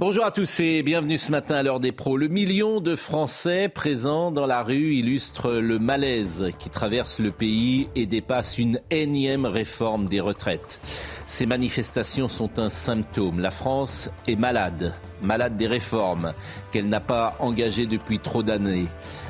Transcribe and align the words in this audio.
Bonjour 0.00 0.24
à 0.24 0.32
tous 0.32 0.58
et 0.58 0.82
bienvenue 0.82 1.18
ce 1.18 1.30
matin 1.30 1.54
à 1.54 1.62
l'heure 1.62 1.78
des 1.78 1.92
pros. 1.92 2.16
Le 2.16 2.26
million 2.26 2.80
de 2.80 2.96
Français 2.96 3.68
présents 3.68 4.32
dans 4.32 4.44
la 4.44 4.64
rue 4.64 4.94
illustre 4.94 5.52
le 5.52 5.78
malaise 5.78 6.50
qui 6.58 6.68
traverse 6.68 7.20
le 7.20 7.30
pays 7.30 7.88
et 7.94 8.04
dépasse 8.04 8.58
une 8.58 8.80
énième 8.90 9.46
réforme 9.46 10.06
des 10.06 10.18
retraites. 10.18 10.80
Ces 11.26 11.46
manifestations 11.46 12.28
sont 12.28 12.58
un 12.58 12.70
symptôme. 12.70 13.38
La 13.38 13.52
France 13.52 14.10
est 14.26 14.34
malade, 14.34 14.96
malade 15.22 15.56
des 15.56 15.68
réformes 15.68 16.34
qu'elle 16.72 16.88
n'a 16.88 16.98
pas 16.98 17.36
engagées 17.38 17.86
depuis 17.86 18.18
trop 18.18 18.42
d'années, 18.42 18.86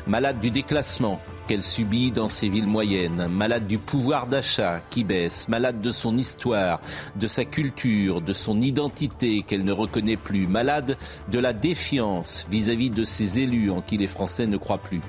malade 0.07 0.41
du 0.41 0.51
déclassement 0.51 1.21
qu'elle 1.47 1.63
subit 1.63 2.11
dans 2.11 2.29
ses 2.29 2.49
villes 2.49 2.67
moyennes, 2.67 3.29
malade 3.29 3.67
du 3.67 3.79
pouvoir 3.79 4.27
d'achat 4.27 4.81
qui 4.91 5.05
baisse, 5.05 5.49
malade 5.49 5.81
de 5.81 5.91
son 5.91 6.17
histoire, 6.17 6.81
de 7.17 7.27
sa 7.27 7.45
culture, 7.45 8.21
de 8.21 8.33
son 8.33 8.61
identité 8.61 9.43
qu'elle 9.43 9.65
ne 9.65 9.73
reconnaît 9.73 10.17
plus, 10.17 10.47
malade 10.47 10.97
de 11.31 11.39
la 11.39 11.53
défiance 11.53 12.47
vis-à-vis 12.51 12.91
de 12.91 13.05
ses 13.05 13.41
élus 13.41 13.71
en 13.71 13.81
qui 13.81 13.97
les 13.97 14.07
Français 14.07 14.47
ne 14.47 14.57
croient 14.57 14.79
plus. 14.79 15.01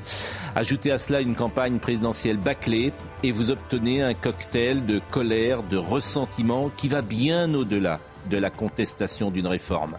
Ajoutez 0.55 0.91
à 0.91 0.97
cela 0.97 1.21
une 1.21 1.35
campagne 1.35 1.79
présidentielle 1.79 2.37
bâclée 2.37 2.93
et 3.23 3.31
vous 3.31 3.51
obtenez 3.51 4.01
un 4.01 4.13
cocktail 4.13 4.85
de 4.85 5.01
colère, 5.11 5.63
de 5.63 5.77
ressentiment 5.77 6.71
qui 6.75 6.87
va 6.87 7.01
bien 7.01 7.53
au-delà 7.53 7.99
de 8.29 8.37
la 8.37 8.49
contestation 8.49 9.31
d'une 9.31 9.47
réforme. 9.47 9.97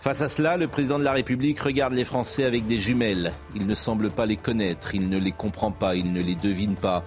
Face 0.00 0.22
à 0.22 0.30
cela, 0.30 0.56
le 0.56 0.66
président 0.66 0.98
de 0.98 1.04
la 1.04 1.12
République 1.12 1.60
regarde 1.60 1.92
les 1.92 2.06
Français 2.06 2.44
avec 2.44 2.64
des 2.64 2.80
jumelles. 2.80 3.34
Il 3.54 3.66
ne 3.66 3.74
semble 3.74 4.10
pas 4.10 4.24
les 4.24 4.38
connaître, 4.38 4.94
il 4.94 5.10
ne 5.10 5.18
les 5.18 5.30
comprend 5.30 5.72
pas, 5.72 5.94
il 5.94 6.10
ne 6.14 6.22
les 6.22 6.36
devine 6.36 6.74
pas. 6.74 7.04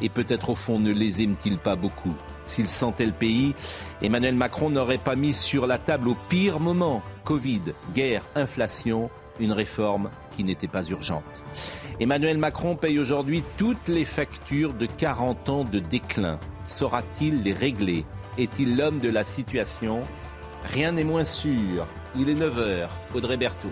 Et 0.00 0.08
peut-être 0.08 0.50
au 0.50 0.54
fond 0.54 0.78
ne 0.78 0.92
les 0.92 1.22
aime-t-il 1.22 1.58
pas 1.58 1.74
beaucoup? 1.74 2.14
S'il 2.44 2.68
sentait 2.68 3.06
le 3.06 3.10
pays, 3.10 3.52
Emmanuel 4.00 4.36
Macron 4.36 4.70
n'aurait 4.70 4.98
pas 4.98 5.16
mis 5.16 5.34
sur 5.34 5.66
la 5.66 5.78
table 5.78 6.06
au 6.06 6.16
pire 6.28 6.60
moment, 6.60 7.02
Covid, 7.24 7.62
guerre, 7.92 8.22
inflation, 8.36 9.10
une 9.40 9.50
réforme 9.50 10.08
qui 10.30 10.44
n'était 10.44 10.68
pas 10.68 10.84
urgente. 10.84 11.24
Emmanuel 11.98 12.38
Macron 12.38 12.76
paye 12.76 13.00
aujourd'hui 13.00 13.42
toutes 13.56 13.88
les 13.88 14.04
factures 14.04 14.72
de 14.72 14.86
40 14.86 15.48
ans 15.48 15.64
de 15.64 15.80
déclin. 15.80 16.38
Saura-t-il 16.64 17.42
les 17.42 17.52
régler? 17.52 18.04
Est-il 18.38 18.76
l'homme 18.76 19.00
de 19.00 19.10
la 19.10 19.24
situation? 19.24 20.02
Rien 20.72 20.92
n'est 20.92 21.04
moins 21.04 21.24
sûr. 21.24 21.88
Il 22.18 22.30
est 22.30 22.34
9h. 22.34 22.88
Audrey 23.14 23.36
Berthaud. 23.36 23.68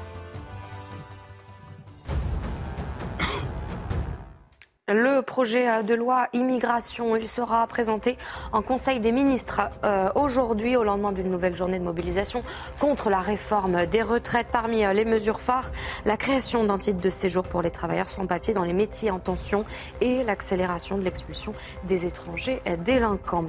Le 4.86 5.22
projet 5.22 5.82
de 5.82 5.94
loi 5.94 6.28
immigration, 6.34 7.16
il 7.16 7.26
sera 7.26 7.66
présenté 7.66 8.18
en 8.52 8.60
Conseil 8.60 9.00
des 9.00 9.12
ministres 9.12 9.62
euh, 9.82 10.10
aujourd'hui 10.14 10.76
au 10.76 10.84
lendemain 10.84 11.12
d'une 11.12 11.30
nouvelle 11.30 11.56
journée 11.56 11.78
de 11.78 11.84
mobilisation 11.84 12.42
contre 12.80 13.08
la 13.08 13.20
réforme 13.20 13.86
des 13.86 14.02
retraites. 14.02 14.48
Parmi 14.52 14.84
euh, 14.84 14.92
les 14.92 15.06
mesures 15.06 15.40
phares, 15.40 15.72
la 16.04 16.18
création 16.18 16.64
d'un 16.64 16.76
titre 16.78 17.00
de 17.00 17.08
séjour 17.10 17.44
pour 17.44 17.62
les 17.62 17.70
travailleurs 17.70 18.10
sans 18.10 18.26
papier 18.26 18.52
dans 18.52 18.64
les 18.64 18.74
métiers 18.74 19.10
en 19.10 19.20
tension 19.20 19.64
et 20.02 20.22
l'accélération 20.22 20.98
de 20.98 21.02
l'expulsion 21.02 21.54
des 21.84 22.04
étrangers 22.04 22.60
délinquants. 22.84 23.46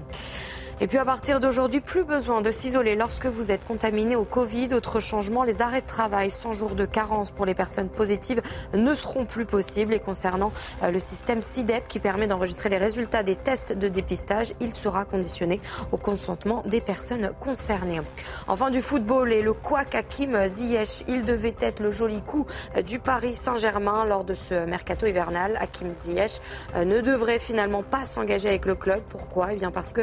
Et 0.82 0.88
puis 0.88 0.98
à 0.98 1.06
partir 1.06 1.40
d'aujourd'hui, 1.40 1.80
plus 1.80 2.04
besoin 2.04 2.42
de 2.42 2.52
s'isoler 2.52 2.98
lorsque 2.98 3.28
vous 3.28 3.50
êtes 3.50 3.64
contaminé 3.64 4.18
au 4.18 4.26
Covid. 4.26 4.74
Autre 4.74 5.00
changement, 5.00 5.44
les 5.44 5.62
arrêts 5.62 5.80
de 5.80 5.86
travail 5.86 6.30
100 6.30 6.52
jours 6.52 6.76
de 6.76 6.86
carence 6.86 7.32
pour 7.32 7.46
les 7.46 7.56
personnes 7.56 7.88
positives 7.88 8.42
ne 8.74 8.94
seront 8.94 9.26
plus 9.26 9.46
possibles. 9.46 9.94
Et 9.94 10.00
concernant 10.00 10.52
euh, 10.84 10.92
le 10.92 11.00
système 11.00 11.40
SIDEP 11.40 11.88
qui 11.88 12.00
permet 12.00 12.28
d'enregistrer 12.28 12.68
les 12.68 12.78
résultats 12.78 13.24
des 13.24 13.38
tests 13.38 13.72
de 13.72 13.88
dépistage, 13.88 14.54
il 14.60 14.74
sera 14.74 15.06
conditionné 15.06 15.62
au 15.94 15.98
consentement 15.98 16.62
des 16.66 16.82
personnes 16.82 17.32
concernées. 17.40 18.02
Enfin 18.50 18.70
du 18.70 18.82
football 18.82 19.32
et 19.32 19.42
le 19.42 19.54
Kouak 19.54 19.96
Hakim 19.96 20.46
Ziyech, 20.46 21.06
il 21.08 21.24
devait 21.24 21.56
être 21.62 21.80
le 21.80 21.92
joli 21.92 22.22
coup 22.22 22.46
euh, 22.76 22.82
du 22.82 23.00
Paris 23.00 23.36
Saint-Germain 23.36 24.04
lors 24.04 24.26
de 24.26 24.34
ce 24.34 24.66
mercato 24.66 25.06
hivernal. 25.06 25.58
Hakim 25.62 25.94
Ziyech 25.94 26.42
euh, 26.76 26.84
ne 26.84 27.00
devrait 27.00 27.40
finalement 27.40 27.82
pas 27.82 28.04
s'engager 28.04 28.50
avec 28.50 28.66
le 28.66 28.76
club. 28.76 29.00
Pourquoi? 29.08 29.54
Eh 29.54 29.56
bien 29.56 29.72
parce 29.72 29.94
que 29.94 30.02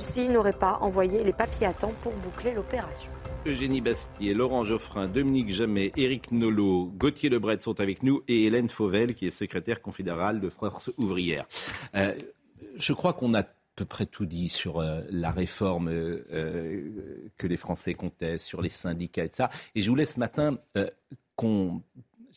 Chelsea 0.00 0.28
n'aurait 0.28 0.52
pas 0.52 0.78
envoyé 0.80 1.22
les 1.22 1.32
papiers 1.32 1.66
à 1.66 1.72
temps 1.72 1.92
pour 2.02 2.12
boucler 2.14 2.52
l'opération. 2.52 3.10
Eugénie 3.46 3.80
Bastier, 3.80 4.34
Laurent 4.34 4.64
Geoffrin, 4.64 5.06
Dominique 5.06 5.52
Jamet, 5.52 5.92
Éric 5.96 6.32
Nolot, 6.32 6.90
Gauthier 6.96 7.28
Lebret 7.28 7.60
sont 7.60 7.78
avec 7.78 8.02
nous 8.02 8.22
et 8.26 8.44
Hélène 8.44 8.68
Fauvel, 8.68 9.14
qui 9.14 9.26
est 9.26 9.30
secrétaire 9.30 9.82
confédérale 9.82 10.40
de 10.40 10.48
Force 10.48 10.90
ouvrière. 10.98 11.46
Euh, 11.94 12.12
je 12.76 12.92
crois 12.92 13.12
qu'on 13.12 13.34
a 13.34 13.42
à 13.42 13.46
peu 13.76 13.84
près 13.84 14.06
tout 14.06 14.26
dit 14.26 14.48
sur 14.48 14.80
euh, 14.80 15.00
la 15.10 15.30
réforme 15.30 15.88
euh, 15.90 17.30
que 17.36 17.46
les 17.46 17.56
Français 17.56 17.94
contestent, 17.94 18.46
sur 18.46 18.62
les 18.62 18.70
syndicats 18.70 19.24
et 19.24 19.30
ça. 19.30 19.50
Et 19.76 19.82
je 19.82 19.90
voulais 19.90 20.06
ce 20.06 20.18
matin 20.18 20.58
qu'on, 21.36 21.82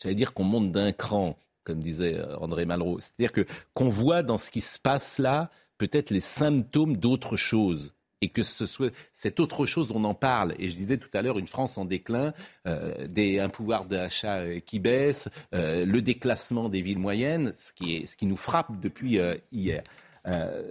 j'allais 0.00 0.14
dire 0.14 0.32
qu'on 0.32 0.44
monte 0.44 0.70
d'un 0.70 0.92
cran, 0.92 1.36
comme 1.64 1.80
disait 1.80 2.20
André 2.40 2.66
Malraux. 2.66 3.00
C'est-à-dire 3.00 3.32
que 3.32 3.46
qu'on 3.74 3.88
voit 3.88 4.22
dans 4.22 4.38
ce 4.38 4.50
qui 4.50 4.60
se 4.60 4.78
passe 4.78 5.18
là 5.18 5.50
peut-être 5.78 6.10
les 6.10 6.20
symptômes 6.20 6.96
d'autre 6.96 7.36
chose 7.36 7.94
et 8.20 8.28
que 8.28 8.42
ce 8.42 8.66
soit 8.66 8.92
cette 9.14 9.40
autre 9.40 9.66
chose, 9.66 9.92
on 9.94 10.04
en 10.04 10.14
parle. 10.14 10.54
Et 10.58 10.70
je 10.70 10.76
disais 10.76 10.98
tout 10.98 11.10
à 11.14 11.22
l'heure, 11.22 11.38
une 11.38 11.46
France 11.46 11.78
en 11.78 11.84
déclin, 11.84 12.32
euh, 12.66 13.06
un 13.16 13.48
pouvoir 13.48 13.84
d'achat 13.84 14.38
euh, 14.38 14.60
qui 14.60 14.80
baisse, 14.80 15.28
euh, 15.54 15.84
le 15.84 16.02
déclassement 16.02 16.68
des 16.68 16.82
villes 16.82 16.98
moyennes, 16.98 17.52
ce 17.56 17.72
qui, 17.72 17.96
est, 17.96 18.06
ce 18.06 18.16
qui 18.16 18.26
nous 18.26 18.36
frappe 18.36 18.80
depuis 18.80 19.20
hier. 19.52 19.82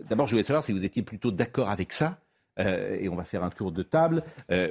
D'abord, 0.09 0.27
je 0.27 0.33
voulais 0.33 0.43
savoir 0.43 0.63
si 0.63 0.71
vous 0.71 0.83
étiez 0.83 1.01
plutôt 1.01 1.31
d'accord 1.31 1.69
avec 1.69 1.91
ça. 1.91 2.19
et 2.59 3.09
on 3.09 3.15
va 3.15 3.23
faire 3.23 3.43
un 3.43 3.49
tour 3.49 3.71
de 3.71 3.81
table, 3.81 4.23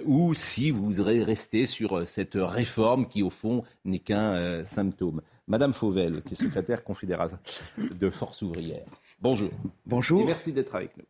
ou 0.04 0.32
si 0.32 0.70
vous 0.70 0.84
voudrez 0.84 1.24
rester 1.24 1.66
sur 1.66 2.06
cette 2.06 2.36
réforme 2.36 3.08
qui, 3.08 3.24
au 3.24 3.30
fond, 3.30 3.64
n'est 3.84 3.98
qu'un 3.98 4.64
symptôme. 4.64 5.22
Madame 5.48 5.72
Fauvel, 5.72 6.22
qui 6.22 6.34
est 6.34 6.36
secrétaire 6.36 6.84
confédérale 6.84 7.38
de 7.78 8.10
Force 8.10 8.42
ouvrière. 8.42 8.86
Bonjour. 9.20 9.50
Bonjour. 9.86 10.20
Et 10.20 10.24
merci 10.24 10.52
d'être 10.52 10.74
avec 10.74 10.96
nous. 10.96 11.04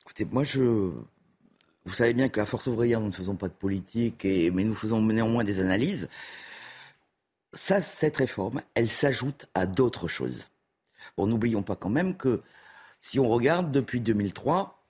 Écoutez, 0.00 0.24
moi, 0.24 0.42
je. 0.42 0.90
Vous 1.84 1.94
savez 1.94 2.14
bien 2.14 2.28
qu'à 2.28 2.46
Force 2.46 2.68
ouvrière, 2.68 3.00
nous 3.00 3.08
ne 3.08 3.12
faisons 3.12 3.36
pas 3.36 3.48
de 3.48 3.54
politique, 3.54 4.24
et... 4.24 4.50
mais 4.50 4.64
nous 4.64 4.74
faisons 4.74 5.02
néanmoins 5.02 5.44
des 5.44 5.60
analyses. 5.60 6.08
Ça, 7.52 7.80
cette 7.80 8.16
réforme, 8.16 8.62
elle 8.74 8.88
s'ajoute 8.88 9.46
à 9.54 9.66
d'autres 9.66 10.08
choses. 10.08 10.48
Bon, 11.16 11.26
n'oublions 11.26 11.62
pas 11.62 11.76
quand 11.76 11.90
même 11.90 12.16
que 12.16 12.40
si 13.00 13.18
on 13.18 13.28
regarde 13.28 13.72
depuis 13.72 14.00
2003, 14.00 14.82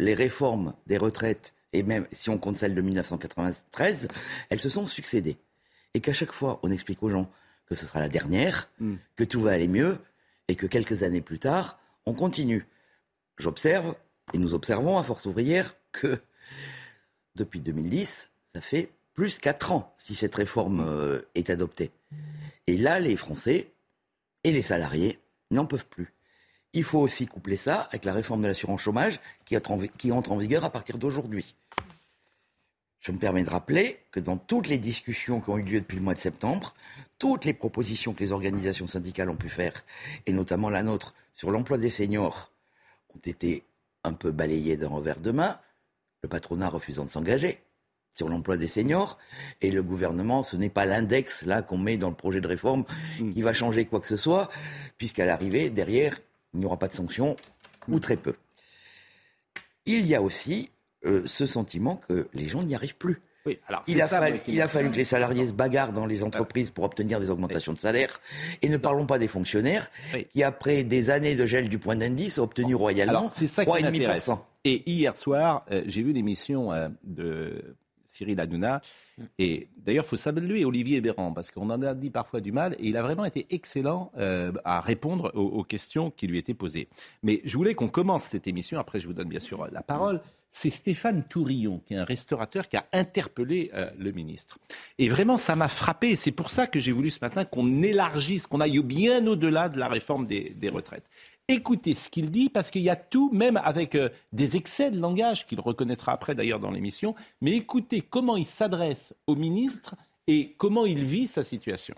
les 0.00 0.14
réformes 0.14 0.74
des 0.86 0.96
retraites, 0.96 1.54
et 1.72 1.82
même 1.82 2.06
si 2.10 2.30
on 2.30 2.38
compte 2.38 2.56
celle 2.56 2.74
de 2.74 2.80
1993, 2.80 4.08
elles 4.48 4.60
se 4.60 4.70
sont 4.70 4.86
succédées. 4.86 5.36
Et 5.94 6.00
qu'à 6.00 6.14
chaque 6.14 6.32
fois, 6.32 6.58
on 6.62 6.70
explique 6.70 7.02
aux 7.02 7.10
gens 7.10 7.30
que 7.66 7.74
ce 7.74 7.86
sera 7.86 8.00
la 8.00 8.08
dernière, 8.08 8.68
hmm. 8.80 8.96
que 9.14 9.24
tout 9.24 9.42
va 9.42 9.52
aller 9.52 9.68
mieux, 9.68 9.98
et 10.50 10.56
que 10.56 10.66
quelques 10.66 11.04
années 11.04 11.20
plus 11.20 11.38
tard, 11.38 11.78
on 12.06 12.12
continue. 12.12 12.66
J'observe, 13.38 13.94
et 14.34 14.38
nous 14.38 14.52
observons 14.52 14.98
à 14.98 15.04
Force 15.04 15.26
ouvrière, 15.26 15.76
que 15.92 16.20
depuis 17.36 17.60
2010, 17.60 18.32
ça 18.52 18.60
fait 18.60 18.90
plus 19.14 19.38
4 19.38 19.70
ans 19.70 19.94
si 19.96 20.16
cette 20.16 20.34
réforme 20.34 20.80
euh, 20.80 21.20
est 21.36 21.50
adoptée. 21.50 21.92
Et 22.66 22.76
là, 22.76 22.98
les 22.98 23.16
Français 23.16 23.70
et 24.42 24.50
les 24.50 24.62
salariés 24.62 25.20
n'en 25.52 25.66
peuvent 25.66 25.86
plus. 25.86 26.12
Il 26.72 26.82
faut 26.82 26.98
aussi 26.98 27.28
coupler 27.28 27.56
ça 27.56 27.82
avec 27.82 28.04
la 28.04 28.12
réforme 28.12 28.42
de 28.42 28.48
l'assurance 28.48 28.82
chômage 28.82 29.20
qui 29.44 29.56
entre 29.56 30.32
en 30.32 30.36
vigueur 30.36 30.64
à 30.64 30.70
partir 30.70 30.98
d'aujourd'hui. 30.98 31.54
Je 33.00 33.12
me 33.12 33.18
permets 33.18 33.42
de 33.42 33.50
rappeler 33.50 33.98
que 34.10 34.20
dans 34.20 34.36
toutes 34.36 34.68
les 34.68 34.78
discussions 34.78 35.40
qui 35.40 35.50
ont 35.50 35.56
eu 35.56 35.62
lieu 35.62 35.80
depuis 35.80 35.96
le 35.96 36.02
mois 36.02 36.14
de 36.14 36.20
septembre, 36.20 36.74
toutes 37.18 37.46
les 37.46 37.54
propositions 37.54 38.12
que 38.12 38.20
les 38.20 38.32
organisations 38.32 38.86
syndicales 38.86 39.30
ont 39.30 39.36
pu 39.36 39.48
faire, 39.48 39.84
et 40.26 40.32
notamment 40.32 40.68
la 40.68 40.82
nôtre 40.82 41.14
sur 41.32 41.50
l'emploi 41.50 41.78
des 41.78 41.88
seniors, 41.88 42.52
ont 43.14 43.20
été 43.24 43.64
un 44.04 44.12
peu 44.12 44.30
balayées 44.30 44.76
d'un 44.76 44.88
revers 44.88 45.20
de 45.20 45.30
main, 45.30 45.58
le 46.22 46.28
patronat 46.28 46.68
refusant 46.68 47.06
de 47.06 47.10
s'engager 47.10 47.58
sur 48.14 48.28
l'emploi 48.28 48.58
des 48.58 48.68
seniors, 48.68 49.18
et 49.62 49.70
le 49.70 49.82
gouvernement, 49.82 50.42
ce 50.42 50.56
n'est 50.56 50.68
pas 50.68 50.84
l'index 50.84 51.46
là 51.46 51.62
qu'on 51.62 51.78
met 51.78 51.96
dans 51.96 52.10
le 52.10 52.14
projet 52.14 52.42
de 52.42 52.48
réforme 52.48 52.84
hmm. 53.18 53.32
qui 53.32 53.40
va 53.40 53.54
changer 53.54 53.86
quoi 53.86 54.00
que 54.00 54.06
ce 54.06 54.18
soit, 54.18 54.50
puisqu'à 54.98 55.24
l'arrivée, 55.24 55.70
derrière, 55.70 56.20
il 56.52 56.60
n'y 56.60 56.66
aura 56.66 56.78
pas 56.78 56.88
de 56.88 56.94
sanctions, 56.94 57.36
ou 57.88 57.98
très 57.98 58.16
peu. 58.16 58.34
il 59.86 60.06
y 60.06 60.14
a 60.14 60.20
aussi 60.20 60.70
euh, 61.04 61.22
ce 61.26 61.46
sentiment 61.46 62.00
que 62.08 62.28
les 62.34 62.48
gens 62.48 62.62
n'y 62.62 62.74
arrivent 62.74 62.96
plus. 62.96 63.20
il, 63.86 64.02
a 64.02 64.06
fallu, 64.06 64.40
il 64.46 64.60
a 64.60 64.68
fallu 64.68 64.90
que 64.90 64.96
les 64.96 65.04
salariés 65.04 65.46
se 65.46 65.52
bagarrent 65.52 65.92
dans 65.92 66.06
les 66.06 66.22
entreprises 66.22 66.70
pour 66.70 66.84
obtenir 66.84 67.18
des 67.20 67.30
augmentations 67.30 67.72
de 67.72 67.78
salaire. 67.78 68.20
Et 68.62 68.68
ne 68.68 68.76
parlons 68.76 69.06
pas 69.06 69.18
des 69.18 69.28
fonctionnaires 69.28 69.90
qui, 70.32 70.42
après 70.42 70.82
des 70.82 71.10
années 71.10 71.36
de 71.36 71.46
gel 71.46 71.68
du 71.68 71.78
point 71.78 71.96
d'indice, 71.96 72.38
ont 72.38 72.44
obtenu 72.44 72.74
royalement 72.74 73.28
3,5%. 73.28 74.38
Et 74.64 74.82
hier 74.90 75.16
soir, 75.16 75.64
euh, 75.70 75.82
j'ai 75.86 76.02
vu 76.02 76.12
l'émission 76.12 76.70
euh, 76.72 76.88
de 77.02 77.76
Cyril 78.10 78.40
Hanouna. 78.40 78.80
Et 79.38 79.68
d'ailleurs, 79.76 80.04
il 80.04 80.08
faut 80.08 80.16
saluer 80.16 80.64
Olivier 80.64 81.00
Véran, 81.00 81.32
parce 81.32 81.50
qu'on 81.50 81.70
en 81.70 81.82
a 81.82 81.94
dit 81.94 82.10
parfois 82.10 82.40
du 82.40 82.52
mal, 82.52 82.74
et 82.78 82.88
il 82.88 82.96
a 82.96 83.02
vraiment 83.02 83.24
été 83.24 83.46
excellent 83.50 84.10
euh, 84.16 84.52
à 84.64 84.80
répondre 84.80 85.30
aux, 85.34 85.64
questions 85.64 86.10
qui 86.10 86.26
lui 86.26 86.38
étaient 86.38 86.54
posées. 86.54 86.88
Mais 87.22 87.40
je 87.44 87.56
voulais 87.56 87.74
qu'on 87.74 87.88
commence 87.88 88.24
cette 88.24 88.46
émission, 88.46 88.78
après 88.78 88.98
je 88.98 89.06
vous 89.06 89.12
donne 89.12 89.28
bien 89.28 89.40
sûr 89.40 89.68
la 89.70 89.82
parole. 89.82 90.20
C'est 90.52 90.70
Stéphane 90.70 91.22
Tourillon, 91.22 91.80
qui 91.86 91.94
est 91.94 91.98
un 91.98 92.04
restaurateur, 92.04 92.68
qui 92.68 92.76
a 92.76 92.84
interpellé 92.92 93.70
le 93.96 94.10
ministre. 94.10 94.58
Et 94.98 95.08
vraiment, 95.08 95.36
ça 95.36 95.54
m'a 95.54 95.68
frappé, 95.68 96.16
c'est 96.16 96.32
pour 96.32 96.50
ça 96.50 96.66
que 96.66 96.80
j'ai 96.80 96.90
voulu 96.90 97.10
ce 97.10 97.20
matin 97.22 97.44
qu'on 97.44 97.84
élargisse, 97.84 98.48
qu'on 98.48 98.60
aille 98.60 98.82
bien 98.82 99.24
au-delà 99.28 99.68
de 99.68 99.78
la 99.78 99.86
réforme 99.86 100.26
des 100.26 100.68
retraites. 100.68 101.04
Écoutez 101.52 101.96
ce 101.96 102.08
qu'il 102.08 102.30
dit, 102.30 102.48
parce 102.48 102.70
qu'il 102.70 102.82
y 102.82 102.90
a 102.90 102.94
tout, 102.94 103.28
même 103.32 103.56
avec 103.56 103.96
euh, 103.96 104.08
des 104.32 104.56
excès 104.56 104.92
de 104.92 105.00
langage, 105.00 105.48
qu'il 105.48 105.58
reconnaîtra 105.58 106.12
après 106.12 106.36
d'ailleurs 106.36 106.60
dans 106.60 106.70
l'émission, 106.70 107.16
mais 107.40 107.56
écoutez 107.56 108.02
comment 108.02 108.36
il 108.36 108.46
s'adresse 108.46 109.14
au 109.26 109.34
ministre 109.34 109.96
et 110.28 110.54
comment 110.58 110.86
il 110.86 111.02
vit 111.02 111.26
sa 111.26 111.42
situation. 111.42 111.96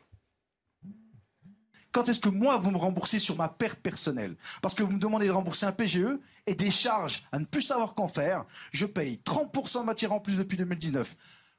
Quand 1.91 2.09
est-ce 2.09 2.21
que 2.21 2.31
moi, 2.31 2.57
vous 2.57 2.71
me 2.71 2.79
remboursez 2.79 3.19
sur 3.19 3.37
ma 3.37 3.51
perte 3.51 3.79
personnelle? 3.81 4.37
Parce 4.63 4.73
que 4.73 4.83
vous 4.83 4.93
me 4.93 4.99
demandez 4.99 5.27
de 5.27 5.33
rembourser 5.33 5.67
un 5.67 5.73
PGE 5.73 6.19
et 6.47 6.55
des 6.55 6.71
charges 6.71 7.23
à 7.31 7.39
ne 7.39 7.45
plus 7.45 7.61
savoir 7.61 7.95
qu'en 7.95 8.09
faire. 8.09 8.47
Je 8.73 8.87
paye 8.87 9.21
30% 9.23 9.81
de 9.81 9.85
matière 9.85 10.15
en 10.15 10.21
plus 10.21 10.39
depuis 10.39 10.57
2019. 10.57 11.15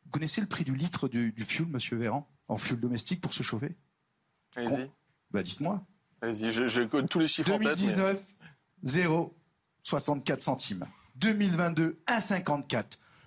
Vous 0.06 0.10
connaissez 0.10 0.42
le 0.42 0.48
prix 0.48 0.64
du 0.64 0.74
litre 0.74 1.08
du, 1.08 1.32
du 1.32 1.46
fuel, 1.46 1.68
monsieur 1.68 1.98
Véran, 1.98 2.28
en 2.48 2.58
fuel 2.58 2.80
domestique 2.80 3.22
pour 3.22 3.36
se 3.36 3.44
chauffer? 3.44 3.76
Allez-y. 4.56 4.90
Bah, 5.30 5.44
dites-moi. 5.44 5.86
Vas-y, 6.24 6.52
je, 6.52 6.70
je 6.70 6.82
tous 6.84 7.20
les 7.20 7.28
chiffres 7.28 7.58
2019, 7.58 8.00
en 8.00 8.14
tête, 8.14 8.26
0, 8.86 9.36
64 9.84 10.42
centimes. 10.42 10.86
2022, 11.18 12.00
1,54. 12.08 12.84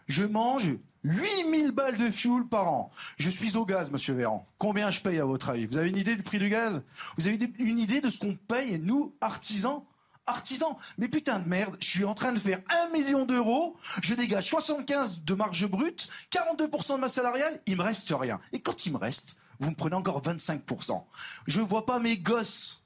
Je 0.06 0.24
mange 0.24 0.70
8000 1.02 1.72
balles 1.72 1.98
de 1.98 2.10
fuel 2.10 2.44
par 2.44 2.68
an. 2.68 2.90
Je 3.18 3.28
suis 3.28 3.54
au 3.58 3.66
gaz, 3.66 3.90
monsieur 3.90 4.14
Véran. 4.14 4.48
Combien 4.56 4.90
je 4.90 5.02
paye 5.02 5.18
à 5.18 5.26
votre 5.26 5.50
avis? 5.50 5.66
Vous 5.66 5.76
avez 5.76 5.90
une 5.90 5.98
idée 5.98 6.16
du 6.16 6.22
prix 6.22 6.38
du 6.38 6.48
gaz? 6.48 6.82
Vous 7.18 7.26
avez 7.26 7.38
une 7.58 7.78
idée 7.78 8.00
de 8.00 8.08
ce 8.08 8.16
qu'on 8.16 8.34
paye, 8.34 8.78
nous, 8.78 9.14
artisans? 9.20 9.82
Artisans. 10.24 10.74
Mais 10.96 11.08
putain 11.08 11.38
de 11.38 11.46
merde, 11.46 11.76
je 11.78 11.86
suis 11.86 12.04
en 12.04 12.14
train 12.14 12.32
de 12.32 12.38
faire 12.38 12.60
1 12.88 12.96
million 12.96 13.26
d'euros, 13.26 13.76
je 14.02 14.14
dégage 14.14 14.48
75 14.48 15.20
de 15.20 15.34
marge 15.34 15.66
brute, 15.66 16.08
42% 16.32 16.94
de 16.94 17.00
ma 17.00 17.10
salariale, 17.10 17.60
il 17.66 17.76
me 17.76 17.82
reste 17.82 18.12
rien. 18.18 18.40
Et 18.52 18.60
quand 18.60 18.86
il 18.86 18.94
me 18.94 18.98
reste, 18.98 19.36
vous 19.60 19.68
me 19.68 19.76
prenez 19.76 19.96
encore 19.96 20.22
25%. 20.22 21.04
Je 21.46 21.60
vois 21.60 21.84
pas 21.84 21.98
mes 21.98 22.16
gosses 22.16 22.85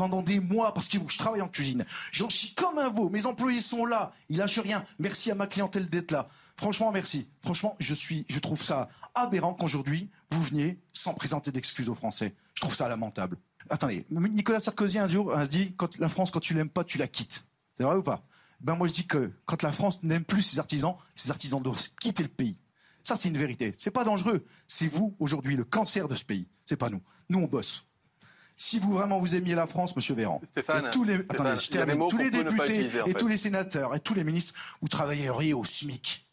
pendant 0.00 0.22
des 0.22 0.40
mois 0.40 0.72
parce 0.72 0.88
qu'il 0.88 0.98
faut 0.98 1.04
que 1.04 1.12
je 1.12 1.18
travaille 1.18 1.42
en 1.42 1.48
cuisine. 1.48 1.84
J'en 2.10 2.30
chie 2.30 2.54
comme 2.54 2.78
un 2.78 2.88
veau. 2.88 3.10
Mes 3.10 3.26
employés 3.26 3.60
sont 3.60 3.84
là. 3.84 4.14
Ils 4.30 4.38
lâchent 4.38 4.58
rien. 4.58 4.82
Merci 4.98 5.30
à 5.30 5.34
ma 5.34 5.46
clientèle 5.46 5.90
d'être 5.90 6.10
là. 6.10 6.26
Franchement, 6.56 6.90
merci. 6.90 7.28
Franchement, 7.42 7.76
je 7.78 7.92
suis, 7.92 8.24
je 8.30 8.38
trouve 8.38 8.62
ça 8.62 8.88
aberrant 9.14 9.52
qu'aujourd'hui, 9.52 10.08
vous 10.30 10.42
veniez 10.42 10.78
sans 10.94 11.12
présenter 11.12 11.52
d'excuses 11.52 11.90
aux 11.90 11.94
Français. 11.94 12.34
Je 12.54 12.62
trouve 12.62 12.74
ça 12.74 12.88
lamentable. 12.88 13.36
Attendez, 13.68 14.06
Nicolas 14.10 14.60
Sarkozy 14.60 14.98
un 14.98 15.06
jour 15.06 15.36
a 15.36 15.46
dit 15.46 15.74
quand 15.76 15.98
la 15.98 16.08
France, 16.08 16.30
quand 16.30 16.40
tu 16.40 16.54
l'aimes 16.54 16.70
pas, 16.70 16.82
tu 16.82 16.96
la 16.96 17.06
quittes. 17.06 17.44
C'est 17.76 17.84
vrai 17.84 17.96
ou 17.96 18.02
pas? 18.02 18.22
Ben 18.62 18.76
moi 18.76 18.88
je 18.88 18.94
dis 18.94 19.06
que 19.06 19.30
quand 19.44 19.62
la 19.62 19.70
France 19.70 20.02
n'aime 20.02 20.24
plus 20.24 20.40
ses 20.40 20.58
artisans, 20.58 20.94
ses 21.14 21.30
artisans 21.30 21.62
doivent 21.62 21.78
quitter 22.00 22.22
le 22.22 22.30
pays. 22.30 22.56
Ça 23.02 23.16
c'est 23.16 23.28
une 23.28 23.36
vérité. 23.36 23.72
C'est 23.74 23.90
pas 23.90 24.04
dangereux. 24.04 24.46
C'est 24.66 24.88
vous 24.88 25.14
aujourd'hui 25.18 25.56
le 25.56 25.64
cancer 25.64 26.08
de 26.08 26.14
ce 26.14 26.24
pays. 26.24 26.48
C'est 26.64 26.78
pas 26.78 26.88
nous. 26.88 27.02
Nous 27.28 27.38
on 27.38 27.46
bosse 27.46 27.84
si 28.60 28.78
vous 28.78 28.92
vraiment 28.92 29.18
vous 29.18 29.34
aimiez 29.34 29.54
la 29.54 29.66
France, 29.66 29.96
Monsieur 29.96 30.14
Véran, 30.14 30.38
Stéphane, 30.46 30.90
tous 30.92 31.02
les, 31.02 31.24
tous 31.24 32.18
les 32.18 32.30
députés 32.30 32.90
et 33.06 33.14
tous 33.14 33.26
les 33.26 33.38
sénateurs 33.38 33.94
et 33.94 34.00
tous 34.00 34.12
les 34.12 34.22
ministres, 34.22 34.52
vous 34.82 34.88
travailleriez 34.88 35.54
au 35.54 35.64
SMIC. 35.64 36.28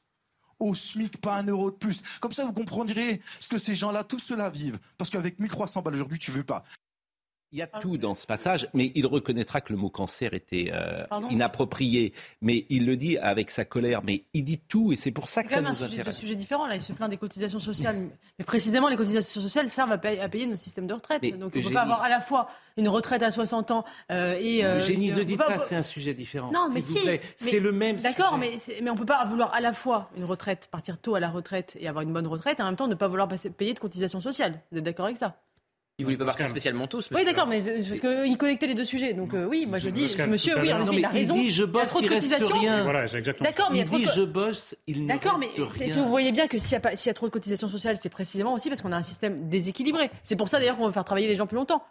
Au 0.60 0.76
SMIC, 0.76 1.22
pas 1.22 1.38
un 1.38 1.44
euro 1.44 1.72
de 1.72 1.78
plus. 1.78 2.02
Comme 2.20 2.34
ça, 2.34 2.44
vous 2.44 2.52
comprendrez 2.52 3.22
ce 3.40 3.48
que 3.48 3.58
ces 3.58 3.76
gens-là, 3.76 4.04
tous 4.04 4.20
ceux-là 4.20 4.50
vivent. 4.50 4.78
Parce 4.98 5.10
qu'avec 5.10 5.40
1300 5.40 5.82
balles 5.82 5.96
aujourd'hui, 5.96 6.20
tu 6.20 6.32
veux 6.32 6.44
pas. 6.44 6.66
Il 7.54 7.60
y 7.60 7.62
a 7.62 7.68
tout 7.68 7.98
dans 7.98 8.14
ce 8.14 8.28
passage, 8.28 8.68
mais 8.74 8.92
il 8.94 9.06
reconnaîtra 9.06 9.62
que 9.62 9.72
le 9.72 9.80
mot 9.80 9.90
cancer 9.90 10.34
était 10.34 10.70
euh, 10.74 11.06
inapproprié. 11.30 12.14
Mais 12.42 12.66
il 12.70 12.86
le 12.86 12.98
dit 12.98 13.18
avec 13.18 13.50
sa 13.52 13.64
colère. 13.64 14.02
Mais 14.04 14.26
il 14.34 14.44
dit 14.44 14.58
tout, 14.58 14.92
et 14.92 14.98
c'est 14.98 15.12
pour 15.12 15.30
ça 15.30 15.44
que 15.44 15.52
ça 15.52 15.62
nous 15.62 15.82
intéresse. 15.82 15.94
C'est 15.96 16.10
un 16.10 16.12
sujet 16.12 16.36
différent. 16.36 16.68
Là, 16.68 16.76
il 16.76 16.82
se 16.82 16.92
plaint 16.92 17.10
des 17.10 17.16
cotisations 17.16 17.60
sociales, 17.60 18.10
mais 18.38 18.44
précisément, 18.44 18.90
les 18.90 18.98
cotisations 18.98 19.40
sociales 19.40 19.70
servent 19.70 19.94
à 19.94 19.98
payer, 19.98 20.20
à 20.20 20.28
payer 20.28 20.46
notre 20.46 20.60
système 20.60 20.88
de 20.88 20.94
retraite. 20.94 21.22
Donc, 21.40 21.54
on 21.56 21.60
ne 21.60 21.64
peut 21.64 21.72
pas 21.72 21.84
avoir 21.84 22.02
à 22.02 22.10
la 22.10 22.20
fois 22.20 22.50
une 22.76 22.90
retraite 22.90 23.24
à 23.24 23.32
60 23.32 23.72
ans 23.72 23.86
euh, 24.12 24.38
et. 24.42 24.66
Euh, 24.66 24.82
génie 24.82 25.14
ne 25.14 25.24
dit 25.24 25.38
pas, 25.38 25.58
c'est 25.60 25.76
un 25.76 25.84
sujet 25.84 26.14
différent. 26.14 26.52
Non, 26.52 26.70
mais 26.70 26.82
si. 26.82 27.00
C'est 27.38 27.60
le 27.62 27.72
même. 27.72 27.96
D'accord, 27.98 28.38
mais 28.38 28.58
mais 28.82 28.90
on 28.90 28.96
peut 28.96 29.06
pas 29.06 29.24
vouloir 29.26 29.54
à 29.54 29.62
la 29.62 29.72
fois 29.72 30.10
une 30.18 30.26
retraite, 30.26 30.68
partir 30.70 30.98
tôt 30.98 31.16
à 31.16 31.20
la 31.22 31.30
retraite 31.30 31.78
et 31.80 31.88
avoir 31.88 32.04
une 32.04 32.12
bonne 32.12 32.28
retraite, 32.28 32.60
et 32.60 32.64
en 32.64 32.66
même 32.66 32.76
temps 32.76 32.88
ne 32.88 32.96
pas 32.96 33.08
vouloir 33.08 33.28
payer 33.28 33.74
de 33.74 33.80
cotisations 33.80 34.20
sociales. 34.20 34.60
Vous 34.72 34.80
êtes 34.80 34.84
d'accord 34.84 35.06
avec 35.06 35.18
ça? 35.18 35.38
Il 36.00 36.06
voulait 36.06 36.18
pas 36.18 36.26
partir 36.26 36.48
spécialement 36.48 36.86
tous. 36.88 37.10
Oui, 37.12 37.26
d'accord, 37.26 37.48
mais 37.48 37.60
parce 37.62 38.00
qu'il 38.00 38.38
connectait 38.38 38.68
les 38.68 38.76
deux 38.76 38.86
sujets. 38.86 39.14
Donc 39.14 39.34
euh, 39.34 39.46
oui, 39.46 39.66
moi 39.66 39.80
je 39.80 39.90
dis, 39.90 40.08
monsieur, 40.28 40.60
oui, 40.60 40.72
en 40.72 40.84
effet, 40.84 40.98
il 40.98 41.06
a 41.06 41.10
raison. 41.10 41.36
Il 41.36 41.42
dit 41.42 41.52
je 41.52 41.64
bosse, 41.64 41.98
il, 42.00 42.08
reste 42.08 42.44
rien. 42.54 42.84
Voilà, 42.84 43.08
D'accord, 43.42 43.70
mais 43.72 43.80
il, 43.80 43.90
dit 43.90 44.06
je 44.16 44.22
bosse, 44.22 44.76
il 44.86 45.04
ne 45.04 45.08
D'accord, 45.08 45.40
mais 45.40 45.50
si 45.88 46.00
vous 46.00 46.08
voyez 46.08 46.32
bien 46.32 46.48
que 46.48 46.60
s'il 46.60 46.78
y, 46.78 47.08
y, 47.08 47.10
a 47.10 47.14
trop 47.14 47.28
de 47.28 47.32
cotisations 47.32 47.70
sociales, 47.70 47.98
c'est 48.00 48.10
précisément 48.10 48.54
aussi 48.54 48.70
parce 48.70 48.82
qu'on 48.82 48.92
a 48.92 48.98
un 48.98 49.04
système 49.04 49.50
déséquilibré. 49.50 50.12
C'est 50.22 50.36
pour 50.36 50.50
ça 50.50 50.60
d'ailleurs 50.60 50.78
qu'on 50.78 50.86
veut 50.86 50.92
faire 50.92 51.06
travailler 51.06 51.28
les 51.28 51.36
gens 51.36 51.48
plus 51.48 51.58
longtemps. 51.58 51.84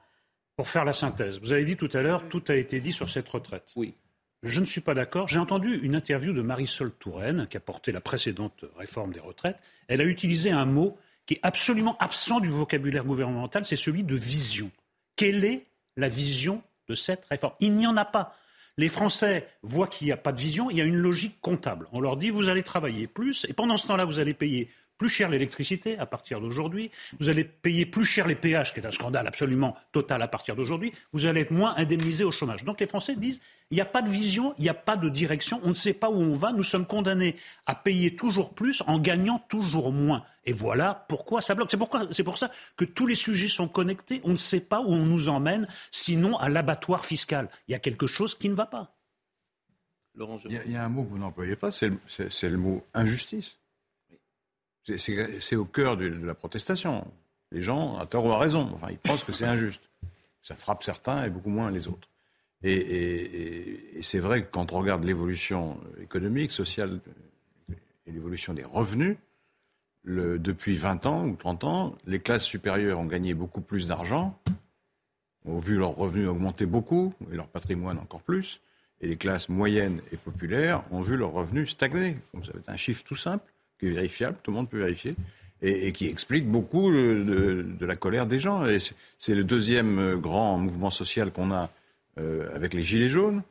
Pour 0.57 0.69
faire 0.69 0.85
la 0.85 0.93
synthèse, 0.93 1.41
vous 1.41 1.53
avez 1.53 1.65
dit 1.65 1.77
tout 1.77 1.91
à 1.93 2.01
l'heure, 2.01 2.29
tout 2.29 2.45
a 2.49 2.55
été 2.55 2.81
dit 2.81 2.93
sur 2.93 3.11
cette 3.11 3.29
retraite. 3.29 3.73
Oui. 3.75 3.95
Je 4.43 4.61
ne 4.61 4.65
suis 4.65 4.81
pas 4.81 4.95
d'accord. 4.95 5.27
J'ai 5.27 5.41
entendu 5.41 5.81
une 5.83 5.97
interview 5.97 6.33
de 6.33 6.43
Marisol 6.43 6.93
Touraine, 6.93 7.47
qui 7.51 7.57
a 7.57 7.61
porté 7.61 7.91
la 7.91 8.01
précédente 8.01 8.65
réforme 8.77 9.13
des 9.13 9.21
retraites. 9.21 9.57
Elle 9.89 10.01
a 10.01 10.05
utilisé 10.05 10.53
un 10.53 10.65
mot 10.65 10.97
qui 11.27 11.35
est 11.35 11.41
absolument 11.43 11.97
absent 11.99 12.41
du 12.41 12.49
vocabulaire 12.49 13.05
gouvernemental, 13.05 13.65
c'est 13.65 13.77
celui 13.77 14.05
de 14.05 14.15
vision. 14.15 14.71
Quelle 15.17 15.45
est 15.45 15.67
la 15.97 16.09
vision 16.09 16.63
de 16.89 16.95
cette 16.95 17.25
réforme? 17.27 17.55
Il 17.61 17.75
n'y 17.77 17.87
en 17.87 17.97
a 17.97 18.05
pas. 18.05 18.35
Les 18.79 18.89
Français 18.89 19.49
voient 19.63 19.89
qu'il 19.89 20.07
n'y 20.07 20.13
a 20.13 20.19
pas 20.19 20.33
de 20.33 20.41
vision, 20.41 20.71
il 20.71 20.77
y 20.77 20.81
a 20.81 20.85
une 20.85 20.97
logique 20.97 21.41
comptable. 21.41 21.89
On 21.93 22.01
leur 22.01 22.17
dit 22.17 22.31
vous 22.31 22.49
allez 22.49 22.63
travailler 22.63 23.07
plus, 23.07 23.47
et 23.49 23.55
pendant 23.55 23.77
ce 23.77 23.87
temps-là, 23.89 24.05
vous 24.05 24.19
allez 24.19 24.35
payer 24.35 24.71
plus 24.99 25.09
cher 25.09 25.29
l'électricité 25.29 25.99
à 25.99 26.07
partir 26.07 26.41
d'aujourd'hui, 26.41 26.91
vous 27.21 27.29
allez 27.29 27.45
payer 27.45 27.87
plus 27.87 28.05
cher 28.05 28.27
les 28.27 28.35
péages, 28.35 28.73
qui 28.73 28.81
est 28.81 28.87
un 28.87 28.91
scandale 28.91 29.27
absolument 29.27 29.77
total 29.93 30.23
à 30.23 30.29
partir 30.29 30.57
d'aujourd'hui, 30.57 30.93
vous 31.13 31.27
allez 31.27 31.43
être 31.43 31.51
moins 31.51 31.75
indemnisé 31.77 32.25
au 32.25 32.33
chômage. 32.33 32.65
Donc 32.65 32.81
les 32.81 32.87
Français 32.87 33.17
disent 33.17 33.41
il 33.71 33.75
n'y 33.75 33.81
a 33.81 33.87
pas 33.87 34.03
de 34.03 34.09
vision, 34.09 34.55
il 34.59 34.63
n'y 34.63 34.69
a 34.69 34.75
pas 34.75 34.97
de 34.97 35.09
direction, 35.09 35.61
on 35.65 35.71
ne 35.71 35.75
sait 35.75 35.93
pas 35.93 36.09
où 36.09 36.21
on 36.21 36.35
va, 36.35 36.53
nous 36.53 36.63
sommes 36.63 36.87
condamnés 36.87 37.37
à 37.67 37.75
payer 37.75 38.15
toujours 38.15 38.55
plus 38.55 38.83
en 38.87 38.99
gagnant 38.99 39.39
toujours 39.49 39.93
moins. 39.93 40.25
Et 40.45 40.53
voilà 40.53 41.07
pourquoi 41.09 41.41
ça 41.41 41.55
bloque. 41.55 41.71
C'est, 41.71 41.77
pourquoi, 41.77 42.07
c'est 42.13 42.23
pour 42.23 42.39
ça 42.39 42.51
que 42.77 42.85
tous 42.85 43.07
les 43.07 43.17
sujets 43.17 43.49
sont 43.49 43.69
connectés, 43.69 44.21
on 44.25 44.33
ne 44.33 44.37
sait 44.37 44.61
pas 44.61 44.81
où 44.81 44.89
on 44.89 45.05
nous 45.05 45.29
emmène, 45.29 45.67
sinon 45.91 46.37
à 46.39 46.49
l'abattoir 46.49 47.05
fiscal. 47.05 47.49
Il 47.67 47.73
y 47.73 47.75
a 47.75 47.81
quelque 47.81 48.07
chose 48.07 48.37
qui 48.37 48.49
ne 48.49 48.55
va 48.55 48.67
pas. 48.67 48.97
il, 50.17 50.73
y 50.73 50.77
a, 50.77 50.85
un 50.85 50.89
mot 50.89 51.03
que 51.03 51.11
vous 51.11 51.19
n'employez 51.19 51.57
pas, 51.57 51.73
c'est 51.73 51.91
le 51.91 52.57
mot 52.57 52.87
injustice. 52.95 53.59
C'est 54.97 55.57
au 55.57 55.65
cœur 55.65 55.97
de, 55.97 56.07
la 56.07 56.35
protestation. 56.35 57.07
Les 57.53 57.61
gens, 57.61 57.97
à 57.99 58.07
tort 58.07 58.25
ou 58.25 58.33
à 58.33 58.39
raison, 58.39 58.79
ils 58.91 58.99
pensent 58.99 59.25
que 59.25 59.33
c'est 59.33 59.45
injuste. 59.45 59.83
Ça 60.43 60.55
frappe 60.55 60.85
certains 60.85 61.25
et 61.25 61.31
beaucoup 61.31 61.51
moins 61.51 61.71
les 61.71 61.89
autres. 61.89 62.09
Et, 62.63 64.01
c'est 64.03 64.19
vrai 64.19 64.43
que 64.43 64.51
quand 64.51 64.73
on 64.73 64.79
regarde 64.79 65.05
l'évolution 65.05 65.79
économique, 66.01 66.53
sociale 66.53 67.01
et 68.07 68.13
l'évolution 68.13 68.55
des 68.55 68.65
revenus, 68.65 69.17
depuis 70.05 70.77
20 70.77 71.07
ans 71.07 71.27
ou 71.27 71.35
30 71.35 71.65
ans, 71.65 71.99
les 72.07 72.21
classes 72.21 72.45
supérieures 72.45 73.01
ont 73.01 73.07
gagné 73.07 73.35
beaucoup 73.35 73.61
plus 73.61 73.89
d'argent, 73.89 74.39
ont 75.45 75.59
vu 75.59 75.77
leurs 75.77 75.97
revenus 75.97 76.29
augmenter 76.29 76.67
beaucoup, 76.67 77.13
et 77.33 77.37
leur 77.37 77.49
patrimoine 77.49 77.99
encore 77.99 78.23
plus, 78.23 78.61
et 79.01 79.09
les 79.09 79.17
classes 79.17 79.49
moyennes 79.49 80.01
et 80.13 80.17
populaires 80.17 80.83
ont 80.93 81.01
vu 81.01 81.17
leurs 81.17 81.33
revenus 81.33 81.71
stagner. 81.71 82.17
C'est 82.45 82.69
un 82.69 82.77
chiffre 82.77 83.03
tout 83.05 83.17
simple 83.17 83.53
qui 83.79 83.87
est 83.87 83.91
vérifiable, 83.91 84.37
tout 84.43 84.51
le 84.51 84.57
monde 84.57 84.69
peut 84.69 84.79
vérifier, 84.79 85.15
et, 85.63 85.93
qui 85.93 86.07
explique 86.07 86.47
beaucoup 86.47 86.91
de, 86.91 87.67
la 87.81 87.97
colère 87.97 88.27
des 88.27 88.39
gens. 88.39 88.67
Et 88.67 88.79
c'est 89.19 89.35
le 89.35 89.45
deuxième 89.45 89.99
euh, 89.99 90.17
grand 90.17 90.59
mouvement 90.59 90.91
social 90.91 91.33
qu'on 91.33 91.53
a 91.53 91.71
euh, 92.19 92.55
avec 92.55 92.75
les 92.75 92.85
Gilets 92.85 93.09
jaunes. 93.09 93.43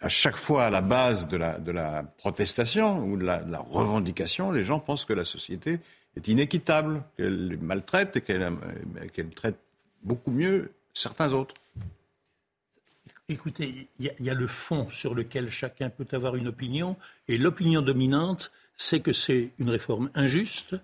À 0.00 0.10
chaque 0.10 0.36
fois, 0.36 0.64
à 0.64 0.70
la 0.70 0.82
base 0.82 1.28
de 1.28 1.36
la, 1.36 2.02
protestation 2.18 3.02
ou 3.04 3.16
de 3.16 3.24
la, 3.24 3.40
revendication, 3.70 4.50
les 4.50 4.62
gens 4.62 4.78
pensent 4.78 5.06
que 5.06 5.14
la 5.14 5.24
société 5.24 5.78
est 6.16 6.28
inéquitable, 6.28 7.02
qu'elle 7.16 7.58
maltraite 7.62 8.16
et 8.16 8.20
qu'elle 8.20 8.42
euh, 8.42 9.24
traite 9.34 9.58
beaucoup 10.02 10.30
mieux 10.30 10.72
certains 10.92 11.32
autres. 11.32 11.54
Écoutez, 13.30 13.88
il 14.00 14.12
y, 14.18 14.28
a 14.28 14.34
le 14.34 14.48
fond 14.48 14.88
sur 14.88 15.14
lequel 15.14 15.50
chacun 15.50 15.88
peut 15.88 16.08
avoir 16.10 16.34
une 16.34 16.48
opinion, 16.48 16.96
et 17.28 17.38
l'opinion 17.38 17.80
dominante, 17.80 18.50
c'est 18.80 19.00
que 19.00 19.12
c'est 19.12 19.50
une 19.58 19.68
réforme 19.68 20.08
injuste, 20.14 20.74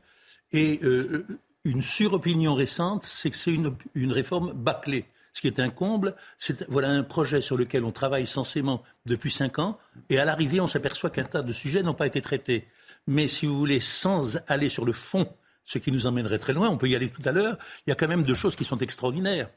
et 0.52 0.80
euh, 0.82 1.26
une 1.64 1.80
suropinion 1.80 2.54
récente, 2.54 3.04
c'est 3.04 3.30
que 3.30 3.36
c'est 3.36 3.54
une, 3.54 3.74
une, 3.94 4.12
réforme 4.12 4.52
bâclée. 4.52 5.06
Ce 5.32 5.40
qui 5.40 5.46
est 5.46 5.60
un 5.60 5.70
comble, 5.70 6.14
c'est 6.38 6.68
voilà 6.68 6.90
un 6.90 7.02
projet 7.02 7.40
sur 7.40 7.56
lequel 7.56 7.84
on 7.84 7.92
travaille 7.92 8.26
censément 8.26 8.82
depuis 9.06 9.30
cinq 9.30 9.58
ans, 9.58 9.78
et 10.10 10.18
à 10.18 10.26
l'arrivée, 10.26 10.60
on 10.60 10.66
s'aperçoit 10.66 11.08
qu'un 11.08 11.24
tas 11.24 11.40
de 11.40 11.54
sujets 11.54 11.82
n'ont 11.82 11.94
pas 11.94 12.06
été 12.06 12.20
traités. 12.20 12.68
Mais 13.06 13.28
si 13.28 13.46
vous 13.46 13.56
voulez, 13.56 13.80
sans 13.80 14.36
aller 14.46 14.68
sur 14.68 14.84
le 14.84 14.92
fond, 14.92 15.26
ce 15.64 15.78
qui 15.78 15.90
nous 15.90 16.06
emmènerait 16.06 16.38
très 16.38 16.52
loin, 16.52 16.68
on 16.68 16.76
peut 16.76 16.90
y 16.90 16.96
aller 16.96 17.08
tout 17.08 17.22
à 17.24 17.32
l'heure, 17.32 17.56
il 17.86 17.90
y 17.90 17.92
a 17.94 17.96
quand 17.96 18.08
même 18.08 18.24
deux 18.24 18.34
choses 18.34 18.56
qui 18.56 18.64
sont 18.64 18.78
extraordinaires. 18.78 19.48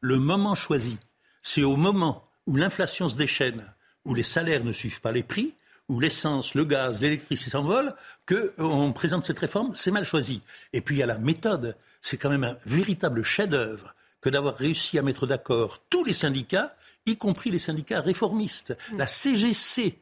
Le 0.00 0.16
moment 0.16 0.54
choisi, 0.54 0.96
c'est 1.42 1.62
au 1.62 1.76
moment 1.76 2.26
où 2.46 2.56
l'inflation 2.56 3.06
se 3.06 3.18
déchaîne, 3.18 3.66
où 4.06 4.14
les 4.14 4.22
salaires 4.22 4.64
ne 4.64 4.72
suivent 4.72 5.02
pas 5.02 5.12
les 5.12 5.22
prix, 5.22 5.52
où 5.90 5.98
l'essence, 5.98 6.54
le 6.54 6.64
gaz, 6.64 7.02
l'électricité 7.02 7.50
s'envolent, 7.50 7.96
qu'on 8.24 8.92
présente 8.92 9.24
cette 9.24 9.40
réforme, 9.40 9.74
c'est 9.74 9.90
mal 9.90 10.04
choisi. 10.04 10.40
Et 10.72 10.82
puis 10.82 10.94
il 10.94 10.98
y 11.00 11.02
a 11.02 11.06
la 11.06 11.18
méthode. 11.18 11.76
C'est 12.00 12.16
quand 12.16 12.30
même 12.30 12.44
un 12.44 12.56
véritable 12.64 13.24
chef-d'œuvre 13.24 13.96
que 14.20 14.30
d'avoir 14.30 14.54
réussi 14.54 15.00
à 15.00 15.02
mettre 15.02 15.26
d'accord 15.26 15.82
tous 15.90 16.04
les 16.04 16.12
syndicats, 16.12 16.76
y 17.06 17.16
compris 17.16 17.50
les 17.50 17.58
syndicats 17.58 18.00
réformistes. 18.02 18.78
Mm. 18.92 18.98
La 18.98 19.06
CGC, 19.08 19.98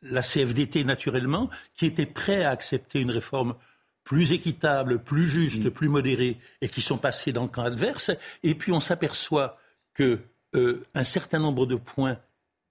la 0.00 0.22
CFDT 0.22 0.84
naturellement, 0.84 1.50
qui 1.74 1.84
étaient 1.84 2.06
prêts 2.06 2.44
à 2.44 2.50
accepter 2.50 2.98
une 2.98 3.10
réforme 3.10 3.54
plus 4.04 4.32
équitable, 4.32 4.98
plus 4.98 5.28
juste, 5.28 5.66
mm. 5.66 5.70
plus 5.70 5.90
modérée, 5.90 6.38
et 6.62 6.70
qui 6.70 6.80
sont 6.80 6.96
passés 6.96 7.32
dans 7.32 7.42
le 7.42 7.48
camp 7.48 7.64
adverse. 7.64 8.12
Et 8.42 8.54
puis 8.54 8.72
on 8.72 8.80
s'aperçoit 8.80 9.58
que 9.92 10.20
euh, 10.54 10.82
un 10.94 11.04
certain 11.04 11.38
nombre 11.38 11.66
de 11.66 11.74
points 11.74 12.16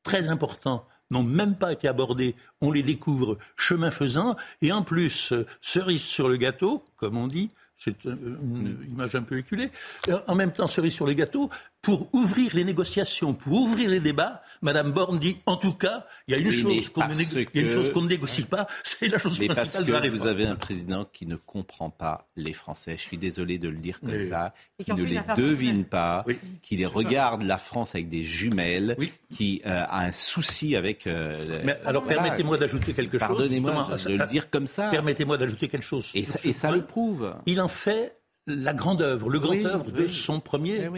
très 0.01 0.29
importants 0.29 0.87
n'ont 1.11 1.23
même 1.23 1.55
pas 1.55 1.71
été 1.71 1.87
abordés. 1.87 2.35
On 2.61 2.71
les 2.71 2.83
découvre 2.83 3.37
chemin 3.55 3.91
faisant. 3.91 4.35
Et 4.61 4.71
en 4.71 4.83
plus, 4.83 5.31
euh, 5.31 5.45
cerise 5.61 6.03
sur 6.03 6.29
le 6.29 6.37
gâteau, 6.37 6.83
comme 6.97 7.17
on 7.17 7.27
dit, 7.27 7.51
c'est 7.77 8.05
une 8.05 8.77
image 8.89 9.15
un 9.15 9.21
peu 9.21 9.37
éculée. 9.37 9.69
Euh, 10.09 10.19
en 10.27 10.35
même 10.35 10.51
temps, 10.51 10.67
cerise 10.67 10.93
sur 10.93 11.05
le 11.05 11.13
gâteau, 11.13 11.49
pour 11.87 12.09
ouvrir 12.11 12.53
les 12.53 12.65
négociations, 12.65 13.33
pour 13.33 13.61
ouvrir 13.61 13.89
les 13.89 14.01
débats, 14.01 14.41
Madame 14.61 14.91
Borne 14.91 15.19
dit 15.19 15.37
en 15.45 15.55
tout 15.55 15.71
cas, 15.71 16.05
il 16.27 16.33
y 16.33 16.35
a 16.35 16.37
une 16.37 16.51
chose 16.51 16.89
qu'on 16.89 18.01
ne, 18.01 18.07
négocie 18.09 18.43
pas, 18.43 18.67
c'est 18.83 19.07
la 19.07 19.17
chose 19.17 19.39
mais 19.39 19.45
principale 19.47 19.85
parce 19.89 20.03
que 20.03 20.09
Vous 20.09 20.27
avez 20.27 20.45
un 20.45 20.57
président 20.57 21.05
qui 21.05 21.25
ne 21.25 21.37
comprend 21.37 21.89
pas 21.89 22.27
les 22.35 22.51
Français. 22.51 22.95
Je 22.97 23.03
suis 23.03 23.17
désolé 23.17 23.57
de 23.57 23.69
le 23.69 23.77
dire 23.77 24.01
comme 24.01 24.19
ça, 24.19 24.53
qui 24.83 24.91
ne 24.91 25.01
les 25.01 25.21
devine 25.37 25.85
pas, 25.85 26.25
qui 26.61 26.75
les 26.75 26.85
regarde 26.85 27.43
la 27.43 27.57
France 27.57 27.95
avec 27.95 28.09
des 28.09 28.25
jumelles, 28.25 28.97
qui 29.33 29.61
euh, 29.65 29.85
a 29.87 30.03
un 30.03 30.11
souci 30.11 30.75
avec. 30.75 31.07
Euh, 31.07 31.61
mais 31.63 31.79
alors 31.85 32.03
permettez-moi 32.03 32.57
d'ajouter 32.57 32.91
quelque 32.91 33.17
chose. 33.17 33.29
Pardonnez-moi 33.29 33.87
de 34.05 34.17
le 34.17 34.27
dire 34.27 34.49
comme 34.49 34.67
ça. 34.67 34.89
Permettez-moi 34.89 35.37
d'ajouter 35.37 35.69
quelque 35.69 35.85
chose. 35.85 36.11
Et 36.15 36.25
ça, 36.25 36.69
le 36.69 36.83
prouve. 36.83 37.33
Il 37.45 37.61
en 37.61 37.69
fait 37.69 38.13
la 38.45 38.73
grande 38.73 39.01
œuvre, 39.01 39.29
le 39.29 39.39
grand 39.39 39.65
œuvre 39.65 39.91
de 39.91 40.07
son 40.07 40.41
premier, 40.41 40.89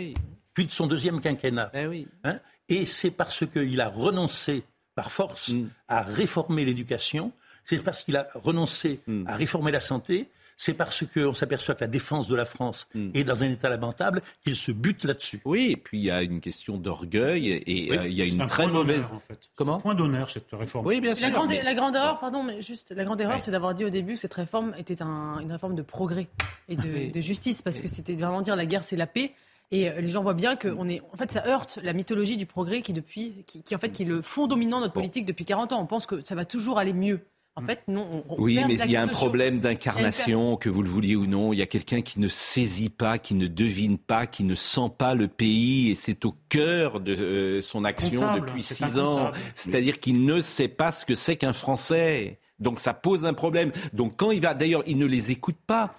puis 0.59 0.65
de 0.65 0.71
son 0.73 0.87
deuxième 0.87 1.21
quinquennat. 1.21 1.71
Eh 1.73 2.05
hein 2.25 2.37
et 2.67 2.85
c'est 2.85 3.11
parce 3.11 3.45
qu'il 3.45 3.79
a 3.79 3.87
renoncé 3.87 4.63
par 4.93 5.09
force 5.09 5.49
mm. 5.53 5.69
à 5.87 6.03
réformer 6.03 6.65
l'éducation, 6.65 7.31
c'est 7.63 7.81
parce 7.81 8.03
qu'il 8.03 8.17
a 8.17 8.27
renoncé 8.35 8.99
mm. 9.07 9.23
à 9.25 9.37
réformer 9.37 9.71
la 9.71 9.79
santé, 9.79 10.27
c'est 10.57 10.73
parce 10.73 11.05
qu'on 11.05 11.33
s'aperçoit 11.33 11.75
que 11.75 11.79
la 11.79 11.87
défense 11.87 12.27
de 12.27 12.35
la 12.35 12.43
France 12.43 12.89
mm. 12.93 13.11
est 13.13 13.23
dans 13.23 13.41
un 13.41 13.49
état 13.51 13.69
lamentable 13.69 14.21
qu'il 14.43 14.57
se 14.57 14.73
bute 14.73 15.05
là-dessus. 15.05 15.39
Oui, 15.45 15.69
et 15.71 15.77
puis 15.77 15.97
il 15.99 16.03
y 16.03 16.11
a 16.11 16.23
une 16.23 16.41
question 16.41 16.77
d'orgueil 16.77 17.63
et 17.65 17.97
euh, 17.97 18.05
il 18.05 18.13
y 18.13 18.21
a 18.21 18.25
une 18.25 18.45
très 18.45 18.67
mauvaise. 18.67 19.05
En 19.13 19.19
fait. 19.19 19.39
Comment 19.55 19.79
Point 19.79 19.95
d'honneur 19.95 20.29
cette 20.29 20.51
réforme. 20.51 20.85
Oui, 20.85 20.99
bien 20.99 21.15
sûr. 21.15 21.25
La 21.25 21.33
grande, 21.33 21.53
la 21.53 21.73
grande 21.73 21.95
erreur, 21.95 22.19
pardon, 22.19 22.43
mais 22.43 22.61
juste 22.61 22.91
la 22.91 23.05
grande 23.05 23.21
erreur, 23.21 23.39
c'est 23.39 23.51
d'avoir 23.51 23.73
dit 23.73 23.85
au 23.85 23.89
début 23.89 24.15
que 24.15 24.19
cette 24.19 24.33
réforme 24.33 24.75
était 24.77 25.01
une 25.01 25.49
réforme 25.53 25.75
de 25.75 25.83
progrès 25.83 26.27
et 26.67 26.75
de, 26.75 27.13
de 27.13 27.21
justice, 27.21 27.61
parce 27.61 27.79
que 27.79 27.87
c'était 27.87 28.15
vraiment 28.15 28.41
dire 28.41 28.57
la 28.57 28.65
guerre 28.65 28.83
c'est 28.83 28.97
la 28.97 29.07
paix. 29.07 29.33
Et 29.71 29.89
euh, 29.89 30.01
les 30.01 30.09
gens 30.09 30.23
voient 30.23 30.33
bien 30.33 30.55
que 30.55 30.67
on 30.67 30.87
est, 30.87 31.01
en 31.13 31.17
fait, 31.17 31.31
ça 31.31 31.45
heurte 31.47 31.79
la 31.83 31.93
mythologie 31.93 32.37
du 32.37 32.45
progrès 32.45 32.81
qui, 32.81 32.93
depuis, 32.93 33.43
qui, 33.45 33.75
en 33.75 33.77
fait, 33.77 33.89
qui 33.89 34.03
est 34.03 34.05
le 34.05 34.21
fond 34.21 34.47
dominant 34.47 34.77
de 34.77 34.83
notre 34.83 34.93
politique 34.93 35.25
depuis 35.25 35.45
40 35.45 35.73
ans. 35.73 35.81
On 35.81 35.85
pense 35.85 36.05
que 36.05 36.23
ça 36.23 36.35
va 36.35 36.45
toujours 36.45 36.79
aller 36.79 36.93
mieux. 36.93 37.21
En 37.55 37.61
fait, 37.61 37.81
non. 37.89 38.23
On, 38.29 38.41
oui, 38.41 38.59
mais 38.67 38.75
il 38.75 38.91
y 38.91 38.95
a 38.95 39.01
un 39.01 39.07
problème 39.07 39.59
d'incarnation, 39.59 40.55
que 40.55 40.69
vous 40.69 40.81
le 40.81 40.87
vouliez 40.87 41.17
ou 41.17 41.25
non. 41.25 41.51
Il 41.51 41.59
y 41.59 41.61
a 41.61 41.67
quelqu'un 41.67 42.01
qui 42.01 42.19
ne 42.21 42.29
saisit 42.29 42.89
pas, 42.89 43.17
qui 43.17 43.35
ne 43.35 43.47
devine 43.47 43.97
pas, 43.97 44.27
qui 44.27 44.45
ne 44.45 44.55
sent 44.55 44.91
pas 44.97 45.13
le 45.13 45.27
pays, 45.27 45.89
et 45.91 45.95
c'est 45.95 46.23
au 46.25 46.35
cœur 46.47 47.01
de 47.01 47.13
euh, 47.13 47.61
son 47.61 47.83
action 47.83 48.33
depuis 48.35 48.63
six 48.63 48.97
ans. 48.97 49.31
C'est-à-dire 49.55 49.99
qu'il 49.99 50.25
ne 50.25 50.41
sait 50.41 50.69
pas 50.69 50.91
ce 50.91 51.05
que 51.05 51.15
c'est 51.15 51.35
qu'un 51.35 51.53
Français. 51.53 52.39
Donc 52.59 52.79
ça 52.79 52.93
pose 52.93 53.25
un 53.25 53.33
problème. 53.33 53.71
Donc 53.91 54.15
quand 54.15 54.31
il 54.31 54.41
va, 54.41 54.53
d'ailleurs, 54.53 54.83
il 54.87 54.97
ne 54.97 55.05
les 55.05 55.31
écoute 55.31 55.57
pas. 55.67 55.95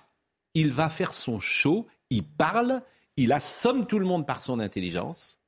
Il 0.55 0.71
va 0.71 0.89
faire 0.89 1.15
son 1.15 1.41
show, 1.41 1.87
il 2.09 2.25
parle, 2.25 2.83
il 3.17 3.33
assomme 3.33 3.87
tout 3.87 3.99
le 3.99 4.07
monde 4.07 4.27
par 4.27 4.43
son 4.43 4.61
intelligence, 4.61 5.39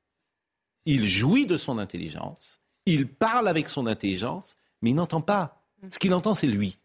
il 0.85 1.05
jouit 1.05 1.47
de 1.47 1.57
son 1.57 1.79
intelligence, 1.79 2.61
il 2.87 3.09
parle 3.09 3.49
avec 3.49 3.69
son 3.69 3.87
intelligence, 3.87 4.57
mais 4.81 4.91
il 4.91 4.95
n'entend 4.95 5.21
pas. 5.21 5.65
Ce 5.91 5.99
qu'il 5.99 6.15
entend, 6.15 6.35
c'est 6.35 6.47
lui. 6.47 6.79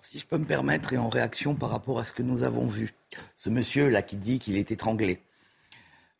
si 0.00 0.18
je 0.18 0.26
peux 0.26 0.38
me 0.38 0.44
permettre, 0.44 0.92
et 0.92 0.98
en 0.98 1.08
réaction 1.08 1.54
par 1.54 1.70
rapport 1.70 1.98
à 1.98 2.04
ce 2.04 2.12
que 2.12 2.22
nous 2.22 2.42
avons 2.42 2.66
vu, 2.66 2.94
ce 3.36 3.48
monsieur-là 3.48 4.02
qui 4.02 4.16
dit 4.16 4.38
qu'il 4.38 4.56
est 4.56 4.70
étranglé, 4.70 5.22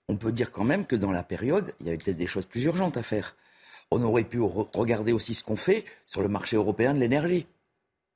on 0.09 0.17
peut 0.17 0.33
dire 0.33 0.51
quand 0.51 0.65
même 0.65 0.87
que 0.87 0.97
dans 0.97 1.13
la 1.13 1.23
période, 1.23 1.75
il 1.81 1.87
y 1.87 1.89
avait 1.89 1.99
peut-être 1.99 2.17
des 2.17 2.27
choses 2.27 2.47
plus 2.47 2.65
urgentes 2.65 2.97
à 2.97 3.03
faire. 3.03 3.37
On 3.91 4.03
aurait 4.03 4.25
pu 4.25 4.41
regarder 4.41 5.13
aussi 5.13 5.35
ce 5.35 5.45
qu'on 5.45 5.57
fait 5.57 5.85
sur 6.07 6.23
le 6.23 6.29
marché 6.29 6.57
européen 6.57 6.95
de 6.95 7.01
l'énergie. 7.01 7.47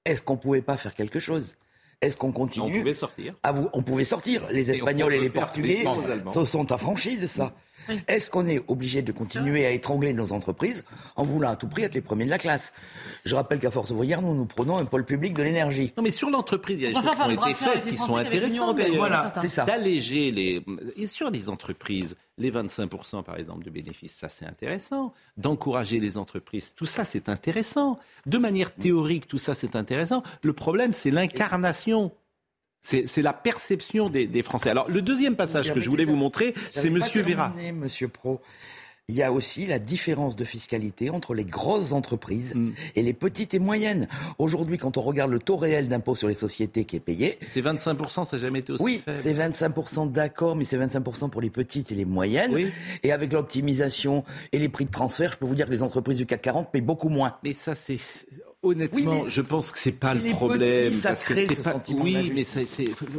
Est-ce 0.04 0.22
qu'on 0.22 0.34
ne 0.34 0.40
pouvait 0.40 0.62
pas 0.62 0.76
faire 0.76 0.94
quelque 0.94 1.20
chose? 1.20 1.56
Est-ce 2.00 2.16
qu'on 2.16 2.32
continue 2.32 2.76
On 2.76 2.78
pouvait 2.78 2.94
sortir. 2.94 3.34
vous, 3.52 3.68
on 3.72 3.82
pouvait 3.82 4.04
sortir. 4.04 4.46
Les 4.50 4.70
Espagnols 4.70 5.14
et, 5.14 5.20
les 5.20 5.30
Portugais 5.30 5.84
se 6.32 6.44
sont 6.44 6.70
affranchis 6.70 7.16
de 7.16 7.26
ça. 7.26 7.52
Est-ce 8.08 8.30
qu'on 8.30 8.46
est 8.46 8.62
obligé 8.68 9.02
de 9.02 9.12
continuer 9.12 9.66
à 9.66 9.70
étrangler 9.70 10.12
nos 10.12 10.32
entreprises 10.32 10.84
en 11.16 11.22
voulant 11.22 11.50
à 11.50 11.56
tout 11.56 11.68
prix 11.68 11.82
être 11.82 11.94
les 11.94 12.00
premiers 12.00 12.24
de 12.24 12.30
la 12.30 12.38
classe? 12.38 12.72
Je 13.24 13.34
rappelle 13.34 13.58
qu'à 13.58 13.70
Force 13.70 13.90
ouvrière, 13.90 14.22
nous, 14.22 14.34
nous 14.34 14.46
prenons 14.46 14.78
un 14.78 14.84
pôle 14.84 15.04
public 15.04 15.34
de 15.34 15.42
l'énergie. 15.42 15.92
Non, 15.96 16.02
mais 16.02 16.10
sur 16.10 16.30
l'entreprise, 16.30 16.80
il 16.80 16.84
y 16.84 16.86
a 16.86 16.88
des 16.90 17.06
choses 17.06 17.14
qui 17.14 17.22
ont 17.22 17.30
été 17.30 17.54
faites 17.54 17.86
qui 17.86 17.96
sont 17.96 18.16
intéressantes. 18.16 18.80
Voilà, 18.96 19.32
c'est 19.40 19.48
ça. 19.48 19.64
D'alléger 19.64 20.30
les... 20.30 20.64
Et 20.96 21.06
sur 21.06 21.30
les 21.30 21.48
entreprises, 21.48 22.16
les 22.38 22.50
25% 22.50 23.22
par 23.22 23.36
exemple 23.36 23.64
de 23.64 23.70
bénéfices, 23.70 24.14
ça 24.14 24.28
c'est 24.28 24.46
intéressant. 24.46 25.12
D'encourager 25.36 26.00
les 26.00 26.18
entreprises, 26.18 26.74
tout 26.74 26.86
ça 26.86 27.04
c'est 27.04 27.28
intéressant. 27.28 27.98
De 28.26 28.38
manière 28.38 28.74
théorique, 28.74 29.28
tout 29.28 29.38
ça 29.38 29.54
c'est 29.54 29.76
intéressant. 29.76 30.22
Le 30.42 30.52
problème, 30.52 30.92
c'est 30.92 31.10
l'incarnation. 31.10 32.12
C'est 32.82 33.22
la 33.22 33.32
perception 33.32 34.08
des, 34.08 34.42
Français. 34.42 34.70
Alors, 34.70 34.88
le 34.88 35.02
deuxième 35.02 35.36
passage 35.36 35.72
que 35.72 35.80
je 35.80 35.90
voulais 35.90 36.04
vous 36.04 36.16
montrer, 36.16 36.54
c'est 36.72 36.90
Monsieur 36.90 37.22
Vera. 37.22 37.52
Monsieur 37.74 38.08
Pro 38.08 38.40
il 39.10 39.14
y 39.14 39.22
a 39.22 39.32
aussi 39.32 39.64
la 39.64 39.78
différence 39.78 40.36
de 40.36 40.44
fiscalité 40.44 41.08
entre 41.08 41.32
les 41.32 41.46
grosses 41.46 41.92
entreprises 41.92 42.54
mm. 42.54 42.72
et 42.94 43.02
les 43.02 43.14
petites 43.14 43.54
et 43.54 43.58
moyennes. 43.58 44.06
Aujourd'hui, 44.38 44.76
quand 44.76 44.98
on 44.98 45.00
regarde 45.00 45.30
le 45.30 45.38
taux 45.38 45.56
réel 45.56 45.88
d'impôt 45.88 46.14
sur 46.14 46.28
les 46.28 46.34
sociétés 46.34 46.84
qui 46.84 46.96
est 46.96 47.00
payé... 47.00 47.38
C'est 47.50 47.62
25%, 47.62 48.26
ça 48.26 48.36
n'a 48.36 48.42
jamais 48.42 48.58
été 48.58 48.72
aussi 48.72 48.82
Oui, 48.82 49.02
c'est 49.06 49.32
25% 49.32 50.12
d'accord, 50.12 50.56
mais 50.56 50.64
c'est 50.64 50.76
25% 50.76 51.30
pour 51.30 51.40
les 51.40 51.48
petites 51.48 51.90
et 51.90 51.94
les 51.94 52.04
moyennes. 52.04 52.70
Et 53.02 53.10
avec 53.10 53.32
l'optimisation 53.32 54.24
et 54.52 54.58
les 54.58 54.68
prix 54.68 54.84
de 54.84 54.90
transfert, 54.90 55.32
je 55.32 55.38
peux 55.38 55.46
vous 55.46 55.54
dire 55.54 55.66
que 55.66 55.72
les 55.72 55.82
entreprises 55.82 56.18
du 56.18 56.26
CAC 56.26 56.42
40 56.42 56.70
payent 56.70 56.82
beaucoup 56.82 57.08
moins. 57.08 57.38
Mais 57.42 57.54
ça, 57.54 57.74
c'est 57.74 57.98
honnêtement, 58.62 59.28
je 59.28 59.40
pense 59.40 59.72
que 59.72 59.78
c'est 59.78 59.92
pas 59.92 60.14
le 60.14 60.30
problème. 60.30 60.92
ça 60.92 61.10
parce 61.10 61.24
crée 61.24 61.46
que 61.46 61.54
ce 61.54 61.62
pas... 61.62 61.76
Oui, 61.94 62.32
mais 62.34 62.44
ça, 62.44 62.60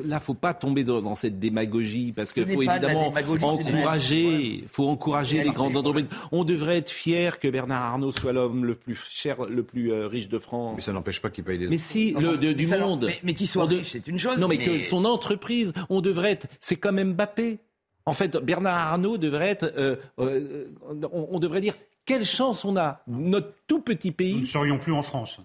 là, 0.06 0.20
faut 0.20 0.34
pas 0.34 0.54
tomber 0.54 0.84
dans, 0.84 1.16
cette 1.16 1.40
démagogie 1.40 2.12
parce 2.12 2.34
qu'il 2.34 2.46
faut 2.46 2.62
évidemment 2.62 3.14
encourager, 3.42 4.64
faut 4.68 4.88
encourager 4.88 5.44
les 5.44 5.52
grandes 5.52 5.76
entreprises. 5.76 6.08
On 6.32 6.44
devrait 6.44 6.78
être 6.78 6.92
fier 6.92 7.40
que 7.40 7.48
Bernard 7.48 7.82
Arnault 7.82 8.12
soit 8.12 8.34
l'homme 8.34 8.66
le 8.66 8.76
plus 8.76 9.00
cher, 9.10 9.46
le 9.46 9.64
plus 9.64 9.92
euh, 9.92 10.08
riche 10.08 10.30
de 10.30 10.40
France. 10.40 10.74
Mais 10.78 10.82
ça 10.82 10.94
n'empêche 10.94 11.22
pas 11.22 11.30
qu'il 11.30 11.44
paye 11.44 11.58
des. 11.58 11.68
Mais 11.68 11.78
si, 11.78 12.14
le, 12.14 12.38
du 12.38 12.68
monde. 12.68 13.06
Mais, 13.08 13.20
mais 13.24 13.34
qu'il 13.34 13.48
soit 13.48 13.66
riche, 13.66 13.90
c'est 13.92 14.08
une 14.08 14.20
chose. 14.20 14.38
Non, 14.40 14.48
mais, 14.48 14.58
que 14.58 14.80
son 14.84 15.06
entreprise, 15.06 15.74
on 15.90 16.02
devrait 16.02 16.32
être. 16.32 16.48
C'est 16.60 16.76
quand 16.76 16.92
même 16.92 17.14
Mbappé. 17.14 17.60
En 18.06 18.14
fait, 18.14 18.38
Bernard 18.38 18.78
Arnault 18.78 19.18
devrait 19.18 19.50
être. 19.50 19.72
Euh, 19.78 19.96
euh, 20.20 20.68
on 21.12 21.40
devrait 21.40 21.62
dire 21.62 21.76
quelle 22.10 22.26
chance 22.26 22.66
on 22.66 22.76
a, 22.76 23.04
notre 23.08 23.54
tout 23.68 23.82
petit 23.82 24.12
pays. 24.12 24.34
Nous 24.34 24.40
ne 24.40 24.46
serions 24.46 24.80
plus 24.80 24.94
en 24.94 25.04
France. 25.04 25.38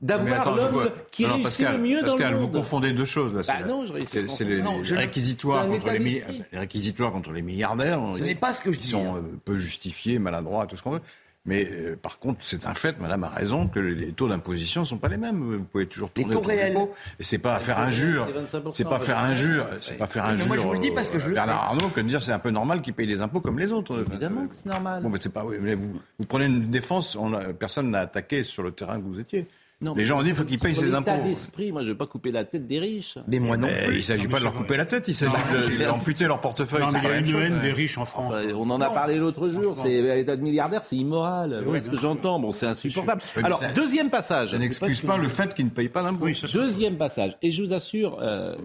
D'avoir 0.00 0.54
l'homme 0.54 0.92
qui 1.10 1.26
réussit 1.26 1.42
Pascal, 1.42 1.76
le 1.76 1.82
mieux 1.82 2.00
Pascal, 2.02 2.20
dans 2.20 2.30
le 2.30 2.36
monde. 2.36 2.52
vous 2.52 2.58
confondez 2.58 2.92
deux 2.92 3.04
choses. 3.04 3.34
Là. 3.34 3.42
Bah 3.48 3.66
non, 3.66 3.84
je 3.84 3.94
réussis. 3.94 4.18
C'est 4.28 4.44
les, 4.44 4.62
les, 4.62 4.96
réquisitoires 4.96 5.68
contre 5.68 5.90
les, 5.90 5.98
les, 5.98 6.24
réquisitoires 6.52 7.10
contre 7.10 7.32
les 7.32 7.42
milliardaires. 7.42 8.00
Ce 8.16 8.22
n'est 8.22 8.36
pas 8.36 8.54
ce 8.54 8.62
que 8.62 8.70
je 8.70 8.78
dis. 8.78 8.84
Qui 8.84 8.90
sont 8.92 9.16
hein. 9.16 9.24
euh, 9.24 9.38
peu 9.44 9.58
justifiés, 9.58 10.20
maladroits, 10.20 10.66
tout 10.66 10.76
ce 10.76 10.82
qu'on 10.82 10.92
veut. 10.92 11.02
Mais 11.44 11.66
euh, 11.70 11.96
par 11.96 12.18
contre, 12.18 12.40
c'est 12.42 12.66
un 12.66 12.74
fait, 12.74 13.00
madame 13.00 13.24
a 13.24 13.28
raison, 13.28 13.68
que 13.68 13.80
les 13.80 14.12
taux 14.12 14.28
d'imposition 14.28 14.82
ne 14.82 14.86
sont 14.86 14.98
pas 14.98 15.08
les 15.08 15.16
mêmes. 15.16 15.38
Vous 15.38 15.64
pouvez 15.64 15.86
toujours 15.86 16.10
tourner 16.10 16.28
les 16.28 16.40
taux 16.40 16.46
réels. 16.46 16.76
Et 17.18 17.22
c'est 17.22 17.38
pas 17.38 17.58
faire 17.58 17.78
injure. 17.78 18.28
C'est 18.72 18.84
pas 18.84 19.00
faire 19.00 19.18
injure. 19.18 19.66
C'est 19.80 19.96
pas 19.96 20.06
faire 20.06 20.26
injure. 20.26 20.46
Moi, 20.46 20.56
je 20.56 20.62
vous 20.62 20.74
le 20.74 20.78
dis 20.78 20.90
parce 20.90 21.08
que 21.08 21.18
je 21.18 21.26
le 21.26 21.34
Bernard 21.34 21.64
Arnault 21.64 21.88
que 21.88 22.00
de 22.00 22.06
dire 22.06 22.22
c'est 22.22 22.32
un 22.32 22.38
peu 22.38 22.50
normal 22.50 22.82
qu'il 22.82 22.92
paye 22.92 23.06
des 23.06 23.20
impôts 23.20 23.40
comme 23.40 23.58
les 23.58 23.72
autres. 23.72 24.04
Évidemment 24.06 24.46
que 24.46 24.54
c'est 24.54 24.66
normal. 24.66 25.02
Bon, 25.02 25.08
mais 25.08 25.18
c'est 25.20 25.32
pas. 25.32 25.44
Mais 25.60 25.74
vous, 25.74 26.00
vous 26.18 26.26
prenez 26.26 26.46
une 26.46 26.70
défense. 26.70 27.16
On 27.16 27.32
a, 27.32 27.52
personne 27.54 27.90
n'a 27.90 28.00
attaqué 28.00 28.44
sur 28.44 28.62
le 28.62 28.72
terrain 28.72 28.96
que 28.96 29.04
vous 29.04 29.18
étiez. 29.18 29.46
Non, 29.80 29.94
les 29.94 30.04
gens 30.04 30.18
ont 30.18 30.22
dit 30.22 30.28
qu'il 30.28 30.34
faut 30.34 30.44
qu'ils 30.44 30.58
payent 30.58 30.74
ses 30.74 30.92
impôts. 30.92 31.10
d'esprit, 31.22 31.70
moi 31.70 31.82
je 31.82 31.86
ne 31.86 31.92
veux 31.92 31.96
pas 31.98 32.06
couper 32.06 32.32
la 32.32 32.44
tête 32.44 32.66
des 32.66 32.80
riches. 32.80 33.16
Mais 33.28 33.38
moi 33.38 33.56
non. 33.56 33.68
il 33.88 33.98
ne 33.98 34.02
s'agit 34.02 34.26
pas 34.26 34.40
de 34.40 34.44
leur 34.44 34.54
couper 34.54 34.76
la 34.76 34.86
tête, 34.86 35.06
il 35.06 35.14
s'agit 35.14 35.78
d'amputer 35.78 36.24
leur 36.26 36.40
portefeuille. 36.40 36.80
Non, 36.80 36.90
mais 36.90 36.98
il 37.02 37.08
y 37.08 37.12
a 37.12 37.18
une 37.18 37.36
haine 37.36 37.60
des 37.60 37.72
riches 37.72 37.96
en 37.96 38.04
France. 38.04 38.34
on 38.54 38.70
en 38.70 38.80
a 38.80 38.90
parlé 38.90 39.18
l'autre 39.18 39.48
jour, 39.50 39.76
c'est 39.76 40.02
l'état 40.16 40.36
de 40.36 40.42
milliardaire, 40.42 40.84
c'est 40.84 40.96
immoral. 40.96 41.62
Oui, 41.66 41.80
ce 41.82 41.88
que 41.88 41.98
j'entends, 41.98 42.40
bon, 42.40 42.52
c'est 42.52 42.66
insupportable. 42.66 43.22
Alors, 43.36 43.62
deuxième 43.74 44.10
passage. 44.10 44.50
Ça 44.50 44.58
n'excuse 44.58 45.00
pas 45.02 45.16
le 45.16 45.28
fait 45.28 45.54
qu'ils 45.54 45.66
ne 45.66 45.70
payent 45.70 45.88
pas 45.88 46.02
d'impôts. 46.02 46.28
deuxième 46.52 46.96
passage. 46.96 47.36
Et 47.42 47.52
je 47.52 47.62
vous 47.62 47.72
assure, 47.72 48.18
euh, 48.20 48.56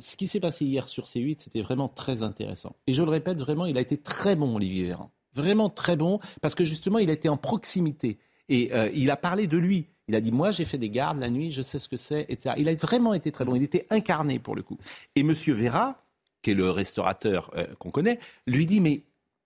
ce 0.00 0.16
qui 0.16 0.26
s'est 0.26 0.40
passé 0.40 0.64
hier 0.64 0.88
sur 0.88 1.04
C8, 1.04 1.40
c'était 1.40 1.62
vraiment 1.62 1.88
très 1.88 2.22
intéressant. 2.22 2.76
Et 2.86 2.94
je 2.94 3.02
le 3.02 3.10
répète, 3.10 3.38
vraiment, 3.38 3.66
il 3.66 3.76
a 3.76 3.80
été 3.80 3.96
très 3.96 4.36
bon, 4.36 4.56
Olivier 4.56 4.86
Véran. 4.86 5.10
Vraiment 5.34 5.68
très 5.68 5.96
bon, 5.96 6.20
parce 6.40 6.54
que 6.54 6.64
justement, 6.64 6.98
il 6.98 7.10
a 7.10 7.12
été 7.12 7.28
en 7.28 7.36
proximité. 7.36 8.18
Et 8.48 8.70
euh, 8.72 8.90
il 8.94 9.10
a 9.10 9.16
parlé 9.16 9.46
de 9.46 9.58
lui. 9.58 9.88
Il 10.08 10.14
a 10.14 10.20
dit 10.20 10.32
Moi, 10.32 10.50
j'ai 10.50 10.64
fait 10.64 10.78
des 10.78 10.90
gardes 10.90 11.20
la 11.20 11.30
nuit, 11.30 11.52
je 11.52 11.62
sais 11.62 11.78
ce 11.78 11.88
que 11.88 11.96
c'est, 11.96 12.26
etc. 12.28 12.54
Il 12.58 12.68
a 12.68 12.74
vraiment 12.74 13.14
été 13.14 13.30
très 13.30 13.44
bon. 13.44 13.54
Il 13.54 13.62
était 13.62 13.86
incarné 13.90 14.38
pour 14.38 14.56
le 14.56 14.62
coup. 14.62 14.78
Et 15.14 15.20
M. 15.20 15.32
Vera, 15.32 16.02
qui 16.42 16.50
est 16.50 16.54
le 16.54 16.70
restaurateur 16.70 17.50
euh, 17.56 17.66
qu'on 17.78 17.90
connaît, 17.90 18.18
lui 18.46 18.66
dit 18.66 18.80
Mais 18.80 19.02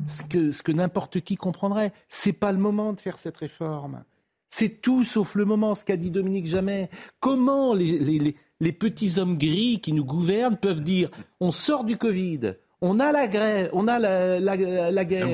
ce 0.07 0.23
que, 0.23 0.53
ce 0.53 0.63
que 0.63 0.73
n'importe 0.73 1.21
qui 1.21 1.37
comprendrait, 1.37 1.93
c'est 2.09 2.33
pas 2.33 2.53
le 2.53 2.59
moment 2.59 2.93
de 2.93 3.01
faire 3.01 3.19
cette 3.19 3.37
réforme. 3.37 4.05
C'est 4.49 4.83
tout 4.83 5.03
sauf 5.03 5.35
le 5.35 5.47
moment, 5.47 5.75
ce 5.75 5.85
qu'a 5.85 5.97
dit 5.97 6.11
Dominique 6.11 6.47
Jamais. 6.47 6.91
Comment 7.21 7.73
les, 7.73 7.99
les, 7.99 8.37
les, 8.61 8.73
petits 8.73 9.19
hommes 9.19 9.39
gris 9.39 9.81
qui 9.81 9.95
nous 9.95 10.05
gouvernent 10.05 10.59
peuvent 10.59 10.83
dire 10.83 11.11
on 11.41 11.53
sort 11.53 11.85
du 11.85 11.97
Covid, 11.97 12.55
on 12.83 13.01
a 13.01 13.13
la 13.13 13.29
grève, 13.29 13.71
on 13.73 13.89
a 13.89 13.99
la, 13.99 14.41
la, 14.41 15.05
guerre, 15.07 15.29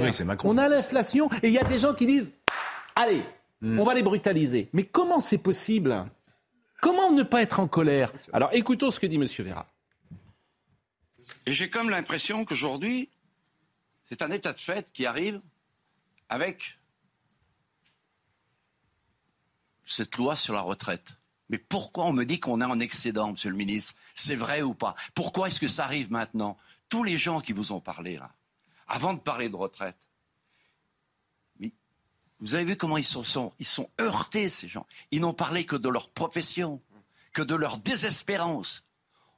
on 0.45 0.57
a 0.57 0.69
l'inflation, 0.69 1.29
et 1.43 1.49
il 1.49 1.53
y 1.53 1.59
a 1.59 1.65
des 1.65 1.81
gens 1.81 1.95
qui 1.95 2.07
disent 2.07 2.31
allez, 2.95 3.23
on 3.63 3.85
va 3.85 3.95
les 3.95 4.03
brutaliser. 4.03 4.69
Mais 4.73 4.85
comment 4.85 5.21
c'est 5.21 5.39
possible? 5.39 6.09
Comment 6.81 7.13
ne 7.13 7.23
pas 7.23 7.43
être 7.43 7.61
en 7.61 7.69
colère? 7.69 8.13
Alors 8.33 8.51
écoutons 8.53 8.91
ce 8.91 9.01
que 9.01 9.07
dit 9.07 9.17
M. 9.17 9.27
Vera. 9.27 9.67
Et 11.47 11.53
j'ai 11.53 11.71
comme 11.71 11.91
l'impression 11.91 12.45
qu'aujourd'hui, 12.45 13.11
c'est 14.09 14.23
un 14.23 14.31
état 14.31 14.53
de 14.53 14.59
fait 14.59 14.93
qui 14.93 15.07
arrive 15.07 15.41
avec 16.29 16.79
cette 19.85 20.17
loi 20.17 20.37
sur 20.37 20.55
la 20.55 20.61
retraite. 20.61 21.15
Mais 21.51 21.59
pourquoi 21.59 22.05
on 22.05 22.13
me 22.13 22.25
dit 22.25 22.41
qu'on 22.41 22.61
est 22.61 22.65
en 22.65 22.79
excédent, 22.79 23.33
Monsieur 23.33 23.51
le 23.51 23.57
ministre? 23.57 23.95
C'est 24.15 24.37
vrai 24.37 24.63
ou 24.63 24.75
pas? 24.75 24.95
Pourquoi 25.15 25.49
est-ce 25.49 25.61
que 25.61 25.69
ça 25.69 25.85
arrive 25.85 26.13
maintenant? 26.13 26.59
Tous 26.89 27.05
les 27.05 27.19
gens 27.19 27.41
qui 27.41 27.53
vous 27.53 27.73
ont 27.73 27.81
parlé 27.81 28.19
avant 28.87 29.15
de 29.15 29.21
parler 29.21 29.49
de 29.49 29.57
retraite, 29.57 29.97
vous 32.41 32.55
avez 32.55 32.65
vu 32.65 32.77
comment 32.77 32.99
ils 32.99 33.05
sont, 33.05 33.53
ils 33.59 33.67
sont 33.67 33.91
heurtés, 34.01 34.49
ces 34.49 34.69
gens. 34.69 34.87
Ils 35.11 35.21
n'ont 35.21 35.35
parlé 35.35 35.65
que 35.65 35.77
de 35.77 35.89
leur 35.89 36.09
profession, 36.11 36.81
que 37.33 37.43
de 37.43 37.55
leur 37.55 37.79
désespérance. 37.79 38.85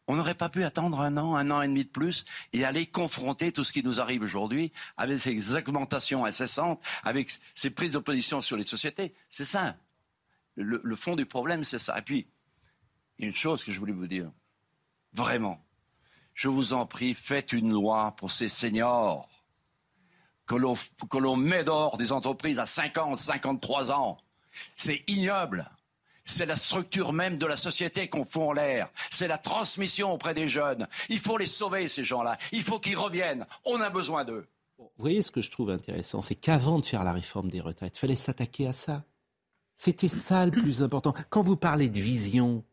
On 0.07 0.17
n'aurait 0.17 0.35
pas 0.35 0.49
pu 0.49 0.65
attendre 0.65 1.01
un 1.01 1.17
an, 1.17 1.37
un 1.37 1.51
an 1.51 1.63
et 1.63 1.69
demi 1.69 1.85
de 1.85 1.91
plus 1.91 2.25
et 2.53 2.65
aller 2.65 2.85
confronter 2.87 3.53
tout 3.53 3.65
ce 3.65 3.73
qui 3.73 3.83
nous 3.83 4.01
arrive 4.01 4.23
aujourd'hui 4.23 4.73
avec 4.97 5.21
ces 5.21 5.55
augmentations 5.55 6.25
incessantes, 6.25 6.83
avec 7.05 7.39
ces 7.55 7.71
prises 7.71 7.93
de 7.93 7.99
position 7.99 8.43
sur 8.43 8.57
les 8.57 8.65
sociétés. 8.65 9.15
C'est 9.31 9.45
ça. 9.45 9.77
Le, 10.57 10.81
le, 10.83 10.97
fond 10.97 11.15
du 11.15 11.27
problème, 11.27 11.65
c'est 11.65 11.79
ça. 11.79 11.97
Et 11.97 12.03
puis, 12.03 12.27
il 13.19 13.23
y 13.23 13.27
a 13.27 13.29
une 13.29 13.37
chose 13.37 13.65
que 13.65 13.71
je 13.71 13.79
voulais 13.79 13.93
vous 13.93 14.09
dire. 14.09 14.31
Vraiment. 15.13 15.65
Je 16.35 16.49
vous 16.49 16.73
en 16.73 16.87
prie, 16.87 17.15
faites 17.15 17.53
une 17.53 17.71
loi 17.71 18.15
pour 18.17 18.31
ces 18.33 18.49
seniors 18.49 19.30
que 20.57 21.19
l'on 21.19 21.37
met 21.37 21.65
dehors 21.65 21.97
des 21.97 22.13
entreprises 22.13 22.59
à 22.59 22.67
50, 22.67 23.19
53 23.19 23.91
ans. 23.93 24.17
C'est 24.77 25.03
ignoble. 25.09 25.71
C'est 26.25 26.47
la 26.47 26.57
structure 26.57 27.13
même 27.13 27.39
de 27.39 27.47
la 27.47 27.57
société 27.57 28.09
qu'on 28.09 28.25
fout 28.25 28.43
en 28.43 28.53
l'air. 28.53 28.89
C'est 29.11 29.29
la 29.29 29.39
transmission 29.39 30.13
auprès 30.13 30.35
des 30.35 30.49
jeunes. 30.49 30.87
Il 31.09 31.19
faut 31.19 31.39
les 31.39 31.47
sauver, 31.47 31.89
ces 31.89 32.05
gens-là. 32.05 32.39
Il 32.53 32.63
faut 32.63 32.79
qu'ils 32.79 32.97
reviennent. 32.97 33.47
On 33.65 33.81
a 33.81 33.91
besoin 33.91 34.25
d'eux. 34.25 34.47
Vous 34.79 34.89
voyez 34.99 35.23
ce 35.23 35.31
que 35.31 35.43
je 35.43 35.51
trouve 35.51 35.71
intéressant, 35.71 36.23
c'est 36.23 36.35
qu'avant 36.35 36.79
de 36.79 36.87
faire 36.87 37.05
la 37.05 37.13
réforme 37.13 37.51
des 37.51 37.61
retraites, 37.61 37.97
il 37.97 38.01
fallait 38.01 38.17
s'attaquer 38.17 38.67
à 38.67 38.73
ça. 38.73 39.05
C'était 39.77 40.09
ça 40.09 40.45
le 40.45 40.53
plus 40.53 40.83
important. 40.83 41.15
Quand 41.31 41.43
vous 41.43 41.57
parlez 41.57 41.89
de 41.89 42.01
vision, 42.01 42.65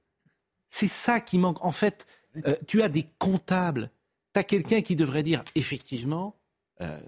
c'est 0.69 0.88
ça 0.88 1.19
qui 1.19 1.38
manque. 1.38 1.63
En 1.63 1.71
fait, 1.71 2.06
euh, 2.45 2.56
tu 2.67 2.82
as 2.82 2.89
des 2.89 3.08
comptables. 3.17 3.91
Tu 4.34 4.39
as 4.39 4.43
quelqu'un 4.43 4.82
qui 4.82 4.95
devrait 4.95 5.23
dire, 5.23 5.43
effectivement, 5.56 6.36
euh, 6.82 6.99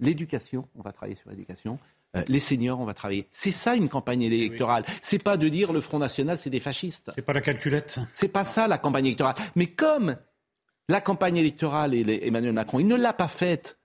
l'éducation, 0.00 0.68
on 0.74 0.82
va 0.82 0.92
travailler 0.92 1.16
sur 1.16 1.30
l'éducation. 1.30 1.78
Euh, 2.16 2.22
les 2.28 2.40
seniors, 2.40 2.80
on 2.80 2.84
va 2.84 2.94
travailler. 2.94 3.26
C'est 3.30 3.50
ça 3.50 3.74
une 3.74 3.88
campagne 3.88 4.22
électorale. 4.22 4.84
C'est 5.02 5.22
pas 5.22 5.36
de 5.36 5.48
dire 5.48 5.72
le 5.72 5.80
Front 5.80 5.98
National, 5.98 6.38
c'est 6.38 6.50
des 6.50 6.60
fascistes. 6.60 7.10
C'est 7.14 7.22
pas 7.22 7.32
la 7.32 7.40
calculette. 7.40 7.98
C'est 8.12 8.28
pas 8.28 8.44
ça 8.44 8.68
la 8.68 8.78
campagne 8.78 9.06
électorale. 9.06 9.34
Mais 9.54 9.66
comme 9.66 10.16
la 10.88 11.00
campagne 11.00 11.36
électorale 11.36 11.94
et 11.94 12.26
Emmanuel 12.26 12.52
Macron, 12.52 12.78
il 12.78 12.86
ne 12.86 12.96
l'a 12.96 13.12
pas 13.12 13.28
faite, 13.28 13.78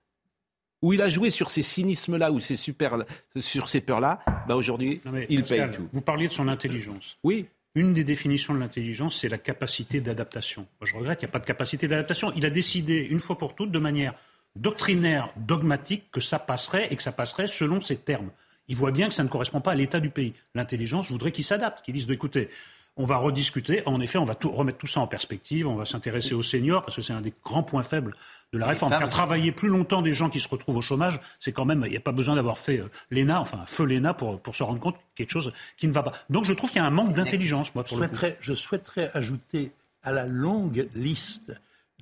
où 0.82 0.92
il 0.92 1.02
a 1.02 1.08
joué 1.08 1.30
sur 1.30 1.50
ces 1.50 1.62
cynismes-là, 1.62 2.32
ou 2.32 2.40
ces 2.40 2.56
super, 2.56 3.04
sur 3.36 3.68
ces 3.68 3.80
peurs-là, 3.80 4.20
bah 4.48 4.56
aujourd'hui, 4.56 5.00
il 5.28 5.44
paye 5.44 5.70
tout. 5.70 5.88
Vous 5.92 6.00
parliez 6.00 6.28
de 6.28 6.32
son 6.32 6.48
intelligence. 6.48 7.18
Oui. 7.22 7.46
Une 7.74 7.94
des 7.94 8.04
définitions 8.04 8.52
de 8.52 8.58
l'intelligence, 8.58 9.20
c'est 9.20 9.30
la 9.30 9.38
capacité 9.38 10.02
d'adaptation. 10.02 10.66
Je 10.82 10.94
regrette 10.94 11.20
qu'il 11.20 11.26
n'y 11.26 11.30
a 11.30 11.32
pas 11.32 11.38
de 11.38 11.46
capacité 11.46 11.88
d'adaptation. 11.88 12.30
Il 12.36 12.44
a 12.44 12.50
décidé, 12.50 12.96
une 12.96 13.18
fois 13.18 13.38
pour 13.38 13.54
toutes, 13.54 13.70
de 13.70 13.78
manière 13.78 14.14
doctrinaire, 14.56 15.30
dogmatique, 15.36 16.10
que 16.10 16.20
ça 16.20 16.38
passerait 16.38 16.88
et 16.90 16.96
que 16.96 17.02
ça 17.02 17.12
passerait 17.12 17.48
selon 17.48 17.80
ces 17.80 17.96
termes. 17.96 18.30
Il 18.68 18.76
voit 18.76 18.90
bien 18.90 19.08
que 19.08 19.14
ça 19.14 19.24
ne 19.24 19.28
correspond 19.28 19.60
pas 19.60 19.72
à 19.72 19.74
l'état 19.74 20.00
du 20.00 20.10
pays. 20.10 20.34
L'intelligence 20.54 21.10
voudrait 21.10 21.32
qu'il 21.32 21.44
s'adapte, 21.44 21.84
qu'il 21.84 21.94
dise 21.94 22.10
écoutez, 22.10 22.48
on 22.96 23.04
va 23.04 23.16
rediscuter. 23.16 23.82
En 23.86 24.00
effet, 24.00 24.18
on 24.18 24.24
va 24.24 24.34
tout, 24.34 24.50
remettre 24.50 24.78
tout 24.78 24.86
ça 24.86 25.00
en 25.00 25.06
perspective. 25.06 25.66
On 25.66 25.76
va 25.76 25.84
s'intéresser 25.84 26.34
aux 26.34 26.42
seniors 26.42 26.82
parce 26.82 26.96
que 26.96 27.02
c'est 27.02 27.12
un 27.12 27.22
des 27.22 27.32
grands 27.44 27.62
points 27.62 27.82
faibles 27.82 28.14
de 28.52 28.58
la 28.58 28.66
réforme. 28.66 28.92
Faire 28.92 29.08
travailler 29.08 29.50
plus 29.50 29.68
longtemps 29.68 30.02
des 30.02 30.12
gens 30.12 30.28
qui 30.28 30.40
se 30.40 30.48
retrouvent 30.48 30.76
au 30.76 30.82
chômage, 30.82 31.20
c'est 31.40 31.52
quand 31.52 31.64
même, 31.64 31.82
il 31.86 31.90
n'y 31.90 31.96
a 31.96 32.00
pas 32.00 32.12
besoin 32.12 32.34
d'avoir 32.34 32.58
fait 32.58 32.78
euh, 32.78 32.90
l'ENA, 33.10 33.40
enfin, 33.40 33.64
feu 33.66 33.84
l'ENA 33.84 34.12
pour, 34.12 34.40
pour 34.40 34.54
se 34.54 34.62
rendre 34.62 34.78
compte 34.78 34.96
quelque 35.14 35.30
chose 35.30 35.52
qui 35.78 35.88
ne 35.88 35.92
va 35.92 36.02
pas. 36.02 36.12
Donc 36.28 36.44
je 36.44 36.52
trouve 36.52 36.70
qu'il 36.70 36.82
y 36.82 36.84
a 36.84 36.86
un 36.86 36.90
manque 36.90 37.14
d'intelligence, 37.14 37.74
moi, 37.74 37.82
pour 37.82 37.96
je 37.96 37.96
souhaiterais, 37.96 38.36
Je 38.40 38.52
souhaiterais 38.52 39.10
ajouter 39.14 39.72
à 40.02 40.12
la 40.12 40.26
longue 40.26 40.88
liste 40.94 41.52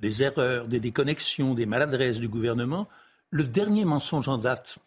des 0.01 0.23
erreurs, 0.23 0.67
des 0.67 0.79
déconnexions, 0.79 1.53
des 1.53 1.65
maladresses 1.65 2.19
du 2.19 2.27
gouvernement, 2.27 2.87
le 3.29 3.43
dernier 3.43 3.85
mensonge 3.85 4.27
en 4.27 4.37
date, 4.37 4.77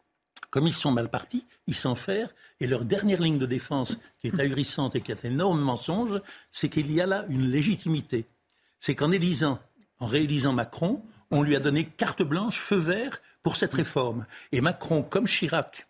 comme 0.50 0.66
ils 0.66 0.74
sont 0.74 0.90
mal 0.90 1.09
partis, 1.09 1.44
ils 1.66 1.74
s'en 1.74 1.94
faire, 1.94 2.35
et 2.61 2.66
leur 2.66 2.85
dernière 2.85 3.20
ligne 3.20 3.38
de 3.38 3.46
défense, 3.46 3.98
qui 4.18 4.29
est 4.29 4.38
ahurissante 4.38 4.94
et 4.94 5.00
qui 5.00 5.12
est 5.12 5.24
un 5.24 5.31
énorme 5.31 5.61
mensonge, 5.61 6.20
c'est 6.53 6.68
qu'il 6.68 6.92
y 6.92 7.00
a 7.00 7.07
là 7.07 7.24
une 7.29 7.48
légitimité. 7.48 8.27
C'est 8.81 8.94
qu'en 8.94 9.12
élisant, 9.12 9.59
en 9.98 10.07
réélisant 10.07 10.53
Macron, 10.53 11.03
on 11.31 11.42
lui 11.42 11.57
a 11.57 11.61
donné 11.61 11.87
carte 11.87 12.22
blanche, 12.22 12.59
feu 12.59 12.77
vert 12.77 13.20
pour 13.42 13.57
cette 13.57 13.74
réforme. 13.74 14.27
Et 14.53 14.61
Macron, 14.61 15.03
comme 15.03 15.27
Chirac 15.27 15.87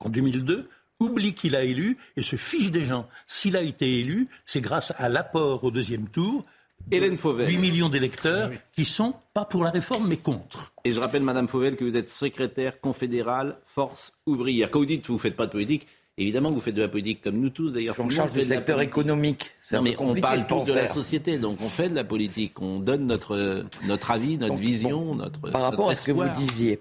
en 0.00 0.08
2002, 0.08 0.68
oublie 1.00 1.34
qu'il 1.34 1.56
a 1.56 1.64
élu 1.64 1.96
et 2.16 2.22
se 2.22 2.36
fiche 2.36 2.70
des 2.70 2.84
gens. 2.84 3.08
S'il 3.26 3.56
a 3.56 3.62
été 3.62 4.00
élu, 4.00 4.28
c'est 4.46 4.60
grâce 4.60 4.92
à 4.96 5.08
l'apport 5.08 5.64
au 5.64 5.70
deuxième 5.70 6.08
tour 6.08 6.44
Hélène 6.90 7.16
Fauvel. 7.16 7.48
8 7.48 7.58
millions 7.58 7.88
d'électeurs 7.88 8.50
qui 8.72 8.84
sont 8.84 9.14
pas 9.34 9.44
pour 9.44 9.62
la 9.62 9.70
réforme 9.70 10.08
mais 10.08 10.16
contre. 10.16 10.72
Et 10.84 10.92
je 10.92 11.00
rappelle, 11.00 11.22
Madame 11.22 11.48
Fauvel, 11.48 11.76
que 11.76 11.84
vous 11.84 11.96
êtes 11.96 12.08
secrétaire 12.08 12.80
confédérale 12.80 13.58
Force 13.66 14.14
ouvrière. 14.26 14.70
Quand 14.70 14.78
vous 14.78 14.86
dites 14.86 15.02
que 15.02 15.08
vous 15.08 15.14
ne 15.14 15.18
faites 15.18 15.36
pas 15.36 15.46
de 15.46 15.52
politique, 15.52 15.86
évidemment 16.16 16.48
que 16.48 16.54
vous 16.54 16.60
faites 16.60 16.74
de 16.74 16.82
la 16.82 16.88
politique 16.88 17.20
comme 17.22 17.38
nous 17.40 17.50
tous 17.50 17.72
d'ailleurs. 17.72 17.94
On 17.98 18.08
charge 18.08 18.32
du 18.32 18.42
secteur 18.42 18.80
économique. 18.80 19.52
mais 19.82 19.96
on 19.98 20.14
parle 20.14 20.46
tous 20.46 20.64
de 20.64 20.72
la 20.72 20.86
société, 20.86 21.38
donc 21.38 21.60
on 21.60 21.68
fait 21.68 21.88
de 21.88 21.94
la 21.94 22.04
politique, 22.04 22.60
on 22.60 22.80
donne 22.80 23.06
notre, 23.06 23.64
notre 23.86 24.10
avis, 24.10 24.38
notre 24.38 24.54
vision, 24.54 25.14
notre. 25.14 25.40
Par 25.40 25.62
rapport 25.62 25.90
à 25.90 25.94
ce 25.94 26.06
que 26.06 26.12
vous 26.12 26.28
disiez, 26.30 26.80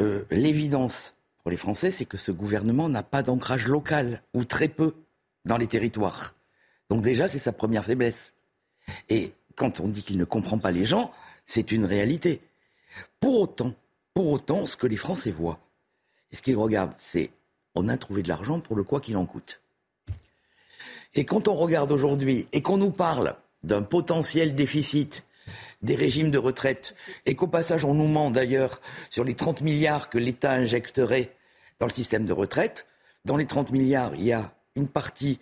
euh, 0.00 0.22
l'évidence 0.30 1.16
pour 1.42 1.50
les 1.50 1.56
Français, 1.56 1.90
c'est 1.90 2.06
que 2.06 2.16
ce 2.16 2.32
gouvernement 2.32 2.88
n'a 2.88 3.02
pas 3.02 3.22
d'ancrage 3.22 3.66
local, 3.68 4.22
ou 4.32 4.44
très 4.44 4.68
peu, 4.68 4.94
dans 5.44 5.58
les 5.58 5.66
territoires. 5.66 6.34
Donc 6.88 7.02
déjà, 7.02 7.28
c'est 7.28 7.38
sa 7.38 7.52
première 7.52 7.84
faiblesse. 7.84 8.34
Et 9.08 9.32
quand 9.56 9.80
on 9.80 9.88
dit 9.88 10.02
qu'il 10.02 10.18
ne 10.18 10.24
comprend 10.24 10.58
pas 10.58 10.70
les 10.70 10.84
gens, 10.84 11.12
c'est 11.46 11.72
une 11.72 11.84
réalité. 11.84 12.40
Pour 13.20 13.40
autant, 13.40 13.74
pour 14.14 14.30
autant, 14.30 14.66
ce 14.66 14.76
que 14.76 14.86
les 14.86 14.96
Français 14.96 15.30
voient, 15.30 15.58
ce 16.32 16.42
qu'ils 16.42 16.56
regardent, 16.56 16.94
c'est 16.96 17.30
on 17.74 17.88
a 17.88 17.96
trouvé 17.96 18.22
de 18.22 18.28
l'argent 18.28 18.60
pour 18.60 18.76
le 18.76 18.82
quoi 18.82 19.00
qu'il 19.00 19.16
en 19.16 19.26
coûte. 19.26 19.60
Et 21.14 21.24
quand 21.24 21.48
on 21.48 21.54
regarde 21.54 21.92
aujourd'hui 21.92 22.46
et 22.52 22.62
qu'on 22.62 22.76
nous 22.76 22.90
parle 22.90 23.36
d'un 23.62 23.82
potentiel 23.82 24.54
déficit 24.54 25.24
des 25.82 25.94
régimes 25.94 26.30
de 26.30 26.38
retraite, 26.38 26.94
et 27.26 27.34
qu'au 27.34 27.46
passage 27.46 27.84
on 27.84 27.94
nous 27.94 28.08
ment 28.08 28.30
d'ailleurs 28.30 28.80
sur 29.10 29.22
les 29.22 29.34
30 29.34 29.60
milliards 29.60 30.08
que 30.08 30.18
l'État 30.18 30.52
injecterait 30.52 31.32
dans 31.78 31.86
le 31.86 31.92
système 31.92 32.24
de 32.24 32.32
retraite. 32.32 32.86
Dans 33.24 33.36
les 33.36 33.46
30 33.46 33.70
milliards, 33.70 34.14
il 34.14 34.24
y 34.24 34.32
a 34.32 34.54
une 34.76 34.88
partie 34.88 35.38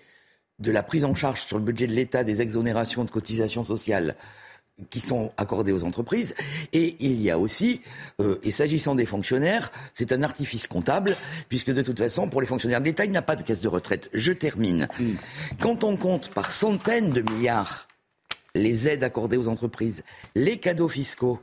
de 0.63 0.73
la 0.73 0.83
prise 0.83 1.05
en 1.05 1.15
charge 1.15 1.43
sur 1.43 1.59
le 1.59 1.65
budget 1.65 1.87
de 1.87 1.93
l'État 1.93 2.25
des 2.25 2.41
exonérations 2.41 3.05
de 3.05 3.11
cotisations 3.11 3.65
sociales 3.65 4.15
qui 4.91 5.01
sont 5.01 5.29
accordées 5.37 5.73
aux 5.73 5.85
entreprises. 5.85 6.35
Et 6.73 6.97
il 7.01 7.21
y 7.21 7.31
a 7.31 7.39
aussi, 7.39 7.83
euh, 8.21 8.39
et 8.43 8.51
s'agissant 8.51 8.95
des 8.95 9.07
fonctionnaires, 9.07 9.71
c'est 9.93 10.13
un 10.13 10.23
artifice 10.23 10.67
comptable, 10.67 11.17
puisque 11.49 11.73
de 11.73 11.83
toute 11.83 11.99
façon, 11.99 12.29
pour 12.29 12.41
les 12.41 12.47
fonctionnaires 12.47 12.81
de 12.81 12.87
l'État, 12.87 13.05
il 13.05 13.11
n'y 13.11 13.17
a 13.17 13.23
pas 13.23 13.37
de 13.37 13.43
caisse 13.43 13.61
de 13.61 13.69
retraite. 13.69 14.09
Je 14.15 14.33
termine. 14.33 14.89
Mm. 14.99 15.13
Quand 15.61 15.85
on 15.85 15.97
compte 15.97 16.29
par 16.31 16.51
centaines 16.51 17.11
de 17.11 17.21
milliards 17.21 17.87
les 18.55 18.89
aides 18.89 19.05
accordées 19.05 19.37
aux 19.37 19.49
entreprises, 19.49 20.03
les 20.35 20.59
cadeaux 20.59 20.89
fiscaux, 20.89 21.41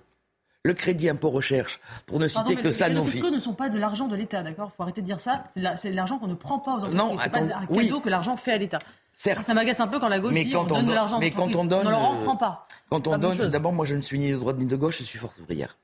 le 0.63 0.73
crédit 0.73 1.09
impôt 1.09 1.29
recherche, 1.29 1.79
pour 2.05 2.19
ne 2.19 2.27
citer 2.27 2.55
que 2.55 2.71
ça. 2.71 2.89
Les 2.89 2.95
cadeaux 2.95 3.07
fiscaux 3.07 3.31
ne 3.31 3.39
sont 3.39 3.53
pas 3.53 3.69
de 3.69 3.79
l'argent 3.79 4.07
de 4.07 4.15
l'État, 4.15 4.43
d'accord? 4.43 4.71
Il 4.73 4.75
faut 4.75 4.83
arrêter 4.83 5.01
de 5.01 5.05
dire 5.05 5.19
ça. 5.19 5.45
C'est 5.77 5.91
de 5.91 5.95
l'argent 5.95 6.19
qu'on 6.19 6.27
ne 6.27 6.35
prend 6.35 6.59
pas 6.59 6.73
aux 6.73 6.77
entreprises. 6.77 6.97
Non, 6.97 7.17
attends, 7.17 7.47
pas 7.47 7.55
un 7.55 7.65
cadeau 7.65 8.01
que 8.01 8.09
l'argent 8.09 8.35
fait 8.35 8.51
à 8.51 8.57
l'État. 8.57 8.79
Ça 9.19 9.53
m'agace 9.53 9.79
un 9.81 9.87
peu 9.87 9.99
quand 9.99 10.07
la 10.07 10.19
gauche 10.19 10.33
dit 10.33 10.49
quand 10.49 10.71
on, 10.71 10.75
donne 10.75 10.85
de 10.85 10.93
l'argent 10.93 11.19
Mais 11.19 11.31
quand 11.31 11.53
on 11.55 11.65
donne, 11.65 11.85
on 11.85 11.89
leur 11.89 12.19
prend 12.23 12.37
pas. 12.37 12.65
Quand 12.89 13.05
on 13.07 13.17
donne, 13.17 13.37
d'abord, 13.49 13.73
moi, 13.73 13.85
je 13.85 13.95
ne 13.95 14.01
suis 14.01 14.17
ni 14.17 14.31
de 14.31 14.37
droite 14.37 14.57
ni 14.57 14.65
de 14.65 14.75
gauche, 14.75 14.99
je 14.99 15.03
suis 15.03 15.19
force 15.19 15.39
ouvrière. 15.39 15.77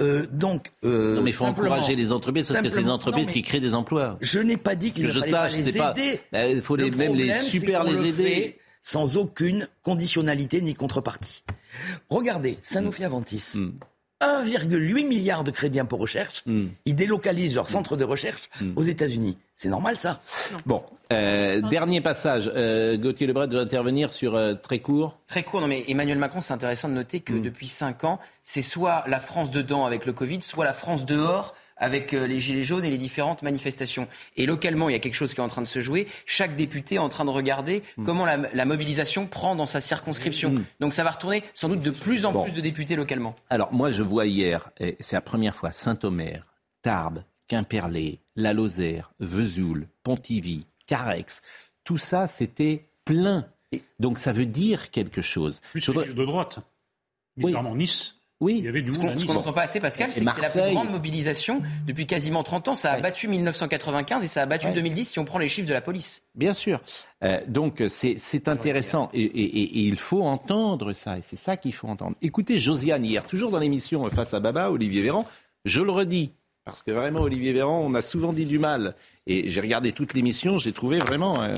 Euh, 0.00 0.26
donc, 0.30 0.72
euh, 0.84 1.16
non, 1.16 1.22
mais 1.22 1.30
il 1.30 1.32
faut 1.32 1.46
encourager 1.46 1.96
les 1.96 2.12
entreprises 2.12 2.48
parce 2.48 2.60
que 2.60 2.68
c'est 2.68 2.82
les 2.82 2.90
entreprises 2.90 3.30
qui 3.30 3.42
créent 3.42 3.60
des 3.60 3.74
emplois. 3.74 4.18
Je 4.20 4.40
n'ai 4.40 4.56
pas 4.56 4.76
dit 4.76 4.92
qu'il 4.92 5.06
ne 5.06 5.12
fallait 5.12 5.30
pas 5.30 5.48
les 5.48 5.68
aider. 5.70 6.20
Ben, 6.30 6.56
il 6.56 6.62
faut 6.62 6.76
les, 6.76 6.90
même 6.90 7.14
les 7.14 7.32
super 7.32 7.84
les 7.84 8.08
aider. 8.08 8.58
sans 8.82 9.16
aucune 9.16 9.68
conditionnalité 9.82 10.60
ni 10.60 10.74
contrepartie. 10.74 11.42
Regardez, 12.10 12.58
Sanofi 12.62 13.02
Aventis. 13.04 13.54
Mm. 13.54 13.70
1,8 14.20 15.06
milliard 15.06 15.44
de 15.44 15.50
crédits 15.50 15.78
impôt 15.80 15.96
recherche. 15.96 16.42
Hmm. 16.46 16.68
Ils 16.84 16.94
délocalisent 16.94 17.54
leur 17.54 17.68
centre 17.68 17.96
de 17.96 18.04
recherche 18.04 18.48
hmm. 18.60 18.72
aux 18.76 18.82
États-Unis. 18.82 19.38
C'est 19.54 19.68
normal 19.68 19.96
ça 19.96 20.20
Bon, 20.66 20.82
euh, 21.12 21.60
dernier 21.60 22.00
passage. 22.00 22.50
Euh, 22.54 22.96
Gauthier 22.96 23.26
Lebret 23.26 23.48
doit 23.48 23.60
intervenir 23.60 24.12
sur 24.12 24.34
euh, 24.34 24.54
très 24.54 24.80
court. 24.80 25.18
Très 25.26 25.42
court, 25.42 25.60
non 25.60 25.68
mais 25.68 25.84
Emmanuel 25.88 26.18
Macron, 26.18 26.40
c'est 26.40 26.54
intéressant 26.54 26.88
de 26.88 26.94
noter 26.94 27.20
que 27.20 27.34
hmm. 27.34 27.42
depuis 27.42 27.68
5 27.68 28.04
ans, 28.04 28.18
c'est 28.42 28.62
soit 28.62 29.04
la 29.06 29.20
France 29.20 29.50
dedans 29.50 29.86
avec 29.86 30.04
le 30.04 30.12
Covid, 30.12 30.42
soit 30.42 30.64
la 30.64 30.74
France 30.74 31.06
dehors 31.06 31.54
avec 31.78 32.14
euh, 32.14 32.26
les 32.26 32.38
Gilets 32.38 32.64
jaunes 32.64 32.84
et 32.84 32.90
les 32.90 32.98
différentes 32.98 33.42
manifestations. 33.42 34.08
Et 34.36 34.46
localement, 34.46 34.88
il 34.88 34.92
y 34.92 34.96
a 34.96 34.98
quelque 34.98 35.14
chose 35.14 35.34
qui 35.34 35.40
est 35.40 35.44
en 35.44 35.48
train 35.48 35.62
de 35.62 35.66
se 35.66 35.80
jouer. 35.80 36.06
Chaque 36.26 36.56
député 36.56 36.96
est 36.96 36.98
en 36.98 37.08
train 37.08 37.24
de 37.24 37.30
regarder 37.30 37.82
mm. 37.96 38.04
comment 38.04 38.26
la, 38.26 38.64
mobilisation 38.64 39.26
prend 39.26 39.56
dans 39.56 39.66
sa 39.66 39.80
circonscription. 39.80 40.50
Mm. 40.50 40.64
Donc 40.80 40.92
ça 40.92 41.04
va 41.04 41.10
retourner 41.10 41.42
sans 41.54 41.68
doute 41.68 41.80
de 41.80 41.90
plus 41.90 42.24
en 42.24 42.42
plus 42.42 42.52
de 42.52 42.60
députés 42.60 42.96
localement. 42.96 43.34
Alors 43.50 43.72
moi, 43.72 43.90
je 43.90 44.02
vois 44.02 44.26
hier, 44.26 44.70
et 44.78 44.96
c'est 45.00 45.16
la 45.16 45.20
première 45.20 45.54
fois, 45.54 45.72
Saint-Omer, 45.72 46.46
Tarbes, 46.82 47.22
Quimperlé, 47.48 48.18
La 48.36 48.52
Lozère, 48.52 49.12
Vesoul, 49.20 49.88
Pontivy, 50.02 50.66
Carex, 50.86 51.42
tout 51.84 51.98
ça, 51.98 52.28
c'était 52.28 52.88
plein. 53.04 53.46
Donc 53.98 54.18
ça 54.18 54.32
veut 54.32 54.46
dire 54.46 54.90
quelque 54.90 55.22
chose. 55.22 55.60
Plus 55.72 55.88
de 55.88 56.24
droite. 56.24 56.60
Notamment 57.36 57.74
Nice. 57.74 58.17
Oui. 58.40 58.56
Il 58.58 58.64
y 58.64 58.68
avait 58.68 58.82
du 58.82 58.92
ce 58.92 58.98
qu'on 58.98 59.34
n'entend 59.34 59.52
pas 59.52 59.62
assez, 59.62 59.80
Pascal, 59.80 60.12
c'est 60.12 60.24
que 60.24 60.30
c'est 60.32 60.42
la 60.42 60.66
plus 60.66 60.74
grande 60.74 60.90
mobilisation 60.90 61.60
depuis 61.86 62.06
quasiment 62.06 62.44
30 62.44 62.68
ans. 62.68 62.74
Ça 62.76 62.92
a 62.92 63.00
battu 63.00 63.26
1995 63.26 64.22
et 64.22 64.28
ça 64.28 64.42
a 64.42 64.46
battu 64.46 64.68
2010 64.70 65.10
si 65.10 65.18
on 65.18 65.24
prend 65.24 65.38
les 65.38 65.48
chiffres 65.48 65.68
de 65.68 65.72
la 65.72 65.80
police. 65.80 66.22
Bien 66.36 66.52
sûr. 66.52 66.80
Euh, 67.24 67.40
donc 67.48 67.82
c'est 67.88 68.48
intéressant 68.48 69.08
et, 69.12 69.22
et, 69.22 69.62
et, 69.62 69.80
il 69.80 69.96
faut 69.96 70.22
entendre 70.22 70.92
ça. 70.92 71.18
Et 71.18 71.22
c'est 71.24 71.36
ça 71.36 71.56
qu'il 71.56 71.74
faut 71.74 71.88
entendre. 71.88 72.16
Écoutez 72.22 72.58
Josiane 72.60 73.04
hier, 73.04 73.26
toujours 73.26 73.50
dans 73.50 73.58
l'émission 73.58 74.08
Face 74.10 74.34
à 74.34 74.40
Baba, 74.40 74.70
Olivier 74.70 75.02
Véran. 75.02 75.26
Je 75.64 75.80
le 75.80 75.90
redis, 75.90 76.32
parce 76.64 76.84
que 76.84 76.92
vraiment 76.92 77.22
Olivier 77.22 77.52
Véran, 77.52 77.82
on 77.84 77.94
a 77.94 78.02
souvent 78.02 78.32
dit 78.32 78.44
du 78.44 78.60
mal. 78.60 78.94
Et 79.26 79.50
j'ai 79.50 79.60
regardé 79.60 79.90
toute 79.90 80.14
l'émission, 80.14 80.58
j'ai 80.58 80.72
trouvé 80.72 80.98
vraiment... 81.00 81.42
Euh, 81.42 81.56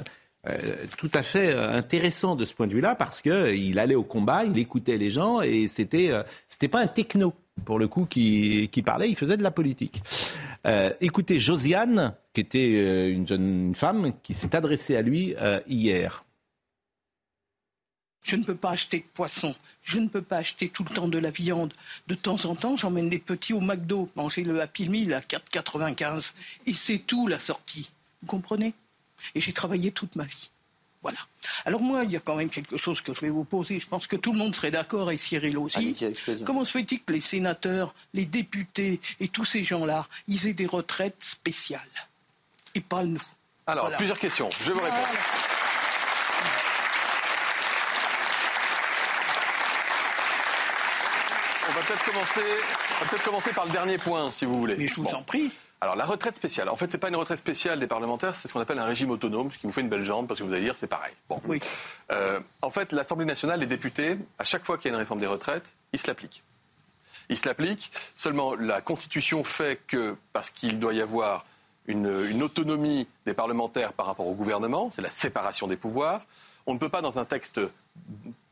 tout 0.97 1.11
à 1.13 1.23
fait 1.23 1.53
euh, 1.53 1.77
intéressant 1.77 2.35
de 2.35 2.45
ce 2.45 2.55
point 2.55 2.67
de 2.67 2.73
vue-là 2.73 2.95
parce 2.95 3.21
qu'il 3.21 3.33
euh, 3.33 3.81
allait 3.81 3.95
au 3.95 4.05
combat, 4.05 4.45
il 4.45 4.57
écoutait 4.59 4.97
les 4.97 5.11
gens 5.11 5.43
et 5.43 5.69
c'était 5.69 6.11
c'était 6.49 6.69
pas 6.69 6.81
un 6.81 6.87
techno 6.87 7.35
pour 7.65 7.79
le 7.79 7.89
coup 7.89 8.07
qui, 8.07 8.69
qui 8.73 8.83
parlait, 8.83 9.11
il 9.11 9.17
faisait 9.17 9.37
de 9.37 9.43
la 9.43 9.51
politique. 9.51 10.03
écoutez, 11.01 11.39
Josiane, 11.39 12.15
qui 12.33 12.41
était 12.41 13.11
une 13.11 13.29
jeune 13.29 13.75
femme, 13.75 14.13
qui 14.23 14.33
s'est 14.33 14.57
adressée 14.57 14.97
à 14.97 15.03
lui 15.03 15.35
hier. 15.69 16.25
Je 18.23 18.37
ne 18.37 18.45
peux 18.45 18.55
pas 18.55 18.71
acheter 18.71 18.99
de 18.99 19.05
poisson, 19.15 19.55
je 19.83 19.99
ne 19.99 20.09
peux 20.09 20.23
pas 20.23 20.39
acheter 20.39 20.69
tout 20.69 20.85
le 20.89 20.95
temps 20.95 21.09
de 21.09 21.19
la 21.19 21.31
viande. 21.31 21.73
De 22.07 22.15
temps 22.15 22.45
en 22.47 22.55
temps, 22.55 22.77
j'emmène 22.77 23.09
des 23.11 23.19
petits 23.19 23.53
au 23.53 23.61
McDo, 23.61 24.09
manger 24.15 24.45
le 24.45 24.61
Happy 24.61 24.89
Meal 24.89 25.13
à 25.13 25.21
4,95. 25.21 26.33
Et 26.67 26.73
c'est 26.73 26.99
tout 26.99 27.27
la 27.27 27.39
sortie. 27.39 27.93
Vous 28.23 28.27
comprenez? 28.27 28.75
Et 29.35 29.41
j'ai 29.41 29.53
travaillé 29.53 29.93
toute 29.93 30.17
ma 30.17 30.25
vie. 30.25 30.51
Voilà. 31.03 31.19
Alors 31.65 31.81
moi, 31.81 32.05
il 32.05 32.11
y 32.11 32.17
a 32.17 32.21
quand 32.21 32.37
même 32.37 32.51
quelque 32.51 32.77
chose 32.77 33.01
que 33.01 33.15
je 33.15 33.23
vais 33.23 33.31
vous 33.31 33.45
poser. 33.45 33.81
Je 33.81 33.87
pense 33.87 34.07
que 34.07 34.17
tout 34.17 34.33
le 34.33 34.39
monde 34.39 34.55
serait 34.55 34.71
d'accord, 34.71 35.11
et 35.11 35.17
Cyril 35.17 35.57
aussi. 35.57 35.97
Comment 36.45 36.63
se 36.65 36.73
fait-il 36.73 37.03
que 37.03 37.15
les 37.15 37.23
sénateurs, 37.23 37.95
les 38.13 38.27
députés 38.27 39.01
et 39.19 39.29
tous 39.29 39.47
ces 39.47 39.65
gens-là, 39.65 40.07
ils 40.29 40.47
aient 40.47 40.53
des 40.53 40.67
retraites 40.67 41.17
spéciales? 41.21 41.81
Et 42.75 42.81
pas 42.81 43.05
nous. 43.05 43.23
Alors, 43.67 43.91
plusieurs 43.97 44.19
questions. 44.19 44.51
Je 44.65 44.73
vous 44.73 44.81
réponds. 44.81 44.97
On 51.69 51.73
va 51.73 51.81
peut-être 51.83 52.05
commencer, 52.05 52.41
peut 53.09 53.19
commencer 53.25 53.53
par 53.53 53.65
le 53.65 53.71
dernier 53.71 53.97
point, 53.97 54.33
si 54.33 54.45
vous 54.45 54.55
voulez. 54.55 54.77
Mais 54.77 54.89
je 54.89 54.97
vous 54.97 55.07
en 55.07 55.23
prie. 55.23 55.53
Alors 55.83 55.97
la 55.97 56.05
retraite 56.05 56.37
spéciale, 56.37 56.69
en 56.69 56.77
fait, 56.77 56.91
c'est 56.91 56.99
pas 56.99 57.09
une 57.09 57.17
retraite 57.17 57.39
spéciale 57.39 57.81
des 57.81 57.87
parlementaires, 57.87 58.37
c'est 58.37 58.49
ce 58.49 58.53
qu'on 58.53 58.61
appelle 58.61 58.79
un 58.79 58.85
régime 58.85 59.11
autonome, 59.11 59.51
ce 59.51 59.59
qui 59.59 59.67
vous 59.67 59.73
fait 59.73 59.81
une 59.81 59.89
belle 59.89 60.05
jambe 60.05 60.27
parce 60.27 60.41
que 60.41 60.45
vous 60.45 60.53
allez 60.53 60.65
dire 60.65 60.77
c'est 60.77 60.87
pareil. 60.87 61.15
Bon. 61.29 61.41
Oui. 61.47 61.59
Euh, 62.13 62.39
en 62.61 62.71
fait, 62.71 62.93
l'Assemblée 62.93 63.25
nationale, 63.25 63.61
les 63.61 63.67
députés, 63.67 64.19
à 64.39 64.45
chaque 64.45 64.65
fois 64.65 64.77
qu'il 64.77 64.91
y 64.91 64.93
a 64.93 64.95
une 64.95 65.01
réforme 65.01 65.21
des 65.21 65.27
retraites, 65.27 65.65
ils 65.95 65.99
se 65.99 66.07
l'appliquent. 66.07 66.43
Ils 67.31 67.39
se 67.39 67.47
l'appliquent. 67.47 67.93
Seulement, 68.15 68.55
la 68.55 68.83
Constitution 68.83 69.43
fait 69.43 69.81
que 69.87 70.17
parce 70.35 70.51
qu'il 70.51 70.79
doit 70.79 70.93
y 70.93 71.01
avoir 71.01 71.47
une, 71.87 72.27
une 72.29 72.43
autonomie 72.43 73.09
des 73.25 73.33
parlementaires 73.33 73.95
par 73.95 74.05
rapport 74.05 74.27
au 74.27 74.35
gouvernement, 74.35 74.91
c'est 74.91 75.03
la 75.03 75.11
séparation 75.11 75.67
des 75.67 75.77
pouvoirs. 75.77 76.27
On 76.67 76.75
ne 76.75 76.79
peut 76.79 76.91
pas, 76.91 77.01
dans 77.01 77.19
un 77.19 77.25
texte 77.25 77.59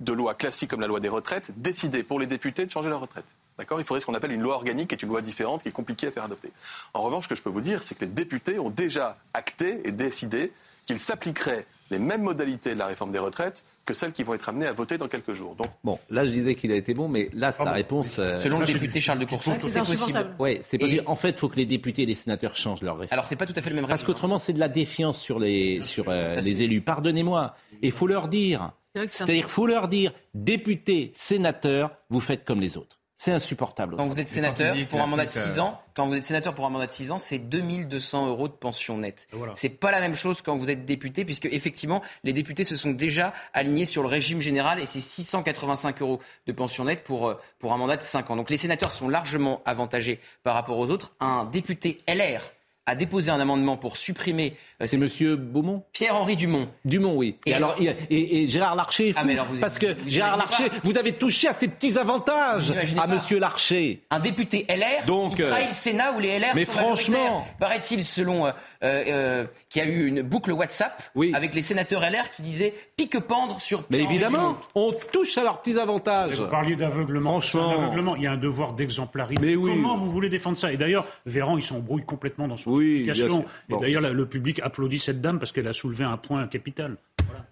de 0.01 0.13
loi 0.13 0.35
classique 0.35 0.71
comme 0.71 0.81
la 0.81 0.87
loi 0.87 0.99
des 0.99 1.11
retraites, 1.11 1.51
décider 1.61 2.03
pour 2.03 2.19
les 2.19 2.27
députés 2.27 2.65
de 2.65 2.71
changer 2.71 2.89
leur 2.89 3.01
retraite. 3.01 3.27
D'accord? 3.59 3.81
Il 3.81 3.85
faudrait 3.85 4.01
ce 4.01 4.07
qu'on 4.07 4.15
appelle 4.15 4.33
une 4.33 4.43
loi 4.43 4.55
organique, 4.55 4.89
qui 4.89 4.95
est 4.95 5.03
une 5.03 5.09
loi 5.09 5.21
différente, 5.21 5.63
qui 5.63 5.69
est 5.69 5.73
compliquée 5.73 6.07
à 6.07 6.13
faire 6.13 6.25
adopter. 6.25 6.51
En 6.95 7.03
revanche, 7.03 7.25
ce 7.25 7.29
que 7.29 7.35
je 7.35 7.43
peux 7.43 7.51
vous 7.51 7.61
dire, 7.61 7.83
c'est 7.83 7.97
que 7.97 8.05
les 8.05 8.11
députés 8.11 8.59
ont 8.59 8.71
déjà 8.71 9.19
acté 9.35 9.81
et 9.85 9.93
décidé 9.93 10.53
qu'ils 10.87 10.99
s'appliqueraient 10.99 11.67
les 11.91 11.99
mêmes 11.99 12.23
modalités 12.23 12.75
de 12.75 12.79
la 12.79 12.87
réforme 12.87 13.11
des 13.11 13.19
retraites 13.19 13.65
que 13.85 13.95
celles 13.95 14.13
qui 14.13 14.23
vont 14.23 14.35
être 14.35 14.49
amenées 14.49 14.67
à 14.67 14.73
voter 14.73 14.99
dans 14.99 15.09
quelques 15.09 15.33
jours. 15.33 15.55
Donc... 15.55 15.69
Bon, 15.83 15.99
là 16.11 16.27
je 16.27 16.31
disais 16.31 16.55
qu'il 16.55 16.71
a 16.71 16.75
été 16.75 16.93
bon, 16.93 17.09
mais 17.09 17.31
là 17.33 17.53
sa 17.53 17.73
réponse... 17.73 18.19
Euh, 18.19 18.37
Selon 18.39 18.59
le 18.61 18.67
député 18.67 19.01
Charles 19.01 19.19
de 19.19 19.25
Courson, 19.25 19.57
c'est 19.59 19.79
possible. 19.81 20.35
Oui, 20.39 20.59
c'est 20.63 20.77
possible. 20.77 21.03
En 21.07 21.15
fait, 21.15 21.31
il 21.31 21.39
faut 21.39 21.49
que 21.49 21.57
les 21.57 21.65
députés 21.65 22.03
et 22.03 22.07
les 22.07 22.15
sénateurs 22.15 22.57
changent 22.57 22.83
leur 22.83 22.99
réforme. 22.99 23.13
Alors 23.13 23.25
c'est 23.25 23.37
pas 23.37 23.47
tout 23.47 23.55
à 23.57 23.63
fait 23.63 23.71
le 23.71 23.77
même 23.77 23.87
Parce 23.87 24.03
qu'autrement, 24.03 24.39
c'est 24.39 24.53
de 24.53 24.61
la 24.61 24.69
défiance 24.69 25.19
sur 25.19 25.39
les, 25.39 25.83
sur, 25.83 26.05
euh, 26.09 26.41
les 26.41 26.63
élus. 26.63 26.83
Pardonnez-moi. 26.83 27.55
Et 27.83 27.87
il 27.87 27.93
faut 27.93 28.07
leur 28.07 28.29
dire, 28.29 28.73
c'est-à-dire 28.95 29.37
il 29.37 29.43
faut 29.43 29.67
leur 29.67 29.89
dire, 29.89 30.13
députés, 30.35 31.11
sénateurs, 31.15 31.93
vous 32.11 32.21
faites 32.21 32.45
comme 32.45 32.61
les 32.61 32.77
autres. 32.77 32.98
C'est 33.21 33.33
insupportable. 33.33 33.97
Quand 33.97 34.07
vous 34.07 34.21
êtes 34.21 34.29
sénateur 34.29 34.77
pour 34.89 35.01
un 35.01 35.07
mandat 35.07 35.27
de 35.27 35.31
6 35.33 35.59
ans, 35.59 35.83
quand 35.97 36.07
vous 36.07 36.15
êtes 36.15 36.23
sénateur 36.23 36.55
pour 36.55 36.65
un 36.67 36.71
mandat 36.71 36.87
de 36.87 36.93
6 36.93 37.11
ans, 37.11 37.19
c'est 37.19 37.41
2200 37.41 38.29
euros 38.29 38.47
de 38.47 38.53
pension 38.53 38.97
nette. 38.97 39.27
Voilà. 39.33 39.55
C'est 39.57 39.71
pas 39.71 39.91
la 39.91 40.01
même 40.01 40.15
chose 40.15 40.41
quand 40.41 40.57
vous 40.57 40.71
êtes 40.71 40.85
député, 40.85 41.25
puisque 41.25 41.47
effectivement, 41.47 42.01
les 42.23 42.33
députés 42.33 42.63
se 42.63 42.77
sont 42.77 42.93
déjà 42.93 43.33
alignés 43.55 43.87
sur 43.87 44.03
le 44.03 44.09
régime 44.09 44.41
général 44.41 44.79
et 44.79 44.87
c'est 44.87 45.01
685 45.01 46.01
euros 46.01 46.21
de 46.47 46.53
pension 46.53 46.85
nette 46.85 47.03
pour, 47.03 47.27
euh, 47.27 47.35
pour 47.59 47.73
un 47.73 47.77
mandat 47.77 47.97
de 47.97 48.05
5 48.05 48.31
ans. 48.31 48.37
Donc 48.37 48.51
les 48.51 48.57
sénateurs 48.57 48.93
sont 48.93 49.09
largement 49.09 49.63
avantagés 49.65 50.21
par 50.45 50.55
rapport 50.55 50.79
aux 50.79 50.89
autres. 50.91 51.11
Un 51.19 51.45
député 51.45 51.99
LR 52.07 52.41
a 52.89 52.95
déposé 52.95 53.31
un 53.31 53.39
amendement 53.39 53.77
pour 53.77 53.99
supprimer. 53.99 54.55
Euh, 54.81 54.87
c'est 54.87 54.97
Monsieur 54.97 55.37
Beaumont 55.37 55.85
Pierre-Henri 55.93 56.37
Dumont. 56.37 56.69
Dumont, 56.87 57.15
oui. 57.15 57.37
Et, 57.45 57.53
alors, 57.53 57.77
et, 57.79 58.49
Gérard 58.49 58.77
Larcher, 58.77 59.15
ah, 59.15 59.25
parce 59.61 59.79
que 59.79 59.95
Gérard 60.07 60.39
Larcher, 60.39 60.71
vous 60.85 60.97
avez 60.97 61.13
touché 61.13 61.49
à 61.49 61.53
ces 61.53 61.69
petits 61.69 61.99
avantages 61.99 62.73
à 62.99 63.07
Monsieur 63.07 63.39
Larcher. 63.39 64.03
Un 64.11 64.21
député 64.21 64.67
LR 64.71 65.05
Donc, 65.07 65.37
qui 65.37 65.43
trahit 65.43 65.69
le 65.69 65.75
Sénat 65.75 66.13
où 66.13 66.21
les 66.21 66.39
LR 66.39 66.55
mais 66.55 66.65
franchement, 66.65 67.47
paraît-il, 67.61 68.03
selon 68.03 68.47
euh, 68.47 68.53
euh, 68.83 69.47
qui 69.69 69.81
a 69.81 69.85
eu 69.85 70.07
une 70.07 70.23
boucle 70.23 70.53
WhatsApp 70.53 71.03
avec 71.35 71.55
les 71.55 71.63
sénateurs 71.63 72.01
LR 72.01 72.31
qui 72.31 72.41
disaient 72.41 72.75
pique-pendre 72.97 73.61
sur. 73.61 73.85
Mais 73.91 74.01
évidemment, 74.01 74.57
on 74.75 74.93
touche 75.13 75.37
à 75.37 75.43
leurs 75.43 75.61
petits 75.61 75.79
avantages. 75.79 76.41
vous 76.41 76.49
parliez 76.49 76.77
d'aveuglement. 76.77 77.33
Franchement, 77.33 78.17
il 78.17 78.23
y 78.23 78.27
a 78.27 78.33
un 78.33 78.39
devoir 78.39 78.73
d'exemplarité. 78.73 79.43
Mais 79.43 79.57
oui. 79.57 79.73
Comment 79.73 79.95
vous 79.95 80.11
voulez 80.11 80.31
défendre 80.31 80.57
ça? 80.57 80.73
Et 80.73 80.79
d'ailleurs, 80.79 81.07
Véran, 81.27 81.59
il 81.59 81.63
s'embrouille 81.63 82.05
complètement 82.05 82.49
dans 82.49 82.57
son 82.57 82.78
oui, 82.78 82.78
Et 82.81 83.77
d'ailleurs, 83.81 84.13
le 84.13 84.27
public 84.27 84.61
applaudit 84.61 84.99
cette 84.99 85.21
dame 85.21 85.39
parce 85.39 85.53
qu'elle 85.53 85.69
a 85.69 85.73
soulevé 85.73 86.05
un 86.05 86.17
point 86.17 86.47
capital. 86.47 86.97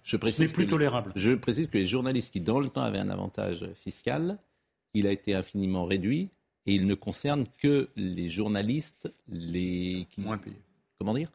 Je 0.03 0.17
précise 0.17 0.51
plus 0.51 0.67
tolérable. 0.67 1.11
Je 1.15 1.31
précise 1.31 1.67
que 1.67 1.77
les 1.77 1.87
journalistes 1.87 2.31
qui, 2.31 2.41
dans 2.41 2.59
le 2.59 2.69
temps, 2.69 2.81
avaient 2.81 2.99
un 2.99 3.09
avantage 3.09 3.65
fiscal, 3.83 4.37
il 4.93 5.07
a 5.07 5.11
été 5.11 5.35
infiniment 5.35 5.85
réduit 5.85 6.29
et 6.65 6.73
il 6.73 6.87
ne 6.87 6.95
concerne 6.95 7.45
que 7.57 7.89
les 7.95 8.29
journalistes 8.29 9.11
les 9.27 10.07
moins 10.17 10.37
payés 10.37 10.61
comment 10.97 11.13
dire? 11.13 11.31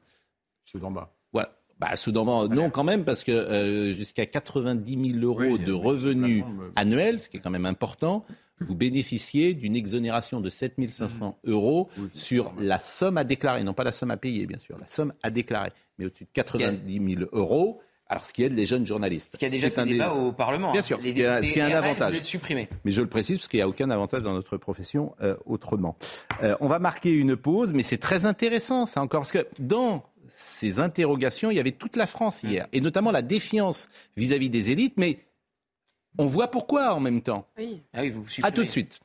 Ceux 0.64 0.78
d'en 0.78 0.90
bas. 0.90 1.14
Bah, 1.82 1.94
bas, 1.96 2.48
non 2.48 2.70
quand 2.70 2.84
même, 2.84 3.04
parce 3.04 3.24
que 3.24 3.32
euh, 3.32 3.92
jusqu'à 3.92 4.24
90 4.24 5.18
000 5.18 5.24
euros 5.24 5.58
de 5.58 5.72
revenus 5.72 6.44
annuels, 6.76 7.18
ce 7.18 7.28
qui 7.28 7.38
est 7.38 7.40
quand 7.40 7.50
même 7.50 7.66
important, 7.66 8.24
vous 8.60 8.76
bénéficiez 8.76 9.54
d'une 9.54 9.74
exonération 9.74 10.40
de 10.40 10.48
7 10.48 10.74
500 10.88 11.40
euros 11.44 11.88
sur 12.14 12.52
la 12.60 12.78
somme 12.78 13.18
à 13.18 13.24
déclarer, 13.24 13.64
non 13.64 13.74
pas 13.74 13.82
la 13.82 13.90
somme 13.90 14.12
à 14.12 14.16
payer, 14.16 14.46
bien 14.46 14.60
sûr, 14.60 14.78
la 14.78 14.86
somme 14.86 15.12
à 15.24 15.30
déclarer. 15.30 15.72
Mais 15.98 16.06
au-dessus 16.06 16.24
de 16.24 16.30
90 16.32 17.14
000 17.16 17.30
euros, 17.32 17.80
alors 18.08 18.24
ce 18.24 18.32
qui 18.32 18.44
aide 18.44 18.52
les 18.52 18.66
jeunes 18.66 18.86
journalistes. 18.86 19.30
Ce 19.32 19.38
qui 19.38 19.46
a 19.46 19.48
déjà 19.48 19.70
fait 19.70 19.80
un 19.80 19.86
débat 19.86 20.12
au 20.12 20.32
Parlement. 20.32 20.70
Bien 20.70 20.82
sûr, 20.82 21.00
ce 21.00 21.08
qui, 21.08 21.20
est, 21.20 21.60
un 21.60 21.70
avantage. 21.72 22.20
Supprimé. 22.22 22.68
Mais 22.84 22.92
je 22.92 23.00
le 23.00 23.08
précise 23.08 23.38
parce 23.38 23.48
qu'il 23.48 23.58
n'y 23.58 23.62
a 23.62 23.68
aucun 23.68 23.90
avantage 23.90 24.22
dans 24.22 24.34
notre 24.34 24.56
profession 24.56 25.14
euh, 25.22 25.34
autrement. 25.46 25.96
Euh, 26.42 26.54
on 26.60 26.68
va 26.68 26.78
marquer 26.78 27.12
une 27.12 27.36
pause, 27.36 27.72
mais 27.72 27.82
c'est 27.82 27.98
très 27.98 28.26
intéressant 28.26 28.86
ça 28.86 29.00
encore, 29.00 29.22
parce 29.22 29.32
que 29.32 29.46
dans 29.58 30.04
ces 30.42 30.80
interrogations, 30.80 31.50
il 31.50 31.56
y 31.56 31.60
avait 31.60 31.72
toute 31.72 31.96
la 31.96 32.06
France 32.06 32.42
hier, 32.42 32.66
et 32.72 32.80
notamment 32.80 33.12
la 33.12 33.22
défiance 33.22 33.88
vis-à-vis 34.16 34.50
des 34.50 34.70
élites, 34.70 34.94
mais 34.96 35.18
on 36.18 36.26
voit 36.26 36.50
pourquoi 36.50 36.94
en 36.94 37.00
même 37.00 37.22
temps. 37.22 37.46
Oui. 37.56 37.82
Ah 37.92 38.02
oui, 38.02 38.10
vous 38.10 38.24
à 38.42 38.50
tout 38.50 38.64
de 38.64 38.68
suite. 38.68 39.00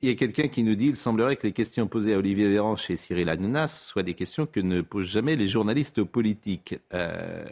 Il 0.00 0.08
y 0.08 0.12
a 0.12 0.16
quelqu'un 0.16 0.48
qui 0.48 0.64
nous 0.64 0.74
dit 0.74 0.86
il 0.86 0.96
semblerait 0.96 1.36
que 1.36 1.46
les 1.46 1.52
questions 1.52 1.86
posées 1.86 2.14
à 2.14 2.18
Olivier 2.18 2.48
Véran 2.48 2.74
chez 2.74 2.96
Cyril 2.96 3.28
Hanouna 3.28 3.68
soient 3.68 4.02
des 4.02 4.14
questions 4.14 4.46
que 4.46 4.58
ne 4.58 4.80
posent 4.80 5.06
jamais 5.06 5.36
les 5.36 5.46
journalistes 5.46 6.02
politiques. 6.02 6.74
Euh, 6.92 7.44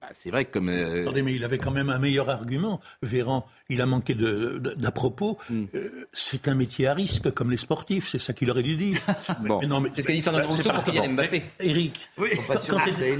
bah, 0.00 0.08
c'est 0.12 0.30
vrai 0.30 0.44
que 0.44 0.52
comme. 0.52 0.68
Euh, 0.68 1.02
Attendez, 1.02 1.22
mais 1.22 1.34
il 1.34 1.42
avait 1.42 1.58
quand 1.58 1.72
même 1.72 1.90
un 1.90 1.98
meilleur 1.98 2.30
argument. 2.30 2.80
Véran, 3.02 3.46
il 3.68 3.80
a 3.80 3.86
manqué 3.86 4.14
d'à 4.14 4.90
propos. 4.92 5.38
Hmm. 5.50 5.64
Euh, 5.74 6.06
c'est 6.12 6.46
un 6.46 6.54
métier 6.54 6.86
à 6.86 6.94
risque, 6.94 7.32
comme 7.32 7.50
les 7.50 7.56
sportifs. 7.56 8.08
C'est 8.08 8.20
ça 8.20 8.32
qu'il 8.32 8.48
aurait 8.50 8.62
dû 8.62 8.76
dire. 8.76 9.00
bon. 9.40 9.60
C'est 9.92 10.02
ce 10.02 10.06
qu'a 10.06 10.12
dit 10.12 10.20
Sandra 10.20 10.42
Rousseau 10.42 10.70
pour 10.70 10.84
Kylian 10.84 11.14
Mbappé. 11.14 11.42
Eric, 11.58 12.08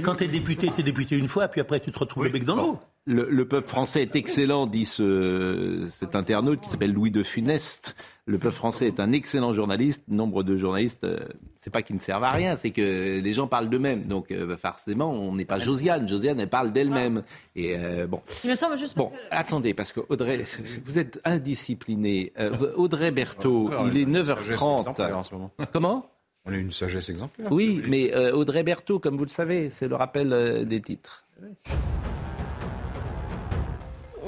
quand 0.03 0.15
tu 0.15 0.23
es 0.23 0.27
député, 0.29 0.71
tu 0.73 0.79
es 0.79 0.83
député 0.83 1.17
une 1.17 1.27
fois, 1.27 1.49
puis 1.49 1.59
après 1.59 1.81
tu 1.81 1.91
te 1.91 1.99
retrouves 1.99 2.23
le 2.23 2.29
bec 2.29 2.45
dans 2.45 2.55
l'eau. 2.55 2.79
Le, 3.05 3.43
peuple 3.45 3.67
français 3.67 4.03
est 4.03 4.15
excellent, 4.15 4.67
dit 4.67 4.85
ce, 4.85 5.87
cet 5.89 6.15
internaute 6.15 6.61
qui 6.61 6.69
s'appelle 6.69 6.93
Louis 6.93 7.09
de 7.09 7.23
Funeste. 7.23 7.95
Le 8.29 8.37
peuple 8.37 8.53
français 8.53 8.85
est 8.85 8.99
un 8.99 9.11
excellent 9.11 9.53
journaliste. 9.53 10.03
Nombre 10.07 10.43
de 10.43 10.55
journalistes, 10.55 11.03
euh, 11.03 11.17
c'est 11.55 11.71
pas 11.71 11.81
qu'ils 11.81 11.95
ne 11.95 12.01
servent 12.01 12.23
à 12.23 12.29
rien, 12.29 12.55
c'est 12.55 12.69
que 12.69 13.19
les 13.19 13.33
gens 13.33 13.47
parlent 13.47 13.69
d'eux-mêmes. 13.71 14.05
Donc 14.05 14.29
euh, 14.29 14.55
forcément, 14.55 15.11
on 15.11 15.33
n'est 15.33 15.45
pas 15.45 15.57
Josiane. 15.57 16.07
Josiane, 16.07 16.39
elle 16.39 16.47
parle 16.47 16.71
d'elle-même. 16.71 17.23
Et 17.55 17.75
euh, 17.75 18.05
bon. 18.05 18.21
Il 18.43 18.51
me 18.51 18.55
semble 18.55 18.77
juste. 18.77 18.95
Bon, 18.95 19.11
attendez, 19.31 19.73
parce 19.73 19.91
que 19.91 20.01
Audrey, 20.09 20.43
vous 20.83 20.99
êtes 20.99 21.19
indiscipliné. 21.25 22.31
Audrey 22.75 23.09
Berthaud, 23.09 23.71
il 23.87 23.97
est 23.97 24.05
9h30. 24.05 25.49
Comment? 25.73 26.11
On 26.45 26.53
a 26.53 26.57
une 26.57 26.71
sagesse 26.71 27.09
exemplaire. 27.09 27.51
Oui, 27.51 27.81
mais 27.87 28.15
Audrey 28.31 28.61
Berthaud, 28.61 28.99
comme 28.99 29.17
vous 29.17 29.25
le 29.25 29.31
savez, 29.31 29.71
c'est 29.71 29.87
le 29.87 29.95
rappel 29.95 30.67
des 30.67 30.81
titres. 30.81 31.25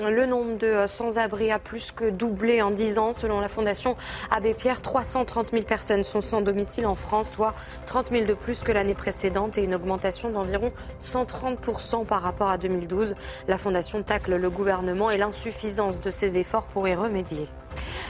Le 0.09 0.25
nombre 0.25 0.57
de 0.57 0.65
euh, 0.65 0.87
sans-abri 0.87 1.51
a 1.51 1.59
plus 1.59 1.91
que 1.91 2.09
doublé 2.09 2.61
en 2.61 2.71
10 2.71 2.97
ans. 2.97 3.13
Selon 3.13 3.39
la 3.39 3.47
Fondation 3.47 3.95
Abbé 4.31 4.53
Pierre, 4.55 4.81
330 4.81 5.51
000 5.51 5.63
personnes 5.63 6.03
sont 6.03 6.21
sans 6.21 6.41
domicile 6.41 6.87
en 6.87 6.95
France, 6.95 7.29
soit 7.29 7.53
30 7.85 8.09
000 8.09 8.25
de 8.25 8.33
plus 8.33 8.63
que 8.63 8.71
l'année 8.71 8.95
précédente 8.95 9.57
et 9.57 9.63
une 9.63 9.75
augmentation 9.75 10.29
d'environ 10.31 10.71
130% 11.03 12.05
par 12.05 12.21
rapport 12.21 12.49
à 12.49 12.57
2012. 12.57 13.15
La 13.47 13.57
Fondation 13.57 14.01
tacle 14.01 14.35
le 14.35 14.49
gouvernement 14.49 15.11
et 15.11 15.17
l'insuffisance 15.17 16.01
de 16.01 16.09
ses 16.09 16.37
efforts 16.37 16.65
pour 16.65 16.87
y 16.87 16.95
remédier. 16.95 17.47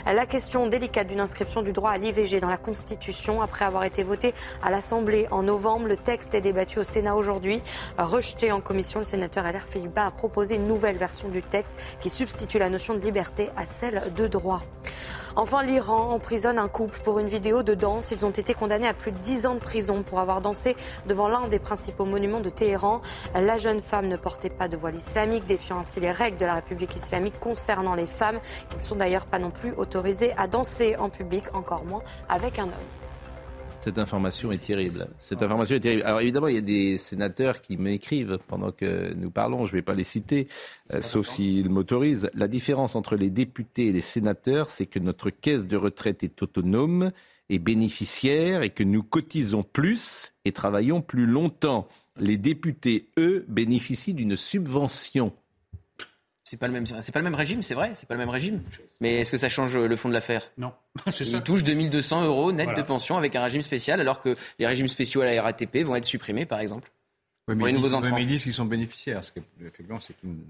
La 0.06 0.26
question 0.26 0.68
délicate 0.68 1.08
d'une 1.08 1.20
inscription 1.20 1.62
du 1.62 1.74
droit 1.74 1.92
à 1.92 1.98
l'IVG 1.98 2.40
dans 2.40 2.50
la 2.50 2.58
Constitution, 2.58 3.42
après 3.42 3.66
avoir 3.66 3.84
été 3.84 4.04
voté 4.04 4.34
à 4.64 4.72
l'Assemblée 4.72 5.28
en 5.32 5.44
novembre, 5.44 5.88
le 5.88 5.98
texte 5.98 6.34
est 6.34 6.42
débattu 6.42 6.80
au 6.80 6.84
Sénat 6.84 7.16
aujourd'hui. 7.16 7.62
Rejeté 7.98 8.52
en 8.52 8.62
commission, 8.62 9.00
le 9.00 9.06
sénateur 9.06 9.44
LR 9.46 9.64
Philippe 9.68 9.94
Bas 9.94 10.08
a 10.08 10.12
proposé 10.12 10.56
une 10.56 10.68
nouvelle 10.68 10.98
version 10.98 11.30
du 11.30 11.42
texte 11.42 11.80
qui 12.00 12.10
substitue 12.10 12.60
la 12.60 12.70
notion 12.70 12.94
de 12.96 13.00
liberté 13.00 13.50
à 13.56 13.66
celle 13.66 14.02
de 14.16 14.28
droit. 14.28 14.62
Enfin, 15.38 15.64
l'Iran 15.64 16.12
emprisonne 16.12 16.60
un 16.60 16.68
couple 16.68 17.00
pour 17.00 17.18
une 17.20 17.28
vidéo 17.28 17.64
de 17.64 17.74
danse. 17.74 18.12
Ils 18.12 18.26
ont 18.26 18.32
été 18.32 18.54
condamnés 18.54 18.88
à 18.88 18.94
plus 18.94 19.14
de 19.14 19.18
10 19.18 19.46
ans 19.46 19.56
de 19.56 19.60
prison 19.60 20.04
pour 20.04 20.20
avoir 20.20 20.42
dansé 20.42 20.76
devant 21.08 21.30
l'un 21.30 21.48
des 21.48 21.60
principaux 21.60 22.04
monuments 22.04 22.42
de 22.42 22.50
Téhéran. 22.50 23.02
La 23.34 23.58
jeune 23.58 23.82
femme 23.82 24.08
ne 24.08 24.18
portait 24.18 24.50
pas 24.50 24.68
de 24.68 24.76
voile 24.76 24.96
islamique, 24.96 25.46
défiant 25.46 25.80
ainsi 25.80 26.02
les 26.02 26.12
règles 26.12 26.38
de 26.38 26.46
la 26.46 26.56
République 26.56 26.96
islamique 26.96 27.40
concernant 27.40 27.96
les 27.96 28.08
femmes, 28.08 28.40
qui 28.70 28.78
ne 28.78 28.84
sont 28.84 28.96
d'ailleurs 28.96 29.26
pas 29.26 29.40
non 29.40 29.52
plus 29.52 29.72
autorisées 29.78 30.34
à 30.38 30.48
danser 30.48 30.98
en 30.98 31.10
public, 31.10 31.46
encore 31.54 31.86
moins 31.86 32.04
avec 32.28 32.60
un 32.60 32.64
homme. 32.64 33.01
Cette 33.84 33.98
information 33.98 34.52
est 34.52 34.64
terrible. 34.64 35.08
Cette 35.18 35.42
information 35.42 35.76
est 35.76 35.80
terrible. 35.80 36.04
Alors 36.04 36.22
évidemment, 36.22 36.48
il 36.48 36.56
y 36.56 36.60
a 36.60 36.62
des 36.62 36.98
sénateurs 36.98 37.62
qui 37.62 37.78
m'écrivent 37.78 38.38
pendant 38.48 38.72
que 38.72 39.14
nous 39.16 39.32
parlons. 39.32 39.66
Je 39.66 39.74
ne 39.74 39.78
vais 39.78 39.82
pas 39.82 39.96
les 39.96 40.04
citer, 40.04 40.48
euh, 40.94 41.02
sauf 41.02 41.28
s'ils 41.28 41.70
m'autorisent. 41.70 42.30
La 42.36 42.48
différence 42.48 42.96
entre 42.96 43.16
les 43.16 43.32
députés 43.32 43.88
et 43.88 43.92
les 43.92 44.02
sénateurs, 44.02 44.70
c'est 44.70 44.86
que 44.86 45.00
notre 45.00 45.32
caisse 45.32 45.66
de 45.66 45.78
retraite 45.78 46.24
est 46.24 46.44
autonome 46.44 47.12
et 47.50 47.58
bénéficiaire 47.58 48.62
et 48.62 48.70
que 48.70 48.84
nous 48.84 49.02
cotisons 49.02 49.64
plus 49.64 50.32
et 50.46 50.52
travaillons 50.52 51.02
plus 51.02 51.26
longtemps. 51.26 51.88
Les 52.18 52.38
députés, 52.38 53.10
eux, 53.18 53.46
bénéficient 53.48 54.14
d'une 54.14 54.38
subvention. 54.38 55.34
C'est 56.44 56.58
pas 56.58 56.68
le 56.68 56.74
même, 56.74 56.86
c'est 56.86 57.12
pas 57.12 57.20
le 57.20 57.24
même 57.24 57.36
régime, 57.36 57.62
c'est 57.62 57.76
vrai, 57.76 57.92
c'est 57.94 58.08
pas 58.08 58.16
le 58.16 58.20
même 58.20 58.30
régime. 58.30 58.62
Mais 59.00 59.20
est-ce 59.20 59.32
que 59.32 59.38
ça 59.38 59.48
change 59.48 59.78
le 59.78 59.96
fond 59.96 60.10
de 60.10 60.14
l'affaire? 60.14 60.50
Non, 60.58 60.74
c'est 61.12 61.24
ça. 61.24 61.38
Ils 61.38 61.44
touchent 61.44 61.64
2200 61.64 62.26
euros 62.26 62.52
net 62.52 62.76
de 62.76 62.82
pension 62.82 63.18
avec 63.18 63.36
un 63.36 63.44
régime 63.44 63.62
spécial, 63.62 64.02
alors 64.02 64.22
que 64.22 64.36
les 64.58 64.66
régimes 64.66 64.88
spéciaux 64.88 65.22
à 65.22 65.26
la 65.26 65.42
RATP 65.42 65.78
vont 65.84 65.96
être 65.96 66.06
supprimés, 66.06 66.46
par 66.46 66.60
exemple. 66.60 66.92
Oui, 67.48 67.56
mais, 67.56 67.60
pour 67.60 67.68
les 67.68 67.74
nouveaux 67.74 67.94
entrants. 67.94 68.16
mais 68.16 68.24
ils 68.24 68.28
disent 68.28 68.44
qu'ils 68.44 68.54
sont 68.54 68.66
bénéficiaires, 68.66 69.24
ce 69.24 69.32
qui 69.32 69.42
effectivement 69.62 70.00
c'est 70.00 70.16
une 70.24 70.44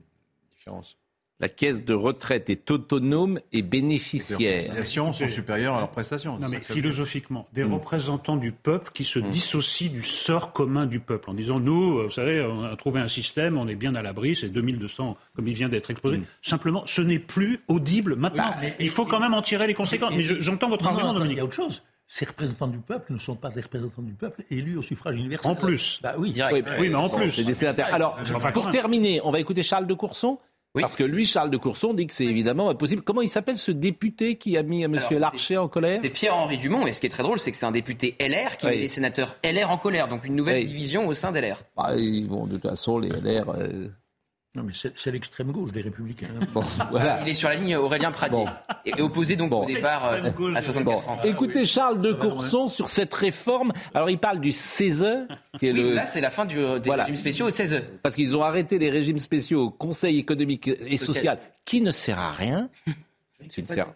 différence. 0.56 0.98
La 1.42 1.50
caisse 1.50 1.84
de 1.84 1.96
retraite 1.96 2.52
est 2.52 2.70
autonome 2.70 3.40
et 3.52 3.64
bénéficiaire. 3.64 4.62
Les 4.62 4.68
cotisations 4.68 5.12
sont 5.12 5.28
supérieures 5.28 5.76
à 5.76 5.80
leurs 5.80 5.90
prestations. 5.90 6.38
Non, 6.38 6.48
mais 6.48 6.62
philosophiquement, 6.62 7.48
des 7.52 7.64
hmm. 7.64 7.74
représentants 7.74 8.38
du 8.38 8.52
peuple 8.52 8.92
qui 8.94 9.04
se 9.04 9.18
hmm. 9.18 9.32
dissocient 9.32 9.92
du 9.92 10.04
sort 10.04 10.54
commun 10.54 10.86
du 10.86 11.00
peuple 11.00 11.32
en 11.32 11.34
disant 11.34 11.60
nous, 11.60 11.98
euh, 11.98 12.04
vous 12.04 12.12
savez, 12.12 12.44
on 12.44 12.64
a 12.64 12.76
trouvé 12.76 13.00
un 13.00 13.08
système, 13.08 13.58
on 13.58 13.68
est 13.68 13.76
bien 13.76 13.96
à 13.96 14.04
l'abri, 14.04 14.36
c'est 14.36 14.50
2200 14.50 15.18
comme 15.36 15.48
il 15.48 15.56
vient 15.56 15.68
d'être 15.68 15.90
exposé. 15.90 16.18
Hmm. 16.18 16.26
Simplement, 16.44 16.84
ce 16.86 17.02
n'est 17.02 17.18
plus 17.18 17.62
audible 17.68 18.16
maintenant. 18.16 18.54
Il 18.80 18.90
faut 18.90 19.06
quand 19.06 19.20
même 19.20 19.34
en 19.34 19.42
tirer 19.42 19.66
les 19.66 19.74
conséquences. 19.74 20.14
Mais 20.16 20.24
j'entends 20.24 20.70
votre 20.70 20.86
argument, 20.86 21.14
Dominique. 21.14 21.38
Il 21.38 21.38
y 21.38 21.42
a 21.42 21.46
autre 21.46 21.56
chose 21.56 21.82
ces 22.14 22.26
représentants 22.26 22.68
du 22.68 22.80
peuple 22.80 23.14
ne 23.14 23.20
sont 23.20 23.38
pas 23.38 23.50
des 23.52 23.62
représentants 23.62 24.02
du 24.02 24.12
peuple 24.12 24.44
élus 24.50 24.76
au 24.76 24.82
suffrage 24.82 25.16
universel. 25.16 25.50
En 25.50 25.56
plus. 25.56 25.98
Bah 26.04 26.16
oui, 26.18 26.36
oui, 26.52 26.90
mais 26.90 26.96
en 26.96 27.08
plus. 27.08 27.32
C'est 27.32 27.46
des 27.46 27.54
sénateurs. 27.54 27.88
Alors, 27.94 28.18
pour 28.54 28.70
terminer, 28.70 29.22
on 29.24 29.32
va 29.32 29.40
écouter 29.40 29.64
Charles 29.64 29.88
de 29.88 29.94
Courson. 29.94 30.38
Parce 30.80 30.96
que 30.96 31.04
lui, 31.04 31.26
Charles 31.26 31.50
de 31.50 31.58
Courson, 31.58 31.94
dit 31.94 32.08
que 32.08 32.14
c'est 32.14 32.26
évidemment 32.26 32.74
possible. 32.76 33.02
Comment 33.02 33.22
il 33.22 33.30
s'appelle 33.30 33.58
ce 33.58 33.72
député 33.72 34.36
qui 34.36 34.58
a 34.58 34.64
mis 34.64 34.84
M. 34.84 34.98
Larcher 35.12 35.58
en 35.58 35.68
colère? 35.68 36.00
C'est 36.02 36.10
Pierre-Henri 36.10 36.58
Dumont. 36.58 36.88
Et 36.88 36.94
ce 36.94 37.02
qui 37.02 37.08
est 37.08 37.10
très 37.10 37.24
drôle, 37.24 37.40
c'est 37.40 37.52
que 37.52 37.58
c'est 37.58 37.66
un 37.66 37.72
député 37.72 38.16
LR 38.20 38.58
qui 38.58 38.68
met 38.68 38.78
les 38.78 38.88
sénateurs 38.88 39.36
LR 39.44 39.70
en 39.70 39.78
colère. 39.78 40.08
Donc 40.08 40.26
une 40.26 40.36
nouvelle 40.36 40.66
division 40.66 41.08
au 41.08 41.14
sein 41.14 41.32
d'LR. 41.32 41.62
Bah, 41.76 41.94
ils 41.98 42.28
vont, 42.28 42.46
de 42.46 42.54
toute 42.54 42.70
façon, 42.70 43.00
les 43.00 43.10
LR. 43.10 43.50
Euh, 43.50 43.90
non, 44.54 44.64
mais 44.64 44.74
c'est 44.74 45.12
l'extrême 45.12 45.54
gauche 45.54 45.72
des 45.72 45.80
Républicains. 45.80 46.28
Il 47.22 47.30
est 47.30 47.34
sur 47.34 47.48
la 47.48 47.56
ligne 47.56 47.78
Aurélien 47.78 48.12
Pradier. 48.12 48.44
Et 48.86 49.02
opposé 49.02 49.38
donc 49.38 49.54
au 49.54 49.66
départ 49.66 50.12
euh, 50.12 50.54
à 50.54 50.62
64 50.62 51.10
ans. 51.10 51.20
Écoutez 51.24 51.66
Charles 51.66 52.02
de 52.02 52.12
Courson 52.12 52.68
sur 52.68 52.90
cette 52.90 53.14
réforme. 53.14 53.72
Alors 53.94 54.10
il 54.10 54.18
parle 54.18 54.42
du 54.42 54.52
CESE. 54.52 55.26
Qui 55.58 55.68
est 55.68 55.74
le... 55.74 55.94
Là, 55.94 56.06
c'est 56.06 56.20
la 56.20 56.32
fin 56.32 56.46
du, 56.46 56.58
des 56.82 56.92
régimes 56.92 57.16
spéciaux 57.16 57.48
au 57.48 57.50
CESE. 57.50 57.82
Parce 58.04 58.16
qu'ils 58.16 58.36
ont 58.36 58.44
arrêté 58.44 58.78
les 58.78 58.90
régimes 58.90 59.20
spéciaux 59.20 59.68
au 59.68 59.70
Conseil 59.70 60.20
économique 60.20 60.68
et 60.68 60.98
social, 60.98 61.40
qui 61.64 61.80
ne 61.80 61.92
sert 61.92 62.20
à 62.20 62.32
rien. 62.32 62.70
Qui 63.50 63.62
ne 63.64 63.68
sert, 63.68 63.88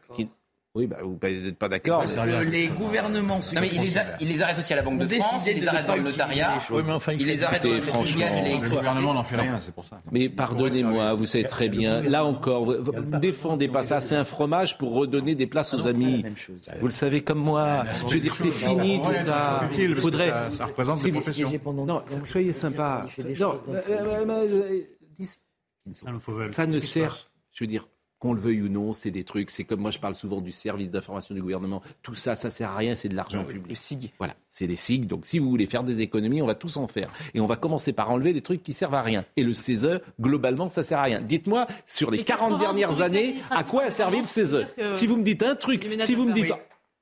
oui, 0.76 0.88
bah, 0.88 0.98
vous 1.02 1.18
n'êtes 1.22 1.58
pas 1.58 1.70
d'accord. 1.70 2.04
Les 2.44 2.68
gouvernements 2.68 3.40
non, 3.54 3.62
mais 3.62 3.70
il 3.72 3.82
les, 3.82 3.94
il 4.20 4.28
les, 4.28 4.42
arrête 4.42 4.58
aussi 4.58 4.74
à 4.74 4.76
la 4.76 4.82
Banque 4.82 5.00
de 5.00 5.08
France, 5.08 5.48
il 5.48 5.56
les 5.56 5.68
arrête 5.70 5.86
dans 5.86 5.96
le 5.96 6.02
notariat, 6.02 6.60
oui, 6.70 6.84
mais 6.86 6.92
enfin, 6.92 7.14
il, 7.14 7.26
les 7.26 7.44
arrête 7.44 7.64
dans 7.64 7.70
le 7.70 7.76
Le 7.76 8.70
gouvernement 8.70 9.14
n'en 9.14 9.24
fait 9.24 9.38
rien, 9.38 9.60
c'est 9.62 9.74
pour 9.74 9.86
ça. 9.86 10.02
Mais 10.12 10.28
pardonnez-moi, 10.28 11.14
vous 11.14 11.26
savez 11.26 11.46
très 11.46 11.70
bien, 11.70 12.02
là 12.02 12.26
encore, 12.26 12.66
vous 12.66 12.92
ne 12.92 13.20
défendez 13.20 13.70
pas 13.70 13.84
ça, 13.84 14.02
c'est 14.02 14.16
un 14.16 14.26
fromage 14.26 14.78
pour 14.78 14.94
redonner 14.94 15.34
des 15.34 15.48
places 15.48 15.74
aux 15.74 15.88
amis. 15.88 16.26
Vous 16.82 16.88
le 16.88 16.94
savez 16.94 17.22
comme 17.22 17.40
moi. 17.40 17.86
Je 18.10 18.14
veux 18.16 18.20
dire, 18.20 18.36
c'est 18.36 18.52
fini 18.52 19.02
tout 19.02 19.14
ça. 19.26 19.70
Faudrait... 20.00 20.34
Ça 20.52 20.66
représente 20.66 21.04
des 21.04 21.12
professions. 21.12 21.52
Non, 21.74 22.02
soyez 22.26 22.52
sympa. 22.52 23.08
Non, 23.40 23.60
ça 26.52 26.66
ne 26.68 26.80
sert, 26.80 27.30
je 27.54 27.64
veux 27.64 27.68
dire, 27.68 27.88
qu'on 28.26 28.34
le 28.34 28.40
veuille 28.40 28.62
ou 28.62 28.70
non, 28.70 28.94
c'est 28.94 29.12
des 29.12 29.24
trucs. 29.24 29.52
C'est 29.52 29.64
comme 29.64 29.82
moi, 29.82 29.92
je 29.92 30.00
parle 30.00 30.16
souvent 30.16 30.42
du 30.42 30.52
service 30.52 30.90
d'information 30.90 31.36
du 31.36 31.42
gouvernement. 31.42 31.82
Tout 32.02 32.16
ça, 32.16 32.36
ça 32.36 32.50
sert 32.50 32.72
à 32.72 32.78
rien, 32.78 32.96
c'est 32.96 33.10
de 33.10 33.16
l'argent 33.16 33.44
public. 33.44 33.70
Le 33.70 33.76
SIG. 33.76 34.12
Voilà, 34.18 34.34
c'est 34.50 34.66
les 34.66 34.76
SIG. 34.76 35.06
Donc, 35.06 35.26
si 35.26 35.38
vous 35.38 35.48
voulez 35.48 35.68
faire 35.68 35.84
des 35.84 36.02
économies, 36.02 36.42
on 36.42 36.48
va 36.48 36.56
tous 36.56 36.78
en 36.78 36.88
faire. 36.88 37.10
Et 37.36 37.40
on 37.40 37.46
va 37.46 37.56
commencer 37.56 37.94
par 37.94 38.10
enlever 38.10 38.34
les 38.34 38.42
trucs 38.42 38.64
qui 38.64 38.74
servent 38.74 38.96
à 38.96 39.04
rien. 39.04 39.24
Et 39.38 39.44
le 39.44 39.54
CESE, 39.54 40.02
globalement, 40.20 40.68
ça 40.68 40.82
sert 40.82 41.00
à 41.00 41.04
rien. 41.04 41.22
Dites-moi, 41.22 41.68
sur 41.86 42.10
les 42.10 42.24
40 42.24 42.60
dernières 42.60 43.02
années, 43.02 43.36
à 43.52 43.64
quoi 43.64 43.84
a 43.84 43.90
servi 43.92 44.20
le 44.20 44.26
CESE 44.26 44.66
Si 44.92 45.06
vous 45.06 45.18
me 45.18 45.24
dites 45.24 45.44
un 45.44 45.56
truc, 45.56 45.88
si 46.04 46.16
vous 46.16 46.26
me 46.26 46.34
dites. 46.34 46.52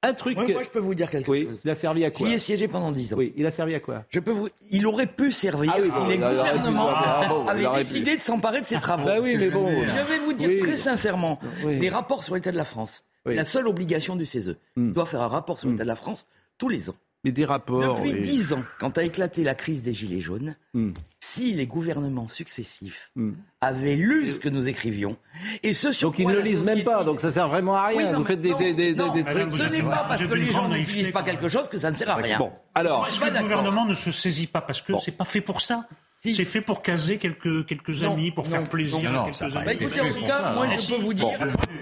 Un 0.03 0.13
truc. 0.13 0.37
Moi, 0.37 0.47
moi, 0.49 0.61
je 0.63 0.69
peux 0.69 0.79
vous 0.79 0.93
dire 0.93 1.09
quelque 1.09 1.31
oui, 1.31 1.45
chose. 1.47 1.61
Il 1.63 1.71
a 1.71 1.75
servi 1.75 2.05
à 2.05 2.11
quoi 2.11 2.27
J'y 2.27 2.33
ai 2.33 2.37
siégé 2.37 2.67
pendant 2.67 2.91
10 2.91 3.13
ans. 3.13 3.17
Oui, 3.17 3.33
il 3.35 3.45
a 3.45 3.51
servi 3.51 3.73
à 3.73 3.79
quoi 3.79 4.03
Je 4.09 4.19
peux 4.19 4.31
vous. 4.31 4.49
Il 4.69 4.85
aurait 4.85 5.07
pu 5.07 5.31
servir 5.31 5.73
Ah 5.75 5.79
oui, 5.81 5.89
si 5.89 5.97
bon, 5.97 6.07
les 6.07 6.17
gouvernements. 6.17 6.89
Ah 6.89 7.29
avaient 7.47 7.67
décidé 7.77 8.15
de 8.15 8.21
s'emparer 8.21 8.61
de 8.61 8.65
ces 8.65 8.75
travaux. 8.79 9.05
Bah 9.05 9.17
oui, 9.21 9.37
mais 9.37 9.49
bon. 9.49 9.67
Je 9.67 10.11
vais 10.13 10.19
vous 10.19 10.33
dire 10.33 10.49
Oui. 10.49 10.59
très 10.59 10.75
sincèrement, 10.75 11.39
les 11.65 11.89
rapports 11.89 12.23
sur 12.23 12.35
l'état 12.35 12.51
de 12.51 12.57
la 12.57 12.65
France, 12.65 13.03
la 13.25 13.45
seule 13.45 13.67
obligation 13.67 14.15
du 14.15 14.25
CESE. 14.25 14.57
Hmm. 14.75 14.91
Doit 14.91 15.05
faire 15.05 15.21
un 15.21 15.27
rapport 15.27 15.59
sur 15.59 15.69
l'état 15.69 15.83
de 15.83 15.87
la 15.87 15.95
France 15.95 16.27
tous 16.57 16.69
les 16.69 16.89
ans. 16.89 16.95
Mais 17.23 17.31
des 17.31 17.45
rapports. 17.45 17.95
Depuis. 18.01 18.13
10 18.19 18.51
ans, 18.53 18.63
quand 18.79 18.97
a 18.97 19.03
éclaté 19.03 19.43
la 19.45 19.55
crise 19.55 19.81
des 19.83 19.93
Gilets 19.93 20.19
jaunes, 20.19 20.55
Hmm. 20.73 20.91
si 21.19 21.53
les 21.53 21.67
gouvernements 21.67 22.27
successifs 22.27 23.11
Hmm. 23.15 23.33
avaient 23.61 23.95
lu 23.95 24.29
ce 24.31 24.39
que 24.39 24.49
nous 24.49 24.67
écrivions, 24.67 25.17
et 25.61 25.73
ce 25.73 25.91
sur 25.93 26.09
Donc 26.09 26.19
ils 26.19 26.27
ne 26.27 26.33
le 26.33 26.41
lisent 26.41 26.63
même 26.65 26.83
pas, 26.83 27.03
donc 27.03 27.19
ça 27.21 27.31
sert 27.31 27.47
vraiment 27.47 27.75
à 27.75 27.87
rien. 27.87 27.97
Oui, 28.07 28.11
non, 28.11 28.19
Vous 28.19 28.25
faites 28.25 28.41
des, 28.41 28.49
non, 28.49 28.57
des, 28.57 28.73
des, 28.73 28.93
non, 28.95 29.13
des 29.13 29.23
Madame, 29.23 29.47
trucs. 29.47 29.61
Ce 29.61 29.69
n'est 29.69 29.81
pas 29.83 30.05
parce 30.07 30.25
que 30.25 30.33
les 30.33 30.51
gens 30.51 30.67
n'utilisent 30.67 31.11
pas 31.11 31.23
quelque 31.23 31.47
chose 31.47 31.69
que 31.69 31.77
ça 31.77 31.91
ne 31.91 31.95
sert 31.95 32.09
à 32.09 32.15
rien. 32.15 32.39
Bon, 32.39 32.51
alors, 32.75 33.07
que 33.07 33.25
le 33.25 33.39
gouvernement 33.41 33.85
ne 33.85 33.93
se 33.93 34.11
saisit 34.11 34.47
pas 34.47 34.61
parce 34.61 34.81
que 34.81 34.91
Bon. 34.93 34.99
c'est 34.99 35.11
pas 35.11 35.25
fait 35.25 35.41
pour 35.41 35.61
ça. 35.61 35.85
Si. 36.15 36.33
C'est 36.35 36.45
fait 36.45 36.61
pour 36.61 36.81
caser 36.81 37.17
quelques, 37.17 37.65
quelques 37.65 38.01
Non, 38.01 38.13
amis, 38.13 38.31
pour 38.31 38.45
non, 38.45 38.51
faire 38.51 38.63
plaisir 38.63 39.11
non, 39.11 39.23
à 39.23 39.25
quelques 39.25 39.41
amis. 39.41 39.65
Bah, 39.65 39.73
écoutez, 39.73 39.99
en 40.01 40.07
tout 40.13 40.23
cas, 40.25 40.53
moi, 40.53 40.67
je 40.67 40.87
peux 40.95 41.01
vous 41.01 41.13
dire 41.13 41.27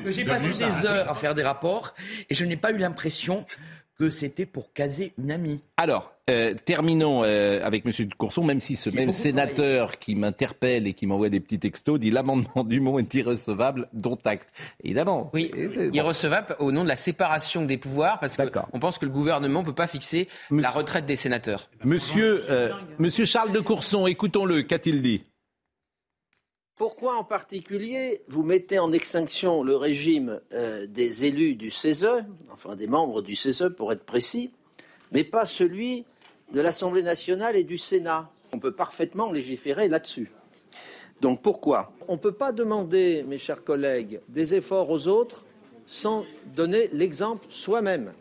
que 0.03 0.09
j'ai 0.11 0.25
passé 0.25 0.51
des 0.53 0.85
heures 0.87 1.09
à 1.09 1.13
faire 1.13 1.35
des 1.35 1.43
rapports 1.43 1.93
et 2.29 2.33
je 2.33 2.43
n'ai 2.45 2.57
pas 2.57 2.71
eu 2.71 2.77
l'impression 2.77 3.45
que 4.01 4.09
c'était 4.09 4.47
pour 4.47 4.73
caser 4.73 5.13
une 5.19 5.31
amie. 5.31 5.61
alors 5.77 6.11
euh, 6.29 6.55
terminons 6.65 7.23
euh, 7.23 7.63
avec 7.63 7.85
M. 7.85 7.91
Courson, 8.17 8.43
même 8.43 8.59
si 8.59 8.75
ce 8.75 8.89
même 8.89 9.11
sénateur 9.11 9.99
qui 9.99 10.15
m'interpelle 10.15 10.87
et 10.87 10.93
qui 10.93 11.05
m'envoie 11.05 11.29
des 11.29 11.39
petits 11.39 11.59
textos 11.59 11.99
dit 11.99 12.09
l'amendement 12.09 12.63
Dumont 12.63 12.97
est 12.97 13.13
irrecevable, 13.13 13.87
dont 13.93 14.17
acte. 14.25 14.49
Évidemment. 14.83 15.29
Oui, 15.33 15.51
bon. 15.53 15.91
irrecevable 15.93 16.55
au 16.59 16.71
nom 16.71 16.83
de 16.83 16.87
la 16.87 16.95
séparation 16.95 17.65
des 17.65 17.77
pouvoirs, 17.77 18.19
parce 18.19 18.37
qu'on 18.37 18.79
pense 18.79 18.97
que 18.97 19.05
le 19.05 19.11
gouvernement 19.11 19.61
ne 19.61 19.65
peut 19.65 19.73
pas 19.73 19.87
fixer 19.87 20.27
la 20.49 20.69
retraite 20.71 21.05
des 21.05 21.15
sénateurs. 21.15 21.69
Monsieur, 21.83 22.45
euh, 22.49 22.71
Monsieur 22.97 23.25
Charles 23.25 23.51
de 23.51 23.59
Courson, 23.59 24.07
écoutons-le, 24.07 24.63
qu'a-t-il 24.63 25.01
dit? 25.01 25.23
Pourquoi 26.81 27.15
en 27.15 27.23
particulier 27.23 28.23
vous 28.27 28.41
mettez 28.41 28.79
en 28.79 28.91
extinction 28.91 29.61
le 29.61 29.75
régime 29.75 30.41
euh, 30.51 30.87
des 30.87 31.25
élus 31.25 31.53
du 31.53 31.69
CESE, 31.69 32.23
enfin 32.51 32.75
des 32.75 32.87
membres 32.87 33.21
du 33.21 33.35
CESE 33.35 33.71
pour 33.77 33.91
être 33.91 34.03
précis, 34.03 34.49
mais 35.11 35.23
pas 35.23 35.45
celui 35.45 36.05
de 36.51 36.59
l'Assemblée 36.59 37.03
nationale 37.03 37.55
et 37.55 37.63
du 37.63 37.77
Sénat? 37.77 38.31
On 38.51 38.57
peut 38.57 38.71
parfaitement 38.71 39.31
légiférer 39.31 39.89
là-dessus. 39.89 40.31
Donc 41.21 41.43
pourquoi? 41.43 41.93
On 42.07 42.13
ne 42.13 42.17
peut 42.17 42.31
pas 42.31 42.51
demander, 42.51 43.21
mes 43.27 43.37
chers 43.37 43.63
collègues, 43.63 44.19
des 44.27 44.55
efforts 44.55 44.89
aux 44.89 45.07
autres 45.07 45.45
sans 45.85 46.25
donner 46.55 46.89
l'exemple 46.93 47.45
soi-même. 47.49 48.11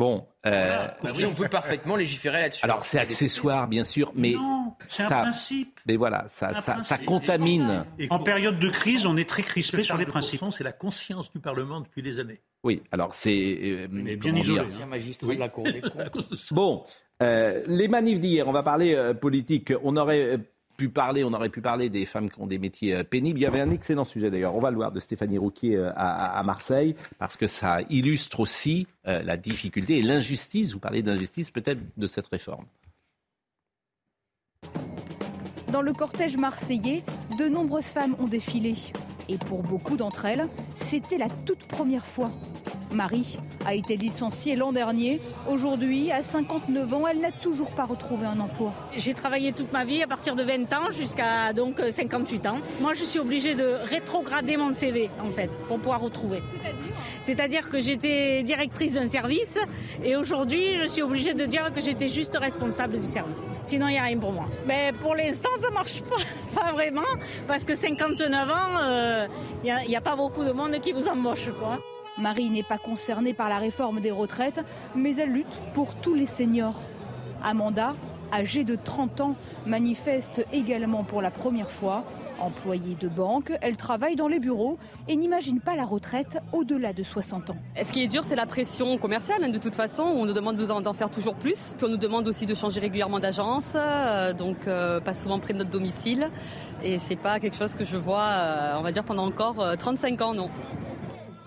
Bon, 0.00 0.26
euh, 0.46 0.88
Bah 1.04 1.10
oui, 1.14 1.26
on 1.26 1.34
peut 1.34 1.46
parfaitement 1.46 1.94
légiférer 1.94 2.40
là-dessus. 2.40 2.64
alors 2.64 2.82
c'est 2.84 2.98
accessoire, 2.98 3.68
bien 3.68 3.84
sûr, 3.84 4.12
mais 4.14 4.32
Non, 4.32 4.72
c'est 4.88 5.02
un 5.02 5.08
ça, 5.08 5.20
principe. 5.24 5.78
mais 5.86 5.96
voilà, 5.96 6.24
ça, 6.26 6.54
ça, 6.54 6.80
ça 6.80 6.96
contamine. 6.96 7.84
Et 7.98 8.06
En 8.08 8.18
période 8.18 8.58
de 8.58 8.70
crise, 8.70 9.04
on 9.04 9.18
est 9.18 9.28
très 9.28 9.42
crispé 9.42 9.82
sur 9.84 9.98
les 9.98 10.06
principes. 10.06 10.40
C'est 10.52 10.64
la 10.64 10.72
conscience 10.72 11.30
du 11.30 11.38
Parlement 11.38 11.82
depuis 11.82 12.02
des 12.02 12.18
années. 12.18 12.40
Oui, 12.64 12.82
alors 12.92 13.12
c'est 13.12 13.58
euh, 13.62 13.88
bien 14.16 14.34
isolé, 14.34 14.60
hein. 14.82 14.86
Magistrat 14.86 15.34
de 15.34 15.38
la 15.38 15.48
Cour 15.50 15.64
des 15.64 15.80
comptes. 15.82 16.50
Bon, 16.52 16.82
euh, 17.22 17.62
les 17.66 17.88
manifs 17.88 18.20
d'hier, 18.20 18.48
on 18.48 18.52
va 18.52 18.62
parler 18.62 18.94
euh, 18.94 19.12
politique. 19.12 19.70
On 19.84 19.98
aurait 19.98 20.22
euh, 20.22 20.38
on 21.24 21.32
aurait 21.32 21.48
pu 21.48 21.60
parler 21.60 21.88
des 21.88 22.06
femmes 22.06 22.30
qui 22.30 22.40
ont 22.40 22.46
des 22.46 22.58
métiers 22.58 22.94
euh, 22.94 23.04
pénibles. 23.04 23.38
Il 23.38 23.42
y 23.42 23.46
avait 23.46 23.60
un 23.60 23.70
excellent 23.70 24.04
sujet 24.04 24.30
d'ailleurs. 24.30 24.54
On 24.54 24.60
va 24.60 24.70
le 24.70 24.76
voir 24.76 24.92
de 24.92 25.00
Stéphanie 25.00 25.38
Rouquier 25.38 25.76
euh, 25.76 25.90
à, 25.94 26.38
à 26.38 26.42
Marseille 26.42 26.94
parce 27.18 27.36
que 27.36 27.46
ça 27.46 27.80
illustre 27.88 28.40
aussi 28.40 28.86
euh, 29.06 29.22
la 29.22 29.36
difficulté 29.36 29.98
et 29.98 30.02
l'injustice. 30.02 30.72
Vous 30.72 30.78
parlez 30.78 31.02
d'injustice 31.02 31.50
peut-être 31.50 31.80
de 31.96 32.06
cette 32.06 32.26
réforme. 32.28 32.66
Dans 35.72 35.82
le 35.82 35.92
cortège 35.92 36.36
marseillais, 36.36 37.04
de 37.38 37.48
nombreuses 37.48 37.84
femmes 37.84 38.16
ont 38.18 38.26
défilé. 38.26 38.74
Et 39.28 39.38
pour 39.38 39.62
beaucoup 39.62 39.96
d'entre 39.96 40.24
elles, 40.24 40.48
c'était 40.74 41.18
la 41.18 41.28
toute 41.44 41.64
première 41.64 42.06
fois. 42.06 42.30
Marie 42.92 43.38
a 43.66 43.74
été 43.74 43.96
licenciée 43.96 44.56
l'an 44.56 44.72
dernier. 44.72 45.20
Aujourd'hui, 45.48 46.10
à 46.10 46.22
59 46.22 46.94
ans, 46.94 47.06
elle 47.06 47.20
n'a 47.20 47.30
toujours 47.30 47.70
pas 47.70 47.84
retrouvé 47.84 48.26
un 48.26 48.40
emploi. 48.40 48.72
J'ai 48.96 49.14
travaillé 49.14 49.52
toute 49.52 49.72
ma 49.72 49.84
vie 49.84 50.02
à 50.02 50.06
partir 50.06 50.34
de 50.34 50.42
20 50.42 50.72
ans 50.72 50.90
jusqu'à 50.90 51.52
donc 51.52 51.78
euh, 51.80 51.90
58 51.90 52.46
ans. 52.46 52.58
Moi, 52.80 52.94
je 52.94 53.04
suis 53.04 53.18
obligée 53.18 53.54
de 53.54 53.76
rétrograder 53.84 54.56
mon 54.56 54.72
CV 54.72 55.10
en 55.22 55.30
fait 55.30 55.50
pour 55.68 55.78
pouvoir 55.78 56.00
retrouver. 56.00 56.42
C'est-à-dire 57.20 57.68
que 57.68 57.80
j'étais 57.80 58.42
directrice 58.42 58.94
d'un 58.94 59.06
service 59.06 59.58
et 60.02 60.16
aujourd'hui, 60.16 60.78
je 60.82 60.88
suis 60.88 61.02
obligée 61.02 61.34
de 61.34 61.44
dire 61.44 61.72
que 61.72 61.80
j'étais 61.80 62.08
juste 62.08 62.36
responsable 62.36 62.98
du 62.98 63.06
service. 63.06 63.44
Sinon, 63.62 63.88
il 63.88 63.92
n'y 63.92 63.98
a 63.98 64.04
rien 64.04 64.18
pour 64.18 64.32
moi. 64.32 64.46
Mais 64.66 64.92
pour 65.00 65.14
l'instant, 65.14 65.50
ça 65.58 65.70
marche 65.70 66.02
pas, 66.02 66.16
pas 66.60 66.72
vraiment 66.72 67.02
parce 67.46 67.64
que 67.64 67.74
59 67.74 68.50
ans, 68.50 69.19
il 69.64 69.88
n'y 69.88 69.96
a, 69.96 70.00
pas 70.00 70.16
beaucoup 70.16 70.44
de 70.44 70.52
monde 70.52 70.78
qui 70.80 70.92
vous 70.92 71.08
embauche 71.08 71.50
quoi. 71.58 71.78
Marie 72.18 72.50
n'est 72.50 72.62
pas 72.62 72.78
concernée 72.78 73.32
par 73.32 73.48
la 73.48 73.58
réforme 73.58 74.00
des 74.00 74.10
retraites, 74.10 74.60
mais 74.94 75.16
elle 75.16 75.30
lutte 75.30 75.60
pour 75.74 75.94
tous 75.94 76.14
les 76.14 76.26
seniors. 76.26 76.78
Amanda, 77.42 77.94
âgée 78.32 78.64
de 78.64 78.76
30 78.76 79.20
ans, 79.20 79.36
manifeste 79.66 80.44
également 80.52 81.04
pour 81.04 81.22
la 81.22 81.30
première 81.30 81.70
fois. 81.70 82.04
Employée 82.40 82.96
de 82.98 83.08
banque, 83.08 83.52
elle 83.60 83.76
travaille 83.76 84.16
dans 84.16 84.28
les 84.28 84.38
bureaux 84.38 84.78
et 85.08 85.16
n'imagine 85.16 85.60
pas 85.60 85.76
la 85.76 85.84
retraite 85.84 86.38
au-delà 86.52 86.92
de 86.92 87.02
60 87.02 87.50
ans. 87.50 87.56
Et 87.76 87.84
Ce 87.84 87.92
qui 87.92 88.02
est 88.02 88.06
dur, 88.06 88.24
c'est 88.24 88.36
la 88.36 88.46
pression 88.46 88.96
commerciale, 88.98 89.44
hein, 89.44 89.48
de 89.48 89.58
toute 89.58 89.74
façon. 89.74 90.02
On 90.02 90.24
nous 90.24 90.32
demande 90.32 90.56
d'en 90.56 90.92
faire 90.92 91.10
toujours 91.10 91.34
plus. 91.34 91.74
Puis 91.76 91.86
on 91.86 91.90
nous 91.90 91.96
demande 91.96 92.26
aussi 92.28 92.46
de 92.46 92.54
changer 92.54 92.80
régulièrement 92.80 93.18
d'agence, 93.18 93.74
euh, 93.76 94.32
donc 94.32 94.66
euh, 94.66 95.00
pas 95.00 95.14
souvent 95.14 95.38
près 95.38 95.52
de 95.52 95.58
notre 95.58 95.70
domicile. 95.70 96.30
Et 96.82 96.98
c'est 96.98 97.16
pas 97.16 97.40
quelque 97.40 97.56
chose 97.56 97.74
que 97.74 97.84
je 97.84 97.96
vois, 97.96 98.22
euh, 98.22 98.74
on 98.78 98.82
va 98.82 98.92
dire, 98.92 99.04
pendant 99.04 99.26
encore 99.26 99.60
euh, 99.60 99.76
35 99.76 100.22
ans, 100.22 100.34
non. 100.34 100.50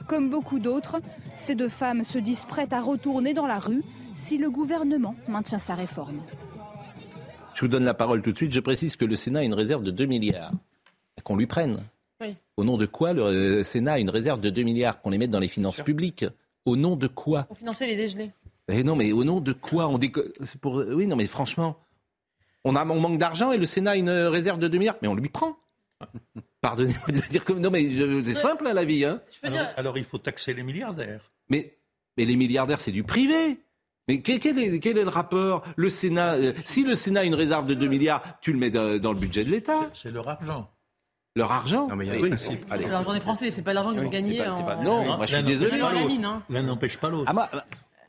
Comme 0.07 0.29
beaucoup 0.29 0.59
d'autres, 0.59 0.97
ces 1.35 1.55
deux 1.55 1.69
femmes 1.69 2.03
se 2.03 2.17
disent 2.17 2.45
prêtes 2.45 2.73
à 2.73 2.81
retourner 2.81 3.33
dans 3.33 3.47
la 3.47 3.57
rue 3.57 3.83
si 4.15 4.37
le 4.37 4.51
gouvernement 4.51 5.15
maintient 5.27 5.59
sa 5.59 5.75
réforme. 5.75 6.21
Je 7.53 7.61
vous 7.61 7.67
donne 7.67 7.85
la 7.85 7.93
parole 7.93 8.21
tout 8.21 8.31
de 8.31 8.37
suite. 8.37 8.51
Je 8.51 8.59
précise 8.59 8.95
que 8.95 9.05
le 9.05 9.15
Sénat 9.15 9.39
a 9.39 9.43
une 9.43 9.53
réserve 9.53 9.83
de 9.83 9.91
2 9.91 10.05
milliards. 10.05 10.51
Qu'on 11.23 11.35
lui 11.35 11.45
prenne. 11.47 11.77
Oui. 12.21 12.35
Au 12.57 12.63
nom 12.63 12.77
de 12.77 12.85
quoi 12.85 13.13
le 13.13 13.21
euh, 13.23 13.63
Sénat 13.63 13.93
a 13.93 13.99
une 13.99 14.09
réserve 14.09 14.41
de 14.41 14.49
2 14.49 14.63
milliards 14.63 15.01
Qu'on 15.01 15.09
les 15.09 15.17
mette 15.17 15.29
dans 15.29 15.39
les 15.39 15.47
finances 15.47 15.81
publiques? 15.81 16.25
Au 16.65 16.75
nom 16.75 16.95
de 16.95 17.07
quoi? 17.07 17.43
Pour 17.43 17.57
financer 17.57 17.85
les 17.87 17.95
déjeuners. 17.95 18.31
Eh 18.69 18.83
non, 18.83 18.95
mais 18.95 19.11
au 19.11 19.23
nom 19.23 19.39
de 19.41 19.53
quoi? 19.53 19.87
On 19.87 19.97
déco- 19.97 20.23
c'est 20.45 20.59
pour... 20.59 20.75
Oui, 20.75 21.05
non, 21.07 21.15
mais 21.15 21.27
franchement, 21.27 21.77
on, 22.63 22.75
a, 22.75 22.85
on 22.85 22.99
manque 22.99 23.17
d'argent 23.17 23.51
et 23.51 23.57
le 23.57 23.65
Sénat 23.65 23.91
a 23.91 23.95
une 23.97 24.09
réserve 24.09 24.59
de 24.59 24.67
2 24.67 24.77
milliards, 24.77 24.95
mais 25.01 25.07
on 25.07 25.15
lui 25.15 25.29
prend. 25.29 25.57
Pardonnez-moi 26.61 27.07
de 27.09 27.19
dire 27.29 27.43
comme... 27.45 27.59
Non, 27.59 27.69
mais 27.69 27.91
je- 27.91 28.23
c'est 28.23 28.33
simple, 28.33 28.67
hein, 28.67 28.73
la 28.73 28.85
vie. 28.85 29.03
Hein. 29.05 29.21
Alors, 29.43 29.67
alors 29.75 29.97
il 29.97 30.05
faut 30.05 30.17
taxer 30.17 30.53
les 30.53 30.63
milliardaires. 30.63 31.31
Mais, 31.49 31.77
mais 32.17 32.25
les 32.25 32.35
milliardaires, 32.37 32.79
c'est 32.79 32.91
du 32.91 33.03
privé. 33.03 33.57
Mais 34.07 34.21
quel, 34.21 34.39
quel 34.39 34.57
est, 34.59 34.79
quel 34.79 34.97
est 34.97 35.03
le 35.03 35.09
rapport? 35.09 35.63
Le 35.75 35.89
Sénat, 35.89 36.33
euh, 36.35 36.53
si 36.65 36.83
le 36.83 36.95
Sénat 36.95 37.21
a 37.21 37.23
une 37.23 37.35
réserve 37.35 37.65
de 37.65 37.73
2 37.73 37.87
milliards, 37.87 38.21
tu 38.41 38.51
le 38.53 38.59
mets 38.59 38.71
dans, 38.71 38.97
dans 38.99 39.13
le 39.13 39.19
budget 39.19 39.43
de 39.43 39.49
l'État. 39.51 39.89
C'est 39.93 40.11
leur 40.11 40.27
argent. 40.27 40.69
Leur 41.35 41.51
argent 41.51 41.87
Non, 41.87 41.95
mais 41.95 42.05
il 42.05 42.09
y 42.09 42.15
a 42.15 42.19
un 42.19 42.21
Oui. 42.21 42.31
C'est 42.37 42.87
l'argent 42.89 43.11
des 43.13 43.19
Français, 43.19 43.49
c'est 43.49 43.63
pas 43.63 43.73
l'argent 43.73 43.91
qu'ils 43.91 44.41
en- 44.41 44.63
pas- 44.63 44.75
non, 44.75 45.03
moi, 45.03 45.25
je 45.25 45.33
suis 45.35 45.43
désolé. 45.43 45.79
mine, 46.07 46.25
hein. 46.25 46.43
L'un 46.49 46.61
n'empêche 46.61 46.97
pas 46.99 47.09
l'autre. 47.09 47.25
Ah, 47.27 47.33
moi, 47.33 47.49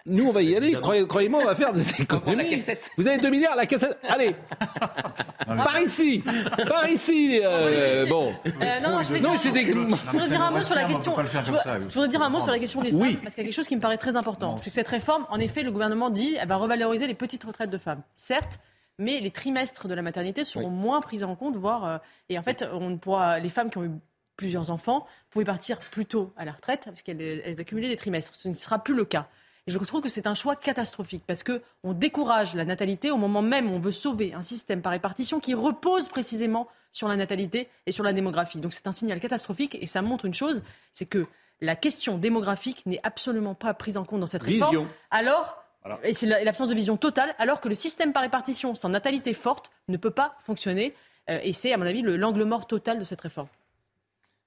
nous, 0.04 0.26
on 0.26 0.32
va 0.32 0.42
y 0.42 0.54
aller. 0.54 0.72
Croyez- 0.74 1.06
Croyez-moi, 1.06 1.40
on 1.42 1.46
va 1.46 1.54
faire 1.54 1.72
des 1.72 2.02
économies. 2.02 2.36
la 2.36 2.44
cassette. 2.44 2.90
Vous 2.98 3.08
avez 3.08 3.16
2 3.16 3.30
milliards, 3.30 3.56
la 3.56 3.64
cassette. 3.64 3.98
Allez, 4.06 4.36
par 5.46 5.80
ici, 5.80 6.22
par 6.68 6.86
ici. 6.90 7.40
euh, 7.42 8.04
bon. 8.04 8.34
Euh, 8.44 8.80
non, 8.82 8.90
non, 8.90 9.02
je 9.02 9.14
vais 9.14 9.20
Non, 9.20 9.30
dire- 9.30 9.40
c'est 9.40 9.52
des. 9.52 9.64
Je 9.64 9.72
voudrais 9.72 10.28
dire 10.28 10.42
un 10.42 10.50
mot 10.50 10.60
sur 10.60 10.74
la 10.74 10.84
question. 10.84 11.16
Je 11.16 11.22
voudrais- 11.50 11.80
je 11.88 12.06
dire 12.08 12.20
un 12.22 12.28
mot 12.28 12.40
sur 12.42 12.50
la 12.50 12.58
question 12.58 12.82
des 12.82 12.90
femmes, 12.90 13.00
Oui. 13.00 13.18
parce 13.22 13.34
qu'il 13.34 13.42
y 13.42 13.46
a 13.46 13.48
quelque 13.48 13.56
chose 13.56 13.68
qui 13.68 13.76
me 13.76 13.80
paraît 13.80 13.96
très 13.96 14.16
important. 14.16 14.58
C'est 14.58 14.68
que 14.68 14.76
cette 14.76 14.88
réforme, 14.88 15.24
en 15.30 15.38
effet, 15.38 15.62
le 15.62 15.70
gouvernement 15.72 16.10
dit, 16.10 16.36
elle 16.38 16.46
va 16.48 16.56
revaloriser 16.56 17.06
les 17.06 17.14
petites 17.14 17.44
retraites 17.44 17.70
de 17.70 17.78
femmes. 17.78 18.02
Certes, 18.16 18.58
mais 18.98 19.20
les 19.20 19.30
trimestres 19.30 19.88
de 19.88 19.94
la 19.94 20.02
maternité 20.02 20.44
seront 20.44 20.70
moins 20.70 21.00
pris 21.00 21.24
en 21.24 21.34
compte, 21.36 21.56
voire 21.56 21.84
euh, 21.84 21.98
et 22.28 22.38
en 22.38 22.42
fait, 22.42 22.64
on 22.72 22.96
pourra, 22.96 23.38
les 23.38 23.50
femmes 23.50 23.70
qui 23.70 23.78
ont 23.78 23.84
eu 23.84 23.90
plusieurs 24.36 24.70
enfants 24.70 25.06
pouvaient 25.30 25.44
partir 25.44 25.78
plus 25.78 26.06
tôt 26.06 26.32
à 26.36 26.44
la 26.44 26.52
retraite 26.52 26.84
parce 26.86 27.02
qu'elles 27.02 27.20
elles 27.20 27.60
accumulaient 27.60 27.88
des 27.88 27.96
trimestres. 27.96 28.34
Ce 28.34 28.48
ne 28.48 28.54
sera 28.54 28.82
plus 28.82 28.94
le 28.94 29.04
cas. 29.04 29.28
Et 29.66 29.70
je 29.70 29.78
trouve 29.78 30.02
que 30.02 30.08
c'est 30.08 30.26
un 30.26 30.34
choix 30.34 30.56
catastrophique 30.56 31.22
parce 31.26 31.42
que 31.42 31.62
on 31.84 31.94
décourage 31.94 32.54
la 32.54 32.64
natalité 32.64 33.10
au 33.10 33.16
moment 33.16 33.42
même 33.42 33.70
où 33.70 33.74
on 33.74 33.78
veut 33.78 33.92
sauver 33.92 34.34
un 34.34 34.42
système 34.42 34.82
par 34.82 34.92
répartition 34.92 35.40
qui 35.40 35.54
repose 35.54 36.08
précisément 36.08 36.68
sur 36.92 37.08
la 37.08 37.16
natalité 37.16 37.68
et 37.86 37.92
sur 37.92 38.04
la 38.04 38.12
démographie. 38.12 38.58
Donc 38.58 38.72
c'est 38.72 38.86
un 38.86 38.92
signal 38.92 39.20
catastrophique 39.20 39.76
et 39.80 39.86
ça 39.86 40.02
montre 40.02 40.26
une 40.26 40.34
chose, 40.34 40.62
c'est 40.92 41.06
que 41.06 41.26
la 41.60 41.76
question 41.76 42.18
démographique 42.18 42.84
n'est 42.84 43.00
absolument 43.02 43.54
pas 43.54 43.72
prise 43.72 43.96
en 43.96 44.04
compte 44.04 44.20
dans 44.20 44.26
cette 44.26 44.42
réforme. 44.42 44.70
Vision. 44.70 44.88
Alors, 45.10 45.63
et 46.02 46.14
c'est 46.14 46.26
la- 46.26 46.42
l'absence 46.44 46.68
de 46.68 46.74
vision 46.74 46.96
totale, 46.96 47.34
alors 47.38 47.60
que 47.60 47.68
le 47.68 47.74
système 47.74 48.12
par 48.12 48.22
répartition 48.22 48.74
sans 48.74 48.88
natalité 48.88 49.34
forte 49.34 49.70
ne 49.88 49.96
peut 49.96 50.10
pas 50.10 50.36
fonctionner. 50.40 50.94
Euh, 51.30 51.40
et 51.42 51.52
c'est, 51.52 51.72
à 51.72 51.76
mon 51.78 51.86
avis, 51.86 52.02
le- 52.02 52.16
l'angle 52.16 52.44
mort 52.44 52.66
total 52.66 52.98
de 52.98 53.04
cette 53.04 53.20
réforme. 53.20 53.48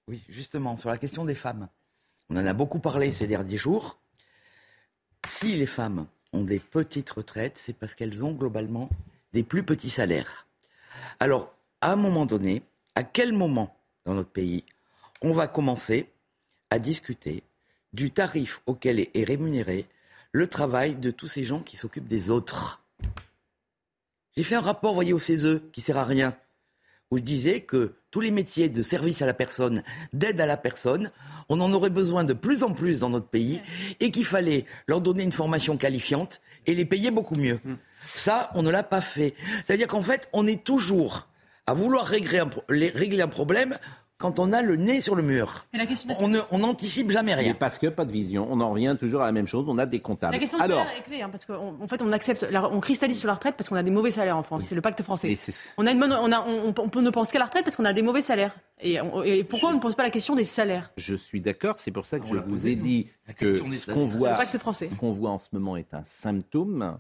Oui, 0.07 0.23
justement, 0.29 0.77
sur 0.77 0.89
la 0.89 0.97
question 0.97 1.25
des 1.25 1.35
femmes. 1.35 1.67
On 2.29 2.37
en 2.37 2.45
a 2.45 2.53
beaucoup 2.53 2.79
parlé 2.79 3.11
ces 3.11 3.27
derniers 3.27 3.57
jours. 3.57 3.99
si 5.25 5.55
les 5.57 5.65
femmes 5.65 6.07
ont 6.31 6.43
des 6.43 6.59
petites 6.59 7.09
retraites, 7.09 7.57
c'est 7.57 7.73
parce 7.73 7.95
qu'elles 7.95 8.23
ont 8.23 8.31
globalement 8.33 8.87
des 9.33 9.43
plus 9.43 9.63
petits 9.63 9.89
salaires. 9.89 10.47
Alors, 11.19 11.53
à 11.81 11.91
un 11.91 11.95
moment 11.97 12.25
donné, 12.25 12.61
à 12.95 13.03
quel 13.03 13.33
moment 13.33 13.75
dans 14.05 14.13
notre 14.13 14.29
pays 14.29 14.63
on 15.21 15.31
va 15.33 15.47
commencer 15.47 16.09
à 16.69 16.79
discuter 16.79 17.43
du 17.91 18.11
tarif 18.11 18.61
auquel 18.67 18.99
est 18.99 19.23
rémunéré 19.25 19.85
le 20.31 20.47
travail 20.47 20.95
de 20.95 21.11
tous 21.11 21.27
ces 21.27 21.43
gens 21.43 21.61
qui 21.61 21.77
s'occupent 21.77 22.07
des 22.07 22.29
autres 22.29 22.81
J'ai 24.35 24.43
fait 24.43 24.55
un 24.55 24.61
rapport, 24.61 24.93
voyez, 24.93 25.13
au 25.13 25.19
CESE, 25.19 25.61
qui 25.71 25.81
sert 25.81 25.97
à 25.97 26.05
rien, 26.05 26.35
où 27.11 27.17
je 27.17 27.23
disais 27.23 27.61
que 27.61 27.95
tous 28.11 28.19
les 28.19 28.31
métiers 28.31 28.69
de 28.69 28.81
service 28.83 29.21
à 29.21 29.25
la 29.25 29.33
personne, 29.33 29.83
d'aide 30.13 30.41
à 30.41 30.45
la 30.45 30.57
personne, 30.57 31.11
on 31.49 31.59
en 31.61 31.71
aurait 31.73 31.89
besoin 31.89 32.23
de 32.23 32.33
plus 32.33 32.63
en 32.63 32.73
plus 32.73 32.99
dans 32.99 33.09
notre 33.09 33.27
pays 33.27 33.61
et 33.99 34.11
qu'il 34.11 34.25
fallait 34.25 34.65
leur 34.87 35.01
donner 35.01 35.23
une 35.23 35.31
formation 35.31 35.77
qualifiante 35.77 36.41
et 36.65 36.75
les 36.75 36.85
payer 36.85 37.11
beaucoup 37.11 37.35
mieux. 37.35 37.59
Mm. 37.63 37.75
Ça, 38.13 38.51
on 38.55 38.63
ne 38.63 38.71
l'a 38.71 38.83
pas 38.83 39.01
fait. 39.01 39.35
C'est-à-dire 39.65 39.87
qu'en 39.87 40.01
fait, 40.01 40.29
on 40.33 40.47
est 40.47 40.63
toujours 40.63 41.27
à 41.65 41.73
vouloir 41.73 42.05
régler 42.05 42.39
un, 42.39 42.49
régler 42.69 43.21
un 43.21 43.27
problème 43.27 43.77
quand 44.17 44.39
on 44.39 44.51
a 44.51 44.63
le 44.63 44.77
nez 44.77 44.99
sur 44.99 45.15
le 45.15 45.21
mur. 45.21 45.67
on 46.51 46.57
n'anticipe 46.57 47.11
jamais 47.11 47.35
rien. 47.35 47.53
parce 47.53 47.77
que 47.77 47.87
pas 47.87 48.05
de 48.05 48.11
vision. 48.11 48.47
On 48.49 48.59
en 48.61 48.71
revient 48.71 48.95
toujours 48.99 49.21
à 49.21 49.25
la 49.25 49.31
même 49.31 49.45
chose. 49.45 49.65
On 49.67 49.77
a 49.77 49.85
des 49.85 49.99
comptables. 49.99 50.33
La 50.33 50.39
question 50.39 50.59
Alors, 50.59 50.87
est 50.97 51.03
clé, 51.03 51.21
hein, 51.21 51.29
parce 51.29 51.45
qu'en 51.45 51.87
fait, 51.87 52.01
on 52.01 52.11
accepte, 52.11 52.47
on 52.51 52.79
cristallise 52.79 53.19
sur 53.19 53.27
la 53.27 53.35
retraite 53.35 53.55
parce 53.55 53.69
qu'on 53.69 53.75
a 53.75 53.83
des 53.83 53.91
mauvais 53.91 54.11
salaires 54.11 54.37
en 54.37 54.43
France. 54.43 54.65
C'est 54.65 54.75
le 54.75 54.81
pacte 54.81 55.03
français. 55.03 55.37
On, 55.77 55.85
a 55.85 55.91
une 55.91 56.03
on, 56.03 56.31
a, 56.31 56.41
on, 56.41 57.01
ne 57.01 57.09
pense 57.09 57.31
qu'à 57.31 57.39
la 57.39 57.45
retraite 57.45 57.63
parce 57.63 57.75
qu'on 57.75 57.85
a 57.85 57.93
des 57.93 58.01
mauvais 58.01 58.21
salaires. 58.21 58.55
Et, 58.81 58.99
pourquoi 59.43 59.69
on 59.69 59.75
ne 59.75 59.79
pose 59.79 59.95
pas 59.95 60.03
la 60.03 60.09
question 60.09 60.35
des 60.35 60.45
salaires? 60.45 60.91
Je 60.97 61.15
suis 61.15 61.41
d'accord. 61.41 61.75
C'est 61.77 61.91
pour 61.91 62.05
ça 62.05 62.19
que 62.19 62.25
je 62.25 62.35
vous 62.35 62.67
ai 62.67 62.75
dit 62.75 63.07
que 63.37 63.57
ce 63.75 63.91
qu'on 63.91 64.07
voit, 64.07 64.37
ce 64.45 64.95
qu'on 64.95 65.11
voit 65.11 65.31
en 65.31 65.39
ce 65.39 65.49
moment 65.51 65.77
est 65.77 65.93
un 65.93 66.03
symptôme 66.03 66.97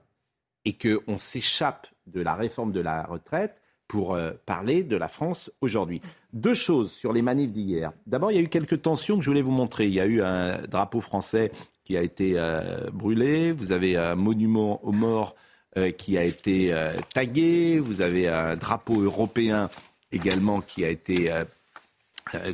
et 0.65 0.77
qu'on 0.77 1.17
s'échappe 1.17 1.87
de 2.05 2.21
la 2.21 2.35
réforme 2.35 2.71
de 2.71 2.81
la 2.81 3.03
retraite 3.03 3.61
pour 3.87 4.15
euh, 4.15 4.31
parler 4.45 4.83
de 4.83 4.95
la 4.95 5.07
France 5.07 5.51
aujourd'hui. 5.61 6.01
Deux 6.33 6.53
choses 6.53 6.91
sur 6.91 7.13
les 7.13 7.21
manifs 7.21 7.51
d'hier. 7.51 7.91
D'abord, 8.05 8.31
il 8.31 8.35
y 8.35 8.37
a 8.39 8.41
eu 8.41 8.49
quelques 8.49 8.81
tensions 8.81 9.17
que 9.17 9.23
je 9.23 9.29
voulais 9.29 9.41
vous 9.41 9.51
montrer. 9.51 9.87
Il 9.87 9.93
y 9.93 9.99
a 9.99 10.05
eu 10.05 10.21
un 10.21 10.61
drapeau 10.63 11.01
français 11.01 11.51
qui 11.83 11.97
a 11.97 12.01
été 12.01 12.33
euh, 12.35 12.89
brûlé. 12.91 13.51
Vous 13.51 13.71
avez 13.71 13.97
un 13.97 14.15
monument 14.15 14.83
aux 14.85 14.91
morts 14.91 15.35
euh, 15.77 15.91
qui 15.91 16.17
a 16.17 16.23
été 16.23 16.73
tagué. 17.13 17.79
Vous 17.79 18.01
avez 18.01 18.27
un 18.27 18.55
drapeau 18.55 19.01
européen 19.01 19.69
également 20.11 20.61
qui 20.61 20.83
a 20.83 20.89
été 20.89 21.31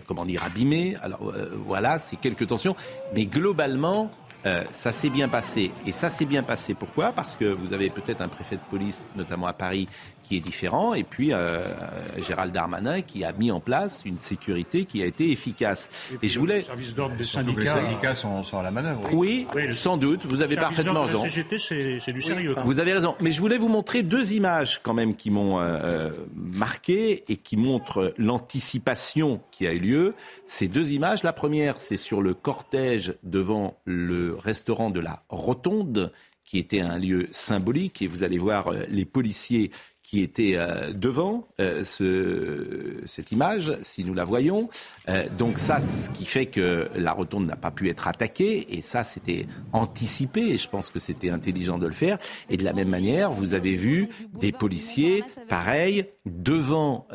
comment 0.06 0.26
dire 0.26 0.44
abîmé. 0.44 0.96
Alors 1.02 1.34
voilà, 1.66 2.00
c'est 2.00 2.16
quelques 2.16 2.48
tensions, 2.48 2.76
mais 3.14 3.26
globalement, 3.26 4.12
ça 4.72 4.92
s'est 4.92 5.10
bien 5.10 5.30
passé. 5.30 5.72
Et 5.86 5.92
ça 5.92 6.10
s'est 6.10 6.26
bien 6.26 6.44
passé. 6.44 6.74
Pourquoi? 6.74 7.12
Parce 7.12 7.36
que 7.36 7.46
vous 7.46 7.74
avez 7.74 7.90
peut-être 7.90 8.22
un 8.22 8.28
préfet 8.28 8.56
de 8.56 8.62
police, 8.70 9.06
notamment 9.16 9.48
à 9.48 9.54
Paris, 9.54 9.88
qui 10.34 10.38
est 10.38 10.42
différent, 10.42 10.96
et 10.96 11.04
puis 11.04 11.32
euh, 11.32 11.64
Gérald 12.18 12.52
Darmanin 12.52 13.02
qui 13.02 13.24
a 13.24 13.34
mis 13.34 13.52
en 13.52 13.60
place 13.60 14.02
une 14.04 14.18
sécurité 14.18 14.86
qui 14.86 15.04
a 15.04 15.06
été 15.06 15.32
efficace. 15.32 15.92
Et, 16.24 16.30
je 16.30 16.40
voulais. 16.40 16.60
Les 16.60 16.64
services 16.64 16.96
d'ordre 16.96 17.16
des 17.16 17.24
syndicats. 17.24 17.62
Les 17.62 17.68
syndicats 17.68 18.16
sont, 18.16 18.58
à 18.58 18.64
la 18.64 18.72
manœuvre. 18.72 19.02
Oui, 19.14 19.46
sans 19.74 19.98
doute. 19.98 20.26
Vous 20.26 20.42
avez 20.42 20.56
parfaitement 20.56 21.04
raison. 21.04 21.22
CGT, 21.22 21.58
c'est 21.60 22.14
du 22.14 22.22
sérieux. 22.22 22.56
Vous 22.64 22.80
avez 22.80 22.94
raison. 22.94 23.16
Mais 23.20 23.32
je 23.32 23.40
voulais 23.40 23.60
vous 23.60 23.68
montrer 23.68 24.02
deux 24.02 24.34
images 24.34 24.80
quand 24.82 24.96
même 24.96 25.16
qui 25.16 25.30
m'ont 25.30 25.60
euh, 25.60 26.10
marqué 26.36 27.24
et 27.32 27.36
qui 27.36 27.56
montrent 27.56 28.12
l'anticipation 28.18 29.40
qui 29.52 29.68
a 29.68 29.74
eu 29.74 29.80
lieu. 29.80 30.16
Ces 30.48 30.68
deux 30.68 30.94
images. 30.94 31.22
La 31.22 31.34
première, 31.34 31.80
c'est 31.80 31.98
sur 31.98 32.24
le 32.24 32.34
cortège 32.34 33.14
devant 33.22 33.78
le 33.86 34.36
restaurant 34.36 34.90
de 34.90 35.00
la 35.00 35.22
Rotonde, 35.30 36.12
qui 36.44 36.58
était 36.58 36.82
un 36.82 36.98
lieu 36.98 37.28
symbolique. 37.32 38.02
Et 38.02 38.08
vous 38.08 38.24
allez 38.24 38.40
voir 38.40 38.70
euh, 38.70 38.84
les 38.90 39.06
policiers 39.06 39.72
qui 40.04 40.22
étaient 40.22 40.58
euh, 40.58 40.92
devant 40.92 41.48
euh, 41.60 41.84
ce, 41.84 43.02
cette 43.08 43.32
image, 43.32 43.76
si 43.82 44.04
nous 44.04 44.14
la 44.14 44.26
voyons. 44.26 44.70
donc 45.38 45.58
ça, 45.58 45.80
ce 45.82 46.12
qui 46.12 46.26
fait 46.26 46.46
que 46.46 46.88
la 46.96 47.14
rotonde 47.14 47.48
n'a 47.48 47.56
pas 47.56 47.72
pu 47.72 47.90
être 47.90 48.08
attaquée, 48.08 48.78
et 48.78 48.82
ça, 48.82 49.04
c'était 49.04 49.48
anticipé, 49.72 50.42
et 50.42 50.58
je 50.58 50.70
pense 50.70 50.90
que 50.90 51.00
c'était 51.00 51.30
intelligent 51.30 51.78
de 51.78 51.88
le 51.88 51.94
faire. 51.94 52.20
Et 52.50 52.58
de 52.58 52.64
la 52.64 52.74
même 52.74 52.90
manière, 52.90 53.32
vous 53.32 53.54
avez 53.54 53.76
vu 53.76 54.10
des 54.34 54.52
policiers, 54.52 55.24
pareil, 55.50 56.06
devant 56.26 57.08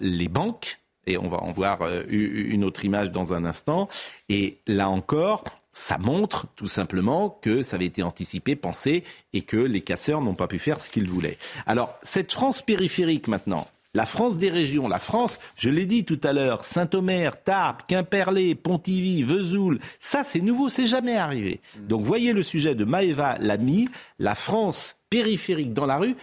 les 0.00 0.28
banques, 0.28 0.80
et 1.06 1.18
on 1.18 1.28
va 1.28 1.38
en 1.38 1.52
voir 1.52 1.80
une 2.08 2.64
autre 2.64 2.84
image 2.84 3.10
dans 3.10 3.32
un 3.32 3.44
instant. 3.44 3.88
Et 4.28 4.58
là 4.66 4.88
encore, 4.88 5.44
ça 5.76 5.98
montre 5.98 6.46
tout 6.56 6.68
simplement 6.68 7.28
que 7.42 7.62
ça 7.62 7.76
avait 7.76 7.84
été 7.84 8.02
anticipé, 8.02 8.56
pensé, 8.56 9.04
et 9.34 9.42
que 9.42 9.58
les 9.58 9.82
casseurs 9.82 10.22
n'ont 10.22 10.34
pas 10.34 10.48
pu 10.48 10.58
faire 10.58 10.80
ce 10.80 10.88
qu'ils 10.88 11.06
voulaient. 11.06 11.36
Alors, 11.66 11.98
cette 12.02 12.32
France 12.32 12.62
périphérique 12.62 13.28
maintenant, 13.28 13.68
la 13.92 14.06
France 14.06 14.38
des 14.38 14.48
régions, 14.48 14.88
la 14.88 14.98
France, 14.98 15.38
je 15.54 15.68
l'ai 15.68 15.84
dit 15.84 16.06
tout 16.06 16.20
à 16.24 16.32
l'heure, 16.32 16.64
Saint-Omer, 16.64 17.42
Tarbes, 17.42 17.82
Quimperlé, 17.86 18.54
Pontivy, 18.54 19.22
Vesoul, 19.22 19.78
ça 20.00 20.24
c'est 20.24 20.40
nouveau, 20.40 20.70
c'est 20.70 20.86
jamais 20.86 21.18
arrivé. 21.18 21.60
Donc 21.76 22.02
voyez 22.02 22.32
le 22.32 22.42
sujet 22.42 22.74
de 22.74 22.86
Maëva 22.86 23.36
Lamy, 23.38 23.90
la 24.18 24.34
France 24.34 24.96
périphérique 25.10 25.74
dans 25.74 25.86
la 25.86 25.98
rue, 25.98 26.16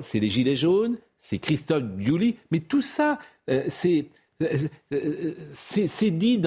c'est 0.00 0.18
les 0.18 0.30
Gilets 0.30 0.56
jaunes, 0.56 0.98
c'est 1.16 1.38
Christophe 1.38 1.84
Giuli, 1.96 2.34
mais 2.50 2.58
tout 2.58 2.82
ça, 2.82 3.20
euh, 3.50 3.62
c'est 3.68 4.06
c'est 5.52 6.10
dit 6.10 6.40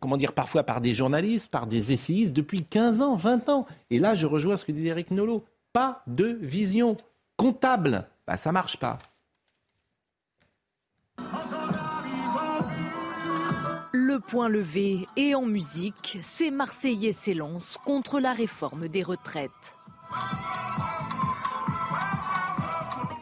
comment 0.00 0.16
dire, 0.16 0.32
parfois 0.32 0.62
par 0.62 0.80
des 0.80 0.94
journalistes, 0.94 1.50
par 1.50 1.66
des 1.66 1.92
essayistes 1.92 2.32
depuis 2.32 2.64
15 2.64 3.00
ans, 3.02 3.16
20 3.16 3.48
ans. 3.48 3.66
Et 3.90 3.98
là, 3.98 4.14
je 4.14 4.26
rejoins 4.26 4.56
ce 4.56 4.64
que 4.64 4.72
disait 4.72 4.88
Eric 4.88 5.10
Nolot. 5.10 5.44
Pas 5.72 6.02
de 6.06 6.38
vision 6.40 6.96
comptable. 7.36 8.08
Bah, 8.26 8.36
ça 8.36 8.52
marche 8.52 8.76
pas. 8.76 8.98
Le 13.92 14.20
point 14.20 14.48
levé 14.48 15.06
et 15.16 15.34
en 15.34 15.42
musique, 15.42 16.18
ces 16.22 16.50
Marseillais 16.50 17.12
s'élancent 17.12 17.78
contre 17.84 18.20
la 18.20 18.32
réforme 18.32 18.88
des 18.88 19.02
retraites. 19.02 19.50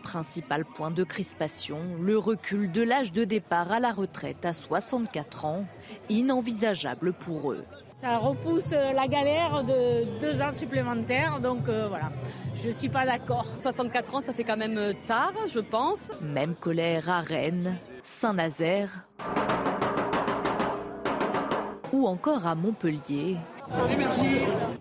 Principal 0.06 0.64
point 0.64 0.92
de 0.92 1.02
crispation, 1.02 1.80
le 2.00 2.16
recul 2.16 2.70
de 2.70 2.80
l'âge 2.80 3.10
de 3.10 3.24
départ 3.24 3.72
à 3.72 3.80
la 3.80 3.90
retraite 3.90 4.44
à 4.44 4.52
64 4.52 5.44
ans, 5.44 5.64
inenvisageable 6.08 7.12
pour 7.12 7.50
eux. 7.50 7.64
Ça 7.92 8.16
repousse 8.18 8.70
la 8.70 9.08
galère 9.08 9.64
de 9.64 10.04
deux 10.20 10.40
ans 10.40 10.52
supplémentaires, 10.52 11.40
donc 11.40 11.68
euh, 11.68 11.88
voilà, 11.88 12.12
je 12.54 12.68
ne 12.68 12.72
suis 12.72 12.88
pas 12.88 13.04
d'accord. 13.04 13.46
64 13.58 14.14
ans, 14.14 14.20
ça 14.20 14.32
fait 14.32 14.44
quand 14.44 14.56
même 14.56 14.94
tard, 15.04 15.32
je 15.48 15.58
pense. 15.58 16.12
Même 16.22 16.54
colère 16.54 17.10
à 17.10 17.20
Rennes, 17.20 17.76
Saint-Nazaire 18.04 19.08
ou 21.92 22.06
encore 22.06 22.46
à 22.46 22.54
Montpellier, 22.54 23.38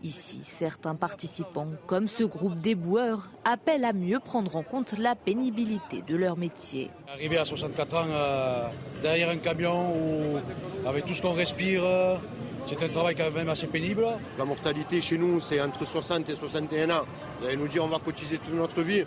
Ici, 0.04 0.40
certains 0.44 0.96
participants, 0.96 1.68
comme 1.88 2.08
ce 2.08 2.24
groupe 2.24 2.60
déboueurs, 2.60 3.30
appellent 3.44 3.86
à 3.86 3.94
mieux 3.94 4.20
prendre 4.20 4.56
en 4.56 4.64
compte 4.64 4.98
la 4.98 5.16
pénibilité 5.16 6.04
de 6.08 6.16
leur 6.16 6.38
métier. 6.38 6.92
Arriver 7.12 7.38
à 7.38 7.46
64 7.46 7.96
ans 7.96 8.06
euh, 8.08 8.68
derrière 9.02 9.30
un 9.30 9.38
camion 9.38 9.96
ou 9.96 10.88
avec 10.88 11.06
tout 11.06 11.14
ce 11.14 11.22
qu'on 11.22 11.34
respire, 11.34 11.84
euh, 11.84 12.16
c'est 12.68 12.82
un 12.84 12.90
travail 12.90 13.16
quand 13.16 13.32
même 13.32 13.50
assez 13.50 13.68
pénible. 13.68 14.06
La 14.38 14.46
mortalité 14.46 15.02
chez 15.02 15.18
nous, 15.18 15.40
c'est 15.40 15.62
entre 15.62 15.86
60 15.86 16.30
et 16.30 16.36
61 16.36 16.90
ans. 16.92 17.06
Vous 17.40 17.48
allez 17.48 17.58
nous 17.58 17.68
dire 17.68 17.84
on 17.84 17.88
va 17.88 18.00
cotiser 18.00 18.38
toute 18.38 18.54
notre 18.54 18.82
vie. 18.82 19.04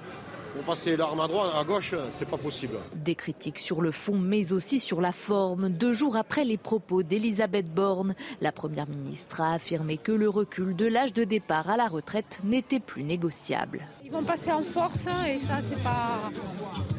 Pour 0.54 0.62
passer 0.64 0.96
l'arme 0.96 1.20
à 1.20 1.28
droite, 1.28 1.50
à 1.54 1.62
gauche, 1.62 1.94
c'est 2.10 2.28
pas 2.28 2.38
possible. 2.38 2.78
Des 2.94 3.14
critiques 3.14 3.58
sur 3.58 3.80
le 3.80 3.92
fond, 3.92 4.16
mais 4.18 4.52
aussi 4.52 4.80
sur 4.80 5.00
la 5.00 5.12
forme. 5.12 5.68
Deux 5.68 5.92
jours 5.92 6.16
après 6.16 6.44
les 6.44 6.56
propos 6.56 7.02
d'Elisabeth 7.02 7.72
Borne, 7.72 8.14
la 8.40 8.50
première 8.50 8.88
ministre 8.88 9.40
a 9.40 9.52
affirmé 9.52 9.98
que 9.98 10.12
le 10.12 10.28
recul 10.28 10.74
de 10.74 10.86
l'âge 10.86 11.12
de 11.12 11.24
départ 11.24 11.68
à 11.70 11.76
la 11.76 11.86
retraite 11.86 12.40
n'était 12.44 12.80
plus 12.80 13.02
négociable. 13.02 13.86
Ils 14.04 14.10
vont 14.10 14.24
passer 14.24 14.50
en 14.50 14.60
force 14.60 15.06
hein, 15.06 15.26
et 15.26 15.32
ça, 15.32 15.60
c'est 15.60 15.82
pas, 15.82 16.30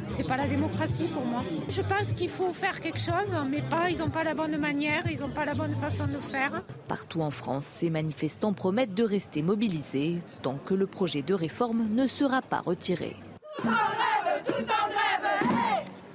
c'est 0.07 0.27
pas 0.27 0.37
la 0.37 0.47
démocratie 0.47 1.07
pour 1.07 1.25
moi. 1.25 1.43
Je 1.67 1.81
pense 1.81 2.13
qu'il 2.13 2.29
faut 2.29 2.53
faire 2.53 2.79
quelque 2.79 2.99
chose, 2.99 3.35
mais 3.49 3.61
pas, 3.61 3.89
ils 3.89 3.97
n'ont 3.97 4.09
pas 4.09 4.23
la 4.23 4.35
bonne 4.35 4.57
manière, 4.57 5.03
ils 5.09 5.19
n'ont 5.19 5.29
pas 5.29 5.45
la 5.45 5.55
bonne 5.55 5.73
façon 5.73 6.03
de 6.03 6.21
faire. 6.21 6.61
Partout 6.87 7.21
en 7.21 7.31
France, 7.31 7.65
ces 7.65 7.89
manifestants 7.89 8.53
promettent 8.53 8.93
de 8.93 9.03
rester 9.03 9.41
mobilisés 9.41 10.19
tant 10.43 10.57
que 10.65 10.75
le 10.75 10.85
projet 10.85 11.23
de 11.23 11.33
réforme 11.33 11.87
ne 11.89 12.07
sera 12.07 12.41
pas 12.41 12.59
retiré. 12.59 13.15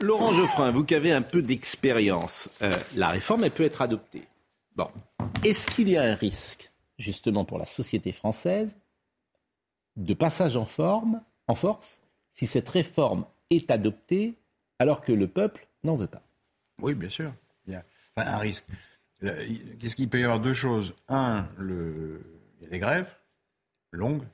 Laurent 0.01 0.33
Geoffrin, 0.33 0.71
vous 0.71 0.85
qui 0.85 0.95
avez 0.95 1.13
un 1.13 1.23
peu 1.23 1.41
d'expérience, 1.41 2.49
euh, 2.63 2.77
la 2.95 3.09
réforme, 3.09 3.45
elle 3.45 3.51
peut 3.51 3.65
être 3.65 3.81
adoptée. 3.81 4.25
Est-ce 5.45 5.67
qu'il 5.67 5.89
y 5.89 5.97
a 5.97 6.03
un 6.03 6.15
risque, 6.15 6.71
justement, 6.99 7.45
pour 7.45 7.59
la 7.59 7.67
société 7.67 8.13
française, 8.13 8.77
de 9.97 10.15
passage 10.15 10.57
en, 10.57 10.67
force, 10.67 12.01
si 12.33 12.47
cette 12.47 12.69
réforme 12.69 13.25
est 13.51 13.71
adoptée 13.71 14.35
alors 14.79 15.01
que 15.01 15.13
le 15.13 15.29
peuple 15.29 15.67
n'en 15.85 15.97
veut 15.97 16.07
pas? 16.07 16.23
Oui, 16.81 16.95
bien 16.95 17.11
sûr. 17.11 17.33
Il 17.67 17.73
y 17.73 17.77
a 17.77 17.85
un 18.17 18.39
risque. 18.39 18.67
Qu'est-ce 19.21 19.97
qu'il 19.97 20.09
peut 20.09 20.21
y 20.21 20.25
avoir? 20.25 20.41
Deux 20.41 20.55
choses. 20.55 20.95
Un, 21.09 21.47
il 21.61 22.63
y 22.63 22.67
a 22.67 22.69
des 22.69 22.79
grèves 22.79 23.11
longues, 23.93 24.25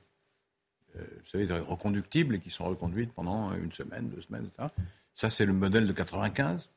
vous 0.95 1.29
savez, 1.31 1.45
reconductibles 1.59 2.35
et 2.35 2.39
qui 2.39 2.49
sont 2.49 2.65
reconduites 2.65 3.11
pendant 3.13 3.53
une 3.53 3.71
semaine, 3.71 4.09
deux 4.09 4.21
semaines, 4.21 4.45
etc. 4.45 4.69
Ça, 5.13 5.29
c'est 5.29 5.45
le 5.45 5.53
modèle 5.53 5.87
de 5.87 5.93
95. 5.93 6.69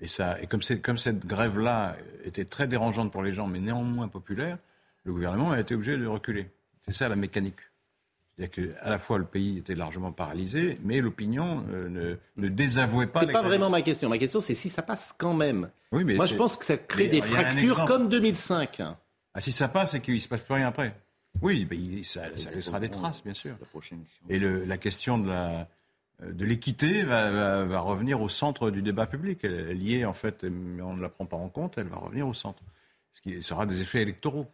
Et, 0.00 0.08
ça, 0.08 0.40
et 0.40 0.46
comme, 0.46 0.60
comme 0.82 0.98
cette 0.98 1.26
grève-là 1.26 1.96
était 2.24 2.44
très 2.44 2.68
dérangeante 2.68 3.10
pour 3.10 3.22
les 3.22 3.32
gens, 3.32 3.46
mais 3.46 3.58
néanmoins 3.58 4.08
populaire, 4.08 4.58
le 5.04 5.12
gouvernement 5.12 5.52
a 5.52 5.60
été 5.60 5.74
obligé 5.74 5.96
de 5.96 6.06
reculer. 6.06 6.50
C'est 6.86 6.92
ça 6.92 7.08
la 7.08 7.16
mécanique. 7.16 7.58
C'est-à-dire 8.38 8.74
qu'à 8.76 8.90
la 8.90 8.98
fois 8.98 9.18
le 9.18 9.24
pays 9.24 9.58
était 9.58 9.74
largement 9.74 10.12
paralysé, 10.12 10.78
mais 10.84 11.00
l'opinion 11.00 11.64
euh, 11.72 12.16
ne, 12.36 12.48
désavouait 12.48 13.08
pas. 13.08 13.20
C'est 13.20 13.32
pas 13.32 13.42
vraiment 13.42 13.68
ma 13.68 13.82
question. 13.82 14.08
Ma 14.08 14.18
question, 14.18 14.40
c'est 14.40 14.54
si 14.54 14.68
ça 14.68 14.82
passe 14.82 15.12
quand 15.16 15.34
même. 15.34 15.70
Oui, 15.90 16.04
mais 16.04 16.14
Moi, 16.14 16.26
je 16.26 16.36
pense 16.36 16.56
que 16.56 16.64
ça 16.64 16.76
crée 16.76 17.08
des 17.08 17.20
fractures 17.20 17.84
comme 17.84 18.08
2005. 18.08 18.82
Ah, 19.34 19.40
si 19.40 19.50
ça 19.50 19.66
passe, 19.66 19.92
c'est 19.92 20.00
qu'il 20.00 20.14
ne 20.14 20.20
se 20.20 20.28
passe 20.28 20.40
plus 20.40 20.54
rien 20.54 20.68
après. 20.68 20.94
Oui, 21.42 22.02
ça, 22.04 22.28
laissera 22.54 22.80
des 22.80 22.88
traces, 22.88 23.22
bien 23.22 23.34
sûr. 23.34 23.56
Et 24.28 24.38
la 24.38 24.78
question 24.78 25.18
de 25.18 25.28
la, 25.28 25.68
de 26.22 26.44
l'équité 26.44 27.02
va, 27.04 27.64
va, 27.64 27.80
revenir 27.80 28.20
au 28.20 28.28
centre 28.28 28.70
du 28.70 28.82
débat 28.82 29.06
public. 29.06 29.40
Elle 29.42 29.70
est 29.70 29.74
liée, 29.74 30.04
en 30.04 30.14
fait, 30.14 30.44
mais 30.44 30.82
on 30.82 30.94
ne 30.94 31.02
la 31.02 31.08
prend 31.08 31.26
pas 31.26 31.36
en 31.36 31.48
compte, 31.48 31.78
elle 31.78 31.88
va 31.88 31.96
revenir 31.96 32.26
au 32.26 32.34
centre. 32.34 32.62
Ce 33.12 33.20
qui 33.20 33.42
sera 33.42 33.66
des 33.66 33.80
effets 33.80 34.02
électoraux, 34.02 34.46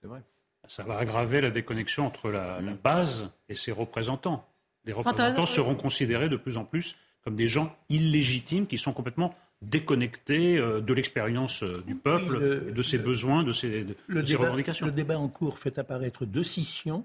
c'est 0.00 0.08
vrai. 0.08 0.22
Ça 0.68 0.82
va 0.82 0.98
aggraver 0.98 1.40
la 1.40 1.50
déconnexion 1.50 2.06
entre 2.06 2.30
la, 2.30 2.60
mm. 2.60 2.78
base 2.82 3.30
et 3.48 3.54
ses 3.54 3.72
représentants. 3.72 4.44
Les 4.84 4.92
représentants 4.92 5.46
seront 5.46 5.74
considérés 5.74 6.28
de 6.28 6.36
plus 6.36 6.56
en 6.56 6.64
plus 6.64 6.96
comme 7.22 7.36
des 7.36 7.48
gens 7.48 7.74
illégitimes 7.88 8.66
qui 8.66 8.78
sont 8.78 8.92
complètement 8.92 9.34
déconnectés 9.62 10.58
euh, 10.58 10.80
de 10.80 10.94
l'expérience 10.94 11.62
euh, 11.62 11.82
du 11.86 11.94
peuple, 11.94 12.72
de 12.72 12.82
ses 12.82 12.98
besoins, 12.98 13.42
de 13.42 13.52
ses, 13.52 13.86
revendications. 14.08 14.86
Le 14.86 14.92
débat 14.92 15.18
en 15.18 15.28
cours 15.28 15.58
fait 15.58 15.78
apparaître 15.78 16.26
deux 16.26 16.44
scissions 16.44 17.04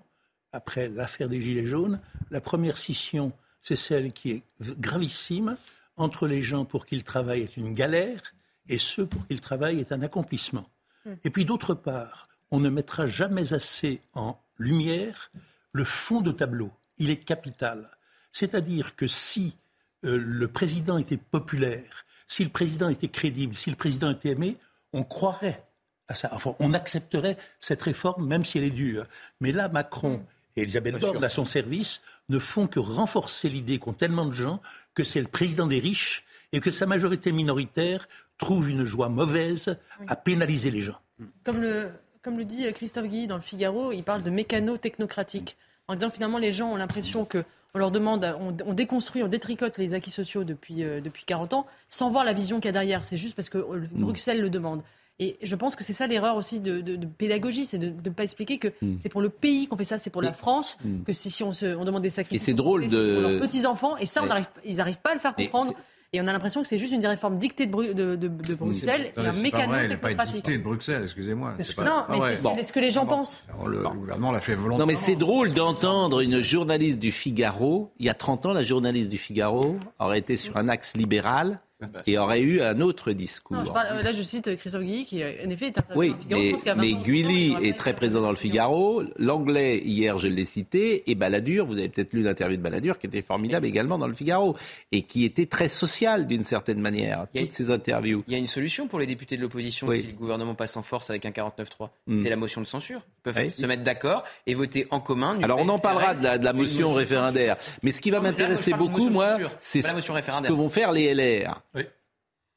après 0.52 0.90
l'affaire 0.90 1.30
des 1.30 1.40
Gilets 1.40 1.66
jaunes. 1.66 2.00
La 2.30 2.42
première 2.42 2.78
scission, 2.78 3.32
c'est 3.62 3.76
celle 3.76 4.12
qui 4.12 4.32
est 4.32 4.44
gravissime 4.80 5.56
entre 5.96 6.28
les 6.28 6.42
gens 6.42 6.66
pour 6.66 6.86
qui 6.86 6.96
le 6.96 7.04
travail 7.04 7.42
est 7.42 7.58
une 7.58 7.74
galère 7.74 8.34
et 8.68 8.78
ceux 8.78 9.06
pour 9.06 9.26
qui 9.28 9.34
le 9.34 9.40
travail 9.40 9.80
est 9.80 9.92
un 9.92 10.02
accomplissement. 10.02 10.68
Hmm. 11.06 11.14
Et 11.24 11.30
puis 11.30 11.46
d'autre 11.46 11.74
part, 11.74 12.28
on 12.52 12.60
ne 12.60 12.70
mettra 12.70 13.08
jamais 13.08 13.54
assez 13.54 14.02
en 14.14 14.38
lumière 14.58 15.32
le 15.72 15.84
fond 15.84 16.22
de 16.22 16.32
tableau. 16.32 16.72
Il 16.98 17.10
est 17.10 17.24
capital. 17.24 17.90
C'est-à-dire 18.32 18.96
que 18.96 19.08
si 19.08 19.58
euh, 20.06 20.18
le 20.18 20.48
président 20.48 20.98
était 20.98 21.18
populaire, 21.18 22.04
si 22.32 22.46
le 22.46 22.50
président 22.50 22.88
était 22.88 23.10
crédible, 23.10 23.56
si 23.56 23.70
le 23.70 23.76
président 23.76 24.10
était 24.10 24.30
aimé, 24.30 24.56
on 24.94 25.04
croirait 25.04 25.66
à 26.08 26.16
ça. 26.16 26.30
Enfin, 26.32 26.56
on 26.60 26.74
accepterait 26.74 27.36
cette 27.60 27.82
réforme, 27.82 28.26
même 28.26 28.46
si 28.46 28.58
elle 28.58 28.64
est 28.64 28.70
dure. 28.70 29.06
Mais 29.42 29.52
là, 29.52 29.68
Macron 29.68 30.14
hmm. 30.14 30.26
et 30.56 30.62
Elisabeth 30.62 30.98
Borne, 31.00 31.22
à 31.26 31.28
son 31.28 31.44
service, 31.44 32.00
ne 32.30 32.40
font 32.40 32.68
que 32.68 32.80
renforcer 32.80 33.50
l'idée 33.50 33.80
qu'ont 33.80 33.92
tellement 33.92 34.26
de 34.26 34.34
gens 34.34 34.62
que 34.96 35.04
c'est 35.04 35.20
le 35.20 35.28
président 35.28 35.68
des 35.68 35.80
riches 35.80 36.24
et 36.54 36.62
que 36.62 36.72
sa 36.72 36.86
majorité 36.86 37.34
minoritaire 37.34 38.08
trouve 38.38 38.70
une 38.70 38.86
joie 38.86 39.10
mauvaise 39.10 39.76
à 40.08 40.16
pénaliser 40.16 40.72
les 40.72 40.82
gens. 40.82 41.00
Comme 41.44 41.60
le, 41.60 41.92
comme 42.22 42.38
le 42.38 42.46
dit 42.46 42.64
Christophe 42.72 43.08
Guy 43.08 43.28
dans 43.28 43.36
le 43.36 43.42
Figaro, 43.42 43.92
il 43.92 44.04
parle 44.04 44.24
de 44.24 44.30
mécano-technocratique. 44.30 45.58
En 45.90 45.96
disant 45.96 46.10
finalement, 46.10 46.38
les 46.38 46.54
gens 46.54 46.72
ont 46.72 46.78
l'impression 46.78 47.26
que 47.26 47.44
on 47.74 47.80
leur 47.80 47.92
demande, 47.92 48.36
on, 48.66 48.74
déconstruit, 48.74 49.24
on 49.24 49.28
détricote 49.28 49.78
les 49.78 49.94
acquis 49.94 50.12
sociaux 50.12 50.44
depuis, 50.44 50.84
euh, 50.84 51.00
depuis 51.00 51.24
40 51.26 51.54
ans, 51.54 51.66
sans 51.90 52.10
voir 52.10 52.26
la 52.26 52.34
vision 52.34 52.58
qu'il 52.58 52.66
y 52.66 52.70
a 52.70 52.74
derrière. 52.74 53.04
C'est 53.04 53.18
juste 53.18 53.36
parce 53.36 53.50
que 53.50 53.58
euh, 53.58 53.88
mm. 53.94 54.02
Bruxelles 54.02 54.42
le 54.42 54.50
demande. 54.50 54.82
Et 55.20 55.38
je 55.44 55.56
pense 55.56 55.76
que 55.76 55.84
c'est 55.84 55.94
ça 55.94 56.08
l'erreur 56.08 56.36
aussi 56.36 56.60
de, 56.60 56.82
pédagogie, 57.18 57.66
c'est 57.66 57.78
de 57.78 57.88
ne 57.88 58.14
pas 58.14 58.24
expliquer 58.24 58.58
que 58.58 58.70
mm. 58.82 58.98
c'est 58.98 59.10
pour 59.10 59.22
le 59.22 59.30
pays 59.30 59.68
qu'on 59.68 59.78
fait 59.78 59.86
ça, 59.86 59.98
c'est 59.98 60.10
pour 60.10 60.22
la 60.22 60.34
France, 60.34 60.80
mm. 60.84 61.04
que 61.04 61.14
si, 61.14 61.44
on, 61.44 61.54
se, 61.54 61.78
on 61.78 61.86
demande 61.86 62.02
des 62.02 62.10
sacrifices, 62.10 62.46
c'est 62.46 62.54
drôle 62.54 62.88
de... 62.88 63.14
pour 63.14 63.30
leurs 63.30 63.40
petits-enfants, 63.40 63.96
et 63.98 64.06
ça, 64.06 64.24
ils 64.66 64.78
n'arrivent 64.78 65.00
pas 65.00 65.12
à 65.12 65.14
le 65.14 65.20
faire 65.20 65.36
comprendre. 65.36 65.74
Et 66.14 66.20
on 66.20 66.28
a 66.28 66.34
l'impression 66.34 66.62
que 66.62 66.68
c'est 66.68 66.78
juste 66.78 66.92
une 66.92 67.06
réforme 67.06 67.38
dictée 67.38 67.68
de, 67.68 67.94
de, 67.94 68.16
de, 68.18 68.56
Bruxelles 68.56 69.14
et 69.16 69.20
un 69.22 69.32
mécanisme 69.32 69.88
technocratique. 69.88 70.18
Pas 70.18 70.26
dictée 70.26 70.58
de 70.58 70.64
Bruxelles, 70.64 71.04
excusez-moi. 71.04 71.56
Non, 71.78 72.06
mais 72.10 72.36
c'est 72.36 72.64
ce 72.64 72.74
que 72.74 72.82
les 72.82 72.92
gens 72.92 73.06
pensent. 73.06 73.46
Le, 73.66 73.88
gouvernement 73.88 74.34
l'a 74.34 74.42
fait 74.42 74.56
volontairement. 74.56 74.80
Non, 74.80 74.86
mais 74.86 74.98
c'est 74.98 75.16
drôle 75.16 75.54
d'entendre 75.54 76.20
une 76.20 76.42
journaliste 76.42 77.00
du 77.00 77.14
Figaro. 77.14 77.94
Il 77.98 78.08
y 78.08 78.10
a 78.10 78.14
30 78.14 78.48
ans, 78.48 78.52
la 78.52 78.62
journaliste 78.62 79.08
du 79.08 79.18
Figaro 79.18 79.78
aurait 80.00 80.20
été 80.20 80.36
sur 80.36 80.58
un 80.58 80.68
axe 80.68 80.98
libéral 80.98 81.62
et 82.08 82.18
aurait 82.18 82.42
eu 82.42 82.62
un 82.62 82.80
autre 82.82 83.12
discours. 83.12 83.58
Euh, 83.60 84.02
là, 84.02 84.12
je 84.12 84.22
cite 84.22 84.56
Christophe 84.56 84.84
Guilly, 84.84 85.06
qui 85.06 85.24
en 85.24 85.50
effet 85.50 85.68
est 85.68 85.78
un 85.78 85.84
Oui, 85.96 86.14
mais, 86.30 86.54
mais 86.78 86.94
Guilly 86.94 87.56
est 87.62 87.78
très 87.78 87.94
présent 87.94 88.22
dans 88.22 88.30
le 88.30 88.36
Figaro. 88.36 89.04
L'anglais, 89.18 89.80
hier, 89.80 90.18
je 90.18 90.28
l'ai 90.28 90.46
cité. 90.46 91.10
Et 91.10 91.16
Balladur, 91.16 91.66
vous 91.66 91.78
avez 91.78 91.90
peut-être 91.90 92.14
lu 92.14 92.22
l'interview 92.22 92.58
de 92.58 92.62
Balladur, 92.62 92.98
qui 92.98 93.08
était 93.08 93.22
formidable 93.22 93.66
également 93.66 93.98
dans 93.98 94.08
le 94.08 94.14
Figaro. 94.14 94.56
Et 94.92 95.04
qui 95.04 95.26
était 95.26 95.46
très 95.46 95.68
social, 95.68 96.28
d'une 96.28 96.44
certaine 96.44 96.80
manière, 96.80 97.28
toutes 97.36 97.52
ces 97.52 97.72
interviews. 97.72 98.24
Il 98.28 98.34
y 98.34 98.36
a 98.36 98.40
une 98.40 98.48
solution 98.48 98.88
pour 98.88 99.00
les 99.00 99.08
députés 99.08 99.38
de 99.38 99.42
l'opposition 99.42 99.92
si 99.92 100.04
le 100.04 100.14
gouvernement 100.14 100.56
passe 100.56 100.78
en 100.78 100.84
force 100.84 101.10
avec 101.10 101.26
un 101.26 101.32
49-3. 101.32 101.90
Hmm. 102.08 102.22
C'est 102.22 102.30
la 102.30 102.36
motion 102.36 102.62
de 102.62 102.68
censure. 102.68 103.02
Ils 103.26 103.32
peuvent 103.32 103.54
se 103.54 103.66
mettre 103.68 103.84
d'accord 103.84 104.24
et 104.48 104.56
voter 104.56 104.88
en 104.90 105.00
commun. 105.00 105.40
Alors, 105.44 105.60
on 105.60 105.70
en 105.70 105.78
parlera 105.78 106.16
de 106.16 106.44
la, 106.44 106.54
motion, 106.54 106.94
référendaire. 106.94 107.58
Mais 107.84 107.92
ce 107.92 108.02
qui 108.02 108.10
va 108.10 108.20
m'intéresser 108.20 108.74
beaucoup, 108.74 109.10
moi, 109.10 109.38
c'est 109.60 109.82
ce 109.82 109.94
que 109.94 110.52
vont 110.54 110.70
faire 110.70 110.92
les 110.92 111.14
LR. 111.14 111.62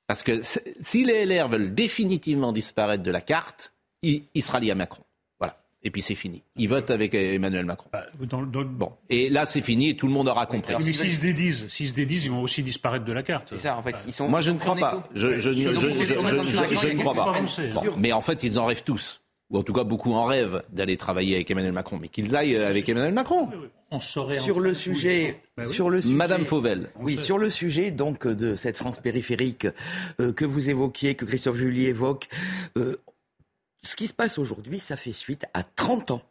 Parce 0.07 0.23
que 0.23 0.43
si 0.81 1.05
les 1.05 1.25
LR 1.25 1.49
veulent 1.49 1.73
définitivement 1.73 2.53
disparaître 2.53 3.03
de 3.03 3.11
la 3.11 3.21
carte, 3.21 3.73
il, 4.03 4.43
sera 4.43 4.61
lié 4.61 4.71
à 4.71 4.75
Macron. 4.75 5.03
Voilà. 5.39 5.57
Et 5.83 5.91
puis 5.91 6.03
c'est 6.03 6.15
fini. 6.15 6.43
Ils 6.57 6.69
votent 6.69 6.91
avec 6.91 7.15
Emmanuel 7.15 7.65
Macron. 7.65 7.89
Bah, 7.91 8.05
bon. 8.19 8.93
Et 9.09 9.31
là, 9.31 9.47
c'est 9.47 9.63
fini 9.63 9.91
et 9.91 9.97
tout 9.97 10.07
le 10.07 10.13
monde 10.13 10.29
aura 10.29 10.45
compris. 10.45 10.75
mais 10.77 10.93
s'ils 10.93 11.15
se 11.15 11.21
dédisent, 11.21 11.69
s'ils 11.69 11.89
se 11.89 11.95
dédisent, 11.95 12.27
ils 12.27 12.31
vont 12.31 12.43
aussi 12.43 12.63
disparaître 12.63 13.07
de 13.07 13.13
la 13.13 13.23
carte. 13.23 13.47
C'est 13.49 13.57
ça, 13.57 13.77
en 13.77 13.83
fait. 13.83 13.97
Ils 14.07 14.13
sont 14.13 14.29
Moi, 14.29 14.41
je 14.41 14.51
ne 14.51 14.59
crois 14.59 14.77
pas. 14.77 15.09
Je, 15.15 15.29
ne 15.29 16.99
crois 17.01 17.15
pas. 17.15 17.35
mais 17.97 18.13
en 18.13 18.21
fait, 18.21 18.43
ils 18.43 18.59
en 18.59 18.67
rêvent 18.67 18.85
tous 18.85 19.21
ou 19.51 19.59
en 19.59 19.63
tout 19.63 19.73
cas 19.73 19.85
beaucoup 19.85 20.13
en 20.13 20.25
rêvent 20.25 20.63
d'aller 20.71 20.97
travailler 20.97 21.37
avec 21.37 21.51
Emmanuel 21.51 21.73
Macron, 21.73 21.99
mais 22.01 22.09
qu'ils 22.09 22.35
aillent 22.35 22.57
avec 22.57 22.89
Emmanuel 22.89 23.13
Macron. 23.13 23.49
On 23.91 24.01
saurait 24.01 24.39
sur 24.39 24.61
le 24.61 24.75
sujet, 24.75 25.41
bah 25.57 25.67
sur 25.67 25.91
le 25.91 26.01
sujet, 26.01 26.15
Madame 26.15 26.47
Fauvel. 26.47 26.91
Oui, 26.99 27.17
sur 27.17 27.39
le 27.39 27.51
sujet 27.51 27.91
donc 27.91 28.27
de 28.27 28.55
cette 28.55 28.77
France 28.77 28.99
périphérique 28.99 29.69
euh, 30.21 30.33
que 30.33 30.45
vous 30.45 30.71
évoquiez, 30.71 31.15
que 31.15 31.25
Christophe 31.25 31.57
Julie 31.57 31.87
évoque, 31.87 32.29
euh, 32.77 32.97
ce 33.83 33.97
qui 33.97 34.07
se 34.07 34.15
passe 34.15 34.39
aujourd'hui, 34.39 34.81
ça 34.81 34.97
fait 34.97 35.13
suite 35.13 35.45
à 35.53 35.63
30 35.63 36.11
ans, 36.13 36.23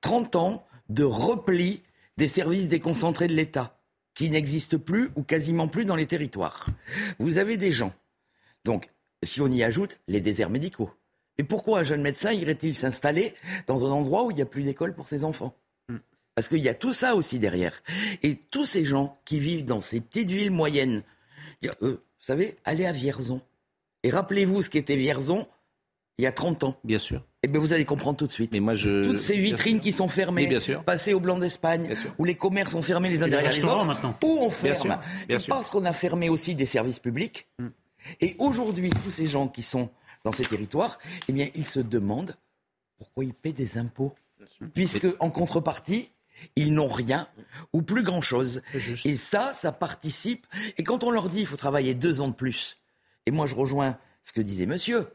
30 0.00 0.34
hmm 0.34 0.38
ans 0.38 0.66
de 0.88 1.04
repli 1.04 1.82
des 2.16 2.28
services 2.28 2.68
déconcentrés 2.68 3.28
de 3.28 3.34
l'État 3.34 3.78
qui 4.14 4.28
n'existent 4.30 4.78
plus 4.78 5.10
ou 5.16 5.22
quasiment 5.22 5.68
plus 5.68 5.84
dans 5.84 5.96
les 5.96 6.06
territoires. 6.06 6.66
Vous 7.18 7.38
avez 7.38 7.56
des 7.56 7.72
gens, 7.72 7.92
donc 8.64 8.90
si 9.22 9.40
on 9.40 9.48
y 9.48 9.62
ajoute 9.62 10.00
les 10.08 10.20
déserts 10.20 10.50
médicaux 10.50 10.90
et 11.40 11.42
pourquoi 11.42 11.78
un 11.78 11.82
jeune 11.84 12.02
médecin 12.02 12.32
irait-il 12.32 12.76
s'installer 12.76 13.32
dans 13.66 13.86
un 13.86 13.90
endroit 13.90 14.24
où 14.24 14.30
il 14.30 14.34
n'y 14.34 14.42
a 14.42 14.46
plus 14.46 14.62
d'école 14.62 14.92
pour 14.92 15.08
ses 15.08 15.24
enfants 15.24 15.56
hmm. 15.88 15.96
Parce 16.34 16.50
qu'il 16.50 16.58
y 16.58 16.68
a 16.68 16.74
tout 16.74 16.92
ça 16.92 17.16
aussi 17.16 17.38
derrière. 17.38 17.82
Et 18.22 18.34
tous 18.34 18.66
ces 18.66 18.84
gens 18.84 19.18
qui 19.24 19.40
vivent 19.40 19.64
dans 19.64 19.80
ces 19.80 20.02
petites 20.02 20.28
villes 20.28 20.50
moyennes, 20.50 21.02
euh, 21.64 21.70
vous 21.92 21.96
savez, 22.18 22.58
allez 22.66 22.84
à 22.84 22.92
Vierzon. 22.92 23.40
Et 24.02 24.10
rappelez-vous 24.10 24.60
ce 24.60 24.68
qu'était 24.68 24.96
Vierzon 24.96 25.46
il 26.18 26.24
y 26.24 26.26
a 26.26 26.32
30 26.32 26.64
ans. 26.64 26.76
Bien 26.84 26.98
sûr. 26.98 27.20
Et 27.20 27.22
eh 27.44 27.48
bien 27.48 27.58
vous 27.58 27.72
allez 27.72 27.86
comprendre 27.86 28.18
tout 28.18 28.26
de 28.26 28.32
suite. 28.32 28.52
Mais 28.52 28.60
moi 28.60 28.74
je... 28.74 29.02
Toutes 29.02 29.16
ces 29.16 29.38
vitrines 29.38 29.80
qui 29.80 29.92
sont 29.92 30.08
fermées, 30.08 30.46
bien 30.46 30.60
sûr. 30.60 30.84
passées 30.84 31.14
au 31.14 31.20
blanc 31.20 31.38
d'Espagne, 31.38 31.94
où 32.18 32.26
les 32.26 32.34
commerces 32.34 32.72
sont 32.72 32.82
fermés 32.82 33.08
les 33.08 33.22
uns 33.22 33.28
derrière 33.28 33.50
les 33.50 33.64
autres, 33.64 33.86
maintenant. 33.86 34.14
où 34.22 34.38
on 34.42 34.50
ferme. 34.50 34.98
Parce 35.48 35.70
qu'on 35.70 35.86
a 35.86 35.94
fermé 35.94 36.28
aussi 36.28 36.54
des 36.54 36.66
services 36.66 36.98
publics. 36.98 37.48
Hmm. 37.58 37.68
Et 38.20 38.36
aujourd'hui, 38.38 38.90
tous 38.90 39.10
ces 39.10 39.26
gens 39.26 39.48
qui 39.48 39.62
sont 39.62 39.88
dans 40.24 40.32
ces 40.32 40.44
territoires, 40.44 40.98
eh 41.28 41.32
bien, 41.32 41.48
ils 41.54 41.66
se 41.66 41.80
demandent 41.80 42.36
pourquoi 42.98 43.24
ils 43.24 43.34
paient 43.34 43.52
des 43.52 43.78
impôts. 43.78 44.14
Puisque, 44.74 45.06
en 45.20 45.30
contrepartie, 45.30 46.10
ils 46.56 46.72
n'ont 46.72 46.88
rien 46.88 47.28
ou 47.72 47.82
plus 47.82 48.02
grand-chose. 48.02 48.62
Et 49.04 49.16
ça, 49.16 49.52
ça 49.52 49.72
participe. 49.72 50.46
Et 50.78 50.84
quand 50.84 51.04
on 51.04 51.10
leur 51.10 51.28
dit 51.28 51.38
qu'il 51.38 51.46
faut 51.46 51.56
travailler 51.56 51.94
deux 51.94 52.20
ans 52.20 52.28
de 52.28 52.34
plus, 52.34 52.78
et 53.26 53.30
moi 53.30 53.46
je 53.46 53.54
rejoins 53.54 53.98
ce 54.22 54.32
que 54.32 54.40
disait 54.40 54.66
monsieur, 54.66 55.08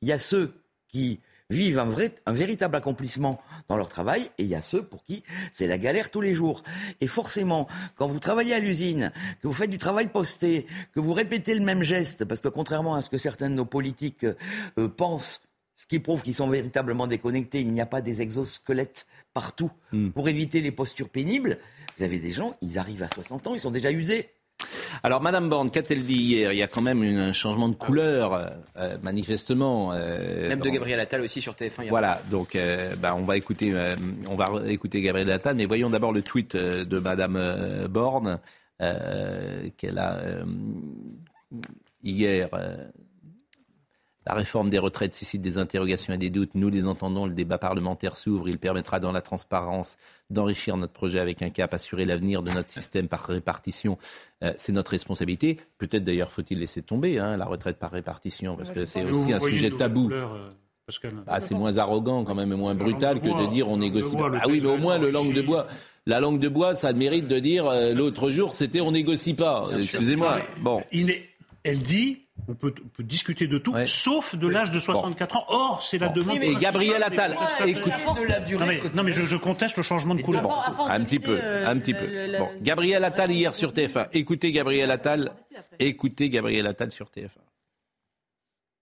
il 0.00 0.08
y 0.08 0.12
a 0.12 0.18
ceux 0.18 0.54
qui 0.88 1.20
vivent 1.52 1.78
un, 1.78 1.84
vrai, 1.84 2.14
un 2.26 2.32
véritable 2.32 2.76
accomplissement 2.76 3.40
dans 3.68 3.76
leur 3.76 3.88
travail 3.88 4.30
et 4.38 4.44
il 4.44 4.48
y 4.48 4.54
a 4.54 4.62
ceux 4.62 4.82
pour 4.82 5.04
qui 5.04 5.22
c'est 5.52 5.66
la 5.66 5.78
galère 5.78 6.10
tous 6.10 6.20
les 6.20 6.34
jours. 6.34 6.62
Et 7.00 7.06
forcément, 7.06 7.68
quand 7.96 8.08
vous 8.08 8.18
travaillez 8.18 8.54
à 8.54 8.58
l'usine, 8.58 9.12
que 9.40 9.46
vous 9.46 9.52
faites 9.52 9.70
du 9.70 9.78
travail 9.78 10.08
posté, 10.08 10.66
que 10.94 11.00
vous 11.00 11.12
répétez 11.12 11.54
le 11.54 11.64
même 11.64 11.82
geste, 11.82 12.24
parce 12.24 12.40
que 12.40 12.48
contrairement 12.48 12.94
à 12.94 13.02
ce 13.02 13.10
que 13.10 13.18
certains 13.18 13.50
de 13.50 13.54
nos 13.54 13.64
politiques 13.64 14.24
euh, 14.24 14.88
pensent, 14.88 15.42
ce 15.74 15.86
qui 15.86 15.98
prouve 15.98 16.22
qu'ils 16.22 16.34
sont 16.34 16.48
véritablement 16.48 17.06
déconnectés, 17.06 17.60
il 17.60 17.72
n'y 17.72 17.80
a 17.80 17.86
pas 17.86 18.00
des 18.00 18.22
exosquelettes 18.22 19.06
partout 19.32 19.70
hmm. 19.92 20.10
pour 20.10 20.28
éviter 20.28 20.60
les 20.60 20.70
postures 20.70 21.08
pénibles. 21.08 21.58
Vous 21.96 22.04
avez 22.04 22.18
des 22.18 22.30
gens, 22.30 22.56
ils 22.60 22.78
arrivent 22.78 23.02
à 23.02 23.08
60 23.08 23.46
ans, 23.46 23.54
ils 23.54 23.60
sont 23.60 23.70
déjà 23.70 23.90
usés. 23.90 24.30
Alors, 25.02 25.20
Madame 25.20 25.48
Borne, 25.48 25.70
qu'a-t-elle 25.70 26.02
dit 26.02 26.14
hier? 26.14 26.52
Il 26.52 26.58
y 26.58 26.62
a 26.62 26.68
quand 26.68 26.82
même 26.82 27.02
un 27.02 27.32
changement 27.32 27.68
de 27.68 27.74
couleur, 27.74 28.52
euh, 28.76 28.96
manifestement. 29.02 29.92
Euh, 29.92 30.48
même 30.48 30.60
de 30.60 30.70
Gabriel 30.70 31.00
Attal 31.00 31.20
aussi 31.22 31.40
sur 31.40 31.54
TF1. 31.54 31.82
Hier 31.82 31.90
voilà, 31.90 32.22
donc 32.30 32.56
euh, 32.56 32.94
bah, 32.96 33.14
on 33.16 33.24
va 33.24 33.36
écouter, 33.36 33.74
on 34.28 34.36
va 34.36 34.50
écouter 34.68 35.00
Gabriel 35.00 35.30
Attal, 35.30 35.56
mais 35.56 35.66
voyons 35.66 35.90
d'abord 35.90 36.12
le 36.12 36.22
tweet 36.22 36.56
de 36.56 36.98
Madame 36.98 37.86
Borne 37.88 38.38
qu'elle 38.78 39.98
a 39.98 40.20
hier 42.02 42.48
la 44.26 44.34
réforme 44.34 44.68
des 44.68 44.78
retraites 44.78 45.14
suscite 45.14 45.42
des 45.42 45.58
interrogations 45.58 46.14
et 46.14 46.18
des 46.18 46.30
doutes. 46.30 46.54
Nous 46.54 46.70
les 46.70 46.86
entendons. 46.86 47.26
Le 47.26 47.34
débat 47.34 47.58
parlementaire 47.58 48.16
s'ouvre. 48.16 48.48
Il 48.48 48.58
permettra, 48.58 49.00
dans 49.00 49.12
la 49.12 49.20
transparence, 49.20 49.96
d'enrichir 50.30 50.76
notre 50.76 50.92
projet 50.92 51.18
avec 51.18 51.42
un 51.42 51.50
cap, 51.50 51.74
assurer 51.74 52.04
l'avenir 52.04 52.42
de 52.42 52.50
notre 52.52 52.68
système 52.68 53.08
par 53.08 53.24
répartition. 53.24 53.98
Euh, 54.44 54.52
c'est 54.56 54.72
notre 54.72 54.92
responsabilité. 54.92 55.58
Peut-être 55.78 56.04
d'ailleurs 56.04 56.30
faut-il 56.30 56.58
laisser 56.58 56.82
tomber 56.82 57.18
hein, 57.18 57.36
la 57.36 57.44
retraite 57.44 57.78
par 57.78 57.90
répartition, 57.90 58.56
parce 58.56 58.70
que 58.70 58.84
c'est 58.84 59.04
aussi 59.04 59.32
un 59.32 59.40
sujet 59.40 59.70
tabou. 59.70 60.10
Euh, 60.12 60.50
ah, 61.26 61.40
c'est 61.40 61.54
moins 61.54 61.76
arrogant 61.76 62.24
quand 62.24 62.34
même 62.34 62.52
et 62.52 62.56
moins 62.56 62.74
brutal 62.74 63.20
que 63.20 63.28
de 63.28 63.48
dire 63.48 63.68
on 63.68 63.76
négocie. 63.76 64.16
Ah 64.18 64.44
oui, 64.48 64.60
mais 64.60 64.68
au 64.68 64.78
moins 64.78 64.98
le 64.98 65.10
langue 65.10 65.32
de 65.32 65.42
bois. 65.42 65.66
La 66.06 66.18
langue 66.18 66.40
de 66.40 66.48
bois, 66.48 66.74
ça 66.74 66.92
mérite 66.92 67.28
de 67.28 67.38
dire 67.38 67.66
euh, 67.66 67.92
l'autre 67.92 68.30
jour 68.30 68.52
c'était 68.52 68.80
on 68.80 68.90
négocie 68.90 69.34
pas. 69.34 69.68
Excusez-moi. 69.78 70.40
Bon. 70.60 70.82
Elle 71.64 71.78
dit 71.78 72.22
on 72.48 72.54
peut, 72.54 72.74
discuter 73.00 73.46
de 73.46 73.58
tout, 73.58 73.74
sauf 73.86 74.34
de 74.34 74.48
l'âge 74.48 74.70
de 74.70 74.80
64 74.80 75.36
ans. 75.36 75.44
Or, 75.48 75.82
c'est 75.82 75.98
la 75.98 76.08
demande. 76.08 76.42
Et 76.42 76.54
Gabriel 76.56 77.02
Attal, 77.02 77.36
écoute. 77.66 77.92
Non 78.94 79.02
mais, 79.02 79.12
je, 79.12 79.36
conteste 79.36 79.76
le 79.76 79.82
changement 79.82 80.14
de 80.14 80.22
couleur. 80.22 80.88
un 80.88 81.04
petit 81.04 81.18
peu, 81.18 81.38
euh, 81.40 81.68
un 81.68 81.78
petit 81.78 81.94
peu. 81.94 82.06
Bon, 82.38 82.48
Gabriel 82.60 83.04
Attal 83.04 83.30
hier 83.30 83.54
sur 83.54 83.72
TF1. 83.72 84.08
Écoutez 84.12 84.50
Gabriel 84.52 84.90
Attal. 84.90 85.32
Écoutez 85.78 86.30
Gabriel 86.30 86.66
Attal 86.66 86.92
sur 86.92 87.06
TF1. 87.06 87.28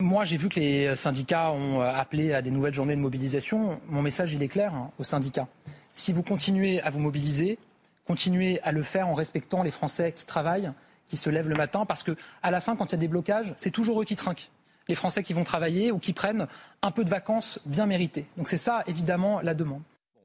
Moi, 0.01 0.25
j'ai 0.25 0.39
vu 0.39 0.49
que 0.49 0.59
les 0.59 0.97
syndicats 0.97 1.53
ont 1.53 1.83
euh, 1.83 1.85
appelé 1.85 2.33
à 2.33 2.41
des 2.41 2.51
nouvelles 2.51 2.75
journées 2.75 2.97
de 2.97 3.01
mobilisation. 3.01 3.79
Mon 3.89 4.01
message, 4.01 4.33
il 4.33 4.43
est 4.43 4.49
clair 4.49 4.75
hein, 4.75 4.91
aux 4.99 5.05
syndicats. 5.05 5.47
Si 5.93 6.15
vous 6.15 6.23
continuez 6.23 6.81
à 6.81 6.89
vous 6.89 7.01
mobiliser, 7.01 7.59
continuez 8.07 8.61
à 8.63 8.73
le 8.73 8.83
faire 8.83 9.09
en 9.09 9.15
respectant 9.15 9.63
les 9.63 9.71
Français 9.71 10.13
qui 10.13 10.25
travaillent, 10.25 10.73
qui 11.11 11.17
se 11.17 11.29
lèvent 11.29 11.49
le 11.49 11.57
matin, 11.57 11.85
parce 11.85 12.03
que 12.03 12.17
à 12.43 12.51
la 12.51 12.61
fin, 12.61 12.77
quand 12.77 12.87
il 12.87 12.93
y 12.93 12.95
a 12.95 12.99
des 12.99 13.09
blocages, 13.09 13.53
c'est 13.57 13.71
toujours 13.71 14.01
eux 14.01 14.05
qui 14.05 14.17
trinquent. 14.17 14.51
Les 14.89 14.95
Français 14.95 15.23
qui 15.23 15.35
vont 15.35 15.45
travailler 15.45 15.91
ou 15.91 15.99
qui 15.99 16.13
prennent 16.13 16.47
un 16.83 16.91
peu 16.93 17.05
de 17.05 17.11
vacances 17.11 17.61
bien 17.67 17.87
méritées. 17.87 18.27
Donc 18.37 18.49
c'est 18.49 18.57
ça, 18.57 18.83
évidemment, 18.87 19.41
la 19.43 19.55
demande. 19.55 19.83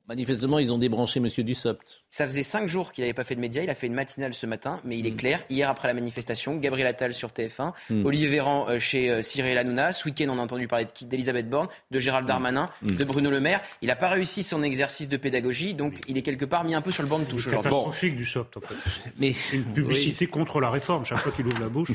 Manifestement, 0.08 0.60
ils 0.60 0.72
ont 0.72 0.78
débranché 0.78 1.20
M. 1.20 1.28
Dussopt. 1.28 2.04
Ça 2.10 2.26
faisait 2.26 2.44
cinq 2.44 2.68
jours 2.68 2.92
qu'il 2.92 3.04
n'avait 3.04 3.16
pas 3.16 3.24
fait 3.24 3.34
de 3.34 3.40
médias. 3.40 3.64
Il 3.64 3.70
a 3.72 3.76
fait 3.76 3.88
une 3.88 3.96
matinale 3.96 4.36
ce 4.36 4.46
matin, 4.46 4.80
mais 4.84 5.00
il 5.00 5.08
est 5.08 5.12
mm. 5.12 5.18
clair. 5.18 5.44
Hier, 5.50 5.68
après 5.68 5.88
la 5.88 5.96
manifestation, 5.96 6.58
Gabriel 6.58 6.86
Attal 6.86 7.12
sur 7.12 7.30
TF1, 7.30 7.74
mm. 7.90 8.06
Olivier 8.06 8.28
Véran 8.28 8.68
euh, 8.70 8.78
chez 8.78 9.10
euh, 9.10 9.24
Cyril 9.24 9.58
Hanouna. 9.58 9.94
Ce 9.94 10.06
week-end, 10.06 10.28
on 10.30 10.38
a 10.38 10.42
entendu 10.42 10.68
parler 10.68 10.86
d'Elisabeth 11.02 11.50
Borne, 11.50 11.70
de 11.90 11.98
Gérald 11.98 12.26
mm. 12.26 12.28
Darmanin, 12.28 12.70
de 12.84 13.04
Bruno 13.04 13.32
Le 13.32 13.40
Maire. 13.40 13.62
Il 13.82 13.88
n'a 13.88 13.96
pas 13.96 14.10
réussi 14.10 14.44
son 14.44 14.62
exercice 14.62 15.10
de 15.10 15.18
pédagogie, 15.18 15.74
donc 15.74 15.96
il 16.08 16.20
est 16.20 16.22
quelque 16.22 16.46
part 16.46 16.66
mis 16.66 16.76
un 16.76 16.82
peu 16.82 16.92
sur 16.92 17.02
le 17.02 17.10
banc 17.10 17.18
de 17.18 17.26
touche. 17.26 17.46
C'est 17.46 17.56
catastrophique 17.56 18.16
Dussopt, 18.16 18.58
en 18.58 18.62
fait. 18.62 18.76
Mais, 19.18 19.34
une 19.54 19.64
publicité 19.64 20.28
contre 20.28 20.60
la 20.60 20.70
réforme, 20.70 21.04
chaque 21.04 21.18
fois 21.18 21.32
qu'il 21.32 21.48
ouvre 21.48 21.62
la 21.62 21.70
bouche. 21.70 21.90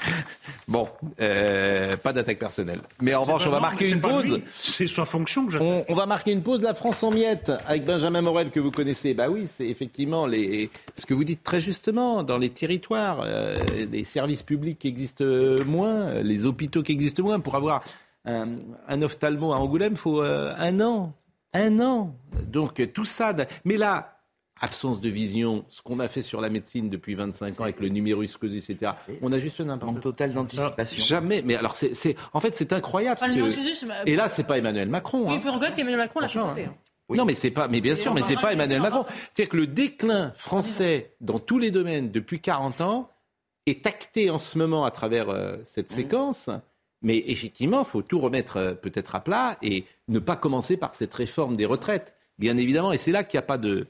bon, 0.68 0.88
euh, 1.20 1.96
pas 1.96 2.12
d'attaque 2.12 2.38
personnelle. 2.38 2.80
Mais 3.00 3.12
en 3.12 3.22
revanche, 3.22 3.44
on 3.48 3.50
va 3.50 3.60
marquer 3.60 3.90
une 3.90 4.00
pause. 4.00 4.40
C'est 4.54 4.86
sa 4.86 5.04
fonction 5.04 5.46
que 5.46 5.58
on, 5.58 5.84
on 5.88 5.94
va 5.94 6.06
marquer 6.06 6.30
une 6.30 6.42
pause. 6.42 6.62
La 6.62 6.74
France 6.74 7.02
en 7.02 7.10
miettes 7.10 7.39
avec 7.48 7.84
Benjamin 7.84 8.20
Morel 8.20 8.50
que 8.50 8.60
vous 8.60 8.70
connaissez. 8.70 9.14
Bah 9.14 9.28
oui, 9.30 9.46
c'est 9.46 9.66
effectivement 9.66 10.26
les, 10.26 10.70
ce 10.94 11.06
que 11.06 11.14
vous 11.14 11.24
dites 11.24 11.42
très 11.42 11.60
justement 11.60 12.22
dans 12.22 12.38
les 12.38 12.50
territoires, 12.50 13.22
euh, 13.24 13.56
les 13.90 14.04
services 14.04 14.42
publics 14.42 14.78
qui 14.78 14.88
existent 14.88 15.24
moins, 15.64 16.20
les 16.22 16.46
hôpitaux 16.46 16.82
qui 16.82 16.92
existent 16.92 17.22
moins. 17.22 17.40
Pour 17.40 17.56
avoir 17.56 17.82
un, 18.24 18.56
un 18.88 19.02
ophtalmo 19.02 19.52
à 19.52 19.56
Angoulême, 19.56 19.92
il 19.92 19.98
faut 19.98 20.22
euh, 20.22 20.54
un 20.58 20.80
an, 20.80 21.14
un 21.54 21.80
an. 21.80 22.14
Donc 22.46 22.92
tout 22.92 23.04
ça. 23.04 23.34
Mais 23.64 23.76
là, 23.76 24.20
absence 24.60 25.00
de 25.00 25.08
vision, 25.08 25.64
ce 25.68 25.82
qu'on 25.82 25.98
a 25.98 26.08
fait 26.08 26.22
sur 26.22 26.40
la 26.40 26.50
médecine 26.50 26.90
depuis 26.90 27.14
25 27.14 27.60
ans 27.60 27.64
avec 27.64 27.80
le 27.80 27.88
numérus 27.88 28.36
clausus, 28.36 28.68
etc. 28.68 28.92
On 29.22 29.32
a 29.32 29.38
juste 29.38 29.60
n'importe 29.60 29.92
quoi. 29.92 30.00
total 30.00 30.34
d'anticipation. 30.34 31.02
Jamais. 31.02 31.42
Mais 31.42 31.56
alors, 31.56 31.74
c'est, 31.74 32.16
en 32.32 32.40
fait, 32.40 32.54
c'est 32.56 32.72
incroyable. 32.72 33.20
Et 34.06 34.16
là, 34.16 34.28
c'est 34.28 34.44
pas 34.44 34.58
Emmanuel 34.58 34.88
Macron. 34.88 35.26
Oui, 35.28 35.34
il 35.36 35.40
faut 35.40 35.52
reconnaître 35.52 35.76
qu'Emmanuel 35.76 35.98
Macron 35.98 36.20
l'a 36.20 36.28
présenté. 36.28 36.66
Hein. 36.66 36.74
Non, 37.10 37.24
mais 37.24 37.34
c'est 37.34 37.50
pas, 37.50 37.68
mais 37.68 37.80
bien 37.80 37.96
sûr, 37.96 38.14
mais 38.14 38.22
c'est 38.22 38.40
pas 38.40 38.52
Emmanuel 38.52 38.80
Macron. 38.80 39.04
C'est-à-dire 39.08 39.50
que 39.50 39.56
le 39.56 39.66
déclin 39.66 40.32
français 40.36 41.14
dans 41.20 41.38
tous 41.38 41.58
les 41.58 41.70
domaines 41.70 42.10
depuis 42.10 42.40
40 42.40 42.80
ans 42.80 43.10
est 43.66 43.86
acté 43.86 44.30
en 44.30 44.38
ce 44.38 44.58
moment 44.58 44.84
à 44.84 44.90
travers 44.90 45.28
euh, 45.28 45.56
cette 45.64 45.90
mmh. 45.90 45.94
séquence. 45.94 46.50
Mais 47.02 47.22
effectivement, 47.26 47.80
il 47.80 47.86
faut 47.86 48.02
tout 48.02 48.20
remettre 48.20 48.56
euh, 48.58 48.74
peut-être 48.74 49.14
à 49.14 49.20
plat 49.20 49.56
et 49.62 49.84
ne 50.08 50.18
pas 50.18 50.36
commencer 50.36 50.76
par 50.76 50.94
cette 50.94 51.14
réforme 51.14 51.56
des 51.56 51.66
retraites, 51.66 52.14
bien 52.38 52.56
évidemment. 52.56 52.92
Et 52.92 52.98
c'est 52.98 53.12
là 53.12 53.24
qu'il 53.24 53.38
n'y 53.38 53.44
a 53.44 53.46
pas 53.46 53.58
de, 53.58 53.86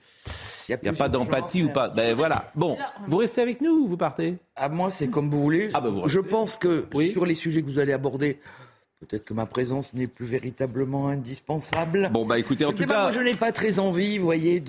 il 0.69 0.79
n'y 0.83 0.89
a, 0.89 0.93
pas 0.93 1.09
d'empathie 1.09 1.65
ou 1.65 1.71
pas. 1.71 1.89
Ben 1.89 2.15
voilà. 2.15 2.51
Bon, 2.55 2.77
vous 3.09 3.17
restez 3.17 3.41
avec 3.41 3.61
nous 3.61 3.73
ou 3.73 3.89
vous 3.89 3.97
partez? 3.97 4.37
À 4.55 4.67
ah, 4.67 4.69
moi, 4.69 4.91
c'est 4.91 5.09
comme 5.09 5.31
vous 5.31 5.43
voulez. 5.43 5.71
Ah, 5.75 5.81
ben, 5.81 6.03
Je 6.07 6.21
pense 6.21 6.57
que 6.57 6.87
sur 7.13 7.27
les 7.27 7.35
sujets 7.35 7.63
que 7.63 7.67
vous 7.67 7.79
allez 7.79 7.93
aborder, 7.93 8.39
Peut-être 9.01 9.25
que 9.25 9.33
ma 9.33 9.47
présence 9.47 9.95
n'est 9.95 10.07
plus 10.07 10.27
véritablement 10.27 11.09
indispensable. 11.09 12.11
Bon, 12.13 12.27
bah 12.27 12.39
écoutez, 12.39 12.67
en 12.67 12.73
tout 12.75 12.85
cas. 12.85 13.05
Moi, 13.05 13.11
je 13.11 13.21
n'ai 13.21 13.35
pas 13.35 13.51
très 13.51 13.79
envie, 13.79 14.19
vous 14.19 14.27
voyez, 14.27 14.63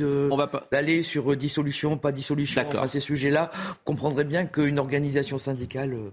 d'aller 0.72 1.04
sur 1.04 1.34
euh, 1.34 1.36
dissolution, 1.36 1.98
pas 1.98 2.14
dissolution, 2.14 2.64
enfin, 2.66 2.88
ces 2.88 3.02
sujets-là. 3.02 3.52
Vous 3.54 3.76
comprendrez 3.84 4.24
bien 4.24 4.46
qu'une 4.46 4.80
organisation 4.80 5.38
syndicale. 5.38 5.94
Euh, 5.94 6.12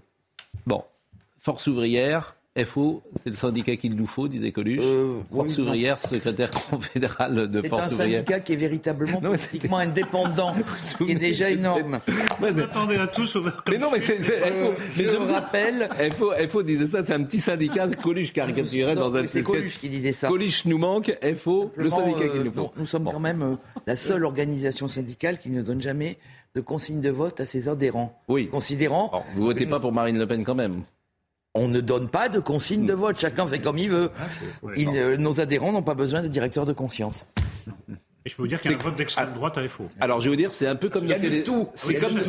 bon, 0.67 0.83
force 1.39 1.67
ouvrière, 1.67 2.35
FO, 2.65 3.01
c'est 3.15 3.29
le 3.29 3.35
syndicat 3.35 3.75
qu'il 3.75 3.95
nous 3.95 4.07
faut, 4.07 4.27
disait 4.27 4.51
Coluche. 4.51 4.79
Euh, 4.81 5.21
Force 5.31 5.57
ouvrière, 5.57 5.99
secrétaire 5.99 6.51
confédéral 6.51 7.49
de 7.49 7.61
Force 7.61 7.91
ouvrière. 7.91 7.97
C'est 7.97 8.03
un 8.03 8.15
syndicat 8.17 8.39
qui 8.39 8.53
est 8.53 8.57
véritablement 8.57 9.21
politiquement 9.21 9.77
indépendant, 9.77 10.55
ce 10.77 11.03
qui 11.03 11.11
est 11.11 11.15
déjà 11.15 11.49
énorme. 11.49 11.99
Vous 12.39 12.59
attendez 12.59 12.97
à 12.97 13.07
tous 13.07 13.35
au 13.35 13.43
Mais 13.69 13.77
non, 13.77 13.89
mais, 13.91 14.01
c'est, 14.01 14.21
FO, 14.21 14.73
je, 14.95 15.03
je 15.03 15.33
rappelle. 15.33 15.89
FO, 16.17 16.31
FO 16.49 16.63
disait 16.63 16.87
ça, 16.87 17.03
c'est 17.03 17.13
un 17.13 17.23
petit 17.23 17.39
syndicat 17.39 17.87
Coluche 18.01 18.33
caricaturait 18.33 18.95
dans 18.95 19.15
un. 19.15 19.27
C'est 19.27 19.43
Coluche 19.43 19.79
qui 19.79 19.89
disait 19.89 20.11
ça. 20.11 20.27
Coluche 20.27 20.65
nous 20.65 20.77
manque, 20.77 21.15
FO, 21.35 21.71
le 21.75 21.89
syndicat 21.89 22.27
qu'il 22.29 22.43
nous 22.43 22.51
faut. 22.51 22.71
Nous 22.77 22.85
sommes 22.85 23.05
quand 23.05 23.19
même 23.19 23.41
euh, 23.41 23.55
la 23.87 23.95
seule 23.95 24.23
organisation 24.23 24.87
syndicale 24.87 25.39
qui 25.39 25.49
ne 25.49 25.61
donne 25.61 25.81
jamais 25.81 26.17
de 26.55 26.61
consigne 26.61 27.01
de 27.01 27.09
vote 27.09 27.39
à 27.39 27.45
ses 27.45 27.69
adhérents. 27.69 28.21
Oui. 28.27 28.47
Considérant. 28.49 29.23
vous 29.35 29.43
votez 29.43 29.65
pas 29.65 29.79
pour 29.79 29.91
Marine 29.91 30.17
Le 30.17 30.27
Pen 30.27 30.43
quand 30.43 30.55
même 30.55 30.83
on 31.59 31.67
ne 31.67 31.81
donne 31.81 32.07
pas 32.07 32.29
de 32.29 32.39
consigne 32.39 32.85
de 32.85 32.93
vote. 32.93 33.19
Chacun 33.19 33.45
fait 33.45 33.59
comme 33.59 33.77
il 33.77 33.89
veut. 33.89 34.09
Ah, 34.17 35.17
nos 35.17 35.41
adhérents 35.41 35.73
n'ont 35.73 35.83
pas 35.83 35.93
besoin 35.93 36.23
de 36.23 36.27
directeur 36.27 36.65
de 36.65 36.73
conscience. 36.73 37.27
Et 38.25 38.29
je 38.29 38.35
peux 38.35 38.41
vous 38.41 38.47
dire 38.49 38.59
qu'il 38.59 38.71
y 38.71 38.73
a 38.73 38.77
un 38.77 38.81
vote 38.81 38.97
d'extrême 38.97 39.33
droite 39.33 39.57
à 39.57 39.65
FO. 39.67 39.85
Alors 40.01 40.19
je 40.19 40.25
vais 40.25 40.31
vous 40.31 40.35
dire, 40.35 40.51
c'est 40.51 40.67
un 40.67 40.75
peu 40.75 40.89
comme 40.89 41.05
nos, 41.05 41.71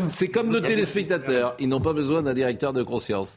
c'est 0.07 0.29
comme, 0.29 0.49
nos 0.49 0.61
téléspectateurs. 0.61 1.57
Ils 1.59 1.69
n'ont 1.69 1.81
pas 1.81 1.93
besoin 1.93 2.23
d'un 2.23 2.33
directeur 2.33 2.73
de 2.73 2.85
conscience. 2.85 3.37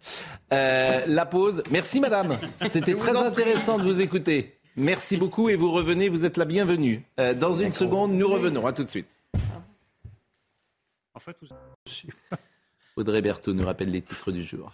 Euh, 0.52 1.02
la 1.08 1.26
pause. 1.26 1.64
Merci 1.72 2.00
madame. 2.00 2.38
C'était 2.70 2.94
très 2.96 3.18
intéressant 3.18 3.80
de 3.80 3.84
vous 3.84 4.02
écouter. 4.02 4.60
Merci 4.76 5.18
beaucoup 5.18 5.50
et 5.50 5.56
vous 5.56 5.72
revenez, 5.72 6.10
vous 6.10 6.26
êtes 6.26 6.38
la 6.38 6.46
bienvenue. 6.46 7.04
Euh, 7.20 7.34
dans 7.34 7.54
une 7.56 7.72
seconde, 7.72 8.14
nous 8.14 8.28
revenons. 8.28 8.68
À 8.68 8.74
tout 8.74 8.84
de 8.84 8.90
suite. 8.90 9.20
En 11.16 11.20
fait, 11.20 11.36
Audrey 12.96 13.22
Berthaud 13.22 13.54
nous 13.54 13.66
rappelle 13.66 13.90
les 13.90 14.02
titres 14.02 14.32
du 14.32 14.44
jour. 14.44 14.74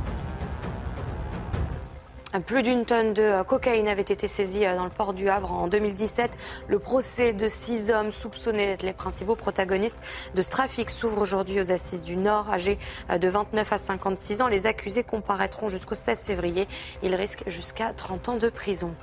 Plus 2.39 2.63
d'une 2.63 2.85
tonne 2.85 3.13
de 3.13 3.43
cocaïne 3.43 3.89
avait 3.89 4.01
été 4.01 4.29
saisie 4.29 4.65
euh, 4.65 4.77
dans 4.77 4.85
le 4.85 4.89
port 4.89 5.13
du 5.13 5.27
Havre 5.27 5.51
en 5.51 5.67
2017. 5.67 6.37
Le 6.69 6.79
procès 6.79 7.33
de 7.33 7.49
six 7.49 7.91
hommes 7.91 8.13
soupçonnés 8.13 8.67
d'être 8.67 8.83
les 8.83 8.93
principaux 8.93 9.35
protagonistes 9.35 9.99
de 10.33 10.41
ce 10.41 10.49
trafic 10.49 10.89
s'ouvre 10.89 11.21
aujourd'hui 11.21 11.59
aux 11.59 11.73
assises 11.73 12.05
du 12.05 12.15
Nord. 12.15 12.49
Âgés 12.49 12.79
euh, 13.09 13.17
de 13.17 13.27
29 13.27 13.73
à 13.73 13.77
56 13.77 14.41
ans, 14.43 14.47
les 14.47 14.65
accusés 14.65 15.03
comparaîtront 15.03 15.67
jusqu'au 15.67 15.95
16 15.95 16.25
février. 16.25 16.69
Ils 17.03 17.15
risquent 17.15 17.49
jusqu'à 17.49 17.91
30 17.91 18.29
ans 18.29 18.37
de 18.37 18.47
prison. 18.47 18.95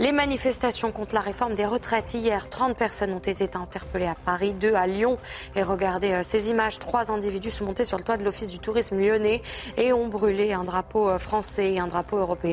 Les 0.00 0.12
manifestations 0.12 0.90
contre 0.92 1.14
la 1.14 1.20
réforme 1.20 1.54
des 1.54 1.66
retraites. 1.66 2.14
Hier, 2.14 2.48
30 2.48 2.76
personnes 2.76 3.12
ont 3.12 3.18
été 3.18 3.48
interpellées 3.56 4.06
à 4.06 4.14
Paris, 4.14 4.52
deux 4.52 4.74
à 4.74 4.86
Lyon. 4.86 5.18
Et 5.54 5.62
regardez 5.62 6.10
euh, 6.10 6.22
ces 6.24 6.50
images. 6.50 6.80
Trois 6.80 7.12
individus 7.12 7.52
sont 7.52 7.66
montés 7.66 7.84
sur 7.84 7.98
le 7.98 8.04
toit 8.04 8.16
de 8.16 8.24
l'Office 8.24 8.50
du 8.50 8.58
tourisme 8.58 8.98
lyonnais 8.98 9.42
et 9.76 9.92
ont 9.92 10.08
brûlé 10.08 10.52
un 10.52 10.64
drapeau 10.64 11.08
euh, 11.08 11.18
français 11.20 11.72
et 11.72 11.78
un 11.78 11.86
drapeau 11.86 12.16
européen. 12.16 12.47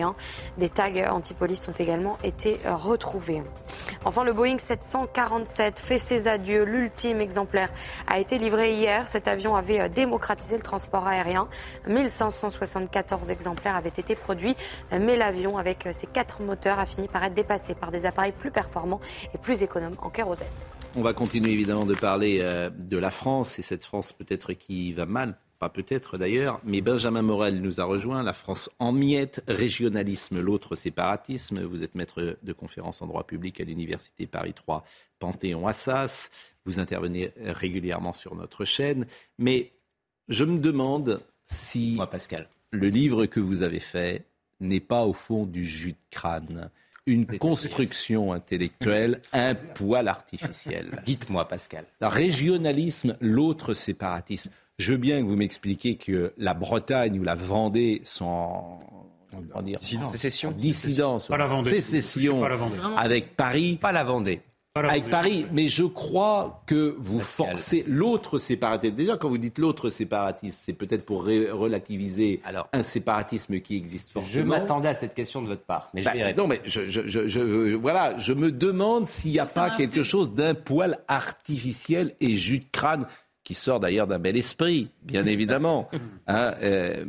Des 0.57 0.69
tags 0.69 1.11
anti-police 1.11 1.67
ont 1.67 1.73
également 1.73 2.17
été 2.23 2.59
euh, 2.65 2.75
retrouvés. 2.75 3.41
Enfin, 4.03 4.23
le 4.23 4.33
Boeing 4.33 4.57
747 4.57 5.79
fait 5.79 5.99
ses 5.99 6.27
adieux. 6.27 6.63
L'ultime 6.63 7.21
exemplaire 7.21 7.69
a 8.07 8.19
été 8.19 8.37
livré 8.37 8.73
hier. 8.73 9.07
Cet 9.07 9.27
avion 9.27 9.55
avait 9.55 9.89
démocratisé 9.89 10.55
le 10.55 10.63
transport 10.63 11.07
aérien. 11.07 11.47
1574 11.87 13.29
exemplaires 13.29 13.75
avaient 13.75 13.89
été 13.89 14.15
produits, 14.15 14.55
mais 14.91 15.17
l'avion, 15.17 15.57
avec 15.57 15.87
ses 15.93 16.07
quatre 16.07 16.41
moteurs, 16.41 16.79
a 16.79 16.85
fini 16.85 17.07
par 17.07 17.23
être 17.23 17.33
dépassé 17.33 17.75
par 17.75 17.91
des 17.91 18.05
appareils 18.05 18.31
plus 18.31 18.51
performants 18.51 19.01
et 19.33 19.37
plus 19.37 19.63
économes 19.63 19.95
en 20.01 20.09
kérosène. 20.09 20.47
on 20.95 21.01
va 21.01 21.13
continuer 21.13 21.51
évidemment 21.51 21.85
de 21.85 21.95
parler 21.95 22.39
euh, 22.41 22.69
de 22.69 22.97
la 22.97 23.11
France 23.11 23.59
et 23.59 23.61
cette 23.61 23.85
France 23.85 24.13
peut-être 24.13 24.53
qui 24.53 24.93
va 24.93 25.05
mal 25.05 25.37
pas 25.59 25.69
peut-être 25.69 26.17
d'ailleurs, 26.17 26.59
mais 26.63 26.81
Benjamin 26.81 27.21
Morel 27.21 27.61
nous 27.61 27.79
a 27.79 27.85
rejoint. 27.85 28.23
La 28.23 28.33
France 28.33 28.69
en 28.79 28.91
miettes, 28.91 29.43
régionalisme, 29.47 30.39
l'autre 30.39 30.75
séparatisme. 30.75 31.61
Vous 31.63 31.83
êtes 31.83 31.95
maître 31.95 32.37
de 32.41 32.53
conférence 32.53 33.01
en 33.01 33.07
droit 33.07 33.25
public 33.25 33.61
à 33.61 33.63
l'Université 33.63 34.27
Paris 34.27 34.53
3 34.53 34.83
Panthéon-Assas. 35.19 36.29
Vous 36.65 36.79
intervenez 36.79 37.31
régulièrement 37.37 38.13
sur 38.13 38.35
notre 38.35 38.65
chaîne. 38.65 39.05
Mais 39.37 39.71
je 40.27 40.43
me 40.43 40.59
demande 40.59 41.21
si 41.45 41.93
Moi, 41.95 42.09
Pascal. 42.09 42.49
le 42.71 42.89
livre 42.89 43.25
que 43.25 43.39
vous 43.39 43.63
avez 43.63 43.79
fait 43.79 44.25
n'est 44.59 44.79
pas 44.79 45.05
au 45.05 45.13
fond 45.13 45.45
du 45.45 45.65
jus 45.65 45.93
de 45.93 45.97
crâne. 46.09 46.69
Une 47.07 47.37
construction 47.37 48.33
intellectuelle, 48.33 49.21
un 49.33 49.53
poil 49.53 50.07
artificiel. 50.07 51.01
Dites-moi, 51.05 51.47
Pascal. 51.47 51.85
Régionalisme, 52.01 53.15
l'autre 53.21 53.75
séparatisme. 53.75 54.49
Je 54.77 54.91
veux 54.91 54.97
bien 54.97 55.21
que 55.21 55.27
vous 55.27 55.37
m'expliquiez 55.37 55.95
que 55.95 56.33
la 56.37 56.53
Bretagne 56.53 57.17
ou 57.19 57.23
la 57.23 57.35
Vendée 57.35 58.01
sont 58.03 58.25
en, 58.25 58.79
comment 59.31 59.61
dire, 59.61 59.79
en 60.01 60.05
Sécession. 60.05 60.51
dissidence, 60.51 61.27
Pas 61.29 61.37
la 61.37 61.45
Vendée. 61.45 61.79
sécession 61.81 62.41
Pas 62.41 62.49
la 62.49 62.55
Vendée. 62.57 62.77
avec 62.97 63.37
Paris. 63.37 63.77
Pas 63.81 63.93
la 63.93 64.03
Vendée. 64.03 64.41
Pas 64.73 64.81
la 64.81 64.89
Avec. 64.89 65.09
Paris, 65.09 65.45
mais 65.53 65.69
je 65.69 65.85
crois 65.85 66.61
que 66.67 66.97
vous 66.99 67.21
forcez 67.21 67.85
l'autre 67.87 68.37
séparatisme. 68.37 68.93
Déjà, 68.93 69.15
quand 69.15 69.29
vous 69.29 69.37
dites 69.37 69.57
l'autre 69.59 69.89
séparatisme, 69.89 70.57
c'est 70.61 70.73
peut-être 70.73 71.05
pour 71.05 71.23
ré- 71.23 71.49
relativiser 71.49 72.41
un 72.73 72.83
séparatisme 72.83 73.61
qui 73.61 73.77
existe 73.77 74.09
Je 74.09 74.13
forcément. 74.15 74.47
m'attendais 74.47 74.89
à 74.89 74.93
cette 74.93 75.13
question 75.13 75.41
de 75.41 75.47
votre 75.47 75.63
part, 75.63 75.87
mais 75.93 76.01
je 76.01 76.09
Bah, 76.09 76.33
non, 76.35 76.47
mais 76.47 76.59
je, 76.65 76.89
je, 76.89 77.07
je, 77.07 77.25
je- 77.29 77.75
voilà, 77.75 78.17
je 78.17 78.33
me 78.33 78.51
demande 78.51 79.07
s'il 79.07 79.31
n'y 79.31 79.39
a 79.39 79.45
pas 79.45 79.69
quelque 79.77 80.03
chose 80.03 80.33
d'un 80.33 80.55
poil 80.55 80.99
artificiel 81.07 82.13
et 82.19 82.35
jus 82.35 82.59
de 82.59 82.65
crâne 82.73 83.07
qui 83.45 83.53
sort 83.53 83.79
d'ailleurs 83.79 84.07
d'un 84.07 84.19
bel 84.19 84.35
esprit, 84.35 84.89
bien 85.03 85.25
évidemment. 85.25 85.89
Hein, 86.27 86.55
euh, 86.63 87.05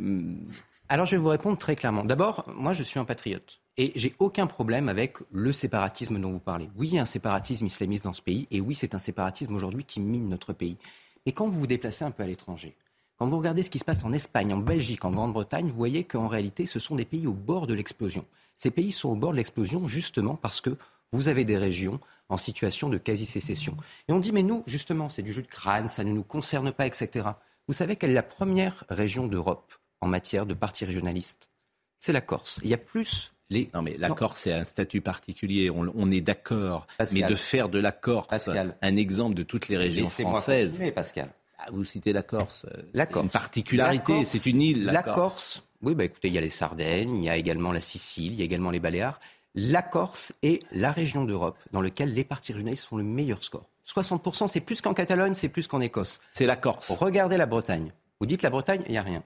Alors 0.89 1.07
je 1.07 1.12
vais 1.12 1.22
vous 1.22 1.30
répondre 1.30 1.57
très 1.57 1.74
clairement. 1.74 2.05
D'abord, 2.05 2.45
moi 2.55 2.74
je 2.74 2.82
suis 2.82 3.01
un 3.01 3.05
patriote 3.05 3.61
et 3.78 3.93
j'ai 3.97 4.12
aucun 4.18 4.47
problème 4.47 4.89
avec 4.89 5.16
le 5.32 5.53
séparatisme 5.53 6.20
dont 6.20 6.30
vous 6.30 6.39
parlez. 6.39 6.68
Oui, 6.76 6.89
il 6.89 6.95
y 6.95 6.99
a 6.99 7.03
un 7.03 7.07
séparatisme 7.07 7.64
islamiste 7.64 8.05
dans 8.05 8.12
ce 8.12 8.22
pays 8.22 8.47
et 8.51 8.61
oui, 8.61 8.74
c'est 8.74 8.95
un 8.95 8.99
séparatisme 8.99 9.55
aujourd'hui 9.57 9.84
qui 9.84 10.01
mine 10.01 10.28
notre 10.28 10.53
pays. 10.53 10.76
Mais 11.24 11.32
quand 11.32 11.49
vous 11.49 11.61
vous 11.61 11.66
déplacez 11.66 12.05
un 12.05 12.11
peu 12.11 12.22
à 12.22 12.26
l'étranger, 12.26 12.76
quand 13.18 13.26
vous 13.26 13.39
regardez 13.39 13.62
ce 13.62 13.70
qui 13.70 13.78
se 13.78 13.84
passe 13.84 14.05
en 14.05 14.12
Espagne, 14.12 14.53
en 14.53 14.59
Belgique, 14.59 15.07
en 15.07 15.11
Grande-Bretagne, 15.11 15.68
vous 15.68 15.76
voyez 15.76 16.05
qu'en 16.05 16.28
réalité, 16.28 16.66
ce 16.66 16.78
sont 16.78 16.97
des 16.97 17.07
pays 17.07 17.26
au 17.26 17.32
bord 17.32 17.66
de 17.66 17.72
l'explosion. 17.72 18.26
Ces 18.55 18.70
pays 18.70 18.93
sont 18.93 19.09
au 19.09 19.16
bord 19.16 19.32
de 19.32 19.37
l'explosion 19.37 19.89
justement 19.89 20.34
parce 20.34 20.61
que 20.61 20.76
vous 21.12 21.28
avez 21.28 21.45
des 21.45 21.57
régions 21.57 21.99
en 22.29 22.37
situation 22.37 22.89
de 22.89 22.99
quasi-sécession. 22.99 23.77
Et 24.09 24.12
on 24.12 24.18
dit, 24.18 24.33
mais 24.33 24.43
nous, 24.43 24.62
justement, 24.66 25.09
c'est 25.09 25.22
du 25.22 25.33
jus 25.33 25.43
de 25.43 25.49
crâne, 25.49 25.89
ça 25.89 26.05
ne 26.05 26.12
nous 26.12 26.24
concerne 26.24 26.72
pas, 26.72 26.87
etc. 26.87 27.29
Vous 27.68 27.74
savez 27.74 27.97
quelle 27.97 28.11
est 28.11 28.14
la 28.14 28.22
première 28.22 28.85
région 28.89 29.27
d'Europe 29.27 29.74
en 30.01 30.09
matière 30.09 30.47
de 30.47 30.55
parti 30.55 30.85
régionaliste? 30.85 31.51
C'est 31.99 32.12
la 32.12 32.20
Corse. 32.20 32.61
Il 32.62 32.70
y 32.70 32.74
a 32.74 32.79
plus 32.79 33.33
les... 33.49 33.70
Non, 33.74 33.83
mais 33.83 33.97
la 33.97 34.11
Corse, 34.11 34.41
c'est 34.41 34.53
un 34.53 34.64
statut 34.64 35.01
particulier. 35.01 35.70
On, 35.70 35.87
on 35.95 36.11
est 36.11 36.20
d'accord. 36.20 36.87
Mais 37.12 37.22
de 37.22 37.35
faire 37.35 37.68
de 37.68 37.79
la 37.79 37.93
Corse 37.93 38.49
un 38.83 38.97
exemple 38.97 39.35
de 39.35 39.43
toutes 39.43 39.68
les 39.68 39.77
régions 39.77 40.07
françaises. 40.07 40.83
Pascal. 40.95 41.31
Ah, 41.59 41.68
vous 41.72 41.85
citez 41.85 42.12
la 42.12 42.22
Corse. 42.22 42.66
La 42.93 43.07
Corse. 43.07 43.24
Une 43.24 43.31
particularité, 43.31 44.24
c'est 44.27 44.45
une 44.47 44.61
île. 44.61 44.85
La, 44.85 44.93
La, 44.93 45.03
Corse. 45.03 45.16
Corse. 45.16 45.62
Oui, 45.83 45.95
bah 45.95 46.05
écoutez, 46.05 46.29
il 46.29 46.35
y 46.35 46.39
a 46.39 46.41
les 46.41 46.49
Sardaigne, 46.49 47.16
il 47.16 47.24
y 47.24 47.29
a 47.29 47.37
également 47.37 47.72
la 47.72 47.81
Sicile, 47.81 48.33
il 48.33 48.39
y 48.39 48.43
a 48.43 48.45
également 48.45 48.70
les 48.70 48.81
Baléares. 48.81 49.20
La 49.57 49.82
Corse 49.82 50.32
est 50.42 50.62
la 50.72 50.92
région 50.92 51.24
d'Europe 51.24 51.59
dans 51.72 51.80
laquelle 51.80 52.12
les 52.12 52.24
partis 52.24 52.52
régionalistes 52.52 52.84
font 52.84 52.96
le 52.98 53.02
meilleur 53.04 53.42
score. 53.42 53.68
60%, 53.86 54.48
c'est 54.48 54.61
plus 54.61 54.80
qu'en 54.80 54.94
Catalogne, 54.94 55.34
c'est 55.34 55.48
plus 55.48 55.66
qu'en 55.66 55.80
Écosse. 55.80 56.20
C'est 56.30 56.46
la 56.46 56.57
Corse. 56.57 56.90
Regardez 56.90 57.36
la 57.36 57.46
Bretagne. 57.46 57.92
Vous 58.20 58.26
dites 58.26 58.42
la 58.42 58.50
Bretagne, 58.50 58.82
il 58.86 58.92
n'y 58.92 58.98
a 58.98 59.02
rien. 59.02 59.22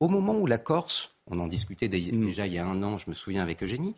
Au 0.00 0.08
moment 0.08 0.34
où 0.34 0.46
la 0.46 0.58
Corse, 0.58 1.12
on 1.26 1.38
en 1.40 1.46
discutait 1.48 1.88
Mm. 1.88 2.24
déjà 2.26 2.46
il 2.46 2.52
y 2.54 2.58
a 2.58 2.66
un 2.66 2.82
an, 2.82 2.98
je 2.98 3.08
me 3.10 3.14
souviens 3.14 3.42
avec 3.42 3.62
Eugénie, 3.62 3.94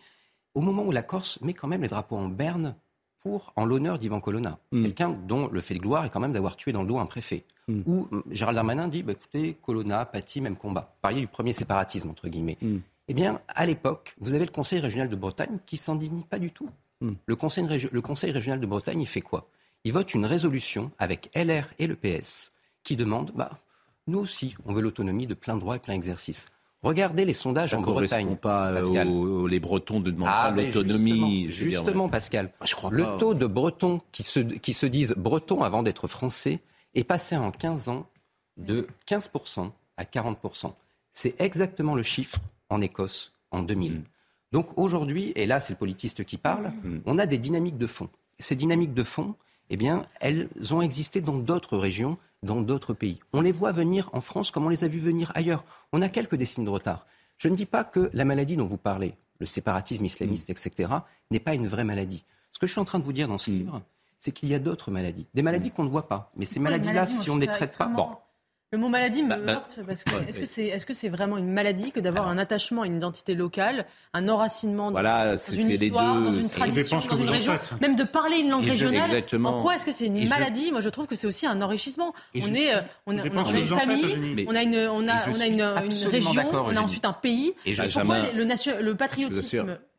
au 0.55 0.61
moment 0.61 0.83
où 0.85 0.93
la 0.93 1.03
Corse 1.03 1.41
met 1.43 1.55
quand 1.55 1.69
même 1.69 1.83
les 1.83 1.89
drapeaux 1.89 2.17
en 2.17 2.29
berne 2.29 2.75
pour, 3.23 3.53
en 3.57 3.65
l'honneur 3.65 3.99
d'Ivan 3.99 4.21
Colonna, 4.21 4.59
Mm. 4.73 4.83
quelqu'un 4.83 5.11
dont 5.11 5.49
le 5.49 5.61
fait 5.61 5.75
de 5.75 5.79
gloire 5.81 6.05
est 6.05 6.11
quand 6.11 6.21
même 6.21 6.33
d'avoir 6.33 6.57
tué 6.57 6.73
dans 6.73 6.83
le 6.83 6.89
dos 6.89 6.99
un 6.99 7.07
préfet. 7.07 7.45
Mm. 7.69 7.81
Où 7.87 8.09
mm, 8.11 8.23
Gérald 8.31 8.55
Darmanin 8.57 8.89
dit, 8.89 9.03
bah, 9.03 9.13
écoutez, 9.13 9.57
Colonna, 9.63 10.05
Paty, 10.07 10.41
même 10.41 10.57
combat. 10.57 10.97
Pariez 11.03 11.21
du 11.21 11.27
premier 11.29 11.53
séparatisme, 11.53 12.09
entre 12.11 12.29
guillemets. 12.29 12.59
Mm. 12.61 12.79
Eh 13.09 13.15
bien, 13.15 13.41
à 13.49 13.67
l'époque, 13.67 14.15
vous 14.21 14.35
avez 14.35 14.45
le 14.45 14.51
Conseil 14.51 14.81
régional 14.81 15.09
de 15.09 15.17
Bretagne 15.17 15.59
qui 15.67 15.77
s'indigne 15.77 16.23
pas 16.23 16.39
du 16.39 16.51
tout. 16.51 16.69
Mm. 17.01 17.13
Le, 17.27 17.37
conseil, 17.37 17.65
régi- 17.67 17.89
le 17.93 18.01
Conseil 18.01 18.31
régional 18.33 18.59
de 18.61 18.67
Bretagne, 18.67 19.01
il 19.01 19.07
fait 19.07 19.21
quoi? 19.21 19.49
Il 19.85 19.93
vote 19.93 20.15
une 20.15 20.25
résolution 20.27 20.91
avec 20.99 21.31
LR 21.35 21.67
et 21.79 21.87
le 21.87 21.95
PS 21.95 22.51
qui 22.83 22.97
demande, 22.97 23.31
bah, 23.35 23.51
nous 24.09 24.19
aussi, 24.19 24.55
on 24.65 24.73
veut 24.73 24.81
l'autonomie 24.83 25.27
de 25.27 25.35
plein 25.35 25.57
droit 25.57 25.77
et 25.77 25.79
plein 25.79 25.95
exercice. 25.95 26.47
Regardez 26.83 27.25
les 27.25 27.35
sondages 27.35 27.71
Ça 27.71 27.77
en 27.79 27.81
ne 27.81 27.85
correspond 27.85 28.17
Bretagne. 28.17 28.37
pas 28.37 28.71
euh, 28.71 28.75
Pascal. 28.81 29.09
aux, 29.09 29.43
aux- 29.43 29.47
les 29.47 29.61
Bretons 29.61 30.01
ne 30.01 30.11
demandent 30.11 30.29
Ah, 30.31 30.53
pas 30.55 30.63
l'autonomie. 30.63 31.49
Justement. 31.51 32.09
Pascal. 32.09 32.51
je 32.65 32.75
crois 32.75 32.91
le 32.91 33.03
pas. 33.05 33.17
taux 33.19 33.35
de 33.35 33.47
Bretons 33.47 34.01
qui 34.13 34.23
se, 34.23 34.41
qui 34.41 34.73
se 34.73 34.87
disent 34.87 35.15
Bretons 35.17 35.63
avant 35.63 35.83
d'être 35.83 36.07
Français 36.09 36.61
est 36.95 37.05
passé 37.05 37.37
en 37.37 37.51
15 37.51 37.89
ans 37.89 38.07
de 38.57 38.87
15% 39.09 39.71
à 39.97 40.05
40%. 40.05 40.73
C'est 41.13 41.35
exactement 41.41 41.95
le 41.95 42.03
chiffre 42.03 42.39
en 42.71 42.81
Écosse 42.81 43.33
en 43.51 43.63
2000. 43.63 43.93
Mm. 43.93 44.05
Donc 44.53 44.79
aujourd'hui, 44.79 45.33
et 45.37 45.47
là 45.47 45.61
c'est 45.61 45.73
le 45.73 45.79
politiste 45.79 46.25
qui 46.25 46.37
parle, 46.37 46.73
on 47.05 47.19
a 47.19 47.27
des 47.27 47.39
dynamiques 47.39 47.79
de 47.79 47.87
fond. 47.87 48.09
Ces 48.39 48.55
dynamiques 48.55 48.95
de 48.95 49.03
fond, 49.03 49.35
eh 49.71 49.77
bien, 49.77 50.07
elles 50.21 50.49
ont 50.71 50.83
existé 50.83 51.21
dans 51.21 51.37
d'autres 51.37 51.77
régions, 51.77 52.19
dans 52.43 52.61
d'autres 52.61 52.95
pays. 52.95 53.19
On 53.33 53.41
les 53.41 53.53
voit 53.53 53.73
venir 53.73 54.11
en 54.13 54.21
France 54.21 54.51
comme 54.51 54.67
on 54.67 54.69
les 54.69 54.85
a 54.85 54.89
vus 54.89 55.01
venir 55.01 55.33
ailleurs. 55.35 55.65
On 55.93 56.03
a 56.03 56.09
quelques 56.09 56.37
décennies 56.37 56.67
de 56.67 56.71
retard. 56.71 57.07
Je 57.39 57.49
ne 57.49 57.57
dis 57.57 57.67
pas 57.67 57.85
que 57.85 58.11
la 58.13 58.25
maladie 58.25 58.57
dont 58.57 58.67
vous 58.67 58.77
parlez, 58.77 59.15
le 59.41 59.47
séparatisme 59.47 60.05
islamiste, 60.05 60.49
etc., 60.51 60.93
n'est 61.31 61.41
pas 61.41 61.55
une 61.55 61.67
vraie 61.67 61.85
maladie. 61.85 62.25
Ce 62.53 62.59
que 62.59 62.67
je 62.67 62.73
suis 62.73 62.81
en 62.81 62.85
train 62.85 62.99
de 62.99 63.05
vous 63.05 63.13
dire 63.13 63.29
dans 63.29 63.39
ce 63.39 63.51
livre, 63.51 63.83
c'est 64.19 64.33
qu'il 64.33 64.49
y 64.49 64.55
a 64.55 64.59
d'autres 64.59 64.91
maladies. 64.91 65.27
Des 65.35 65.43
maladies 65.43 65.71
qu'on 65.71 65.85
ne 65.85 65.91
voit 65.91 66.09
pas. 66.09 66.33
Mais 66.37 66.47
ces 66.47 66.61
maladies-là, 66.61 67.03
maladies, 67.03 67.13
si 67.13 67.31
on 67.31 67.37
ne 67.37 67.41
les 67.41 67.47
traite 67.47 67.77
pas... 67.77 67.87
Bon, 67.87 68.17
Le 68.73 68.79
mot 68.79 68.89
maladie 68.89 69.23
me 69.23 69.29
Bah, 69.29 69.37
bah, 69.47 69.53
heurte 69.53 69.79
parce 69.87 70.03
que 70.03 70.11
ouais, 70.11 70.25
est-ce 70.29 70.41
que 70.41 70.45
c'est 70.45 70.65
est-ce 70.65 70.85
que 70.87 70.93
c'est 70.93 71.09
vraiment 71.09 71.39
une 71.39 71.53
maladie 71.53 71.93
que 71.93 72.01
d'avoir 72.01 72.27
un 72.27 72.37
attachement 72.37 72.83
à 72.83 72.87
une 72.87 72.97
identité 72.97 73.37
locale, 73.37 73.87
un 74.13 74.29
enracinement 74.29 74.87
dans- 74.87 74.91
Voilà, 74.91 75.33
dans 75.33 75.39
c'est- 75.39 75.55
une 75.55 75.69
les 75.69 75.85
histoire, 75.85 76.17
deux, 76.17 76.25
dans 76.25 76.33
une 76.33 76.51
tradition, 76.51 76.99
dans 76.99 77.17
une 77.17 77.29
région, 77.31 77.53
faites. 77.53 77.81
même 77.81 77.95
de 77.95 78.03
parler 78.03 78.39
une 78.39 78.51
langue 78.51 78.67
Et 78.67 78.71
régionale. 78.71 79.09
exactement. 79.11 79.59
En 79.59 79.63
quoi 79.63 79.77
est-ce 79.77 79.85
que 79.85 79.93
c'est 79.93 80.07
une 80.07 80.17
Et 80.17 80.25
je- 80.25 80.29
maladie? 80.29 80.73
Moi, 80.73 80.81
je 80.81 80.89
trouve 80.89 81.07
que 81.07 81.15
c'est 81.15 81.29
aussi 81.29 81.47
un 81.47 81.63
enrichissement. 81.63 82.13
Et 82.35 82.43
on 82.43 82.47
je- 82.49 82.55
est, 82.55 82.75
euh, 82.75 82.81
on 83.07 83.17
on 83.17 83.23
dépend 83.23 83.45
a 83.45 83.57
une 83.57 83.67
famille, 83.69 84.47
on 84.49 84.55
a 84.57 84.63
une, 84.65 84.77
on 84.77 85.07
a, 85.09 85.15
on 85.31 85.41
a 85.41 85.47
une, 85.47 85.63
région, 86.11 86.33
on 86.53 86.77
a 86.77 86.81
ensuite 86.81 87.05
un 87.05 87.13
pays. 87.13 87.55
Et 87.67 87.73
je- 87.73 87.83
Pourquoi 87.85 88.17
le, 88.33 88.43
le 88.83 88.97
Je 89.33 89.57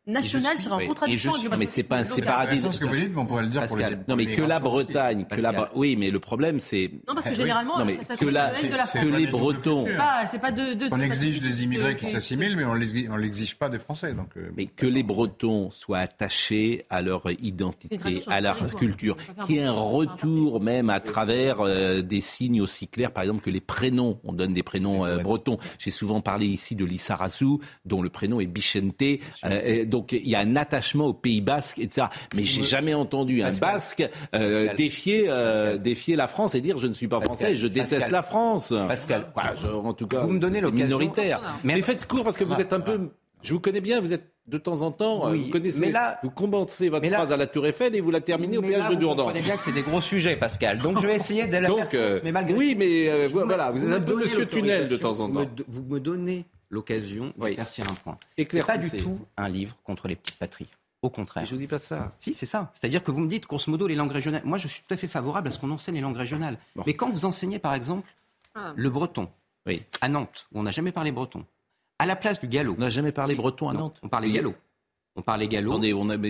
vous 0.08 0.14
patriotisme 0.14 0.38
assure. 0.38 0.42
national 0.42 0.82
Et 1.10 1.18
je 1.18 1.24
serait 1.24 1.30
en 1.36 1.40
suis- 1.40 1.50
mais 1.60 1.66
c'est 1.68 1.84
pas 1.84 1.98
un 1.98 2.04
séparatisme. 2.04 2.72
ce 2.72 2.80
que 2.80 2.86
vous 2.86 2.96
dites, 2.96 3.12
mais 3.14 3.22
on 3.22 3.26
pourrait 3.26 3.44
le 3.44 3.50
dire 3.50 3.66
pour 3.66 3.78
les-. 3.78 3.98
Non, 4.08 4.16
mais 4.16 4.26
que 4.28 4.42
la. 4.42 4.60
Bretagne, 4.60 5.26
que 5.30 5.40
la, 5.40 5.70
oui, 5.76 5.96
mais 5.96 6.10
le 6.12 6.20
problème 6.20 6.60
c'est. 6.60 6.92
Non, 7.08 7.14
parce 7.14 7.26
que 7.26 7.30
Oui. 7.32 7.36
généralement, 7.38 7.78
non, 7.80 7.86
mais 7.86 7.94
ça- 7.94 8.04
ça 8.04 8.16
que, 8.18 8.26
la, 8.26 8.48
de 8.62 8.68
la 8.76 8.84
que 8.84 8.88
France. 8.88 9.06
les 9.06 9.28
Bretons. 9.28 9.86
C'est 9.88 9.96
pas, 9.98 10.28
c'est 10.28 10.40
pas 10.40 10.52
de, 10.52 10.74
de- 10.74 10.88
On 10.92 10.98
de- 10.98 11.04
exige 11.04 11.42
des 11.42 11.64
immigrés 11.64 11.96
qui 11.96 12.08
s'assimilent, 12.08 12.58
mais 12.58 12.66
on 12.66 12.74
l'exige- 12.74 13.08
on 13.12 13.16
l'exige 13.18 13.56
pas 13.56 13.70
des 13.70 13.80
Français. 13.80 14.14
Donc, 14.14 14.30
euh, 14.38 14.50
Mais 14.58 14.66
que 14.66 14.86
les 14.86 15.04
Bretons 15.04 15.70
soient 15.72 16.00
attachés 16.00 16.86
à 16.90 17.02
leur 17.02 17.24
identité, 17.42 17.98
à 18.28 18.42
leur 18.42 18.76
culture, 18.76 19.16
y 19.48 19.58
ait 19.58 19.64
un 19.64 19.72
retour 19.72 20.62
même 20.62 20.90
à 20.90 21.00
travers 21.00 21.62
euh, 21.62 22.02
des 22.02 22.22
signes 22.22 22.62
aussi 22.62 22.88
clairs, 22.88 23.12
par 23.12 23.24
exemple 23.24 23.42
que 23.42 23.50
les 23.50 23.62
prénoms, 23.62 24.20
on 24.24 24.34
donne 24.34 24.54
des 24.54 24.64
prénoms 24.64 25.06
euh, 25.06 25.22
bretons. 25.24 25.58
J'ai 25.80 25.92
souvent 25.92 26.22
parlé 26.22 26.48
ici 26.48 26.76
de 26.76 26.84
Lissarazu, 26.86 27.58
dont 27.86 28.02
le 28.02 28.10
prénom 28.10 28.40
est 28.40 28.46
Bichente. 28.48 29.04
Donc 29.98 30.12
il 30.12 30.28
y 30.30 30.36
a 30.36 30.40
un 30.40 30.56
attachement 30.56 31.08
au 31.08 31.14
Pays 31.14 31.42
Basque, 31.42 31.80
etc. 31.80 32.08
Mais 32.36 32.44
j'ai 32.44 32.62
jamais 32.62 32.94
entendu 32.94 33.42
un. 33.42 33.52
Basque 33.60 34.08
euh, 34.36 34.74
défier, 34.76 35.26
euh, 35.28 35.78
défier 35.78 36.16
la 36.16 36.28
France 36.28 36.54
et 36.54 36.62
dire 36.62 36.78
je 36.78 36.86
ne 36.88 36.94
suis 36.94 37.08
pas 37.08 37.18
Pascal. 37.20 37.36
français, 37.38 37.56
je 37.56 37.66
déteste 37.68 37.94
Pascal. 37.94 38.12
la 38.12 38.22
France. 38.22 38.74
Pascal. 38.88 39.26
Je- 39.62 39.68
en 39.68 39.94
tout 39.94 40.06
cas, 40.08 40.20
Vous 40.20 40.30
me 40.30 40.40
donnez 40.40 40.62
l'occasion- 40.62 40.86
minoritaire. 40.86 41.42
Mais 41.64 41.74
Merci. 41.74 41.84
faites 41.84 42.06
court 42.08 42.24
parce 42.24 42.38
que 42.38 42.44
vous 42.44 42.54
êtes 42.60 42.74
un 42.74 42.80
peu. 42.80 43.10
Je 43.42 43.54
vous 43.54 43.60
connais 43.60 43.82
bien, 43.82 44.00
vous 44.02 44.14
êtes 44.14 44.30
de 44.48 44.58
temps 44.58 44.82
en 44.82 44.92
temps, 44.92 45.28
euh, 45.28 45.32
Oui, 45.32 45.44
vous 45.46 45.50
connaissez, 45.52 45.80
mais 45.80 45.92
là- 45.92 46.20
vous 46.24 46.30
commencez 46.32 46.90
votre 46.90 47.02
mais 47.04 47.10
là- 47.10 47.18
phrase 47.18 47.32
à 47.32 47.38
la 47.38 47.48
Tour 47.48 47.66
Eiffel 47.68 47.96
et 47.96 48.02
vous 48.02 48.12
la 48.12 48.22
terminez 48.22 48.58
au 48.58 48.62
Mais 48.62 48.70
péage 48.70 48.88
de 48.88 48.94
vous 48.94 49.00
Dourdan. 49.00 49.26
comprenez 49.26 49.44
bien 49.44 49.56
que 49.56 49.62
c'est 49.62 49.72
des 49.74 49.82
gros 49.82 50.00
sujets, 50.02 50.36
Pascal. 50.38 50.80
Donc 50.80 51.00
je 51.02 51.08
vais 51.08 51.16
essayer 51.16 51.48
de 51.48 51.58
la 51.58 51.68
Donc, 51.68 51.80
faire 51.90 51.90
euh, 51.96 52.20
mais 52.24 52.32
malgré 52.32 52.56
oui, 52.58 52.76
mais 52.78 53.10
euh, 53.10 53.28
vous 53.32 53.42
voilà, 53.46 53.72
me- 53.72 53.78
vous 53.80 53.86
êtes 53.88 53.94
un 53.94 54.02
peu 54.02 54.16
Monsieur 54.16 54.46
Tunnel 54.46 54.88
de 54.88 54.96
temps 54.98 55.20
en 55.20 55.28
vous 55.28 55.34
me 55.34 55.44
temps. 55.46 55.64
Vous 55.68 55.84
me 55.84 56.00
donnez 56.00 56.46
l'occasion 56.70 57.34
d'éclaircir 57.38 57.90
un 57.90 57.94
point. 57.96 58.18
C'est 58.38 58.66
pas 58.66 58.78
du 58.78 58.90
tout 58.92 59.20
un 59.38 59.50
livre 59.50 59.76
contre 59.84 60.08
les 60.08 60.16
petites 60.16 60.38
patries. 60.38 60.68
Au 61.04 61.10
contraire. 61.12 61.46
Je 61.46 61.52
vous 61.54 61.60
dis 61.62 61.68
pas 61.68 61.78
ça. 61.80 62.16
Si, 62.18 62.34
c'est 62.34 62.48
ça. 62.48 62.72
C'est-à-dire 62.74 63.04
que 63.04 63.12
vous 63.12 63.20
me 63.22 63.28
dites, 63.28 63.46
grosso 63.46 63.70
modo, 63.70 63.86
les 63.88 63.94
langues 63.96 64.12
régionales. 64.12 64.42
Moi, 64.44 64.58
je 64.58 64.68
suis 64.68 64.82
tout 64.88 64.94
à 64.94 64.98
fait 64.98 65.08
favorable 65.08 65.48
à 65.48 65.52
ce 65.52 65.60
qu'on 65.60 65.70
enseigne 65.70 65.96
les 65.96 66.02
langues 66.02 66.18
régionales. 66.18 66.58
Mais 66.88 66.96
quand 66.96 67.10
vous 67.12 67.26
enseignez, 67.26 67.60
par 67.60 67.74
exemple, 67.76 68.10
Ah. 68.56 68.74
le 68.76 68.90
breton, 68.90 69.30
à 70.02 70.10
Nantes, 70.10 70.48
où 70.52 70.60
on 70.60 70.64
n'a 70.64 70.72
jamais 70.72 70.92
parlé 70.92 71.12
breton, 71.12 71.46
à 72.00 72.06
la 72.08 72.16
place 72.16 72.40
du 72.40 72.48
gallo. 72.48 72.74
On 72.78 72.82
n'a 72.82 72.90
jamais 72.90 73.12
parlé 73.12 73.36
breton 73.36 73.70
à 73.70 73.74
Non, 73.74 73.80
Nantes. 73.82 74.00
On 74.02 74.10
parlait 74.10 74.28
Oui. 74.28 74.34
gallo. 74.34 74.56
on 75.16 75.22
parlait 75.24 75.48
gallo. 75.48 75.80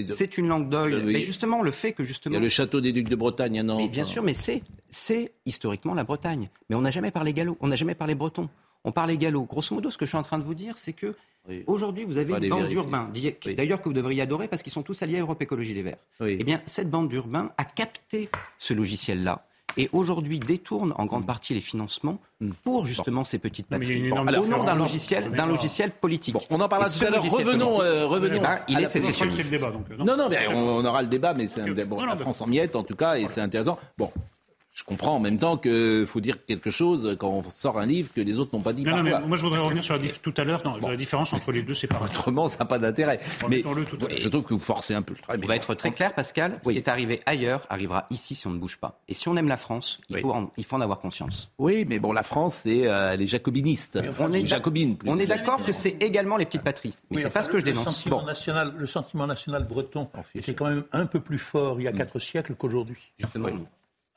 C'est 0.10 0.38
une 0.38 0.48
langue 0.48 0.70
d'oeil. 0.70 1.02
Mais 1.04 1.22
justement, 1.22 1.62
le 1.62 1.72
fait 1.72 1.92
que 1.94 2.04
justement. 2.04 2.34
Il 2.34 2.36
y 2.36 2.40
a 2.40 2.42
le 2.42 2.50
château 2.50 2.80
des 2.82 2.92
Ducs 2.94 3.10
de 3.10 3.16
Bretagne, 3.18 3.62
non 3.62 3.78
Mais 3.78 3.90
bien 3.90 4.06
sûr, 4.06 4.24
mais 4.24 4.34
c'est, 4.34 4.64
c'est 4.90 5.34
historiquement 5.46 5.94
la 5.94 6.04
Bretagne. 6.06 6.50
Mais 6.70 6.76
on 6.76 6.82
n'a 6.82 6.90
jamais 6.92 7.12
parlé 7.12 7.34
gallo, 7.34 7.58
on 7.62 7.68
n'a 7.68 7.76
jamais 7.76 7.96
parlé 7.96 8.16
breton. 8.16 8.50
On 8.84 8.92
parlait 8.92 9.18
gallo. 9.18 9.44
Grosso 9.44 9.76
modo, 9.76 9.90
ce 9.90 9.98
que 9.98 10.06
je 10.06 10.10
suis 10.10 10.18
en 10.18 10.24
train 10.24 10.40
de 10.40 10.44
vous 10.44 10.54
dire, 10.54 10.78
c'est 10.78 10.94
que 10.94 11.16
aujourd'hui, 11.66 12.04
vous 12.04 12.18
avez 12.18 12.34
une 12.34 12.50
bande 12.50 12.68
d'urbains, 12.68 13.12
d'ailleurs 13.56 13.82
que 13.82 13.90
vous 13.90 13.94
devriez 13.94 14.22
adorer 14.22 14.48
parce 14.48 14.64
qu'ils 14.64 14.74
sont 14.74 14.84
tous 14.84 15.02
alliés 15.02 15.18
à 15.18 15.22
Europe 15.22 15.42
Écologie 15.42 15.74
Les 15.74 15.84
Verts. 15.84 16.04
Eh 16.26 16.44
bien, 16.44 16.62
cette 16.66 16.90
bande 16.90 17.10
d'urbains 17.10 17.52
a 17.58 17.66
capté 17.66 18.30
ce 18.58 18.74
logiciel-là 18.74 19.44
et 19.78 19.90
aujourd'hui 19.94 20.40
détourne 20.40 20.94
en 20.98 21.06
grande 21.06 21.26
partie 21.26 21.54
les 21.54 21.62
financements 21.62 22.20
hmm. 22.42 22.52
pour 22.64 22.86
justement 22.86 23.24
ces 23.24 23.38
petites 23.38 23.68
patries. 23.68 24.12
au 24.12 24.48
nom 24.48 24.64
d'un 24.64 24.76
logiciel, 24.76 25.30
d'un 25.32 25.46
logiciel 25.46 25.92
politique. 25.92 26.36
on 26.50 26.60
en 26.60 26.68
parlera 26.68 26.90
tout 26.90 27.06
à 27.06 27.10
l'heure. 27.10 27.24
Revenons, 27.24 27.82
euh, 27.82 28.06
revenons. 28.06 28.38
Eh 28.38 28.40
ben, 28.40 28.60
il 28.68 28.80
est 28.82 28.88
sécessionniste. 28.88 29.54
non, 30.00 30.18
non, 30.18 30.28
mais 30.30 30.48
on, 30.48 30.84
aura 30.84 31.02
le 31.02 31.08
débat, 31.08 31.34
mais 31.34 31.48
c'est 31.48 31.62
un 31.62 31.72
débat. 31.72 32.06
la 32.06 32.18
France 32.18 32.42
en 32.42 32.48
miette, 32.48 32.76
en 32.76 32.84
tout 32.84 32.96
cas, 32.96 33.18
et 33.18 33.28
c'est 33.28 33.42
intéressant. 33.42 33.78
Bon, 33.98 34.12
je 34.78 34.84
comprends 34.84 35.16
en 35.16 35.20
même 35.20 35.40
temps 35.40 35.58
qu'il 35.58 36.06
faut 36.06 36.22
dire 36.22 36.46
quelque 36.46 36.70
chose 36.70 37.18
quand 37.20 37.30
on 37.30 37.42
sort 37.50 37.80
un 37.80 37.88
livre 37.88 38.12
que 38.14 38.22
les 38.22 38.38
autres 38.38 38.56
n'ont 38.56 38.62
pas 38.62 38.74
dit. 38.74 38.84
Non, 38.84 38.98
non, 38.98 39.04
mais 39.04 39.20
moi 39.22 39.36
je 39.36 39.42
voudrais 39.42 39.58
revenir 39.58 39.84
sur 39.84 39.98
la, 39.98 40.08
tout 40.08 40.34
à 40.38 40.44
l'heure 40.44 40.62
la 40.80 40.96
différence 40.96 41.34
entre 41.34 41.52
les 41.52 41.64
deux 41.64 41.74
séparateurs. 41.74 42.12
Autrement, 42.12 42.48
ça 42.48 42.60
n'a 42.60 42.66
pas 42.66 42.78
d'intérêt. 42.78 43.20
Mais 43.50 43.64
je 44.16 44.30
trouve 44.30 44.46
que 44.46 44.54
vous 44.54 44.60
forcez 44.60 44.94
un 44.94 45.02
peu 45.02 45.16
le 45.16 45.20
travail. 45.20 45.42
On 45.44 45.48
va 45.48 45.56
être 45.56 45.74
très 45.74 45.90
clair, 45.90 46.14
Pascal. 46.14 46.60
Ce 46.64 46.70
qui 46.70 46.78
est 46.78 46.88
arrivé 46.90 47.20
ailleurs 47.26 47.66
arrivera 47.72 48.06
ici 48.12 48.36
si 48.36 48.46
on 48.46 48.52
ne 48.52 48.60
bouge 48.60 48.78
pas. 48.78 49.00
Et 49.08 49.16
si 49.16 49.28
on 49.28 49.36
aime 49.36 49.48
la 49.48 49.58
France, 49.58 49.98
il, 50.10 50.20
faut, 50.20 50.32
en, 50.32 50.52
il 50.58 50.64
faut 50.64 50.76
en 50.76 50.82
avoir 50.82 51.00
conscience. 51.00 51.50
Oui, 51.58 51.84
mais 51.90 51.98
bon, 51.98 52.12
la 52.12 52.22
France, 52.22 52.60
c'est 52.64 52.88
euh, 52.88 53.16
les 53.16 53.26
jacobiniste. 53.26 54.00
on 54.20 54.32
est 54.32 54.46
jacobine. 54.46 54.96
On 55.08 55.18
est 55.18 55.26
d'accord 55.26 55.66
que 55.66 55.72
c'est 55.72 55.98
également 56.04 56.38
les 56.38 56.46
petites 56.46 56.62
patries. 56.62 56.94
Mais 57.10 57.24
c'est 57.24 57.32
pas 57.32 57.42
ce 57.42 57.50
que 57.50 57.58
je 57.58 57.66
dénonce. 57.66 57.88
Le 57.88 57.92
sentiment, 57.94 58.24
national, 58.24 58.74
le 58.78 58.86
sentiment 58.86 59.26
national 59.26 59.66
breton 59.66 60.08
était 60.36 60.54
quand 60.54 60.68
même 60.68 60.84
un 60.92 61.08
peu 61.08 61.20
plus 61.20 61.40
fort 61.40 61.82
il 61.82 61.86
y 61.86 61.88
a 61.88 61.94
quatre 61.94 62.20
siècles 62.20 62.54
qu'aujourd'hui. 62.54 63.12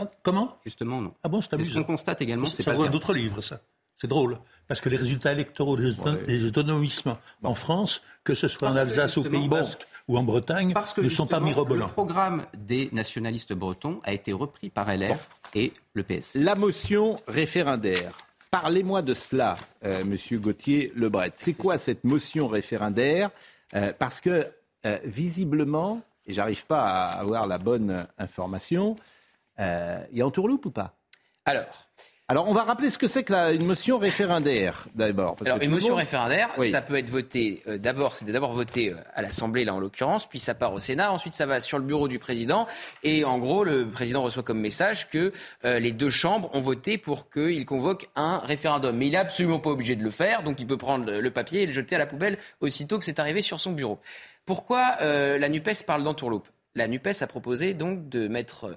Ah, 0.01 0.11
comment? 0.23 0.59
Justement, 0.65 1.01
non. 1.01 1.15
Ah 1.23 1.29
bon, 1.29 1.41
c'est 1.41 1.63
ce 1.63 1.75
qu'on 1.75 1.85
constate 1.85 2.23
également. 2.23 2.47
C'est 2.47 2.65
pas 2.65 2.75
d'autres 2.89 3.13
livres, 3.13 3.41
ça. 3.41 3.61
C'est 4.01 4.09
drôle. 4.09 4.39
Parce 4.67 4.81
que 4.81 4.89
les 4.89 4.97
résultats 4.97 5.33
électoraux 5.33 5.77
des, 5.77 6.45
autonomismes 6.45 7.17
en 7.43 7.55
France, 7.55 8.03
que 8.25 8.35
ce 8.35 8.49
soit 8.49 8.71
en 8.71 8.77
Alsace, 8.77 9.19
au 9.19 9.23
Pays 9.23 9.49
Basque 9.49 9.87
ou 10.09 10.17
en 10.17 10.23
Bretagne, 10.23 10.75
ne 10.97 11.09
sont 11.09 11.27
pas 11.27 11.41
mirobolants. 11.41 11.87
Le 11.87 11.93
programme 11.93 12.45
des 12.57 12.89
nationalistes 12.93 13.53
bretons 13.53 14.01
a 14.05 14.15
été 14.15 14.33
repris 14.33 14.71
par 14.71 14.91
LR 14.91 15.19
et 15.55 15.73
le 15.93 16.03
PS. 16.03 16.37
La 16.37 16.55
motion 16.55 17.17
référendaire. 17.29 18.17
Parlez-moi 18.51 19.03
de 19.03 19.15
cela, 19.15 19.55
euh, 19.85 20.03
Monsieur 20.05 20.39
Gauthier 20.39 20.93
Lebret. 20.97 21.33
C'est 21.35 21.53
quoi 21.53 21.77
cette 21.79 22.03
motion 22.05 22.49
référendaire? 22.49 23.31
Euh, 23.75 23.93
Parce 23.97 24.21
que 24.21 24.49
euh, 24.87 24.99
visiblement, 25.05 26.01
et 26.27 26.33
j'arrive 26.33 26.65
pas 26.67 26.83
à 26.83 27.21
avoir 27.21 27.47
la 27.47 27.59
bonne 27.59 28.07
information, 28.19 28.97
euh, 28.97 29.20
il 29.61 30.19
y 30.19 30.23
a 30.23 30.27
entourloupe 30.27 30.67
ou 30.67 30.71
pas? 30.71 30.97
Alors. 31.45 31.87
Alors, 32.29 32.49
on 32.49 32.53
va 32.53 32.63
rappeler 32.63 32.91
ce 32.91 32.99
que 32.99 33.09
c'est 33.09 33.25
qu'une 33.25 33.65
motion 33.65 33.99
référendaire, 33.99 34.87
d'abord. 34.95 35.35
Alors, 35.45 35.61
une 35.61 35.73
motion 35.73 35.97
référendaire, 35.97 36.51
ça 36.71 36.81
peut 36.81 36.97
être 36.97 37.11
voté, 37.11 37.61
euh, 37.67 37.77
d'abord, 37.77 38.15
c'est 38.15 38.25
d'abord 38.25 38.53
voté 38.53 38.91
euh, 38.91 38.99
à 39.15 39.23
l'Assemblée, 39.23 39.65
là, 39.65 39.75
en 39.75 39.81
l'occurrence, 39.81 40.29
puis 40.29 40.39
ça 40.39 40.55
part 40.55 40.73
au 40.73 40.79
Sénat, 40.79 41.11
ensuite 41.11 41.35
ça 41.35 41.45
va 41.47 41.59
sur 41.59 41.77
le 41.77 41.83
bureau 41.83 42.07
du 42.07 42.21
président, 42.21 42.69
et 43.03 43.25
en 43.25 43.41
gros, 43.41 43.65
le 43.65 43.91
président 43.91 44.23
reçoit 44.23 44.45
comme 44.45 44.61
message 44.61 45.09
que 45.09 45.33
les 45.65 45.91
deux 45.91 46.09
chambres 46.09 46.51
ont 46.53 46.61
voté 46.61 46.99
pour 46.99 47.31
qu'il 47.31 47.67
convoque 47.67 48.09
un 48.15 48.39
référendum. 48.39 48.97
Mais 48.97 49.09
il 49.09 49.11
n'est 49.11 49.17
absolument 49.17 49.59
pas 49.59 49.71
obligé 49.71 49.97
de 49.97 50.05
le 50.05 50.13
faire, 50.13 50.45
donc 50.45 50.61
il 50.61 50.69
peut 50.69 50.77
prendre 50.77 51.11
le 51.11 51.31
papier 51.33 51.63
et 51.63 51.67
le 51.67 51.73
jeter 51.73 51.97
à 51.97 51.99
la 51.99 52.07
poubelle 52.07 52.39
aussitôt 52.61 53.01
que 53.01 53.05
c'est 53.05 53.19
arrivé 53.19 53.43
sur 53.43 53.59
son 53.59 53.73
bureau. 53.73 53.99
Pourquoi 54.47 54.99
la 55.01 55.49
NUPES 55.49 55.83
parle 55.85 56.05
d'entourloupe? 56.05 56.47
La 56.75 56.89
NUPES 56.89 57.23
a 57.23 57.27
proposé 57.27 57.75
donc 57.75 58.09
de 58.09 58.29
mettre 58.29 58.65
euh, 58.65 58.75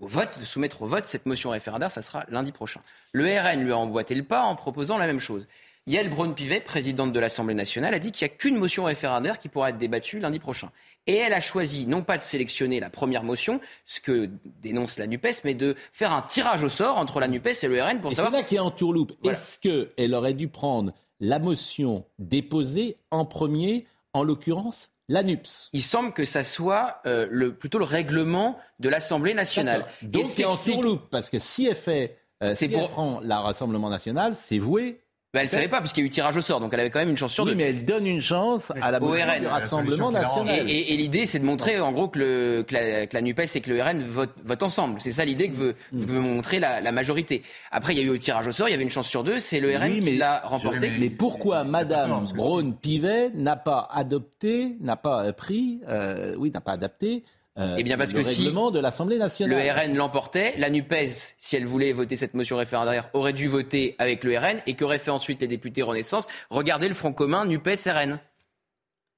au 0.00 0.06
vote, 0.06 0.38
de 0.38 0.44
soumettre 0.44 0.82
au 0.82 0.86
vote 0.86 1.04
cette 1.04 1.26
motion 1.26 1.50
référendaire, 1.50 1.90
ça 1.90 2.02
sera 2.02 2.24
lundi 2.28 2.52
prochain. 2.52 2.80
Le 3.12 3.24
RN 3.24 3.62
lui 3.62 3.72
a 3.72 3.76
emboîté 3.76 4.14
le 4.14 4.24
pas 4.24 4.42
en 4.42 4.56
proposant 4.56 4.98
la 4.98 5.06
même 5.06 5.20
chose. 5.20 5.46
Yael 5.88 6.10
Braun-Pivet, 6.10 6.62
présidente 6.62 7.12
de 7.12 7.20
l'Assemblée 7.20 7.54
nationale, 7.54 7.94
a 7.94 8.00
dit 8.00 8.10
qu'il 8.10 8.26
n'y 8.26 8.32
a 8.32 8.36
qu'une 8.36 8.56
motion 8.56 8.84
référendaire 8.84 9.38
qui 9.38 9.48
pourra 9.48 9.70
être 9.70 9.78
débattue 9.78 10.18
lundi 10.18 10.40
prochain. 10.40 10.72
Et 11.06 11.14
elle 11.14 11.32
a 11.32 11.40
choisi 11.40 11.86
non 11.86 12.02
pas 12.02 12.18
de 12.18 12.24
sélectionner 12.24 12.80
la 12.80 12.90
première 12.90 13.22
motion, 13.22 13.60
ce 13.84 14.00
que 14.00 14.28
dénonce 14.60 14.98
la 14.98 15.06
NUPES, 15.06 15.44
mais 15.44 15.54
de 15.54 15.76
faire 15.92 16.12
un 16.12 16.22
tirage 16.22 16.64
au 16.64 16.68
sort 16.68 16.96
entre 16.96 17.20
la 17.20 17.28
NUPES 17.28 17.62
et 17.62 17.68
le 17.68 17.80
RN 17.80 18.00
pour 18.00 18.12
savoir... 18.12 18.32
C'est 18.32 18.40
là 18.40 18.42
qui 18.42 18.56
est 18.56 18.60
en 18.60 18.72
tourloupe. 18.72 19.12
Est-ce 19.22 19.60
qu'elle 19.60 20.14
aurait 20.14 20.34
dû 20.34 20.48
prendre 20.48 20.92
la 21.20 21.38
motion 21.38 22.04
déposée 22.18 22.96
en 23.12 23.24
premier, 23.24 23.86
en 24.12 24.24
l'occurrence 24.24 24.90
l'ANUPS. 25.08 25.70
Il 25.72 25.82
semble 25.82 26.12
que 26.12 26.24
ça 26.24 26.44
soit 26.44 27.00
euh, 27.06 27.26
le, 27.30 27.54
plutôt 27.54 27.78
le 27.78 27.84
règlement 27.84 28.58
de 28.80 28.88
l'Assemblée 28.88 29.34
nationale. 29.34 29.86
Donc 30.02 30.24
c'est 30.24 30.44
en 30.44 30.56
tourloupe, 30.56 31.08
parce 31.10 31.30
que 31.30 31.38
si 31.38 31.66
elle 31.66 31.76
fait, 31.76 32.18
euh, 32.42 32.54
si 32.54 32.64
elle 32.64 32.88
prend 32.88 33.20
la 33.20 33.40
Rassemblement 33.40 33.90
national, 33.90 34.34
c'est 34.34 34.58
voué 34.58 35.00
bah, 35.36 35.42
elle 35.42 35.48
ne 35.48 35.50
savait 35.50 35.68
pas 35.68 35.80
puisqu'il 35.80 36.00
y 36.00 36.04
a 36.04 36.06
eu 36.06 36.08
tirage 36.08 36.34
au 36.38 36.40
sort, 36.40 36.60
donc 36.60 36.72
elle 36.72 36.80
avait 36.80 36.88
quand 36.88 36.98
même 36.98 37.10
une 37.10 37.16
chance 37.18 37.34
sur 37.34 37.44
oui, 37.44 37.50
deux. 37.50 37.56
mais 37.58 37.64
elle 37.64 37.84
donne 37.84 38.06
une 38.06 38.22
chance 38.22 38.72
à 38.80 38.90
la 38.90 38.98
RN. 38.98 39.40
du 39.40 39.46
Rassemblement 39.46 40.10
national. 40.10 40.64
Et, 40.66 40.96
l'idée, 40.96 41.26
c'est 41.26 41.40
de 41.40 41.44
montrer 41.44 41.78
en 41.78 41.92
gros 41.92 42.08
que, 42.08 42.18
le, 42.18 42.64
que, 42.66 42.74
la, 43.12 43.20
NUPES 43.20 43.56
et 43.56 43.60
que 43.60 43.70
le 43.70 43.82
RN 43.82 44.02
votent, 44.02 44.62
ensemble. 44.62 44.98
C'est 44.98 45.12
ça 45.12 45.26
l'idée 45.26 45.50
que 45.50 45.56
veut, 45.56 45.74
mm. 45.92 46.00
veut 46.00 46.20
montrer 46.20 46.58
la, 46.58 46.90
majorité. 46.90 47.42
Après, 47.70 47.92
il 47.92 47.98
y 47.98 48.00
a 48.00 48.04
eu 48.04 48.06
le 48.06 48.18
tirage 48.18 48.48
au 48.48 48.52
sort, 48.52 48.70
il 48.70 48.72
y 48.72 48.74
avait 48.74 48.82
une 48.82 48.88
chance 48.88 49.08
sur 49.08 49.24
deux, 49.24 49.38
c'est 49.38 49.60
le 49.60 49.76
RN 49.76 50.00
qui 50.00 50.16
l'a 50.16 50.40
remporté. 50.40 50.90
Mais 50.98 51.10
pourquoi 51.10 51.64
Madame 51.64 52.24
Braun-Pivet 52.34 53.32
n'a 53.34 53.56
pas 53.56 53.90
adopté, 53.92 54.76
n'a 54.80 54.96
pas 54.96 55.30
pris, 55.34 55.80
euh, 55.86 56.34
oui, 56.38 56.50
n'a 56.50 56.62
pas 56.62 56.72
adapté 56.72 57.24
euh, 57.58 57.76
eh 57.78 57.82
bien 57.82 57.96
parce 57.96 58.12
le 58.12 58.22
que 58.22 58.26
règlement 58.26 58.70
de 58.70 58.78
l'Assemblée 58.78 59.18
nationale. 59.18 59.58
Le 59.58 59.72
RN 59.72 59.96
l'emportait, 59.96 60.54
la 60.58 60.68
NUPES, 60.68 61.34
si 61.38 61.56
elle 61.56 61.64
voulait 61.64 61.92
voter 61.92 62.14
cette 62.14 62.34
motion 62.34 62.56
référendaire, 62.56 63.08
aurait 63.14 63.32
dû 63.32 63.48
voter 63.48 63.94
avec 63.98 64.24
le 64.24 64.38
RN. 64.38 64.60
Et 64.66 64.74
qu'auraient 64.74 64.98
fait 64.98 65.10
ensuite 65.10 65.40
les 65.40 65.48
députés 65.48 65.82
Renaissance 65.82 66.26
Regardez 66.50 66.88
le 66.88 66.94
front 66.94 67.12
commun 67.12 67.46
NUPES-RN. 67.46 68.18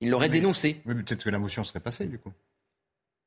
Ils 0.01 0.11
l'auraient 0.11 0.28
dénoncé. 0.28 0.80
Oui, 0.86 0.95
peut-être 0.95 1.24
que 1.24 1.30
la 1.30 1.41
motion 1.41 1.64
serait 1.64 1.80
passée 1.80 2.07
du 2.07 2.18
coup. 2.18 2.32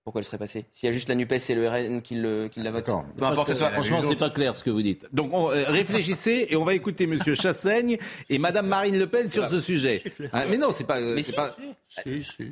Pourquoi 0.03 0.21
elle 0.21 0.25
serait 0.25 0.39
passée 0.39 0.65
S'il 0.71 0.87
y 0.87 0.89
a 0.89 0.93
juste 0.93 1.09
la 1.09 1.15
NUPES 1.15 1.49
et 1.49 1.55
le 1.55 1.69
RN 1.69 2.01
qui, 2.01 2.15
le, 2.15 2.47
qui 2.47 2.59
la 2.59 2.71
votent. 2.71 3.05
Peu 3.17 3.23
importe, 3.23 3.49
ce 3.49 3.53
soit. 3.53 3.69
Franchement, 3.69 4.01
c'est 4.01 4.15
pas 4.15 4.31
clair 4.31 4.55
ce 4.55 4.63
que 4.63 4.71
vous 4.71 4.81
dites. 4.81 5.05
Donc 5.13 5.31
euh, 5.31 5.65
réfléchissez 5.67 6.47
et 6.49 6.55
on 6.55 6.63
va 6.63 6.73
écouter 6.73 7.03
M. 7.03 7.19
Chassaigne 7.35 7.99
et 8.27 8.39
Mme 8.39 8.65
Marine 8.65 8.97
Le 8.97 9.05
Pen 9.05 9.29
sur 9.29 9.47
ce 9.47 9.59
sujet. 9.59 10.03
Hein, 10.33 10.43
mais 10.49 10.57
non, 10.57 10.71
c'est 10.71 10.85
pas. 10.85 10.99
Euh, 10.99 11.19
pas... 11.35 11.55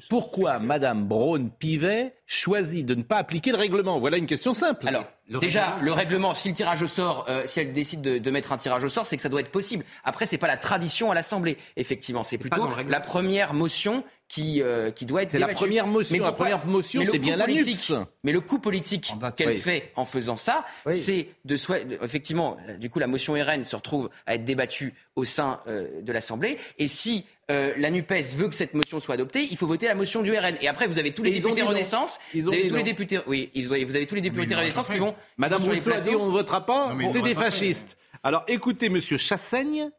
Pourquoi 0.10 0.60
Mme 0.60 1.06
Braun-Pivet 1.06 2.14
choisit 2.26 2.86
de 2.86 2.96
ne 2.96 3.04
pas 3.04 3.18
appliquer 3.18 3.52
le 3.52 3.58
règlement? 3.58 3.98
Voilà 4.00 4.18
une 4.18 4.26
question 4.26 4.54
simple. 4.54 4.88
Alors, 4.88 5.06
déjà, 5.40 5.78
le 5.82 5.94
règlement, 5.94 6.34
si 6.34 6.50
le 6.50 6.56
tirage 6.56 6.82
au 6.82 6.88
sort, 6.88 7.26
euh, 7.30 7.44
si 7.46 7.60
elle 7.60 7.72
décide 7.72 8.02
de, 8.02 8.32
mettre 8.32 8.52
un 8.52 8.58
tirage 8.58 8.84
au 8.84 8.90
sort, 8.90 9.06
c'est 9.06 9.16
que 9.16 9.22
ça 9.22 9.30
doit 9.30 9.40
être 9.40 9.52
possible. 9.52 9.86
Après, 10.04 10.26
c'est 10.26 10.38
pas 10.38 10.48
la 10.48 10.58
tradition 10.58 11.12
à 11.12 11.16
l'Assemblée. 11.16 11.58
Effectivement, 11.78 12.24
c'est 12.24 12.38
plutôt 12.38 12.68
la 12.88 13.00
première 13.00 13.54
motion 13.54 14.04
qui, 14.30 14.62
euh, 14.62 14.92
qui 14.92 15.08
doit 15.08 15.24
être 15.24 15.32
C'est 15.32 15.40
la 15.40 15.48
première 15.50 15.88
motion. 15.88 16.24
la 16.24 16.32
première 16.32 16.66
motion, 16.66 17.04
c'est 17.06 17.18
bien 17.18 17.36
la 17.36 17.46
politique. 17.46 17.92
Mais 18.24 18.32
le 18.32 18.40
coup 18.42 18.60
politique 18.60 19.12
qu'elle 19.36 19.58
fait 19.58 19.92
en 19.96 20.06
faisant 20.06 20.38
ça, 20.38 20.66
c'est 20.92 21.28
de 21.46 21.58
effectivement, 22.04 22.58
du 22.80 22.90
coup, 22.90 23.00
la 23.00 23.08
motion 23.08 23.34
RN 23.34 23.66
se 23.66 23.76
retrouve 23.76 24.10
à 24.26 24.36
être 24.36 24.46
débattue 24.46 24.94
au 25.16 25.26
sein 25.26 25.62
euh, 25.68 26.02
de 26.02 26.14
l'Assemblée. 26.14 26.58
Et 26.78 26.88
si 26.88 27.26
euh, 27.50 27.74
la 27.78 27.90
NUPES 27.90 28.36
veut 28.36 28.48
que 28.48 28.56
cette 28.56 28.76
motion 28.76 29.00
soit 29.00 29.16
adoptée, 29.16 29.48
il 29.50 29.58
faut 29.58 29.66
voter 29.66 29.88
la 29.88 29.96
motion 29.96 30.22
du 30.22 30.32
RN. 30.32 30.56
Et 30.62 30.68
après, 30.68 30.86
vous 30.86 31.00
avez 31.00 31.12
tous 31.12 31.24
les 31.24 31.32
députés 31.32 31.64
Renaissance. 31.64 32.20
Vous 32.36 32.48
avez 32.48 32.68
tous 32.68 32.76
les 32.76 32.84
députés, 32.84 33.20
oui, 33.26 33.52
vous 33.56 33.74
avez 33.74 34.06
tous 34.06 34.16
les 34.16 34.22
députés 34.22 34.56
Renaissance 34.56 34.90
qui 34.90 35.00
vont. 35.00 35.16
Madame 35.38 35.64
Rousseau 35.64 35.92
a 35.92 36.02
dit 36.02 36.16
on 36.16 36.28
ne 36.28 36.32
votera 36.32 36.66
pas, 36.66 36.96
c'est 37.12 37.22
des 37.22 37.36
fascistes. 37.36 37.98
Alors 38.22 38.44
écoutez, 38.48 38.90
Monsieur 38.90 39.18
Chassaigne, 39.18 39.90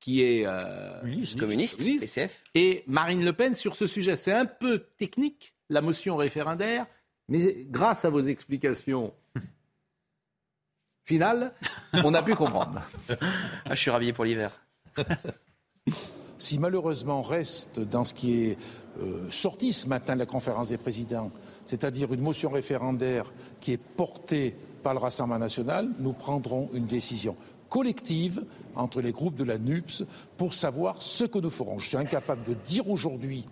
qui 0.00 0.22
est 0.22 0.46
euh, 0.46 1.00
communiste, 1.38 1.84
PCF. 1.84 2.44
et 2.54 2.84
Marine 2.86 3.24
Le 3.24 3.32
Pen 3.32 3.54
sur 3.54 3.76
ce 3.76 3.86
sujet. 3.86 4.16
C'est 4.16 4.32
un 4.32 4.46
peu 4.46 4.84
technique, 4.96 5.54
la 5.68 5.80
motion 5.80 6.16
référendaire, 6.16 6.86
mais 7.28 7.66
grâce 7.68 8.04
à 8.04 8.10
vos 8.10 8.20
explications 8.20 9.12
finales, 11.04 11.52
on 11.92 12.14
a 12.14 12.22
pu 12.22 12.34
comprendre. 12.34 12.82
Ah, 13.64 13.74
je 13.74 13.80
suis 13.80 13.90
rhabillé 13.90 14.12
pour 14.12 14.24
l'hiver. 14.24 14.60
si 16.38 16.58
malheureusement 16.58 17.20
on 17.20 17.22
reste 17.22 17.80
dans 17.80 18.04
ce 18.04 18.14
qui 18.14 18.44
est 18.44 18.58
euh, 19.00 19.30
sorti 19.30 19.72
ce 19.72 19.88
matin 19.88 20.14
de 20.14 20.20
la 20.20 20.26
conférence 20.26 20.68
des 20.68 20.78
présidents, 20.78 21.30
c'est-à-dire 21.66 22.12
une 22.12 22.20
motion 22.20 22.50
référendaire 22.50 23.32
qui 23.60 23.72
est 23.72 23.82
portée 23.82 24.54
par 24.82 24.94
le 24.94 25.00
Rassemblement 25.00 25.38
national, 25.38 25.90
nous 25.98 26.12
prendrons 26.12 26.68
une 26.72 26.86
décision 26.86 27.36
collective 27.68 28.44
entre 28.74 29.00
les 29.00 29.12
groupes 29.12 29.36
de 29.36 29.44
la 29.44 29.58
NUPS 29.58 30.04
pour 30.36 30.54
savoir 30.54 31.02
ce 31.02 31.24
que 31.24 31.38
nous 31.38 31.50
ferons. 31.50 31.78
Je 31.78 31.88
suis 31.88 31.96
incapable 31.96 32.44
de 32.44 32.54
dire 32.54 32.88
aujourd'hui 32.88 33.44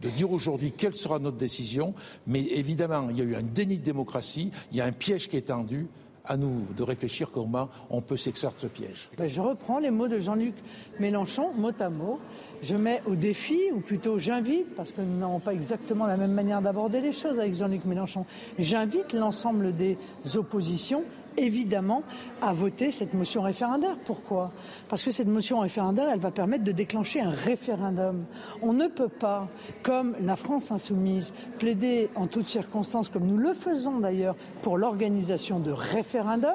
de 0.00 0.10
dire 0.10 0.30
aujourd'hui 0.30 0.72
quelle 0.76 0.92
sera 0.92 1.18
notre 1.18 1.38
décision, 1.38 1.94
mais 2.26 2.42
évidemment, 2.42 3.08
il 3.10 3.16
y 3.16 3.22
a 3.22 3.24
eu 3.24 3.36
un 3.36 3.42
déni 3.42 3.78
de 3.78 3.84
démocratie, 3.84 4.50
il 4.70 4.76
y 4.76 4.80
a 4.82 4.84
un 4.84 4.92
piège 4.92 5.30
qui 5.30 5.38
est 5.38 5.46
tendu, 5.46 5.86
à 6.26 6.36
nous 6.36 6.62
de 6.76 6.82
réfléchir 6.82 7.30
comment 7.30 7.68
on 7.90 8.00
peut 8.00 8.16
s'extraire 8.16 8.52
de 8.54 8.60
ce 8.60 8.66
piège. 8.66 9.10
Ben, 9.18 9.28
je 9.28 9.40
reprends 9.40 9.78
les 9.78 9.90
mots 9.90 10.08
de 10.08 10.18
Jean-Luc 10.18 10.54
Mélenchon, 10.98 11.52
mot 11.54 11.70
à 11.78 11.90
mot. 11.90 12.18
Je 12.62 12.76
mets 12.76 13.02
au 13.06 13.14
défi, 13.14 13.58
ou 13.74 13.80
plutôt 13.80 14.18
j'invite, 14.18 14.74
parce 14.74 14.92
que 14.92 15.02
nous 15.02 15.18
n'avons 15.18 15.40
pas 15.40 15.52
exactement 15.52 16.06
la 16.06 16.16
même 16.16 16.32
manière 16.32 16.62
d'aborder 16.62 17.00
les 17.00 17.12
choses 17.12 17.38
avec 17.38 17.54
Jean-Luc 17.54 17.84
Mélenchon, 17.84 18.24
j'invite 18.58 19.12
l'ensemble 19.12 19.76
des 19.76 19.98
oppositions 20.34 21.04
évidemment 21.36 22.02
à 22.42 22.52
voter 22.52 22.90
cette 22.90 23.14
motion 23.14 23.42
référendaire. 23.42 23.96
Pourquoi? 24.04 24.52
Parce 24.88 25.02
que 25.02 25.10
cette 25.10 25.28
motion 25.28 25.60
référendaire, 25.60 26.08
elle 26.12 26.20
va 26.20 26.30
permettre 26.30 26.64
de 26.64 26.72
déclencher 26.72 27.20
un 27.20 27.30
référendum. 27.30 28.24
On 28.62 28.72
ne 28.72 28.86
peut 28.86 29.08
pas, 29.08 29.48
comme 29.82 30.14
la 30.20 30.36
France 30.36 30.70
insoumise, 30.70 31.32
plaider 31.58 32.08
en 32.16 32.26
toutes 32.26 32.48
circonstances, 32.48 33.08
comme 33.08 33.26
nous 33.26 33.38
le 33.38 33.54
faisons 33.54 33.98
d'ailleurs, 33.98 34.36
pour 34.62 34.78
l'organisation 34.78 35.58
de 35.58 35.70
référendums. 35.70 36.50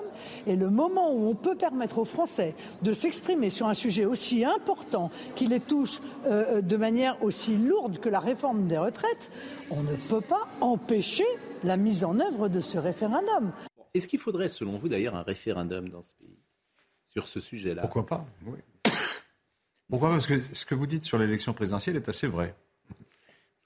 Et 0.47 0.55
le 0.55 0.69
moment 0.69 1.11
où 1.13 1.29
on 1.29 1.35
peut 1.35 1.55
permettre 1.55 1.99
aux 1.99 2.05
Français 2.05 2.55
de 2.81 2.93
s'exprimer 2.93 3.49
sur 3.49 3.67
un 3.67 3.73
sujet 3.73 4.05
aussi 4.05 4.45
important 4.45 5.11
qui 5.35 5.47
les 5.47 5.59
touche 5.59 6.01
euh, 6.25 6.57
euh, 6.57 6.61
de 6.61 6.77
manière 6.77 7.17
aussi 7.23 7.57
lourde 7.57 7.99
que 7.99 8.09
la 8.09 8.19
réforme 8.19 8.67
des 8.67 8.77
retraites, 8.77 9.29
on 9.71 9.81
ne 9.81 9.95
peut 10.09 10.21
pas 10.21 10.47
empêcher 10.61 11.25
la 11.63 11.77
mise 11.77 12.03
en 12.03 12.19
œuvre 12.19 12.47
de 12.47 12.59
ce 12.59 12.77
référendum. 12.77 13.51
Est-ce 13.93 14.07
qu'il 14.07 14.19
faudrait, 14.19 14.49
selon 14.49 14.77
vous, 14.77 14.87
d'ailleurs, 14.87 15.15
un 15.15 15.23
référendum 15.23 15.89
dans 15.89 16.03
ce 16.03 16.13
pays 16.15 16.37
sur 17.09 17.27
ce 17.27 17.39
sujet-là? 17.39 17.81
Pourquoi 17.81 18.05
pas 18.05 18.25
Pourquoi? 19.89 20.09
Parce 20.11 20.27
que 20.27 20.41
ce 20.53 20.65
que 20.65 20.75
vous 20.75 20.87
dites 20.87 21.05
sur 21.05 21.17
l'élection 21.17 21.53
présidentielle 21.53 21.95
est 21.95 22.07
assez 22.09 22.27
vrai. 22.27 22.55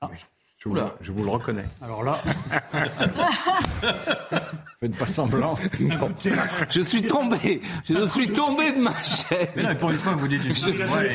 Ah. 0.01 0.09
Oui. 0.11 0.17
Je 0.63 0.69
vous, 0.69 0.77
je 1.01 1.11
vous, 1.11 1.23
le 1.25 1.29
reconnais. 1.29 1.65
Alors 1.81 2.03
là. 2.03 2.13
Faites 4.79 4.95
pas 4.95 5.07
semblant. 5.07 5.57
je 6.69 6.81
suis 6.81 7.01
tombé. 7.01 7.59
Je 7.83 8.07
suis 8.07 8.29
tombé 8.29 8.71
de 8.71 8.77
ma 8.77 8.95
chaise. 8.95 9.49
Mais 9.57 9.75
pour 9.75 9.91
une 9.91 9.97
fois, 9.97 10.13
vous 10.13 10.29
dites 10.29 10.45
une 10.45 10.55
chose 10.55 10.73
vraie. 10.73 11.13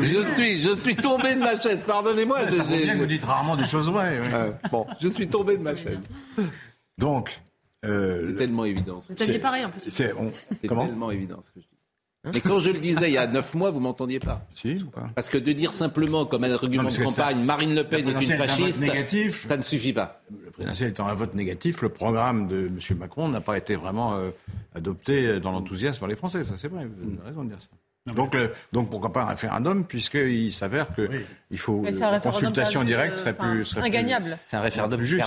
Je, 0.00 0.24
suis, 0.24 0.62
je 0.62 0.74
suis 0.74 0.96
tombé 0.96 1.34
de 1.34 1.40
ma 1.40 1.60
chaise. 1.60 1.84
Pardonnez-moi. 1.84 2.50
Ça 2.50 2.64
bien 2.64 2.94
que 2.94 3.00
vous 3.00 3.06
dites 3.06 3.24
rarement 3.24 3.56
des 3.56 3.66
choses 3.66 3.90
vraies. 3.90 4.18
Euh, 4.32 4.52
bon, 4.72 4.86
je 4.98 5.08
suis 5.08 5.28
tombé 5.28 5.58
de 5.58 5.62
ma 5.62 5.74
chaise. 5.74 6.08
Donc, 6.96 7.38
euh, 7.84 8.28
c'est 8.28 8.36
tellement 8.36 8.64
évident. 8.64 9.00
Vous 9.08 9.22
aviez 9.22 9.38
pareil 9.38 9.64
en 9.64 9.70
plus. 9.70 9.90
C'est 9.90 10.12
tellement 10.68 11.10
évident 11.10 11.40
ce 11.42 11.50
que 11.50 11.60
je 11.60 11.66
dis. 11.66 11.76
Hein 12.24 12.30
Mais 12.34 12.40
quand 12.40 12.58
je 12.58 12.70
le 12.70 12.80
disais 12.80 13.08
il 13.08 13.12
y 13.14 13.18
a 13.18 13.26
neuf 13.28 13.54
mois, 13.54 13.70
vous 13.70 13.78
m'entendiez 13.78 14.18
pas. 14.18 14.44
Si 14.54 14.82
ou 14.82 14.90
pas 14.90 15.08
Parce 15.14 15.28
que 15.28 15.38
de 15.38 15.52
dire 15.52 15.72
simplement 15.72 16.26
comme 16.26 16.42
un 16.42 16.52
argument 16.52 16.88
de 16.88 17.04
campagne, 17.04 17.38
Marine 17.38 17.74
Le 17.74 17.84
Pen 17.84 18.08
est 18.08 18.12
une 18.12 18.36
fasciste, 18.36 18.80
négatif, 18.80 19.46
ça 19.46 19.56
ne 19.56 19.62
suffit 19.62 19.92
pas. 19.92 20.22
Le 20.44 20.50
présidentiel 20.50 20.90
étant 20.90 21.06
un 21.06 21.14
vote 21.14 21.34
négatif, 21.34 21.82
le 21.82 21.88
programme 21.88 22.48
de 22.48 22.66
M. 22.66 22.98
Macron 22.98 23.28
n'a 23.28 23.40
pas 23.40 23.56
été 23.56 23.76
vraiment 23.76 24.16
euh, 24.16 24.30
adopté 24.74 25.38
dans 25.38 25.52
l'enthousiasme 25.52 26.00
par 26.00 26.08
les 26.08 26.16
Français. 26.16 26.44
Ça, 26.44 26.56
c'est 26.56 26.68
vrai. 26.68 26.86
Vous 26.86 27.12
avez 27.20 27.28
raison 27.28 27.44
de 27.44 27.50
dire 27.50 27.62
ça. 27.62 27.68
Donc, 28.14 28.34
euh, 28.34 28.48
donc 28.72 28.88
pourquoi 28.90 29.12
pas 29.12 29.22
un 29.22 29.26
référendum, 29.26 29.84
puisqu'il 29.84 30.52
s'avère 30.52 30.94
que 30.94 31.08
il 31.50 31.58
faut 31.58 31.84
une 31.84 32.20
consultation 32.20 32.84
directe 32.84 33.16
serait 33.16 33.34
plus 33.34 33.64
serait 33.64 33.82
ingagnable. 33.82 34.36
C'est 34.38 34.56
un 34.56 34.60
référendum 34.60 35.02
juste. 35.02 35.24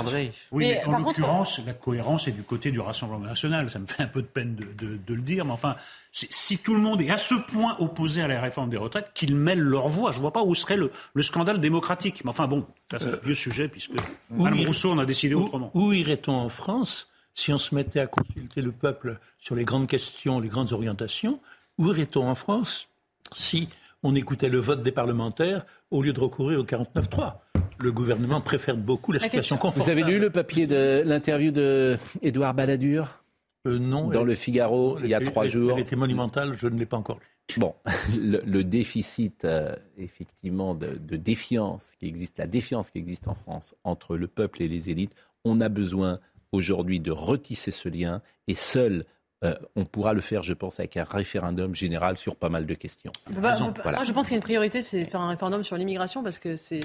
Oui, 0.51 0.67
mais, 0.67 0.83
en 0.85 0.99
l'occurrence, 0.99 1.61
la 1.65 1.73
cohérence 1.73 2.27
est 2.27 2.31
du 2.31 2.43
côté 2.43 2.71
du 2.71 2.79
Rassemblement 2.79 3.25
national. 3.25 3.69
Ça 3.69 3.79
me 3.79 3.85
fait 3.85 4.03
un 4.03 4.07
peu 4.07 4.21
de 4.21 4.27
peine 4.27 4.55
de, 4.55 4.97
de, 4.97 5.13
le 5.13 5.21
dire, 5.21 5.45
mais 5.45 5.51
enfin, 5.51 5.75
si 6.11 6.57
tout 6.57 6.73
le 6.73 6.81
monde 6.81 7.01
est 7.01 7.09
à 7.09 7.17
ce 7.17 7.35
point 7.35 7.75
opposé 7.79 8.21
à 8.21 8.27
la 8.27 8.39
réforme 8.39 8.69
des 8.69 8.77
retraites, 8.77 9.11
qu'ils 9.13 9.35
mêlent 9.35 9.59
leur 9.59 9.87
voix. 9.87 10.11
Je 10.11 10.21
vois 10.21 10.33
pas 10.33 10.43
où 10.43 10.55
serait 10.55 10.77
le, 10.77 10.91
le 11.13 11.23
scandale 11.23 11.59
démocratique. 11.59 12.23
Mais 12.23 12.29
enfin 12.29 12.47
bon, 12.47 12.65
c'est 12.91 13.03
un 13.03 13.15
vieux 13.23 13.35
sujet, 13.35 13.67
puisque 13.67 13.91
Mme 14.29 14.65
Rousseau 14.65 14.91
en 14.91 14.99
a 14.99 15.05
décidé 15.05 15.35
autrement. 15.35 15.71
Où 15.73 15.91
irait-on 15.91 16.33
en 16.33 16.49
France 16.49 17.09
si 17.35 17.53
on 17.53 17.57
se 17.57 17.73
mettait 17.73 18.01
à 18.01 18.07
consulter 18.07 18.61
le 18.61 18.71
peuple 18.71 19.17
sur 19.37 19.55
les 19.55 19.63
grandes 19.63 19.87
questions, 19.87 20.41
les 20.41 20.49
grandes 20.49 20.73
orientations 20.73 21.39
où 21.79 21.87
irait-on 21.87 22.27
en 22.27 22.35
France 22.35 22.89
si 23.33 23.69
on 24.03 24.13
écoutait 24.13 24.49
le 24.49 24.59
vote 24.59 24.83
des 24.83 24.91
parlementaires 24.91 25.65
au 25.89 26.03
lieu 26.03 26.13
de 26.13 26.19
recourir 26.19 26.59
au 26.59 26.63
49-3 26.63 27.37
Le 27.79 27.91
gouvernement 27.91 28.41
préfère 28.41 28.77
beaucoup 28.77 29.11
la, 29.11 29.19
situation 29.19 29.57
confortable. 29.57 29.83
Vous 29.83 30.03
avez 30.03 30.11
lu 30.11 30.19
le 30.19 30.29
papier 30.29 30.67
de 30.67 31.01
l'interview 31.05 31.51
de 31.51 31.97
Édouard 32.21 32.53
Balladur? 32.53 33.23
Euh, 33.65 33.79
Non. 33.79 34.09
Dans 34.09 34.23
le 34.23 34.35
Figaro, 34.35 34.99
il 34.99 35.07
y 35.07 35.13
a 35.13 35.21
trois 35.21 35.47
jours. 35.47 35.73
Elle 35.73 35.79
était 35.79 35.95
monumentale, 35.95 36.53
je 36.53 36.67
ne 36.67 36.77
l'ai 36.77 36.85
pas 36.85 36.97
encore 36.97 37.17
lu. 37.17 37.25
Bon, 37.57 37.73
le, 38.17 38.61
déficit, 38.63 39.43
euh, 39.43 39.75
effectivement, 39.97 40.75
de, 40.75 40.99
de, 40.99 41.15
défiance 41.15 41.93
qui 41.99 42.05
existe, 42.05 42.37
la 42.37 42.45
défiance 42.45 42.91
qui 42.91 42.99
existe 42.99 43.27
en 43.27 43.33
France 43.33 43.75
entre 43.83 44.17
le 44.17 44.27
peuple 44.27 44.61
et 44.61 44.67
les 44.67 44.89
élites, 44.91 45.15
on 45.45 45.59
a 45.59 45.67
besoin 45.67 46.19
aujourd'hui 46.51 46.99
de 46.99 47.11
retisser 47.11 47.71
ce 47.71 47.89
lien 47.89 48.21
et 48.47 48.53
seul 48.53 49.05
euh, 49.45 49.55
on 49.77 49.85
pourra 49.85 50.13
le 50.13 50.19
faire, 50.21 50.43
je 50.43 50.53
pense, 50.53 50.79
avec 50.79 50.97
un 50.97 51.05
référendum 51.05 51.73
général 51.73 52.17
sur 52.17 52.35
pas 52.35 52.49
mal 52.49 52.65
de 52.65 52.73
questions. 52.73 53.13
Moi, 53.29 53.55
je 53.55 54.11
pense 54.11 54.27
qu'il 54.27 54.33
y 54.33 54.35
a 54.35 54.37
une 54.37 54.43
priorité, 54.43 54.81
c'est 54.81 55.05
faire 55.05 55.21
un 55.21 55.29
référendum 55.29 55.63
sur 55.63 55.77
l'immigration 55.77 56.23
parce 56.23 56.39
que 56.39 56.55
c'est. 56.55 56.81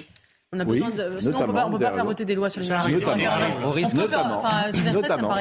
On 0.52 0.61
a 0.61 0.64
besoin 0.64 0.90
de. 0.90 1.20
Sinon, 1.20 1.38
on 1.38 1.68
ne 1.70 1.72
peut 1.72 1.82
pas, 1.84 1.92
faire 1.92 2.05
voter 2.05 2.24
des 2.24 2.36
lois 2.36 2.48
sur 2.48 2.61
l'immigration. 2.61 2.96
Au 3.64 3.70
risque, 3.72 3.94
notamment. 3.94 4.38
Enfin, 4.38 4.70
notamment. 4.92 5.36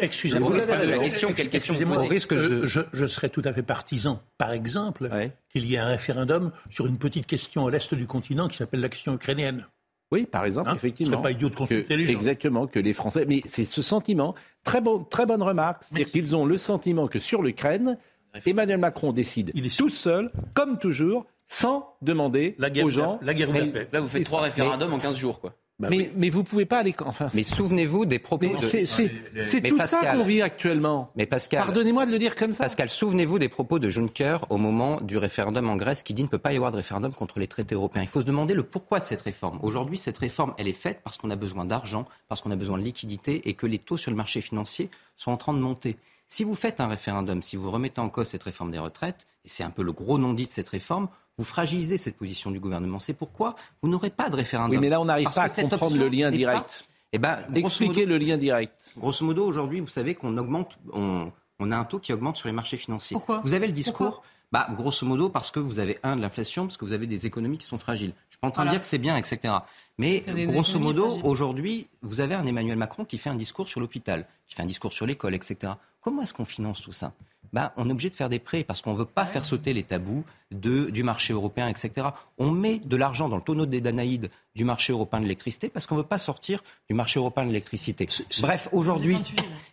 Excusez-moi. 0.00 0.56
la 0.56 0.98
question, 0.98 1.32
quelle 1.32 1.48
question 1.48 1.74
Au 1.74 2.06
risque 2.06 2.32
de... 2.32 2.64
je, 2.64 2.80
je, 2.92 3.06
serais 3.06 3.28
tout 3.28 3.42
à 3.44 3.52
fait 3.52 3.64
partisan, 3.64 4.20
par 4.38 4.52
exemple, 4.52 5.10
qu'il 5.48 5.66
y 5.66 5.74
ait 5.74 5.78
un 5.78 5.88
référendum 5.88 6.52
sur 6.70 6.86
une 6.86 6.98
petite 6.98 7.26
question 7.26 7.66
à 7.66 7.72
l'est 7.72 7.92
du 7.92 8.06
continent 8.06 8.46
qui 8.46 8.56
s'appelle 8.56 8.80
la 8.80 8.88
question 8.88 9.14
ukrainienne. 9.14 9.66
Oui, 10.12 10.24
par 10.24 10.44
exemple, 10.44 10.70
effectivement. 10.74 11.18
Ce 11.18 11.22
pas 11.22 11.30
idiot 11.32 11.48
de 11.48 11.56
consulter 11.56 11.96
les 11.96 12.06
gens. 12.06 12.12
Exactement, 12.12 12.66
que 12.66 12.78
les 12.78 12.92
Français. 12.92 13.24
Mais 13.26 13.42
c'est 13.44 13.64
ce 13.64 13.82
sentiment. 13.82 14.34
Très, 14.62 14.80
bon, 14.80 15.02
très 15.02 15.26
bonne 15.26 15.42
remarque. 15.42 15.82
C'est-à-dire 15.84 16.10
qu'ils 16.10 16.36
ont 16.36 16.44
le 16.44 16.56
sentiment 16.56 17.08
que 17.08 17.18
sur 17.18 17.42
l'Ukraine, 17.42 17.98
Emmanuel 18.44 18.78
Macron 18.78 19.12
décide 19.12 19.50
Il 19.54 19.66
est 19.66 19.76
tout 19.76 19.88
seul, 19.88 20.30
comme 20.54 20.78
toujours, 20.78 21.26
sans 21.48 21.96
demander 22.02 22.54
la 22.58 22.70
guerre, 22.70 22.84
aux 22.84 22.90
gens. 22.90 23.18
La 23.22 23.34
guerre 23.34 23.48
Là, 23.92 24.00
vous 24.00 24.08
faites 24.08 24.24
trois 24.24 24.42
référendums 24.42 24.92
en 24.92 24.98
15 24.98 25.16
jours, 25.16 25.40
quoi. 25.40 25.54
Bah 25.78 25.88
mais, 25.90 26.10
mais 26.16 26.30
vous 26.30 26.42
pouvez 26.42 26.64
pas 26.64 26.78
aller. 26.78 26.94
Enfin, 27.04 27.28
mais 27.34 27.42
souvenez-vous 27.42 28.06
des 28.06 28.18
propos. 28.18 28.46
De... 28.46 28.66
C'est 28.66 29.60
tout 29.60 29.78
ça 29.78 30.12
qu'on 30.12 30.22
vit 30.22 30.40
actuellement. 30.40 31.10
Mais 31.16 31.26
Pascal, 31.26 31.64
pardonnez-moi 31.64 32.06
de 32.06 32.12
le 32.12 32.18
dire 32.18 32.34
comme 32.34 32.54
ça. 32.54 32.64
Pascal, 32.64 32.88
souvenez-vous 32.88 33.38
des 33.38 33.50
propos 33.50 33.78
de 33.78 33.90
Juncker 33.90 34.38
au 34.48 34.56
moment 34.56 35.02
du 35.02 35.18
référendum 35.18 35.68
en 35.68 35.76
Grèce, 35.76 36.02
qui 36.02 36.14
dit 36.14 36.22
ne 36.22 36.28
peut 36.28 36.38
pas 36.38 36.54
y 36.54 36.56
avoir 36.56 36.72
de 36.72 36.78
référendum 36.78 37.12
contre 37.12 37.38
les 37.38 37.46
traités 37.46 37.74
européens. 37.74 38.00
Il 38.02 38.08
faut 38.08 38.22
se 38.22 38.26
demander 38.26 38.54
le 38.54 38.62
pourquoi 38.62 39.00
de 39.00 39.04
cette 39.04 39.20
réforme. 39.20 39.58
Aujourd'hui, 39.62 39.98
cette 39.98 40.16
réforme, 40.16 40.54
elle 40.56 40.68
est 40.68 40.72
faite 40.72 41.00
parce 41.04 41.18
qu'on 41.18 41.30
a 41.30 41.36
besoin 41.36 41.66
d'argent, 41.66 42.06
parce 42.28 42.40
qu'on 42.40 42.50
a 42.50 42.56
besoin 42.56 42.78
de 42.78 42.82
liquidité 42.82 43.46
et 43.46 43.52
que 43.52 43.66
les 43.66 43.78
taux 43.78 43.98
sur 43.98 44.10
le 44.10 44.16
marché 44.16 44.40
financier 44.40 44.88
sont 45.16 45.30
en 45.30 45.36
train 45.36 45.52
de 45.52 45.58
monter. 45.58 45.98
Si 46.26 46.42
vous 46.42 46.54
faites 46.54 46.80
un 46.80 46.88
référendum, 46.88 47.42
si 47.42 47.56
vous 47.56 47.70
remettez 47.70 48.00
en 48.00 48.08
cause 48.08 48.28
cette 48.28 48.42
réforme 48.42 48.72
des 48.72 48.78
retraites, 48.78 49.26
et 49.44 49.48
c'est 49.48 49.62
un 49.62 49.70
peu 49.70 49.82
le 49.82 49.92
gros 49.92 50.18
non-dit 50.18 50.46
de 50.46 50.50
cette 50.50 50.70
réforme, 50.70 51.08
vous 51.38 51.44
fragilisez 51.44 51.98
cette 51.98 52.16
position 52.16 52.50
du 52.50 52.60
gouvernement. 52.60 53.00
C'est 53.00 53.14
pourquoi 53.14 53.56
vous 53.82 53.88
n'aurez 53.88 54.10
pas 54.10 54.30
de 54.30 54.36
référendum. 54.36 54.76
Oui, 54.76 54.80
mais 54.80 54.88
là, 54.88 55.00
on 55.00 55.04
n'arrive 55.04 55.28
pas 55.30 55.42
à 55.42 55.48
comprendre 55.48 55.96
le 55.96 56.08
lien 56.08 56.30
direct. 56.30 56.86
Eh 57.12 57.18
ben, 57.18 57.38
Expliquez 57.54 58.06
le 58.06 58.18
lien 58.18 58.36
direct. 58.36 58.72
Grosso 58.96 59.24
modo, 59.24 59.44
aujourd'hui, 59.44 59.80
vous 59.80 59.86
savez 59.86 60.14
qu'on 60.14 60.36
augmente, 60.38 60.78
on, 60.92 61.30
a 61.60 61.76
un 61.76 61.84
taux 61.84 61.98
qui 61.98 62.12
augmente 62.12 62.36
sur 62.36 62.48
les 62.48 62.52
marchés 62.52 62.76
financiers. 62.76 63.14
Pourquoi 63.14 63.40
vous 63.42 63.52
avez 63.52 63.66
le 63.66 63.72
discours 63.72 64.22
bah, 64.52 64.68
grosso 64.70 65.04
modo, 65.04 65.28
parce 65.28 65.50
que 65.50 65.58
vous 65.58 65.80
avez, 65.80 65.98
un, 66.04 66.14
de 66.14 66.20
l'inflation, 66.20 66.66
parce 66.66 66.76
que 66.76 66.84
vous 66.84 66.92
avez 66.92 67.08
des 67.08 67.26
économies 67.26 67.58
qui 67.58 67.66
sont 67.66 67.78
fragiles. 67.78 68.12
Je 68.28 68.34
suis 68.34 68.40
pas 68.40 68.46
en 68.46 68.52
train 68.52 68.64
de 68.64 68.70
dire 68.70 68.80
que 68.80 68.86
c'est 68.86 68.98
bien, 68.98 69.16
etc. 69.16 69.54
Mais 69.98 70.20
grosso 70.46 70.78
modo, 70.78 71.18
aujourd'hui, 71.24 71.88
vous 72.02 72.20
avez 72.20 72.34
un 72.34 72.46
Emmanuel 72.46 72.76
Macron 72.78 73.04
qui 73.04 73.18
fait 73.18 73.28
un 73.28 73.34
discours 73.34 73.68
sur 73.68 73.80
l'hôpital, 73.80 74.26
qui 74.46 74.54
fait 74.54 74.62
un 74.62 74.66
discours 74.66 74.92
sur 74.92 75.04
l'école, 75.04 75.34
etc. 75.34 75.72
Comment 76.00 76.22
est-ce 76.22 76.32
qu'on 76.32 76.44
finance 76.44 76.80
tout 76.80 76.92
ça? 76.92 77.12
Bah, 77.52 77.72
on 77.76 77.88
est 77.88 77.92
obligé 77.92 78.10
de 78.10 78.14
faire 78.14 78.28
des 78.28 78.38
prêts 78.38 78.64
parce 78.64 78.82
qu'on 78.82 78.92
ne 78.92 78.98
veut 78.98 79.04
pas 79.04 79.24
faire 79.24 79.44
sauter 79.44 79.72
les 79.72 79.82
tabous 79.82 80.24
de, 80.50 80.90
du 80.90 81.02
marché 81.02 81.32
européen, 81.32 81.68
etc. 81.68 82.08
On 82.38 82.50
met 82.50 82.78
de 82.78 82.96
l'argent 82.96 83.28
dans 83.28 83.36
le 83.36 83.42
tonneau 83.42 83.66
des 83.66 83.80
Danaïdes 83.80 84.30
du 84.54 84.64
marché 84.64 84.92
européen 84.92 85.20
de 85.20 85.24
l'électricité 85.24 85.68
parce 85.68 85.86
qu'on 85.86 85.96
ne 85.96 86.00
veut 86.00 86.06
pas 86.06 86.18
sortir 86.18 86.62
du 86.88 86.94
marché 86.94 87.18
européen 87.18 87.44
de 87.44 87.48
l'électricité. 87.48 88.08
Bref, 88.40 88.68
aujourd'hui, 88.72 89.18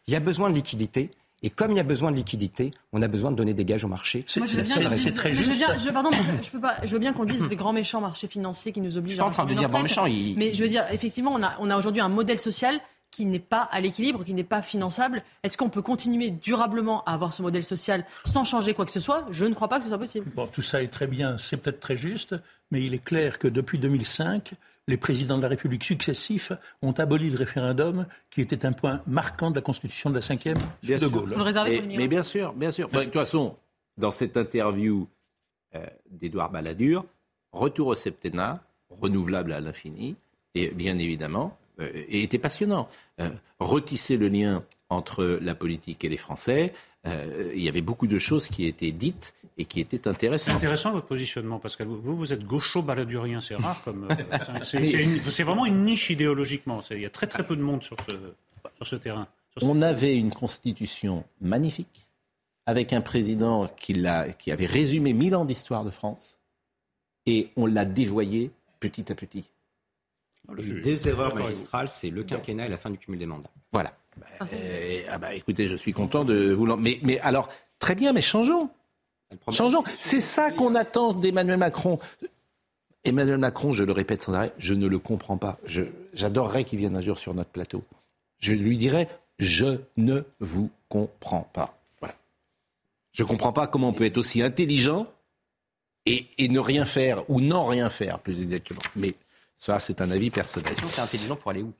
il 0.08 0.14
y 0.14 0.16
a 0.16 0.20
besoin 0.20 0.50
de 0.50 0.56
liquidité. 0.56 1.10
Et 1.46 1.50
comme 1.50 1.72
il 1.72 1.78
y 1.78 1.80
a 1.82 1.84
besoin 1.84 2.10
de 2.10 2.16
liquidité, 2.16 2.72
on 2.94 3.02
a 3.02 3.08
besoin 3.10 3.30
de 3.30 3.36
donner 3.36 3.54
des 3.54 3.66
gages 3.66 3.84
au 3.84 3.90
marché. 3.90 4.24
C'est 4.28 4.40
très 5.14 5.34
juste. 5.34 5.52
Je, 5.52 5.90
pardon, 5.92 6.10
je, 6.42 6.50
peux 6.50 6.62
pas, 6.62 6.76
je 6.86 6.92
veux 6.94 7.00
bien 7.00 7.12
qu'on 7.12 7.26
dise 7.26 7.44
des 7.44 7.58
grands 7.58 7.74
méchants 7.74 8.00
marchés 8.00 8.30
financiers 8.30 8.72
qui 8.72 8.80
nous 8.80 8.98
obligent. 8.98 9.18
Je 9.18 9.22
suis 9.22 9.24
pas 9.24 9.28
en 9.28 9.32
train 9.32 9.46
de 9.46 9.54
dire 9.54 9.68
grands 9.68 9.82
méchants. 9.82 10.06
Mais 10.38 10.54
je 10.54 10.64
veux 10.64 10.70
dire, 10.70 10.86
effectivement, 10.92 11.34
on 11.34 11.44
a, 11.44 11.54
on 11.60 11.70
a 11.70 11.78
aujourd'hui 11.78 12.02
un 12.02 12.08
modèle 12.08 12.40
social 12.40 12.80
qui 13.14 13.26
n'est 13.26 13.40
pas 13.40 13.62
à 13.72 13.80
l'équilibre, 13.80 14.24
qui 14.24 14.34
n'est 14.34 14.44
pas 14.44 14.62
finançable. 14.62 15.24
Est-ce 15.44 15.58
qu'on 15.58 15.70
peut 15.70 15.82
continuer 15.82 16.32
durablement 16.32 17.04
à 17.04 17.14
avoir 17.14 17.32
ce 17.32 17.42
modèle 17.42 17.64
social 17.64 18.06
sans 18.26 18.44
changer 18.44 18.74
quoi 18.74 18.86
que 18.86 18.92
ce 18.92 19.00
soit? 19.00 19.26
Je 19.30 19.46
ne 19.46 19.54
crois 19.54 19.68
pas 19.68 19.78
que 19.78 19.84
ce 19.84 19.90
soit 19.90 20.00
possible. 20.00 20.32
Bon, 20.36 20.48
tout 20.48 20.62
ça 20.62 20.82
est 20.82 20.88
très 20.88 21.08
bien, 21.08 21.38
c'est 21.38 21.58
peut-être 21.58 21.80
très 21.80 21.96
juste, 21.96 22.36
mais 22.72 22.84
il 22.84 22.94
est 22.94 23.04
clair 23.04 23.38
que 23.38 23.48
depuis 23.48 23.78
2005, 23.78 24.54
les 24.88 24.98
présidents 24.98 25.38
de 25.38 25.44
la 25.44 25.48
République 25.48 25.84
successifs 25.84 26.52
ont 26.82 26.92
aboli 26.94 27.30
le 27.30 27.38
référendum, 27.38 28.06
qui 28.30 28.42
était 28.42 28.66
un 28.66 28.74
point 28.74 29.02
marquant 29.06 29.52
de 29.52 29.56
la 29.56 29.62
Constitution 29.62 30.10
de 30.10 30.20
la 30.20 30.22
Ve 30.22 30.96
de 30.96 30.98
De 30.98 31.08
Gaulle. 31.08 31.30
le 31.30 31.98
mais 31.98 32.08
bien 32.08 32.24
sûr, 32.24 32.54
bien 32.54 32.72
sûr. 32.72 32.90
de 32.90 33.04
toute 33.04 33.14
façon, 33.14 33.56
dans 33.98 34.12
cette 34.12 34.38
interview 34.38 35.08
euh, 35.76 35.86
d'Édouard 36.10 36.50
Balladur, 36.50 37.06
retour 37.52 37.88
au 37.88 37.96
septennat, 37.96 38.62
renouvelable 38.90 39.54
à 39.54 39.62
l'infini, 39.62 40.16
et 40.56 40.70
bien 40.70 40.98
évidemment, 40.98 41.58
et 41.80 42.24
était 42.24 42.38
passionnant. 42.38 42.88
Euh, 43.20 43.30
retisser 43.60 44.18
le 44.18 44.28
lien 44.28 44.64
entre 44.90 45.40
la 45.42 45.56
politique 45.56 46.04
et 46.04 46.10
les 46.10 46.18
Français. 46.18 46.74
Euh, 47.06 47.52
il 47.56 47.62
y 47.62 47.70
avait 47.70 47.82
beaucoup 47.82 48.08
de 48.08 48.20
choses 48.20 48.48
qui 48.48 48.66
étaient 48.66 48.92
dites 48.92 49.34
et 49.58 49.66
qui 49.66 49.80
étaient 49.80 50.08
intéressantes. 50.08 50.52
C'est 50.52 50.58
intéressant 50.58 50.92
votre 50.92 51.08
positionnement, 51.08 51.60
Pascal. 51.60 51.88
Vous, 51.88 52.16
vous 52.16 52.34
êtes 52.34 52.46
gaucho-baladurien, 52.46 53.42
c'est 53.42 53.56
rare. 53.56 53.82
comme 53.84 54.08
euh, 54.10 54.60
C'est 55.30 55.44
vraiment 55.44 55.66
une 55.66 55.84
niche 55.84 56.10
idéologiquement. 56.10 56.82
Il 56.92 57.02
y 57.02 57.06
a 57.06 57.10
très 57.10 57.28
très 57.28 57.46
peu 57.46 57.56
de 57.56 57.62
monde 57.62 57.84
sur 57.84 57.98
ce, 58.08 58.16
sur 58.78 58.88
ce 58.88 58.96
terrain. 58.96 59.28
On 59.62 59.82
avait 59.82 60.16
une 60.16 60.32
constitution 60.32 61.24
magnifique, 61.42 62.08
avec 62.66 62.94
un 62.94 63.02
président 63.02 63.68
qui, 63.68 64.04
qui 64.40 64.52
avait 64.52 64.66
résumé 64.66 65.14
mille 65.14 65.36
ans 65.36 65.46
d'histoire 65.46 65.84
de 65.84 65.92
France, 65.92 66.40
et 67.26 67.50
on 67.56 67.68
l'a 67.68 67.86
dévoyé 67.86 68.52
petit 68.80 69.12
à 69.12 69.16
petit. 69.16 69.46
Des 70.58 71.08
erreurs 71.08 71.36
magistrales, 71.36 71.88
c'est 71.90 72.10
le 72.10 72.24
quinquennat 72.24 72.66
et 72.66 72.70
la 72.70 72.78
fin 72.78 72.90
du 72.90 72.98
cumul 72.98 73.20
des 73.20 73.26
mandats. 73.26 73.50
Voilà. 73.72 73.94
Ah, 74.40 74.46
ah 75.10 75.18
bah 75.18 75.34
écoutez, 75.34 75.68
je 75.68 75.76
suis 75.76 75.94
content 75.94 76.26
de 76.26 76.52
vous. 76.52 76.66
Mais, 76.78 77.00
mais 77.02 77.20
alors, 77.20 77.50
très 77.80 77.96
bien, 77.96 78.14
mais 78.14 78.22
changeons. 78.22 78.70
Changeons. 79.50 79.84
C'est 80.00 80.20
ça 80.20 80.52
qu'on 80.52 80.76
attend 80.76 81.14
d'Emmanuel 81.14 81.58
Macron. 81.58 82.00
Emmanuel 83.04 83.38
Macron, 83.38 83.74
je 83.74 83.84
le 83.84 83.92
répète 83.92 84.22
sans 84.22 84.34
arrêt, 84.34 84.54
je 84.58 84.74
ne 84.74 84.88
le 84.88 85.00
comprends 85.00 85.38
pas. 85.38 85.60
J'adorerais 86.14 86.64
qu'il 86.64 86.80
vienne 86.80 86.96
un 86.96 87.02
jour 87.02 87.18
sur 87.18 87.34
notre 87.34 87.50
plateau. 87.50 87.84
Je 88.40 88.54
lui 88.54 88.78
dirais, 88.78 89.10
je 89.40 89.80
ne 89.98 90.22
vous 90.40 90.70
comprends 90.90 91.50
pas. 91.54 91.78
Voilà. 92.00 92.16
Je 93.12 93.24
ne 93.24 93.28
comprends 93.28 93.54
pas 93.54 93.68
comment 93.68 93.90
on 93.90 93.94
peut 93.94 94.06
être 94.06 94.18
aussi 94.18 94.42
intelligent 94.42 95.08
et, 96.06 96.28
et 96.38 96.48
ne 96.48 96.60
rien 96.60 96.86
faire, 96.86 97.30
ou 97.30 97.42
non 97.42 97.66
rien 97.66 97.90
faire, 97.90 98.20
plus 98.20 98.42
exactement. 98.42 98.82
Mais 98.96 99.14
ça, 99.64 99.80
c'est 99.80 100.02
un 100.02 100.12
avis 100.12 100.30
personnel. 100.30 100.74
C'est 100.86 101.00
intelligent 101.00 101.38
pour 101.38 101.52
aller 101.52 101.62
où? 101.62 101.72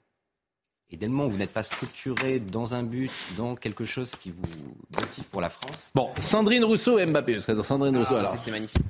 Et 0.90 0.96
dès 0.96 1.06
le 1.06 1.12
moment 1.12 1.26
où 1.26 1.32
vous 1.32 1.38
n'êtes 1.38 1.52
pas 1.52 1.64
structuré 1.64 2.40
dans 2.40 2.76
un 2.76 2.82
but, 2.82 3.12
dans 3.36 3.56
quelque 3.56 3.84
chose 3.84 4.16
qui 4.16 4.32
vous 4.32 4.42
motive 4.98 5.26
pour 5.26 5.42
la 5.42 5.50
France. 5.50 5.92
Bon, 5.94 6.10
Sandrine 6.18 6.64
Rousseau 6.64 6.98
et 6.98 7.06
Mbappé. 7.06 7.42
Sandrine 7.42 7.98
Rousseau, 7.98 8.16
ah, 8.16 8.20
alors. 8.20 8.36
C'était 8.38 8.52
magnifique. 8.52 8.82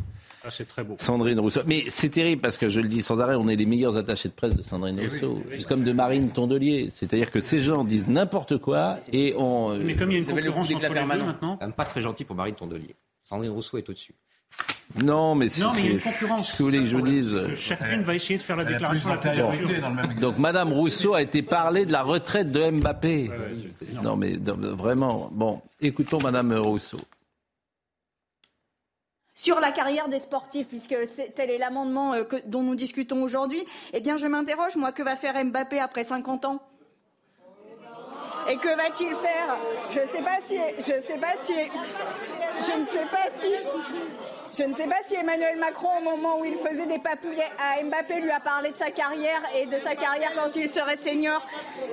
Ah, 0.44 0.50
c'est 0.52 0.68
très 0.68 0.84
beau. 0.84 0.94
Sandrine 1.00 1.40
Rousseau. 1.40 1.62
Mais 1.66 1.86
c'est 1.88 2.10
terrible 2.10 2.44
parce 2.44 2.58
que 2.58 2.70
je 2.70 2.82
le 2.82 2.88
dis 2.88 3.02
sans 3.02 3.20
arrêt, 3.20 3.34
on 3.34 3.48
est 3.48 3.56
les 3.56 3.66
meilleurs 3.66 3.98
attachés 3.98 4.30
de 4.30 4.34
presse 4.36 4.56
de 4.56 4.62
Sandrine 4.62 5.00
eh 5.02 5.08
Rousseau. 5.08 5.42
c'est 5.50 5.66
comme 5.66 5.84
de 5.84 5.92
Marine 5.92 6.30
Tondelier. 6.30 6.92
C'est-à-dire 6.94 7.32
que 7.32 7.42
ces 7.42 7.62
gens 7.62 7.84
disent 7.84 8.08
n'importe 8.08 8.60
quoi 8.60 8.98
et 9.12 9.34
on. 9.36 9.76
Mais 9.80 9.96
comme 9.96 10.12
il 10.12 10.14
y 10.14 10.18
a 10.18 10.20
une 10.20 10.36
concurrence 10.36 10.72
entre 10.72 10.84
les 10.84 10.90
deux 10.90 11.06
maintenant. 11.06 11.58
Pas 11.76 11.86
très 11.86 12.02
gentil 12.02 12.26
pour 12.26 12.36
Marine 12.36 12.54
Tondelier. 12.54 12.94
Sandrine 13.24 13.50
Rousseau 13.50 13.80
est 13.80 13.90
au-dessus. 13.90 14.14
Non, 15.04 15.34
mais, 15.34 15.48
non, 15.60 15.72
mais 15.74 15.80
il 15.80 15.86
y 15.86 15.90
a 15.90 15.92
une 15.94 16.02
concurrence. 16.02 16.52
Ce 16.52 16.54
que 16.54 16.58
vous 16.60 16.66
voulez 16.66 16.80
que 16.80 16.86
je 16.86 16.96
vous 16.96 17.08
dise 17.08 17.56
Chacune 17.56 18.04
va 18.04 18.16
essayer 18.16 18.38
de 18.38 18.44
faire 18.44 18.58
la 18.58 18.66
déclaration 18.66 19.10
la 19.10 19.18
plus 19.18 20.20
Donc, 20.20 20.38
Madame 20.38 20.72
Rousseau 20.72 21.16
a 21.16 21.22
été 21.22 21.42
parlé 21.42 21.86
de 21.86 21.92
la 21.92 22.04
retraite 22.04 22.52
de 22.52 22.70
Mbappé. 22.70 23.32
non, 24.04 24.16
mais 24.16 24.34
vraiment. 24.38 25.30
Bon, 25.32 25.62
écoutons 25.82 26.20
Madame 26.22 26.54
Rousseau. 26.54 27.00
Sur 29.36 29.60
la 29.60 29.72
carrière 29.72 30.10
des 30.10 30.20
sportifs, 30.20 30.68
puisque 30.68 30.96
tel 31.36 31.50
est 31.50 31.58
l'amendement 31.58 32.14
euh, 32.14 32.24
dont 32.46 32.62
nous 32.62 32.76
discutons 32.76 33.24
aujourd'hui, 33.24 33.64
eh 33.92 34.00
bien, 34.00 34.16
je 34.16 34.28
m'interroge, 34.28 34.76
moi, 34.76 34.92
que 34.92 35.02
va 35.02 35.16
faire 35.16 35.44
Mbappé 35.44 35.80
après 35.80 36.04
50 36.04 36.46
ans? 36.46 36.62
Et 38.48 38.58
que 38.58 38.68
va-t-il 38.68 39.16
faire? 39.16 39.58
Je 39.90 40.02
ne 40.02 40.06
sais 40.06 40.22
pas 40.22 40.38
si, 40.46 40.58
je 40.78 41.02
sais 41.02 41.18
pas 41.20 41.34
si, 41.42 41.54
je 41.54 42.78
ne 42.78 42.84
sais 42.84 43.06
pas 43.10 43.30
si, 43.36 43.48
je 44.58 44.64
ne 44.64 44.74
sais 44.76 44.88
pas 44.88 44.98
si 45.06 45.16
Emmanuel 45.16 45.58
Macron, 45.58 45.90
au 45.98 46.02
moment 46.02 46.40
où 46.40 46.46
il 46.46 46.56
faisait 46.58 46.86
des 46.86 47.00
papouilles 47.00 47.42
à 47.58 47.82
Mbappé, 47.84 48.22
lui 48.22 48.32
a 48.32 48.40
parlé 48.40 48.70
de 48.70 48.78
sa 48.78 48.92
carrière 48.92 49.42
et 49.56 49.66
de 49.66 49.80
sa 49.80 49.96
carrière 49.96 50.32
quand 50.36 50.56
il 50.56 50.70
serait 50.70 50.98
senior. 50.98 51.42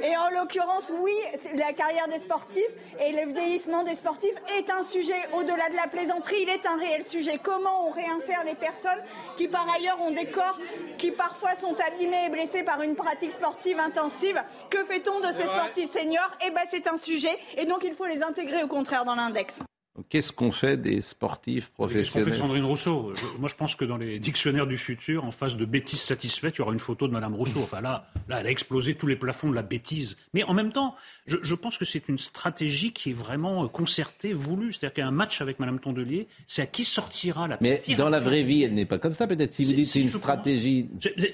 Et 0.02 0.16
en 0.16 0.30
l'occurrence, 0.30 0.92
oui, 1.00 1.14
la 1.54 1.72
carrière 1.72 2.08
des 2.08 2.18
sportifs 2.18 2.62
et 3.00 3.12
le 3.12 3.32
vieillissement 3.32 3.82
des 3.82 3.96
sportifs 3.96 4.34
est 4.58 4.70
un 4.70 4.84
sujet 4.84 5.16
au-delà 5.32 5.68
de 5.70 5.76
la 5.76 5.86
plaisanterie. 5.88 6.42
Il 6.42 6.48
est 6.48 6.66
un 6.66 6.76
réel 6.76 7.06
sujet. 7.06 7.38
Comment 7.42 7.88
on 7.88 7.90
réinsère 7.90 8.44
les 8.44 8.54
personnes 8.54 9.02
qui, 9.36 9.48
par 9.48 9.66
ailleurs, 9.74 10.00
ont 10.02 10.10
des 10.10 10.26
corps 10.26 10.58
qui 10.98 11.10
parfois 11.12 11.56
sont 11.60 11.76
abîmés 11.80 12.26
et 12.26 12.28
blessés 12.28 12.62
par 12.62 12.82
une 12.82 12.94
pratique 12.94 13.32
sportive 13.32 13.80
intensive? 13.80 14.42
Que 14.68 14.84
fait-on 14.84 15.20
de 15.20 15.28
ces 15.36 15.44
sportifs 15.44 15.90
seniors? 15.90 16.30
Eh 16.46 16.50
ben, 16.50 16.62
c'est 16.70 16.86
un 16.88 16.96
sujet. 16.96 17.36
Et 17.56 17.64
donc, 17.64 17.84
il 17.84 17.94
faut 17.94 18.06
les 18.06 18.22
intégrer 18.22 18.62
au 18.62 18.68
contraire 18.68 19.04
dans 19.04 19.14
l'index. 19.14 19.60
Qu'est-ce 20.08 20.32
qu'on 20.32 20.52
fait 20.52 20.76
des 20.76 21.02
sportifs 21.02 21.70
professionnels 21.70 22.04
Qu'est-ce 22.04 22.12
qu'on 22.12 22.24
fait 22.24 22.30
de 22.30 22.36
Sandrine 22.36 22.64
Rousseau? 22.64 23.12
Moi, 23.38 23.48
je 23.48 23.54
pense 23.54 23.74
que 23.74 23.84
dans 23.84 23.96
les 23.96 24.18
dictionnaires 24.18 24.66
du 24.66 24.78
futur, 24.78 25.24
en 25.24 25.30
face 25.30 25.56
de 25.56 25.64
bêtises 25.64 26.00
satisfaites, 26.00 26.56
il 26.56 26.58
y 26.58 26.62
aura 26.62 26.72
une 26.72 26.78
photo 26.78 27.08
de 27.08 27.12
Madame 27.12 27.34
Rousseau. 27.34 27.60
Enfin 27.62 27.80
là, 27.80 28.06
là, 28.28 28.40
elle 28.40 28.46
a 28.46 28.50
explosé 28.50 28.94
tous 28.94 29.06
les 29.06 29.16
plafonds 29.16 29.50
de 29.50 29.54
la 29.54 29.62
bêtise. 29.62 30.16
Mais 30.34 30.42
en 30.44 30.54
même 30.54 30.72
temps, 30.72 30.94
je, 31.26 31.36
je 31.42 31.54
pense 31.54 31.78
que 31.78 31.84
c'est 31.84 32.08
une 32.08 32.18
stratégie 32.18 32.92
qui 32.92 33.10
est 33.10 33.14
vraiment 33.14 33.64
euh, 33.64 33.68
concertée, 33.68 34.32
voulue. 34.32 34.72
C'est-à-dire 34.72 34.94
qu'il 34.94 35.02
y 35.02 35.04
a 35.04 35.08
un 35.08 35.12
match 35.12 35.40
avec 35.40 35.58
Madame 35.58 35.78
Tondelier, 35.78 36.28
c'est 36.46 36.62
à 36.62 36.66
qui 36.66 36.84
sortira 36.84 37.48
la. 37.48 37.58
Mais 37.60 37.82
dans 37.96 38.08
la 38.08 38.20
vraie 38.20 38.42
vie, 38.42 38.62
elle 38.64 38.74
n'est 38.74 38.86
pas 38.86 38.98
comme 38.98 39.12
ça. 39.12 39.26
Peut-être 39.26 39.52
si 39.52 39.64
vous 39.64 39.72
dites 39.72 39.86
c'est 39.86 40.00
une 40.00 40.10
stratégie. 40.10 40.88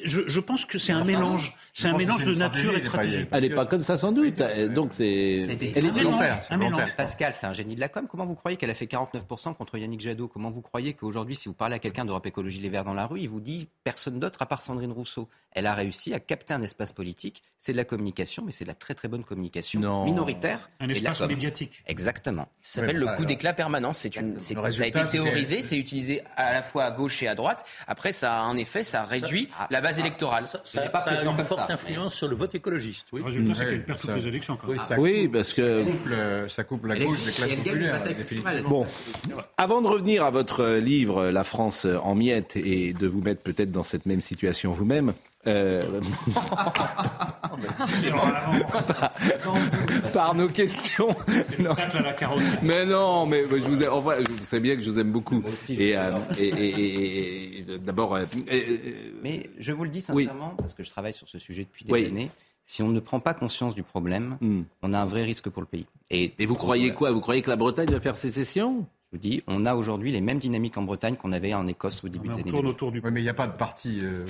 Je, 0.04 0.20
je, 0.26 0.40
pense 0.40 0.64
que 0.64 0.78
c'est 0.78 0.92
un 0.92 1.04
mélange. 1.04 1.54
C'est 1.72 1.88
un 1.88 1.96
mélange 1.96 2.24
de 2.24 2.34
nature 2.34 2.76
et 2.76 2.80
de 2.80 2.86
stratégie. 2.86 3.26
Elle 3.30 3.42
n'est 3.42 3.50
pas 3.50 3.66
comme 3.66 3.82
ça 3.82 3.96
sans 3.96 4.12
doute. 4.12 4.42
Donc 4.74 4.90
c'est. 4.92 5.58
Elle 5.74 5.86
est 5.86 5.90
volontaire. 5.90 6.42
Pascal, 6.96 7.34
c'est 7.34 7.46
un 7.46 7.52
génie 7.52 7.74
de 7.74 7.80
la 7.80 7.88
com. 7.88 8.06
Comment 8.10 8.26
vous 8.26 8.34
croyez 8.34 8.55
qu'elle 8.57 8.70
a 8.70 8.74
fait 8.74 8.86
49% 8.86 9.54
contre 9.54 9.78
Yannick 9.78 10.00
Jadot? 10.00 10.28
Comment 10.28 10.50
vous 10.50 10.62
croyez 10.62 10.94
qu'aujourd'hui, 10.94 11.36
si 11.36 11.48
vous 11.48 11.54
parlez 11.54 11.74
à 11.74 11.78
quelqu'un 11.78 12.04
d'Europe 12.04 12.26
Écologie 12.26 12.61
Les 12.61 12.68
Verts 12.68 12.84
dans 12.84 12.94
la 12.94 13.07
rue, 13.07 13.20
il 13.20 13.28
vous 13.28 13.40
dit 13.40 13.68
personne 13.84 14.18
d'autre 14.18 14.42
à 14.42 14.46
part 14.46 14.62
Sandrine 14.62 14.92
Rousseau? 14.92 15.28
Elle 15.52 15.66
a 15.66 15.74
réussi 15.74 16.12
à 16.14 16.20
capter 16.20 16.54
un 16.54 16.62
espace 16.62 16.92
politique. 16.92 17.42
C'est 17.59 17.72
de 17.72 17.78
la 17.78 17.84
communication, 17.84 18.42
mais 18.44 18.52
c'est 18.52 18.64
de 18.64 18.68
la 18.68 18.74
très 18.74 18.94
très 18.94 19.09
bonne 19.09 19.24
communication 19.24 20.04
minoritaire. 20.04 20.70
Un 20.78 20.88
espace 20.88 21.20
médiatique. 21.22 21.82
Exactement. 21.86 22.48
Ça 22.61 22.80
s'appelle 22.80 22.98
le 22.98 23.16
coup 23.16 23.24
d'éclat 23.24 23.54
permanent. 23.54 23.92
C'est 23.94 24.16
une, 24.16 24.38
ça 24.38 24.54
a 24.54 24.86
été 24.86 25.02
théorisé, 25.04 25.61
c'est 25.61 25.78
utilisé 25.78 26.22
à 26.36 26.52
la 26.52 26.62
fois 26.62 26.84
à 26.84 26.90
gauche 26.90 27.22
et 27.22 27.28
à 27.28 27.34
droite. 27.34 27.64
Après, 27.86 28.12
ça 28.12 28.40
a 28.40 28.42
un 28.42 28.57
effet, 28.57 28.82
ça 28.82 29.04
réduit 29.04 29.48
la 29.70 29.80
base 29.80 29.98
électorale. 29.98 30.46
Ça, 30.64 30.82
pas 30.88 30.98
a 30.98 31.22
une 31.22 31.44
forte 31.44 31.70
influence 31.70 32.14
sur 32.14 32.28
le 32.28 32.36
vote 32.36 32.54
écologiste. 32.54 33.09
Oui. 33.12 33.20
Le 33.20 33.26
résultat, 33.26 33.54
c'est 33.54 33.66
qu'elle 33.66 33.84
perd 33.84 34.00
toutes 34.00 34.16
les 34.16 34.26
élections. 34.26 34.59
Oui, 34.98 35.28
parce 35.28 35.52
que 35.52 35.84
ça 36.48 36.64
coupe 36.64 36.84
la 36.86 36.98
gauche 36.98 37.24
des 37.24 37.32
classes 37.32 37.54
populaires. 37.54 38.00
Bon, 38.64 38.86
avant 39.57 39.80
de 39.80 39.88
revenir 39.88 40.24
à 40.24 40.30
votre 40.30 40.76
livre 40.76 41.30
La 41.30 41.44
France 41.44 41.86
en 41.86 42.14
miettes 42.14 42.57
et 42.57 42.92
de 42.92 43.07
vous 43.07 43.20
mettre 43.20 43.42
peut-être 43.42 43.72
dans 43.72 43.82
cette 43.82 44.07
même 44.07 44.20
situation 44.20 44.72
vous-même, 44.72 45.14
euh, 45.47 46.01
par, 50.12 50.34
nos 50.34 50.49
questions. 50.49 51.09
Mais 52.62 52.86
non, 52.86 53.26
mais 53.26 53.44
je 53.51 53.68
vous, 53.68 53.84
enfin, 53.84 54.14
je 54.38 54.42
sais 54.42 54.61
bien 54.61 54.76
que 54.76 54.82
je 54.82 54.90
vous 54.90 54.99
aime 54.99 55.12
beaucoup. 55.12 55.42
Euh, 55.70 56.18
et, 56.38 57.64
d'abord. 57.84 58.16
Euh, 58.16 58.24
mais 59.22 59.51
je 59.59 59.72
vous 59.72 59.84
le 59.84 59.90
dis 59.90 60.01
sincèrement 60.01 60.55
parce 60.59 60.74
que 60.74 60.82
je 60.82 60.90
travaille 60.90 61.12
sur 61.12 61.28
ce 61.28 61.38
sujet 61.38 61.64
depuis 61.64 61.84
des 61.84 62.07
années. 62.07 62.30
Si 62.64 62.82
on 62.82 62.88
ne 62.88 62.99
prend 62.99 63.20
pas 63.20 63.32
conscience 63.32 63.76
du 63.76 63.84
problème, 63.84 64.38
hmm. 64.40 64.62
on 64.82 64.92
a 64.92 64.99
un 64.99 65.07
vrai 65.07 65.22
risque 65.22 65.49
pour 65.49 65.62
le 65.62 65.68
pays. 65.68 65.86
Et, 66.11 66.32
vous 66.47 66.57
croyez 66.57 66.92
quoi? 66.92 67.12
Vous 67.12 67.20
croyez 67.20 67.40
que 67.40 67.51
la 67.51 67.57
Bretagne 67.57 67.88
va 67.88 68.01
faire 68.01 68.16
sécession? 68.16 68.86
Vous 69.16 69.22
dis, 69.22 69.42
on 69.46 69.66
a 69.66 69.74
aujourd'hui 69.74 70.12
les 70.12 70.20
mêmes 70.20 70.38
dynamiques 70.38 70.76
en 70.76 70.82
Bretagne 70.82 71.16
qu'on 71.16 71.32
avait 71.32 71.54
en 71.54 71.66
Écosse 71.66 72.04
au 72.04 72.08
début 72.08 72.28
des 72.28 72.34
années. 72.34 72.44
tourne 72.44 72.66
autour 72.66 72.92
du. 72.92 73.00
Oui, 73.00 73.10
mais 73.12 73.20
il 73.20 73.24
n'y 73.24 73.28
a 73.28 73.34
pas 73.34 73.46
de 73.46 73.56
parti. 73.56 74.00
Euh, 74.02 74.26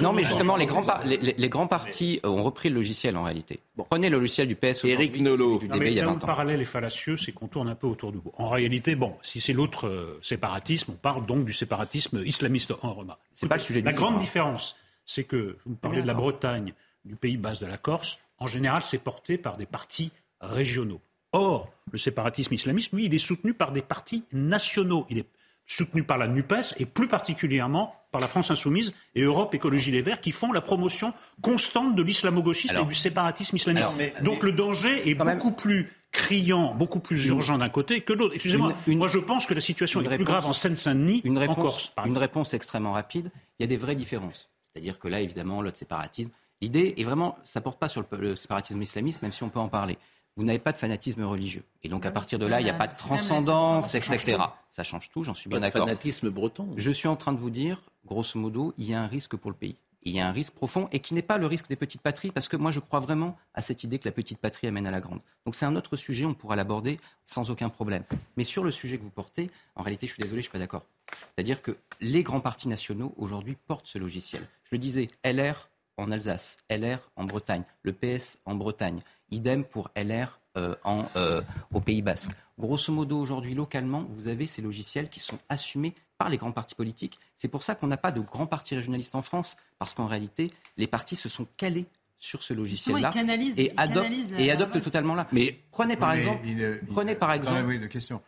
non, 0.00 0.12
mais, 0.12 0.24
justement, 0.24 0.56
les 0.56 0.66
grands, 0.66 0.84
les, 1.04 1.48
grands 1.48 1.66
partis 1.66 2.20
ont 2.24 2.42
repris 2.42 2.68
le 2.68 2.76
logiciel 2.76 3.16
en 3.16 3.24
réalité. 3.24 3.60
Prenez 3.90 4.08
le 4.08 4.18
logiciel 4.18 4.48
du 4.48 4.56
PS. 4.56 4.84
Éric 4.84 5.20
Nolot. 5.20 5.58
Du 5.58 5.68
débat, 5.68 5.86
il 5.86 5.94
y 5.94 6.00
a 6.00 6.06
20 6.06 6.10
ans. 6.10 6.14
Le 6.14 6.26
parallèle 6.26 6.60
est 6.60 6.64
fallacieux, 6.64 7.16
c'est 7.16 7.32
qu'on 7.32 7.48
tourne 7.48 7.68
un 7.68 7.74
peu 7.74 7.86
autour 7.86 8.12
du 8.12 8.18
bout. 8.18 8.32
En 8.38 8.48
réalité, 8.48 8.94
bon, 8.94 9.14
si 9.22 9.40
c'est 9.40 9.52
l'autre 9.52 9.86
euh, 9.86 10.18
séparatisme, 10.22 10.92
on 10.92 10.96
parle 10.96 11.26
donc 11.26 11.44
du 11.44 11.52
séparatisme 11.52 12.22
islamiste 12.24 12.72
en 12.82 12.92
Roma. 12.92 13.18
C'est 13.32 13.48
pas 13.48 13.56
le 13.56 13.60
sujet. 13.60 13.82
La 13.82 13.92
grande 13.92 14.18
différence, 14.18 14.76
c'est 15.04 15.24
que 15.24 15.58
vous 15.66 15.74
parlez 15.74 16.02
de 16.02 16.06
la 16.06 16.14
Bretagne, 16.14 16.72
du 17.04 17.16
Pays 17.16 17.36
Basque, 17.36 17.60
de 17.60 17.66
la 17.66 17.78
Corse. 17.78 18.18
En 18.38 18.46
général, 18.46 18.82
c'est 18.82 18.98
porté 18.98 19.38
par 19.38 19.56
des 19.56 19.66
partis 19.66 20.10
régionaux. 20.40 21.00
Or, 21.34 21.68
le 21.90 21.98
séparatisme 21.98 22.54
islamiste, 22.54 22.92
lui, 22.92 23.06
il 23.06 23.14
est 23.14 23.18
soutenu 23.18 23.54
par 23.54 23.72
des 23.72 23.82
partis 23.82 24.22
nationaux. 24.32 25.04
Il 25.10 25.18
est 25.18 25.26
soutenu 25.66 26.04
par 26.04 26.16
la 26.16 26.28
NUPES 26.28 26.74
et 26.78 26.86
plus 26.86 27.08
particulièrement 27.08 27.92
par 28.12 28.20
la 28.20 28.28
France 28.28 28.52
Insoumise 28.52 28.94
et 29.16 29.22
Europe 29.22 29.52
Écologie 29.52 29.90
Les 29.90 30.00
Verts 30.00 30.20
qui 30.20 30.30
font 30.30 30.52
la 30.52 30.60
promotion 30.60 31.12
constante 31.42 31.96
de 31.96 32.02
l'islamo-gauchisme 32.04 32.76
et 32.76 32.84
du 32.84 32.94
séparatisme 32.94 33.56
islamiste. 33.56 33.90
Donc 34.22 34.44
le 34.44 34.52
danger 34.52 35.10
est 35.10 35.14
beaucoup 35.16 35.50
plus 35.50 35.90
criant, 36.12 36.72
beaucoup 36.72 37.00
plus 37.00 37.26
urgent 37.26 37.58
d'un 37.58 37.68
côté 37.68 38.02
que 38.02 38.12
de 38.12 38.18
l'autre. 38.18 38.34
Excusez-moi, 38.36 38.72
moi 38.86 39.08
je 39.08 39.18
pense 39.18 39.46
que 39.46 39.54
la 39.54 39.60
situation 39.60 40.02
est 40.02 40.14
plus 40.14 40.24
grave 40.24 40.46
en 40.46 40.52
Seine-Saint-Denis 40.52 41.22
qu'en 41.22 41.54
Corse. 41.56 41.92
Une 42.04 42.18
réponse 42.18 42.54
extrêmement 42.54 42.92
rapide. 42.92 43.32
Il 43.58 43.62
y 43.62 43.64
a 43.64 43.66
des 43.66 43.76
vraies 43.76 43.96
différences. 43.96 44.50
C'est-à-dire 44.62 45.00
que 45.00 45.08
là, 45.08 45.20
évidemment, 45.20 45.62
l'autre 45.62 45.78
séparatisme, 45.78 46.30
l'idée 46.60 46.94
est 46.96 47.04
vraiment, 47.04 47.36
ça 47.42 47.60
porte 47.60 47.80
pas 47.80 47.88
sur 47.88 48.04
le 48.12 48.36
séparatisme 48.36 48.80
islamiste, 48.80 49.22
même 49.22 49.32
si 49.32 49.42
on 49.42 49.48
peut 49.48 49.58
en 49.58 49.68
parler 49.68 49.98
vous 50.36 50.44
n'avez 50.44 50.58
pas 50.58 50.72
de 50.72 50.78
fanatisme 50.78 51.22
religieux. 51.22 51.64
Et 51.82 51.88
donc, 51.88 52.06
à 52.06 52.10
partir 52.10 52.38
de 52.38 52.46
là, 52.46 52.60
il 52.60 52.64
n'y 52.64 52.70
a 52.70 52.74
pas 52.74 52.88
de 52.88 52.96
transcendance, 52.96 53.94
etc. 53.94 54.38
Ça 54.68 54.82
change 54.82 55.10
tout, 55.10 55.22
j'en 55.22 55.34
suis 55.34 55.48
bien 55.48 55.60
d'accord. 55.60 55.86
fanatisme 55.86 56.30
breton. 56.30 56.68
Je 56.76 56.90
suis 56.90 57.08
en 57.08 57.16
train 57.16 57.32
de 57.32 57.38
vous 57.38 57.50
dire, 57.50 57.82
grosso 58.04 58.38
modo, 58.38 58.74
il 58.76 58.86
y 58.86 58.94
a 58.94 59.00
un 59.00 59.06
risque 59.06 59.36
pour 59.36 59.50
le 59.50 59.56
pays. 59.56 59.76
il 60.04 60.12
y 60.12 60.20
a 60.20 60.28
un 60.28 60.32
risque 60.32 60.52
profond 60.52 60.88
et 60.92 61.00
qui 61.00 61.14
n'est 61.14 61.22
pas 61.22 61.38
le 61.38 61.46
risque 61.46 61.68
des 61.68 61.76
petites 61.76 62.02
patries, 62.02 62.30
parce 62.30 62.48
que 62.48 62.56
moi 62.56 62.70
je 62.70 62.80
crois 62.80 63.00
vraiment 63.00 63.36
à 63.54 63.62
cette 63.62 63.84
idée 63.84 63.98
que 63.98 64.06
la 64.06 64.12
petite 64.12 64.38
patrie 64.38 64.66
amène 64.66 64.86
à 64.86 64.90
la 64.90 65.00
grande. 65.00 65.20
Donc 65.46 65.54
c'est 65.54 65.64
un 65.64 65.76
autre 65.76 65.96
sujet, 65.96 66.24
on 66.24 66.34
pourra 66.34 66.56
l'aborder 66.56 67.00
sans 67.26 67.50
aucun 67.50 67.68
problème. 67.68 68.04
Mais 68.36 68.44
sur 68.44 68.64
le 68.64 68.70
sujet 68.70 68.98
que 68.98 69.02
vous 69.02 69.10
portez, 69.10 69.50
en 69.74 69.82
réalité, 69.82 70.06
je 70.06 70.12
suis 70.12 70.22
désolé, 70.22 70.42
je 70.42 70.48
ne 70.48 70.50
suis 70.50 70.52
pas 70.52 70.58
d'accord. 70.58 70.84
C'est-à-dire 71.34 71.62
que 71.62 71.76
les 72.00 72.22
grands 72.22 72.40
partis 72.40 72.68
nationaux 72.68 73.14
aujourd'hui 73.16 73.56
portent 73.66 73.86
ce 73.86 73.98
logiciel. 73.98 74.46
Je 74.64 74.74
le 74.74 74.78
disais, 74.78 75.06
LR 75.24 75.70
en 75.96 76.10
Alsace, 76.10 76.56
LR 76.70 76.98
en 77.16 77.24
Bretagne, 77.24 77.62
le 77.82 77.92
PS 77.92 78.38
en 78.44 78.54
Bretagne, 78.54 79.00
idem 79.30 79.64
pour 79.64 79.90
LR 79.96 80.40
euh, 80.56 80.74
en, 80.84 81.06
euh, 81.16 81.42
au 81.72 81.80
Pays 81.80 82.02
Basque. 82.02 82.30
Grosso 82.58 82.92
modo, 82.92 83.18
aujourd'hui, 83.18 83.54
localement, 83.54 84.06
vous 84.08 84.28
avez 84.28 84.46
ces 84.46 84.62
logiciels 84.62 85.08
qui 85.08 85.18
sont 85.18 85.38
assumés 85.48 85.94
par 86.18 86.28
les 86.28 86.36
grands 86.36 86.52
partis 86.52 86.76
politiques. 86.76 87.18
C'est 87.34 87.48
pour 87.48 87.64
ça 87.64 87.74
qu'on 87.74 87.88
n'a 87.88 87.96
pas 87.96 88.12
de 88.12 88.20
grands 88.20 88.46
partis 88.46 88.76
régionalistes 88.76 89.16
en 89.16 89.22
France, 89.22 89.56
parce 89.78 89.94
qu'en 89.94 90.06
réalité, 90.06 90.52
les 90.76 90.86
partis 90.86 91.16
se 91.16 91.28
sont 91.28 91.46
calés 91.56 91.86
sur 92.18 92.42
ce 92.42 92.54
logiciel-là 92.54 93.10
et, 93.56 93.72
et 94.38 94.50
adoptent 94.50 94.80
totalement 94.80 95.14
là. 95.14 95.26
Mais 95.32 95.58
prenez 95.72 95.96
par 95.96 96.12
exemple, 96.12 96.46
prenez 96.92 97.14
par 97.16 97.32
exemple, 97.32 97.64
oui, 97.66 97.88
question. 97.88 98.22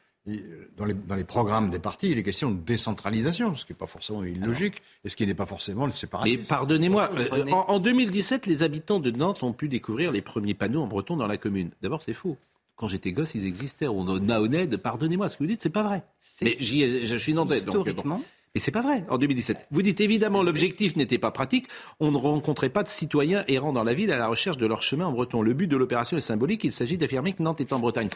Dans 0.77 0.85
les, 0.85 0.95
dans 0.95 1.15
les, 1.15 1.23
programmes 1.23 1.71
des 1.71 1.79
partis, 1.79 2.11
il 2.11 2.19
est 2.19 2.25
question 2.25 2.51
de 2.51 2.59
décentralisation, 2.59 3.55
ce 3.55 3.65
qui 3.65 3.73
n'est 3.73 3.79
pas 3.79 3.87
forcément 3.87 4.25
illogique 4.25 4.83
et 5.05 5.09
ce 5.09 5.15
qui 5.15 5.25
n'est 5.25 5.35
pas 5.35 5.47
forcément 5.47 5.87
le 5.87 5.93
séparatisme. 5.93 6.41
Mais 6.41 6.49
pardonnez-moi, 6.49 7.11
euh, 7.15 7.47
en, 7.53 7.67
en, 7.69 7.79
2017, 7.79 8.47
les 8.47 8.65
habitants 8.65 8.99
de 8.99 9.13
Nantes 9.13 9.45
ont 9.45 9.53
pu 9.53 9.69
découvrir 9.69 10.11
les 10.11 10.23
premiers 10.23 10.55
panneaux 10.55 10.83
en 10.83 10.89
breton 10.89 11.17
dans 11.17 11.29
la 11.29 11.37
commune. 11.37 11.71
D'abord, 11.81 12.03
c'est 12.03 12.13
faux 12.13 12.37
quand 12.77 12.89
j'étais 12.89 13.13
gosse, 13.13 13.35
ils 13.35 13.47
existaient. 13.47 13.89
On 13.89 14.05
Naoned, 14.05 14.77
pardonnez-moi, 14.77 15.29
ce 15.29 15.37
que 15.37 15.43
vous 15.43 15.49
dites, 15.49 15.63
c'est 15.63 15.71
pas 15.71 15.83
vrai. 15.83 16.03
Mais 16.43 16.57
je 16.61 17.17
suis 17.17 17.35
nantais, 17.35 17.63
donc. 17.63 17.89
Bon. 17.91 18.21
Mais 18.55 18.61
c'est 18.61 18.71
pas 18.71 18.81
vrai, 18.81 19.05
en 19.11 19.19
2017. 19.19 19.69
Vous 19.71 19.83
dites 19.83 20.01
évidemment 20.01 20.43
l'objectif 20.43 20.97
n'était 20.97 21.19
pas 21.19 21.31
pratique. 21.31 21.67
On 22.01 22.11
ne 22.11 22.17
rencontrait 22.17 22.71
pas 22.71 22.83
de 22.83 22.89
citoyens 22.89 23.45
errant 23.49 23.73
dans 23.73 23.83
la 23.83 23.93
ville 23.93 24.11
à 24.13 24.19
la 24.19 24.29
recherche 24.29 24.57
de 24.57 24.65
leur 24.67 24.83
chemin 24.83 25.07
en 25.07 25.13
breton. 25.13 25.43
Le 25.43 25.53
but 25.53 25.67
de 25.67 25.77
l'opération 25.77 26.17
est 26.17 26.23
symbolique. 26.23 26.65
Il 26.65 26.73
s'agit 26.73 26.97
d'affirmer 26.97 27.35
que 27.35 27.43
Nantes 27.43 27.61
est 27.61 27.75
en 27.75 27.79
Bretagne. 27.79 28.09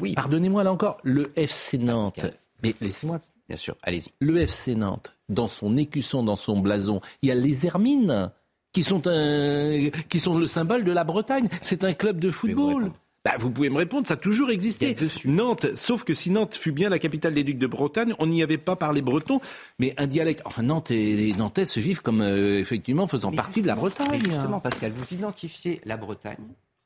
Oui. 0.00 0.14
Pardonnez-moi 0.14 0.64
là 0.64 0.72
encore, 0.72 0.98
le 1.02 1.32
FC 1.36 1.78
Nantes. 1.78 2.26
Mais 2.62 2.74
laissez-moi. 2.80 3.20
Bien 3.48 3.56
sûr, 3.56 3.76
allez-y. 3.82 4.10
Le 4.20 4.36
FC 4.38 4.74
Nantes, 4.74 5.16
dans 5.28 5.48
son 5.48 5.76
écusson, 5.76 6.22
dans 6.22 6.36
son 6.36 6.58
blason, 6.58 7.00
il 7.22 7.28
y 7.28 7.32
a 7.32 7.34
les 7.34 7.66
Hermines 7.66 8.30
qui 8.72 8.82
sont, 8.82 9.06
un, 9.06 9.88
qui 10.08 10.20
sont 10.20 10.38
le 10.38 10.46
symbole 10.46 10.84
de 10.84 10.92
la 10.92 11.04
Bretagne. 11.04 11.48
C'est 11.62 11.84
un 11.84 11.94
club 11.94 12.18
de 12.18 12.30
football. 12.30 12.92
Bah, 13.24 13.32
vous 13.38 13.50
pouvez 13.50 13.68
me 13.68 13.78
répondre, 13.78 14.06
ça 14.06 14.14
a 14.14 14.16
toujours 14.16 14.50
existé. 14.50 14.96
Nantes, 15.24 15.74
sauf 15.74 16.04
que 16.04 16.14
si 16.14 16.30
Nantes 16.30 16.54
fut 16.54 16.72
bien 16.72 16.88
la 16.88 16.98
capitale 16.98 17.34
des 17.34 17.42
ducs 17.42 17.58
de 17.58 17.66
Bretagne, 17.66 18.14
on 18.18 18.26
n'y 18.26 18.42
avait 18.42 18.58
pas 18.58 18.76
parlé 18.76 19.02
breton, 19.02 19.40
mais 19.78 19.94
un 19.98 20.06
dialecte. 20.06 20.42
Enfin, 20.44 20.62
Nantes 20.62 20.90
et 20.90 21.16
les 21.16 21.32
Nantais 21.32 21.66
se 21.66 21.80
vivent 21.80 22.00
comme 22.00 22.20
euh, 22.20 22.58
effectivement 22.58 23.06
faisant 23.06 23.32
partie 23.32 23.60
de 23.60 23.66
la 23.66 23.74
Bretagne. 23.74 24.20
Mais 24.22 24.30
justement, 24.30 24.60
Pascal, 24.60 24.92
vous 24.92 25.14
identifiez 25.14 25.80
la 25.84 25.96
Bretagne, 25.96 26.36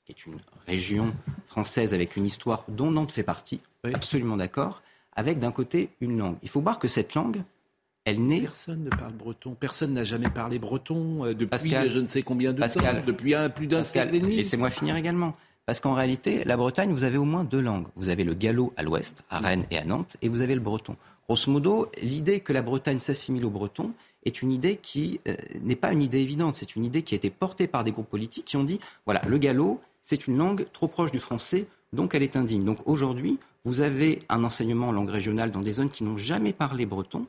qui 0.04 0.12
est 0.12 0.26
une 0.26 0.36
région 0.66 1.14
française 1.46 1.94
avec 1.94 2.16
une 2.16 2.24
histoire 2.24 2.64
dont 2.68 2.90
Nantes 2.90 3.12
fait 3.12 3.22
partie, 3.22 3.60
absolument 3.84 4.36
d'accord, 4.36 4.82
avec 5.14 5.38
d'un 5.38 5.52
côté 5.52 5.90
une 6.00 6.18
langue. 6.18 6.36
Il 6.42 6.48
faut 6.48 6.60
voir 6.60 6.78
que 6.78 6.88
cette 6.88 7.14
langue, 7.14 7.42
elle 8.04 8.24
naît. 8.24 8.40
Personne 8.40 8.84
ne 8.84 8.90
parle 8.90 9.12
breton. 9.12 9.54
Personne 9.58 9.92
n'a 9.92 10.04
jamais 10.04 10.30
parlé 10.30 10.58
breton 10.58 11.24
euh, 11.24 11.34
depuis 11.34 11.70
je 11.70 11.98
ne 11.98 12.06
sais 12.06 12.22
combien 12.22 12.52
de 12.52 12.58
Pascal, 12.58 12.98
temps, 12.98 13.06
depuis 13.06 13.34
un, 13.34 13.48
plus 13.48 13.66
d'un 13.66 13.82
siècle 13.82 14.14
et 14.16 14.20
demi. 14.20 14.36
Laissez-moi 14.36 14.70
finir 14.70 14.96
également. 14.96 15.36
Parce 15.66 15.78
qu'en 15.78 15.94
réalité, 15.94 16.42
la 16.44 16.56
Bretagne, 16.56 16.90
vous 16.90 17.04
avez 17.04 17.18
au 17.18 17.24
moins 17.24 17.44
deux 17.44 17.60
langues. 17.60 17.86
Vous 17.94 18.08
avez 18.08 18.24
le 18.24 18.34
gallo 18.34 18.72
à 18.76 18.82
l'ouest, 18.82 19.22
à 19.30 19.38
Rennes 19.38 19.64
et 19.70 19.78
à 19.78 19.84
Nantes, 19.84 20.16
et 20.20 20.28
vous 20.28 20.40
avez 20.40 20.56
le 20.56 20.60
breton. 20.60 20.96
Grosso 21.28 21.50
modo, 21.52 21.88
l'idée 22.02 22.40
que 22.40 22.52
la 22.52 22.62
Bretagne 22.62 22.98
s'assimile 22.98 23.44
au 23.44 23.50
breton 23.50 23.92
est 24.24 24.42
une 24.42 24.50
idée 24.50 24.76
qui 24.76 25.20
euh, 25.28 25.36
n'est 25.62 25.76
pas 25.76 25.92
une 25.92 26.02
idée 26.02 26.18
évidente. 26.18 26.56
C'est 26.56 26.74
une 26.74 26.84
idée 26.84 27.02
qui 27.02 27.14
a 27.14 27.16
été 27.16 27.30
portée 27.30 27.68
par 27.68 27.84
des 27.84 27.92
groupes 27.92 28.08
politiques 28.08 28.44
qui 28.44 28.56
ont 28.56 28.64
dit 28.64 28.80
voilà, 29.06 29.22
le 29.28 29.38
gallo, 29.38 29.80
c'est 30.02 30.26
une 30.26 30.36
langue 30.36 30.66
trop 30.72 30.88
proche 30.88 31.12
du 31.12 31.18
français, 31.18 31.66
donc 31.92 32.14
elle 32.14 32.22
est 32.22 32.36
indigne. 32.36 32.64
Donc 32.64 32.78
aujourd'hui, 32.86 33.38
vous 33.64 33.80
avez 33.80 34.20
un 34.28 34.44
enseignement 34.44 34.88
en 34.88 34.92
langue 34.92 35.10
régionale 35.10 35.50
dans 35.50 35.60
des 35.60 35.72
zones 35.72 35.88
qui 35.88 36.04
n'ont 36.04 36.18
jamais 36.18 36.52
parlé 36.52 36.84
breton, 36.84 37.26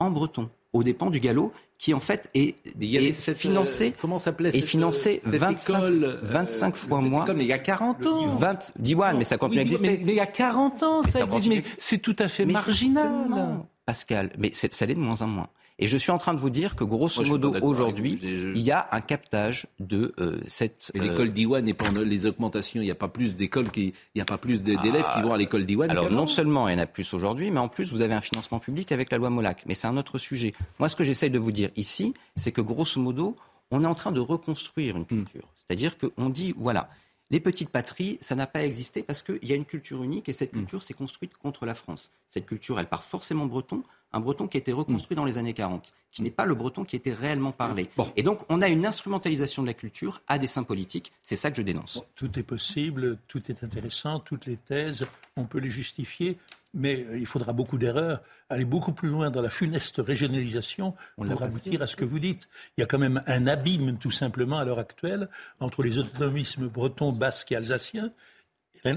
en 0.00 0.10
breton, 0.10 0.50
aux 0.72 0.82
dépens 0.82 1.10
du 1.10 1.20
gallo, 1.20 1.52
qui 1.78 1.94
en 1.94 2.00
fait 2.00 2.30
est, 2.34 2.56
est 2.80 3.34
financé, 3.34 3.88
euh, 3.88 3.98
comment 4.00 4.18
s'appelait 4.18 4.48
est 4.48 4.60
financé 4.60 5.20
25, 5.24 5.90
25 6.22 6.74
euh, 6.74 6.76
fois 6.76 7.00
moins. 7.00 7.24
Comme 7.24 7.40
il 7.40 7.46
y 7.46 7.52
a 7.52 7.58
40 7.58 8.06
ans. 8.06 8.36
20, 8.36 8.72
mais 9.14 9.24
ça 9.24 9.36
continue 9.36 9.60
à 9.60 9.62
exister. 9.62 10.00
Mais, 10.04 10.12
il 10.12 10.16
y 10.16 10.20
a 10.20 10.26
40 10.26 10.82
ans, 10.82 11.02
ça, 11.02 11.20
existe. 11.20 11.48
Mais 11.48 11.62
c'est 11.78 11.98
tout 11.98 12.16
à 12.18 12.28
fait 12.28 12.46
marginal. 12.46 13.64
Pascal, 13.86 14.32
mais 14.38 14.52
ça 14.52 14.86
l'est 14.86 14.94
de 14.94 15.00
moins 15.00 15.22
en 15.22 15.28
moins. 15.28 15.48
Et 15.78 15.88
je 15.88 15.96
suis 15.98 16.10
en 16.10 16.16
train 16.16 16.32
de 16.32 16.38
vous 16.38 16.48
dire 16.48 16.74
que 16.74 16.84
grosso 16.84 17.22
modo 17.24 17.54
aujourd'hui, 17.60 18.18
il 18.22 18.58
y 18.58 18.70
a 18.70 18.88
un 18.92 19.02
captage 19.02 19.66
de 19.78 20.14
euh, 20.18 20.40
cette. 20.46 20.90
Et 20.94 21.00
l'école 21.00 21.32
d'Iwan 21.32 21.68
et 21.68 21.74
pendant 21.74 22.00
les 22.00 22.24
augmentations, 22.24 22.80
il 22.80 22.84
n'y 22.84 22.90
a 22.90 22.96
pas 22.96 23.08
plus 23.08 23.36
d'écoles 23.36 23.70
qui, 23.70 23.88
il 23.88 24.16
n'y 24.16 24.22
a 24.22 24.24
pas 24.24 24.38
plus 24.38 24.62
d'élèves 24.62 25.06
qui 25.14 25.22
vont 25.22 25.34
à 25.34 25.36
l'école 25.36 25.66
d'Iwan. 25.66 25.90
Alors 25.90 26.10
non 26.10 26.26
seulement 26.26 26.68
il 26.68 26.72
y 26.72 26.76
en 26.76 26.82
a 26.82 26.86
plus 26.86 27.12
aujourd'hui, 27.12 27.50
mais 27.50 27.60
en 27.60 27.68
plus 27.68 27.92
vous 27.92 28.00
avez 28.00 28.14
un 28.14 28.22
financement 28.22 28.58
public 28.58 28.90
avec 28.90 29.12
la 29.12 29.18
loi 29.18 29.28
Molac. 29.28 29.64
Mais 29.66 29.74
c'est 29.74 29.86
un 29.86 29.96
autre 29.98 30.18
sujet. 30.18 30.52
Moi, 30.78 30.88
ce 30.88 30.96
que 30.96 31.04
j'essaye 31.04 31.30
de 31.30 31.38
vous 31.38 31.52
dire 31.52 31.70
ici, 31.76 32.14
c'est 32.36 32.52
que 32.52 32.62
grosso 32.62 32.98
modo, 32.98 33.36
on 33.70 33.82
est 33.82 33.86
en 33.86 33.94
train 33.94 34.12
de 34.12 34.20
reconstruire 34.20 34.96
une 34.96 35.04
culture. 35.04 35.46
C'est-à-dire 35.56 35.96
qu'on 35.98 36.30
dit 36.30 36.54
voilà. 36.56 36.88
Les 37.30 37.40
petites 37.40 37.70
patries, 37.70 38.18
ça 38.20 38.36
n'a 38.36 38.46
pas 38.46 38.64
existé 38.64 39.02
parce 39.02 39.22
qu'il 39.24 39.44
y 39.44 39.52
a 39.52 39.56
une 39.56 39.64
culture 39.64 40.04
unique 40.04 40.28
et 40.28 40.32
cette 40.32 40.52
culture 40.52 40.84
s'est 40.84 40.94
construite 40.94 41.36
contre 41.36 41.66
la 41.66 41.74
France. 41.74 42.12
Cette 42.28 42.46
culture, 42.46 42.78
elle 42.78 42.88
part 42.88 43.02
forcément 43.02 43.46
breton, 43.46 43.82
un 44.12 44.20
breton 44.20 44.46
qui 44.46 44.56
a 44.56 44.60
été 44.60 44.72
reconstruit 44.72 45.16
dans 45.16 45.24
les 45.24 45.36
années 45.36 45.52
40, 45.52 45.90
qui 46.12 46.22
n'est 46.22 46.30
pas 46.30 46.46
le 46.46 46.54
breton 46.54 46.84
qui 46.84 46.94
était 46.94 47.12
réellement 47.12 47.50
parlé. 47.50 47.88
Et 48.14 48.22
donc, 48.22 48.42
on 48.48 48.62
a 48.62 48.68
une 48.68 48.86
instrumentalisation 48.86 49.62
de 49.62 49.66
la 49.66 49.74
culture 49.74 50.22
à 50.28 50.38
des 50.38 50.46
fins 50.46 50.62
politiques. 50.62 51.12
C'est 51.20 51.34
ça 51.34 51.50
que 51.50 51.56
je 51.56 51.62
dénonce. 51.62 52.00
tout 52.14 52.38
est 52.38 52.44
possible, 52.44 53.18
tout 53.26 53.50
est 53.50 53.64
intéressant, 53.64 54.20
toutes 54.20 54.46
les 54.46 54.56
thèses, 54.56 55.04
on 55.36 55.46
peut 55.46 55.58
les 55.58 55.70
justifier, 55.70 56.38
mais 56.76 57.04
euh, 57.08 57.18
il 57.18 57.26
faudra 57.26 57.52
beaucoup 57.52 57.78
d'erreurs, 57.78 58.22
aller 58.48 58.64
beaucoup 58.64 58.92
plus 58.92 59.08
loin 59.08 59.30
dans 59.30 59.42
la 59.42 59.50
funeste 59.50 59.96
régionalisation 59.98 60.94
pour 61.16 61.42
aboutir 61.42 61.82
à 61.82 61.86
ce 61.86 61.96
que 61.96 62.04
vous 62.04 62.20
dites. 62.20 62.48
Il 62.76 62.82
y 62.82 62.84
a 62.84 62.86
quand 62.86 62.98
même 62.98 63.22
un 63.26 63.46
abîme, 63.46 63.98
tout 63.98 64.10
simplement, 64.10 64.58
à 64.58 64.64
l'heure 64.64 64.78
actuelle, 64.78 65.28
entre 65.58 65.82
les 65.82 65.98
autonomismes 65.98 66.68
bretons, 66.68 67.12
basques 67.12 67.50
et 67.52 67.56
alsaciens 67.56 68.12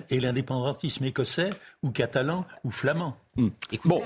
et 0.10 0.19
l'indépendantisme 0.19 1.06
écossais 1.06 1.49
ou 1.81 1.89
catalan 1.89 2.45
ou 2.64 2.72
flamand. 2.72 3.18
Hmm. 3.39 3.49
bon, 3.85 4.01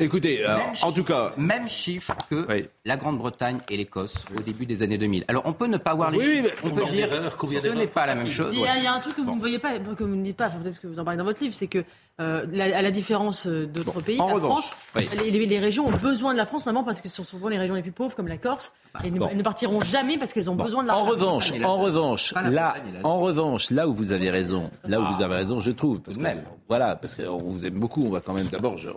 écoutez, 0.00 0.46
euh, 0.48 0.56
en 0.80 0.92
tout 0.92 1.04
cas... 1.04 1.34
Même 1.36 1.68
chiffre 1.68 2.16
que 2.30 2.46
la 2.86 2.96
Grande-Bretagne 2.96 3.58
et 3.68 3.76
l'Écosse 3.76 4.24
au 4.34 4.40
début 4.40 4.64
des 4.64 4.82
années 4.82 4.96
2000. 4.96 5.24
Alors 5.28 5.42
on 5.44 5.52
peut 5.52 5.66
ne 5.66 5.76
pas 5.76 5.92
voir 5.92 6.10
les 6.10 6.18
chiffres, 6.18 6.56
on 6.64 6.70
peut 6.70 6.86
dire 6.86 7.36
que 7.36 7.46
ce 7.46 7.68
n'est 7.68 7.86
pas 7.86 8.06
la 8.06 8.14
même 8.14 8.30
chose. 8.30 8.56
Il 8.56 8.62
y, 8.62 8.86
a, 8.86 8.94
un 8.94 9.00
truc 9.00 9.16
que 9.16 9.20
vous 9.20 9.34
ne 9.34 9.40
voyez 9.40 9.58
pas, 9.58 9.78
que 9.78 10.04
vous 10.04 10.16
ne 10.16 10.24
dites 10.24 10.38
pas, 10.38 10.48
peut-être 10.48 10.80
que 10.80 10.86
vous 10.86 10.98
en 10.98 11.04
parlez 11.04 11.18
dans 11.18 11.24
votre 11.24 11.42
livre, 11.42 11.54
c'est 11.54 11.66
que 11.66 11.84
euh, 12.20 12.46
à 12.60 12.82
la 12.82 12.90
différence 12.90 13.46
d'autres 13.46 14.00
pays, 14.00 14.20
en 14.20 14.28
la 14.28 14.38
France, 14.38 14.72
les, 14.94 15.58
régions 15.58 15.86
ont 15.86 15.96
besoin 15.96 16.32
de 16.32 16.38
la 16.38 16.46
France, 16.46 16.66
notamment 16.66 16.84
parce 16.84 17.00
que 17.00 17.08
ce 17.08 17.16
sont 17.16 17.24
souvent 17.24 17.48
les 17.48 17.58
régions 17.58 17.74
les 17.74 17.82
plus 17.82 17.92
pauvres, 17.92 18.14
comme 18.14 18.28
la 18.28 18.36
Corse, 18.36 18.72
et 19.04 19.08
elles 19.08 19.36
ne 19.36 19.42
partiront 19.42 19.80
jamais 19.80 20.18
parce 20.18 20.32
qu'elles 20.32 20.50
ont 20.50 20.56
besoin 20.56 20.82
de 20.82 20.88
la 20.88 20.96
En 20.96 21.04
revanche, 21.04 21.52
en 21.62 21.78
revanche, 21.78 22.34
là, 22.34 22.74
en 23.04 23.20
revanche, 23.20 23.70
là 23.70 23.88
où 23.88 23.94
vous 23.94 24.12
avez 24.12 24.30
raison, 24.30 24.70
là 24.86 25.00
où 25.00 25.14
vous 25.14 25.22
avez 25.22 25.34
raison, 25.34 25.60
je 25.60 25.70
trouve, 25.70 26.00
parce 26.02 26.16
que, 26.16 26.22
voilà, 26.68 26.96
parce 26.96 27.14
qu'on 27.14 27.38
vous 27.38 27.64
aime 27.64 27.74
beaucoup, 27.74 28.04
on 28.04 28.10
va 28.10 28.20
quand 28.20 28.34
même 28.34 28.48
d'abord, 28.48 28.69
je 28.76 28.88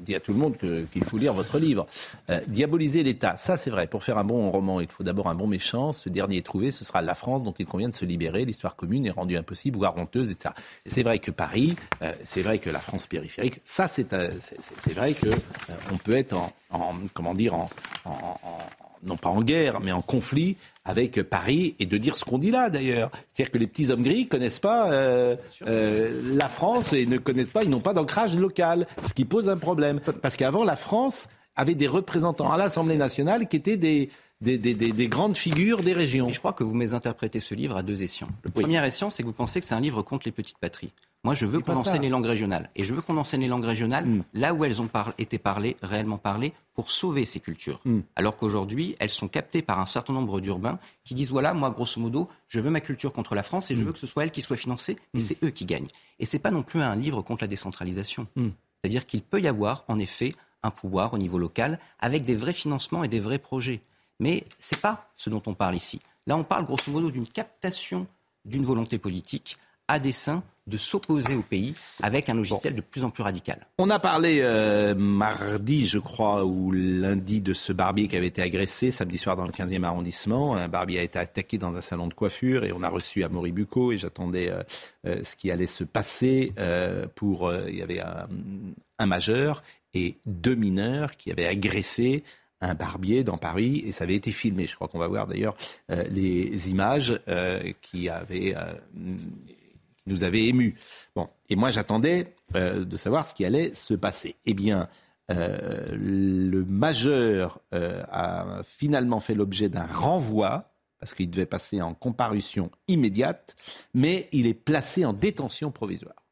dis 0.00 0.14
à 0.14 0.20
tout 0.20 0.32
le 0.32 0.38
monde 0.38 0.56
qu'il 0.56 1.04
faut 1.04 1.18
lire 1.18 1.34
votre 1.34 1.58
livre. 1.58 1.86
Euh, 2.30 2.40
diaboliser 2.46 3.02
l'État, 3.02 3.36
ça 3.36 3.56
c'est 3.56 3.70
vrai. 3.70 3.86
Pour 3.86 4.04
faire 4.04 4.18
un 4.18 4.24
bon 4.24 4.50
roman, 4.50 4.80
il 4.80 4.88
faut 4.88 5.04
d'abord 5.04 5.28
un 5.28 5.34
bon 5.34 5.46
méchant. 5.46 5.92
Ce 5.92 6.08
dernier 6.08 6.42
trouvé, 6.42 6.70
ce 6.70 6.84
sera 6.84 7.02
la 7.02 7.14
France 7.14 7.42
dont 7.42 7.54
il 7.58 7.66
convient 7.66 7.88
de 7.88 7.94
se 7.94 8.04
libérer. 8.04 8.44
L'histoire 8.44 8.76
commune 8.76 9.06
est 9.06 9.10
rendue 9.10 9.36
impossible, 9.36 9.78
voire 9.78 9.96
honteuse, 9.96 10.30
etc. 10.30 10.54
C'est 10.86 11.02
vrai 11.02 11.18
que 11.18 11.30
Paris, 11.30 11.76
euh, 12.02 12.12
c'est 12.24 12.42
vrai 12.42 12.58
que 12.58 12.70
la 12.70 12.80
France 12.80 13.06
périphérique, 13.06 13.60
ça 13.64 13.86
c'est 13.86 14.12
vrai 14.12 15.14
que 15.14 15.28
euh, 15.28 15.72
on 15.92 15.96
peut 15.96 16.16
être 16.16 16.34
en, 16.70 16.94
comment 17.14 17.34
dire 17.34 17.54
en, 17.54 17.70
non 19.02 19.16
pas 19.16 19.28
en 19.28 19.42
guerre, 19.42 19.80
mais 19.80 19.92
en 19.92 20.02
conflit 20.02 20.56
avec 20.88 21.22
Paris 21.22 21.76
et 21.78 21.86
de 21.86 21.98
dire 21.98 22.16
ce 22.16 22.24
qu'on 22.24 22.38
dit 22.38 22.50
là 22.50 22.70
d'ailleurs. 22.70 23.10
C'est-à-dire 23.28 23.52
que 23.52 23.58
les 23.58 23.66
petits 23.66 23.90
hommes 23.90 24.02
gris 24.02 24.26
connaissent 24.26 24.58
pas 24.58 24.90
euh, 24.90 25.36
euh, 25.66 26.34
la 26.34 26.48
France 26.48 26.94
et 26.94 27.04
ne 27.04 27.18
connaissent 27.18 27.48
pas, 27.48 27.62
ils 27.62 27.68
n'ont 27.68 27.80
pas 27.80 27.92
d'ancrage 27.92 28.34
local, 28.34 28.86
ce 29.06 29.12
qui 29.12 29.26
pose 29.26 29.50
un 29.50 29.58
problème. 29.58 30.00
Parce 30.22 30.34
qu'avant, 30.36 30.64
la 30.64 30.76
France 30.76 31.28
avait 31.56 31.74
des 31.74 31.86
représentants 31.86 32.50
à 32.50 32.56
l'Assemblée 32.56 32.96
nationale 32.96 33.48
qui 33.48 33.56
étaient 33.56 33.76
des, 33.76 34.08
des, 34.40 35.08
grandes 35.08 35.36
figures 35.36 35.82
des 35.82 35.92
régions. 35.92 36.30
je 36.30 36.38
crois 36.38 36.54
que 36.54 36.64
vous 36.64 36.74
mésinterprétez 36.74 37.40
ce 37.40 37.54
livre 37.54 37.76
à 37.76 37.82
deux 37.82 38.02
escients. 38.02 38.28
Le 38.42 38.50
premier 38.50 38.82
escient, 38.82 39.10
c'est 39.10 39.22
que 39.22 39.28
vous 39.28 39.34
pensez 39.34 39.60
que 39.60 39.66
c'est 39.66 39.74
un 39.74 39.80
livre 39.80 40.02
contre 40.02 40.26
les 40.26 40.32
petites 40.32 40.58
patries. 40.58 40.92
Moi, 41.24 41.34
je 41.34 41.46
veux 41.46 41.60
qu'on 41.60 41.74
enseigne 41.74 42.02
les 42.02 42.08
langues 42.08 42.26
régionales. 42.26 42.70
Et 42.76 42.84
je 42.84 42.94
veux 42.94 43.02
qu'on 43.02 43.16
enseigne 43.16 43.40
les 43.40 43.48
langues 43.48 43.64
régionales 43.64 44.06
mm. 44.06 44.24
là 44.34 44.54
où 44.54 44.64
elles 44.64 44.80
ont 44.80 44.88
été 45.18 45.38
parlées, 45.38 45.76
réellement 45.82 46.16
parlées, 46.16 46.52
pour 46.74 46.90
sauver 46.90 47.24
ces 47.24 47.40
cultures. 47.40 47.80
Mm. 47.84 48.00
Alors 48.14 48.36
qu'aujourd'hui, 48.36 48.94
elles 49.00 49.10
sont 49.10 49.28
captées 49.28 49.62
par 49.62 49.80
un 49.80 49.86
certain 49.86 50.12
nombre 50.12 50.40
d'urbains 50.40 50.78
qui 51.04 51.14
disent 51.14 51.30
voilà, 51.30 51.54
moi, 51.54 51.70
grosso 51.70 52.00
modo, 52.00 52.28
je 52.46 52.60
veux 52.60 52.70
ma 52.70 52.80
culture 52.80 53.12
contre 53.12 53.34
la 53.34 53.42
France 53.42 53.70
et 53.70 53.74
je 53.74 53.82
mm. 53.82 53.86
veux 53.86 53.92
que 53.92 53.98
ce 53.98 54.06
soit 54.06 54.22
elle 54.22 54.30
qui 54.30 54.42
soit 54.42 54.56
financée, 54.56 54.96
et 55.14 55.20
c'est 55.20 55.42
eux 55.42 55.50
qui 55.50 55.64
gagnent. 55.64 55.88
Et 56.20 56.24
ce 56.24 56.36
n'est 56.36 56.40
pas 56.40 56.52
non 56.52 56.62
plus 56.62 56.80
un 56.80 56.94
livre 56.94 57.22
contre 57.22 57.42
la 57.42 57.48
décentralisation. 57.48 58.26
C'est-à-dire 58.36 59.06
qu'il 59.06 59.22
peut 59.22 59.40
y 59.40 59.48
avoir, 59.48 59.84
en 59.88 59.98
effet, 59.98 60.32
un 60.62 60.70
pouvoir 60.70 61.14
au 61.14 61.18
niveau 61.18 61.38
local 61.38 61.78
avec 61.98 62.24
des 62.24 62.34
vrais 62.34 62.52
financements 62.52 63.04
et 63.04 63.08
des 63.08 63.20
vrais 63.20 63.38
projets. 63.38 63.80
Mais 64.20 64.44
ce 64.58 64.74
n'est 64.74 64.80
pas 64.80 65.10
ce 65.16 65.30
dont 65.30 65.42
on 65.46 65.54
parle 65.54 65.76
ici. 65.76 66.00
Là, 66.26 66.36
on 66.36 66.44
parle 66.44 66.64
grosso 66.64 66.90
modo 66.90 67.10
d'une 67.10 67.26
captation 67.26 68.06
d'une 68.44 68.64
volonté 68.64 68.98
politique 68.98 69.56
à 69.88 69.98
dessein 69.98 70.42
de 70.68 70.76
s'opposer 70.76 71.34
au 71.34 71.42
pays 71.42 71.74
avec 72.02 72.28
un 72.28 72.34
logiciel 72.34 72.74
de 72.74 72.80
plus 72.80 73.04
en 73.04 73.10
plus 73.10 73.22
radical. 73.22 73.66
On 73.78 73.90
a 73.90 73.98
parlé 73.98 74.40
euh, 74.42 74.94
mardi, 74.94 75.86
je 75.86 75.98
crois, 75.98 76.44
ou 76.44 76.70
lundi 76.72 77.40
de 77.40 77.54
ce 77.54 77.72
barbier 77.72 78.08
qui 78.08 78.16
avait 78.16 78.26
été 78.26 78.42
agressé 78.42 78.90
samedi 78.90 79.18
soir 79.18 79.36
dans 79.36 79.46
le 79.46 79.52
15e 79.52 79.82
arrondissement. 79.84 80.56
Un 80.56 80.68
barbier 80.68 81.00
a 81.00 81.02
été 81.02 81.18
attaqué 81.18 81.58
dans 81.58 81.74
un 81.74 81.80
salon 81.80 82.06
de 82.06 82.14
coiffure 82.14 82.64
et 82.64 82.72
on 82.72 82.82
a 82.82 82.88
reçu 82.88 83.24
à 83.24 83.28
Bucco 83.28 83.92
et 83.92 83.98
j'attendais 83.98 84.50
euh, 84.50 84.62
euh, 85.06 85.22
ce 85.24 85.36
qui 85.36 85.50
allait 85.50 85.66
se 85.66 85.84
passer 85.84 86.52
pour... 87.14 87.52
il 87.68 87.76
y 87.76 87.82
avait 87.82 88.00
un 88.00 89.06
majeur 89.06 89.62
et 89.94 90.16
deux 90.26 90.54
mineurs 90.54 91.16
qui 91.16 91.30
avaient 91.30 91.46
agressé 91.46 92.24
un 92.60 92.74
barbier 92.74 93.24
dans 93.24 93.38
Paris 93.38 93.82
et 93.86 93.92
ça 93.92 94.04
avait 94.04 94.16
été 94.16 94.32
filmé. 94.32 94.66
Je 94.66 94.74
crois 94.74 94.88
qu'on 94.88 94.98
va 94.98 95.08
voir 95.08 95.26
d'ailleurs 95.26 95.56
les 95.88 96.68
images 96.68 97.18
qui 97.80 98.08
avaient 98.08 98.54
nous 100.08 100.24
avait 100.24 100.46
émus. 100.46 100.76
Bon, 101.14 101.28
et 101.48 101.56
moi 101.56 101.70
j'attendais 101.70 102.34
euh, 102.54 102.84
de 102.84 102.96
savoir 102.96 103.26
ce 103.26 103.34
qui 103.34 103.44
allait 103.44 103.74
se 103.74 103.94
passer. 103.94 104.36
Eh 104.46 104.54
bien, 104.54 104.88
euh, 105.30 105.86
le 105.92 106.64
majeur 106.64 107.60
euh, 107.74 108.02
a 108.10 108.62
finalement 108.64 109.20
fait 109.20 109.34
l'objet 109.34 109.68
d'un 109.68 109.86
renvoi 109.86 110.70
parce 110.98 111.14
qu'il 111.14 111.30
devait 111.30 111.46
passer 111.46 111.80
en 111.80 111.94
comparution 111.94 112.70
immédiate, 112.88 113.54
mais 113.94 114.28
il 114.32 114.46
est 114.46 114.54
placé 114.54 115.04
en 115.04 115.12
détention 115.12 115.70
provisoire. 115.70 116.24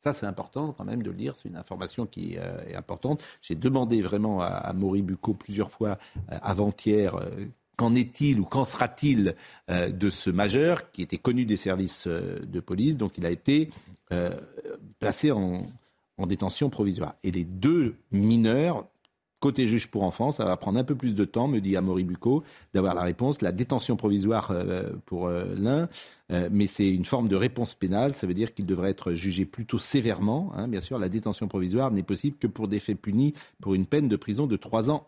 Ça, 0.00 0.12
c'est 0.12 0.26
important 0.26 0.72
quand 0.72 0.84
même 0.84 1.02
de 1.02 1.10
le 1.10 1.16
dire, 1.16 1.36
c'est 1.36 1.48
une 1.48 1.56
information 1.56 2.06
qui 2.06 2.34
est 2.34 2.74
importante. 2.74 3.22
J'ai 3.42 3.54
demandé 3.54 4.00
vraiment 4.00 4.40
à, 4.40 4.46
à 4.46 4.72
Maury 4.72 5.02
Bucco 5.02 5.34
plusieurs 5.34 5.70
fois 5.70 5.98
avant-hier 6.28 7.14
Qu'en 7.78 7.94
est-il 7.94 8.40
ou 8.40 8.44
qu'en 8.44 8.64
sera-t-il 8.64 9.36
euh, 9.70 9.88
de 9.90 10.10
ce 10.10 10.30
majeur 10.30 10.90
qui 10.90 11.00
était 11.00 11.16
connu 11.16 11.44
des 11.44 11.56
services 11.56 12.08
euh, 12.08 12.40
de 12.44 12.58
police 12.58 12.96
Donc 12.96 13.16
il 13.18 13.24
a 13.24 13.30
été 13.30 13.70
euh, 14.10 14.36
placé 14.98 15.30
en, 15.30 15.64
détention 16.26 16.70
provisoire. 16.70 17.14
Et 17.22 17.30
les 17.30 17.44
deux 17.44 17.94
mineurs, 18.10 18.84
côté 19.38 19.68
juge 19.68 19.92
pour 19.92 20.02
enfants, 20.02 20.32
ça 20.32 20.44
va 20.44 20.56
prendre 20.56 20.80
un 20.80 20.82
peu 20.82 20.96
plus 20.96 21.14
de 21.14 21.24
temps, 21.24 21.46
me 21.46 21.60
dit 21.60 21.76
Amaury 21.76 22.02
Bucco, 22.02 22.42
d'avoir 22.74 22.96
la 22.96 23.02
réponse. 23.02 23.42
La 23.42 23.52
détention 23.52 23.94
provisoire 23.94 24.52
pour 25.06 25.28
l'un, 25.28 25.88
mais 26.50 26.66
c'est 26.66 26.90
une 26.90 27.04
forme 27.04 27.28
de 27.28 27.36
réponse 27.36 27.76
pénale. 27.76 28.12
Ça 28.12 28.26
veut 28.26 28.34
dire 28.34 28.52
qu'il 28.52 28.66
devrait 28.66 28.90
être 28.90 29.12
jugé 29.12 29.44
plutôt 29.44 29.78
sévèrement. 29.78 30.50
Hein. 30.56 30.66
Bien 30.66 30.80
sûr, 30.80 30.98
la 30.98 31.08
détention 31.08 31.46
provisoire 31.46 31.92
n'est 31.92 32.02
possible 32.02 32.36
que 32.36 32.48
pour 32.48 32.66
des 32.66 32.80
faits 32.80 33.00
punis 33.00 33.34
pour 33.62 33.76
une 33.76 33.86
peine 33.86 34.08
de 34.08 34.16
prison 34.16 34.48
de 34.48 34.56
trois 34.56 34.90
ans 34.90 35.06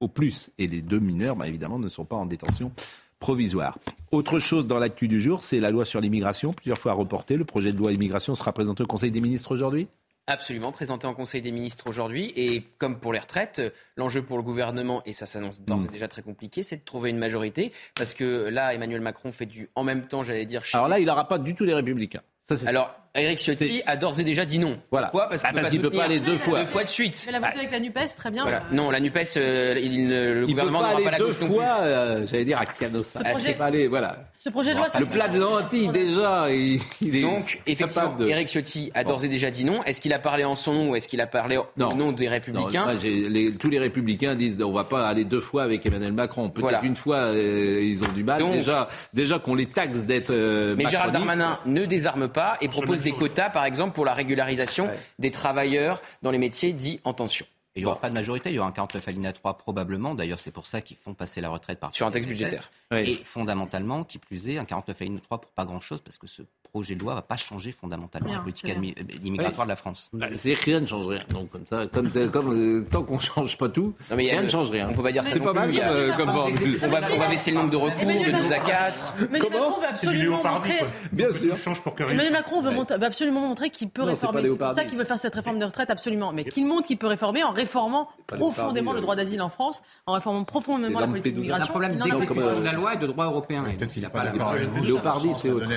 au 0.00 0.08
plus. 0.08 0.50
Et 0.58 0.66
les 0.66 0.82
deux 0.82 0.98
mineurs, 0.98 1.36
bah, 1.36 1.46
évidemment, 1.46 1.78
ne 1.78 1.88
sont 1.88 2.04
pas 2.04 2.16
en 2.16 2.26
détention 2.26 2.72
provisoire. 3.20 3.78
Autre 4.10 4.38
chose 4.38 4.66
dans 4.66 4.78
l'actu 4.78 5.06
du 5.06 5.20
jour, 5.20 5.42
c'est 5.42 5.60
la 5.60 5.70
loi 5.70 5.84
sur 5.84 6.00
l'immigration, 6.00 6.52
plusieurs 6.52 6.78
fois 6.78 6.94
reportée. 6.94 7.36
Le 7.36 7.44
projet 7.44 7.72
de 7.72 7.78
loi 7.78 7.92
immigration 7.92 8.34
sera 8.34 8.52
présenté 8.52 8.82
au 8.82 8.86
Conseil 8.86 9.10
des 9.10 9.20
ministres 9.20 9.52
aujourd'hui? 9.52 9.88
Absolument, 10.26 10.72
présenté 10.72 11.06
en 11.06 11.14
Conseil 11.14 11.42
des 11.42 11.50
ministres 11.50 11.86
aujourd'hui. 11.86 12.32
Et 12.36 12.62
comme 12.78 12.98
pour 12.98 13.12
les 13.12 13.18
retraites, 13.18 13.60
l'enjeu 13.96 14.22
pour 14.22 14.36
le 14.36 14.42
gouvernement, 14.42 15.02
et 15.04 15.12
ça 15.12 15.26
s'annonce 15.26 15.60
d'ores 15.60 15.84
et 15.84 15.88
mm. 15.88 15.92
déjà 15.92 16.08
très 16.08 16.22
compliqué, 16.22 16.62
c'est 16.62 16.76
de 16.76 16.84
trouver 16.84 17.10
une 17.10 17.18
majorité. 17.18 17.72
Parce 17.94 18.14
que 18.14 18.48
là, 18.48 18.72
Emmanuel 18.72 19.00
Macron 19.00 19.32
fait 19.32 19.46
du 19.46 19.68
en 19.74 19.84
même 19.84 20.06
temps, 20.06 20.24
j'allais 20.24 20.46
dire. 20.46 20.62
Alors 20.72 20.88
là, 20.88 20.98
il 20.98 21.06
n'aura 21.06 21.28
pas 21.28 21.38
du 21.38 21.54
tout 21.54 21.64
les 21.64 21.74
républicains. 21.74 22.22
Alors, 22.66 22.94
Eric 23.14 23.40
Ciotti 23.40 23.82
a 23.86 23.96
d'ores 23.96 24.20
et 24.20 24.24
déjà 24.24 24.44
dit 24.44 24.60
non. 24.60 24.78
Voilà. 24.92 25.08
Pourquoi 25.08 25.28
Parce 25.28 25.42
qu'il 25.68 25.80
ne 25.80 25.88
peut 25.88 25.96
pas 25.96 26.04
aller 26.04 26.20
deux 26.20 26.36
fois. 26.36 26.60
Deux 26.60 26.66
fois 26.66 26.84
de 26.84 26.88
suite. 26.88 27.22
Mais 27.26 27.32
la 27.32 27.40
voté 27.40 27.58
avec 27.58 27.72
la 27.72 27.80
NUPES, 27.80 28.16
très 28.16 28.30
bien. 28.30 28.44
Non, 28.70 28.90
la 28.90 29.00
NUPES, 29.00 29.36
euh, 29.36 29.74
le 29.74 30.46
gouvernement 30.46 30.80
n'aura 30.80 31.00
pas 31.02 31.10
la 31.10 31.18
gauche 31.18 31.40
deux 31.40 31.46
fois, 31.46 31.78
euh, 31.80 32.26
j'allais 32.30 32.44
dire 32.44 32.60
à 32.60 32.66
Canossa. 32.66 33.20
C'est 33.36 33.54
pas 33.54 33.66
aller, 33.66 33.88
voilà. 33.88 34.16
Ce 34.38 34.48
projet 34.48 34.72
de 34.72 34.78
loi, 34.78 34.86
le 34.98 35.04
plat 35.04 35.28
de 35.28 35.38
lentilles, 35.38 35.88
déjà, 35.88 36.46
il, 36.50 36.80
est 37.14 37.20
Donc, 37.20 37.60
effectivement, 37.66 38.14
de... 38.16 38.26
Eric 38.26 38.48
Ciotti 38.48 38.90
a 38.94 39.04
d'ores 39.04 39.24
et 39.24 39.28
déjà 39.28 39.50
dit 39.50 39.64
non. 39.64 39.82
Est-ce 39.82 40.00
qu'il 40.00 40.14
a 40.14 40.18
parlé 40.18 40.44
en 40.44 40.56
son 40.56 40.72
nom 40.72 40.90
ou 40.90 40.96
est-ce 40.96 41.08
qu'il 41.08 41.20
a 41.20 41.26
parlé 41.26 41.58
au 41.58 41.66
nom 41.76 42.12
des 42.12 42.28
Républicains 42.28 42.86
Tous 43.58 43.68
les 43.68 43.78
Républicains 43.78 44.36
disent 44.36 44.62
on 44.62 44.72
va 44.72 44.84
pas 44.84 45.08
aller 45.08 45.24
deux 45.24 45.40
fois 45.40 45.64
avec 45.64 45.84
Emmanuel 45.84 46.12
Macron. 46.12 46.48
Peut-être 46.48 46.84
une 46.84 46.96
fois, 46.96 47.16
euh, 47.16 47.80
ils 47.82 48.02
ont 48.04 48.12
du 48.12 48.24
mal. 48.24 48.42
déjà, 48.52 48.88
déjà 49.12 49.38
qu'on 49.38 49.54
les 49.54 49.66
taxe 49.66 50.00
d'être. 50.00 50.32
mais 50.76 50.86
Gérald 50.86 51.12
Darmanin 51.12 51.58
ne 51.66 51.84
désarme 51.84 52.28
pas 52.28 52.56
et 52.60 52.68
propose 52.68 52.99
des 53.02 53.12
quotas, 53.12 53.50
par 53.50 53.64
exemple, 53.64 53.94
pour 53.94 54.04
la 54.04 54.14
régularisation 54.14 54.88
des 55.18 55.30
travailleurs 55.30 56.00
dans 56.22 56.30
les 56.30 56.38
métiers 56.38 56.72
dits 56.72 57.00
en 57.04 57.12
tension. 57.12 57.46
Il 57.76 57.82
n'y 57.82 57.86
aura 57.86 58.00
pas 58.00 58.08
de 58.08 58.14
majorité, 58.14 58.50
il 58.50 58.56
y 58.56 58.58
aura 58.58 58.68
un 58.68 58.72
49 58.72 59.06
alinéa 59.08 59.32
3 59.32 59.58
probablement. 59.58 60.14
D'ailleurs, 60.14 60.40
c'est 60.40 60.50
pour 60.50 60.66
ça 60.66 60.80
qu'ils 60.80 60.96
font 60.96 61.14
passer 61.14 61.40
la 61.40 61.48
retraite 61.48 61.78
par 61.78 61.94
sur 61.94 62.06
un 62.06 62.10
texte 62.10 62.28
budgétaire. 62.28 62.70
Et 62.92 63.14
fondamentalement, 63.14 64.04
qui 64.04 64.18
plus 64.18 64.48
est, 64.48 64.58
un 64.58 64.64
49 64.64 65.00
alinéa 65.00 65.20
3 65.20 65.40
pour 65.40 65.50
pas 65.52 65.64
grand-chose, 65.64 66.00
parce 66.00 66.18
que 66.18 66.26
ce 66.26 66.42
projet 66.70 66.94
de 66.94 67.00
loi 67.00 67.14
va 67.14 67.22
pas 67.22 67.36
changer 67.36 67.72
fondamentalement 67.72 68.32
la 68.32 68.40
politique 68.40 68.72
immigratoire 69.22 69.66
de 69.66 69.70
la 69.70 69.76
France. 69.76 70.08
Bah, 70.12 70.28
C'est-à-dire 70.32 70.58
que 70.58 70.64
rien 70.64 70.80
ne 70.80 70.86
change 70.86 71.06
rien. 71.06 71.22
Donc 71.30 71.50
comme 71.50 71.66
ça, 71.66 71.86
comme, 71.86 72.10
comme 72.30 72.52
euh, 72.52 72.86
tant 72.88 73.02
qu'on 73.02 73.18
change 73.18 73.58
pas 73.58 73.68
tout, 73.68 73.94
rien 74.10 74.42
ne 74.42 74.48
change 74.48 74.70
rien. 74.70 74.88
On 74.88 74.94
peut 74.94 75.02
pas 75.02 75.12
dire 75.12 75.24
ça. 75.24 75.30
C'est 75.32 75.40
pas 75.40 75.52
mal 75.52 75.68
euh, 75.72 76.12
comme, 76.16 76.30
on, 76.30 76.32
va, 76.88 76.98
on 77.12 77.18
va 77.18 77.28
baisser 77.28 77.50
le 77.50 77.56
nombre 77.56 77.70
de 77.70 77.76
recours 77.76 78.06
de 78.06 78.40
12 78.40 78.52
à 78.52 78.58
4. 78.58 79.14
Emmanuel 79.20 79.42
Macron 79.42 79.80
veut 79.80 79.86
absolument 79.88 80.44
montrer. 80.44 80.80
Bien 81.12 81.32
sûr. 81.32 81.56
Emmanuel 81.98 82.32
Macron 82.32 82.60
veut, 82.60 83.04
absolument 83.04 83.40
montrer 83.40 83.70
qu'il 83.70 83.90
peut 83.90 84.02
réformer. 84.02 84.42
C'est 84.42 84.56
pour 84.56 84.72
ça 84.72 84.84
qu'il 84.84 84.98
veut 84.98 85.04
faire 85.04 85.18
cette 85.18 85.34
réforme 85.34 85.58
de 85.58 85.64
retraite 85.64 85.90
absolument. 85.90 86.32
Mais 86.32 86.44
qu'il 86.44 86.66
montre 86.66 86.86
qu'il 86.86 86.98
peut 86.98 87.06
réformer 87.06 87.42
en 87.42 87.52
réformant 87.60 88.08
profondément 88.26 88.92
le 88.92 89.00
droit 89.00 89.16
d'asile 89.16 89.42
en 89.42 89.48
France, 89.48 89.82
en 90.06 90.12
réformant 90.12 90.44
profondément 90.44 91.00
la 91.00 91.06
politique 91.06 91.34
d'immigration. 91.34 91.64
C'est 91.64 91.70
un 91.70 91.72
problème 91.72 91.96
d'exécution 91.96 92.60
de 92.60 92.64
la 92.64 92.72
loi 92.72 92.94
et 92.94 92.96
de 92.96 93.06
droit 93.06 93.26
européen. 93.26 93.64
Peut-être 93.64 93.92
qu'il 93.92 94.02
n'a 94.02 94.10
pas 94.10 94.24
d'accord 94.24 94.50
avec 94.50 94.68
vous. 94.68 94.84
Léopardi, 94.84 95.30
c'est 95.34 95.50
autre. 95.50 95.68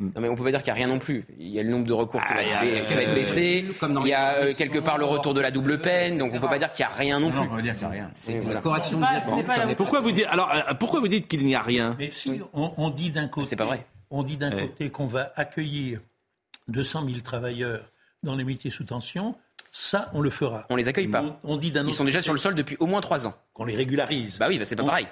Non, 0.00 0.20
mais 0.20 0.28
on 0.28 0.36
peut 0.36 0.44
pas 0.44 0.52
dire 0.52 0.62
qu'il 0.62 0.72
n'y 0.72 0.78
a 0.78 0.84
rien 0.84 0.86
non 0.86 1.00
plus. 1.00 1.24
Il 1.40 1.48
y 1.48 1.58
a 1.58 1.62
le 1.64 1.70
nombre 1.70 1.86
de 1.86 1.92
recours 1.92 2.20
qui, 2.22 2.32
va, 2.32 2.64
être 2.64 3.14
baissé. 3.14 3.64
Il 3.82 4.06
y 4.06 4.12
a 4.12 4.34
euh, 4.34 4.54
quelque 4.56 4.78
part 4.78 4.96
le 4.96 5.04
retour 5.04 5.34
de 5.34 5.40
la 5.40 5.50
double 5.50 5.80
peine. 5.80 6.18
Donc 6.18 6.32
on 6.34 6.38
peut 6.38 6.46
pas 6.46 6.60
dire 6.60 6.72
qu'il 6.72 6.86
n'y 6.86 6.92
a 6.92 6.94
rien 6.94 7.18
non 7.18 7.32
plus. 7.32 7.40
on 7.40 7.56
peut 7.56 7.62
dire 7.62 7.76
qu'il 7.76 7.88
n'y 7.88 7.94
a 7.94 8.02
rien. 8.02 8.10
C'est 8.12 8.40
la 8.44 8.60
correction 8.60 9.00
de 9.00 9.74
Pourquoi 9.74 10.00
vous 10.00 10.12
dites 10.12 10.26
alors 10.26 10.52
euh, 10.54 10.74
pourquoi 10.74 11.00
vous 11.00 11.08
dites 11.08 11.26
qu'il 11.26 11.44
n'y 11.44 11.56
a 11.56 11.62
rien 11.62 11.96
Mais 11.98 12.12
si 12.12 12.40
on, 12.52 12.90
dit 12.90 13.10
d'un 13.10 13.26
côté, 13.26 13.48
c'est 13.48 13.56
pas 13.56 13.64
vrai. 13.64 13.86
On 14.10 14.22
dit 14.22 14.36
d'un 14.36 14.52
côté 14.52 14.90
qu'on 14.90 15.08
va 15.08 15.32
accueillir 15.34 15.98
200 16.68 17.06
000 17.08 17.20
travailleurs 17.20 17.80
dans 18.22 18.36
les 18.36 18.44
métiers 18.44 18.70
sous 18.70 18.84
tension. 18.84 19.34
Ça, 19.80 20.10
on 20.12 20.20
le 20.20 20.30
fera. 20.30 20.66
On 20.70 20.76
les 20.76 20.88
accueille 20.88 21.08
pas. 21.08 21.38
On, 21.44 21.56
dit 21.56 21.72
Ils 21.72 21.94
sont 21.94 22.04
déjà 22.04 22.20
sur 22.20 22.32
le 22.32 22.38
sol 22.38 22.54
depuis 22.54 22.76
au 22.80 22.86
moins 22.86 23.00
trois 23.00 23.26
ans. 23.26 23.34
Qu'on 23.52 23.64
les 23.64 23.76
régularise. 23.76 24.38
Bah 24.38 24.48
oui, 24.48 24.58
bah 24.58 24.64
c'est 24.64 24.76
pas 24.76 24.84
pareil. 24.84 25.06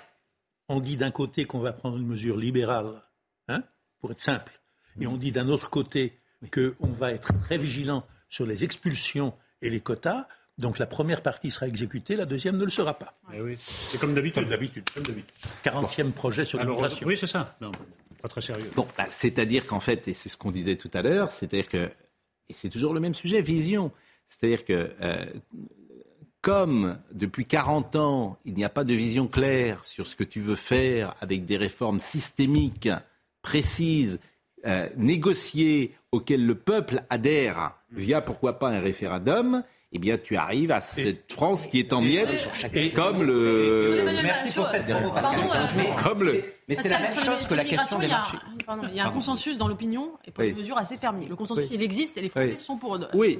On 0.69 0.81
dit 0.81 0.97
d'un 0.97 1.13
côté 1.13 1.45
qu'on 1.45 1.61
va 1.61 1.73
prendre 1.73 1.97
une 1.97 2.07
mesure 2.07 2.37
libérale, 2.37 2.91
hein, 3.49 3.63
pour 4.01 4.11
être 4.11 4.21
simple 4.21 4.61
et 5.01 5.07
on 5.07 5.17
dit 5.17 5.33
d'un 5.33 5.49
autre 5.49 5.71
côté 5.71 6.19
qu'on 6.53 6.89
va 6.89 7.13
être 7.13 7.33
très 7.43 7.59
vigilant 7.59 8.07
sur 8.29 8.47
les 8.47 8.65
expulsions 8.65 9.35
et 9.63 9.71
les 9.71 9.81
quotas. 9.81 10.27
Donc 10.59 10.79
la 10.79 10.87
première 10.87 11.23
partie 11.23 11.51
sera 11.51 11.69
exécutée, 11.69 12.17
la 12.17 12.25
deuxième 12.25 12.57
ne 12.57 12.65
le 12.65 12.71
sera 12.71 12.99
pas. 12.99 13.13
Eh 13.35 13.55
c'est 13.57 14.01
comme 14.01 14.15
d'habitude. 14.15 14.43
Comme 14.43 14.49
d'habitude. 14.49 14.91
40e 15.65 16.13
projet 16.13 16.45
sur 16.45 16.59
l'immigration. 16.59 17.07
Oui, 17.07 17.19
c'est 17.19 17.27
ça. 17.27 17.57
pas 18.23 18.29
très 18.29 18.41
sérieux. 18.41 18.71
Bon, 18.75 18.89
bah, 18.97 19.07
c'est-à-dire 19.11 19.67
qu'en 19.67 19.81
fait, 19.81 20.09
et 20.09 20.15
c'est 20.15 20.29
ce 20.31 20.37
qu'on 20.37 20.51
disait 20.51 20.77
tout 20.77 20.91
à 20.95 21.03
l'heure, 21.03 21.33
c'est-à-dire 21.33 21.69
que, 21.69 21.91
et 22.49 22.55
c'est 22.55 22.71
toujours 22.71 22.95
le 22.95 23.01
même 23.01 23.15
sujet, 23.15 23.43
vision. 23.43 23.93
C'est-à-dire 24.29 24.65
que, 24.65 24.91
euh, 25.01 25.25
comme 26.41 26.97
depuis 27.13 27.45
40 27.45 27.97
ans, 27.97 28.39
il 28.45 28.55
n'y 28.55 28.65
a 28.65 28.69
pas 28.69 28.85
de 28.85 28.95
vision 28.95 29.27
claire 29.27 29.85
sur 29.85 30.07
ce 30.07 30.17
que 30.17 30.25
tu 30.25 30.41
veux 30.41 30.57
faire 30.57 31.15
avec 31.21 31.45
des 31.45 31.57
réformes 31.57 32.01
systémiques, 32.01 32.89
précises, 33.43 34.19
euh, 34.67 34.89
négocié 34.97 35.93
auquel 36.13 36.45
le 36.45 36.55
peuple 36.55 37.03
adhère 37.11 37.73
via 37.93 38.21
pourquoi 38.21 38.59
pas 38.59 38.69
un 38.69 38.81
référendum, 38.81 39.63
eh 39.93 39.99
bien, 39.99 40.19
tu 40.19 40.37
arrives 40.37 40.73
à 40.73 40.81
cette 40.81 41.33
France 41.33 41.69
qui 41.69 41.79
est 41.79 41.93
en 41.93 42.01
miettes, 42.01 42.49
comme 42.95 43.23
le. 43.23 44.03
Merci 44.23 44.53
pour 44.53 44.67
cette 44.67 44.87
Comme 46.03 46.25
le. 46.25 46.43
Mais 46.69 46.75
c'est 46.75 46.89
la 46.89 46.99
même 46.99 47.15
chose 47.17 47.47
que 47.47 47.55
la 47.55 47.65
question 47.65 47.99
des 47.99 48.09
marchés. 48.09 48.39
Il 48.91 48.95
y 48.95 49.01
a 49.01 49.07
un 49.07 49.11
consensus 49.11 49.59
dans 49.59 49.69
l'opinion 49.69 50.13
et 50.25 50.31
pour 50.31 50.45
une 50.45 50.57
mesure 50.57 50.79
assez 50.79 50.97
fermée. 50.97 51.27
Le 51.27 51.37
consensus, 51.37 51.71
il 51.71 51.83
existe 51.83 52.17
et 52.17 52.23
les 52.23 52.29
Français 52.29 52.59
sont 52.59 52.77
pour. 52.77 52.99
Oui. 53.15 53.39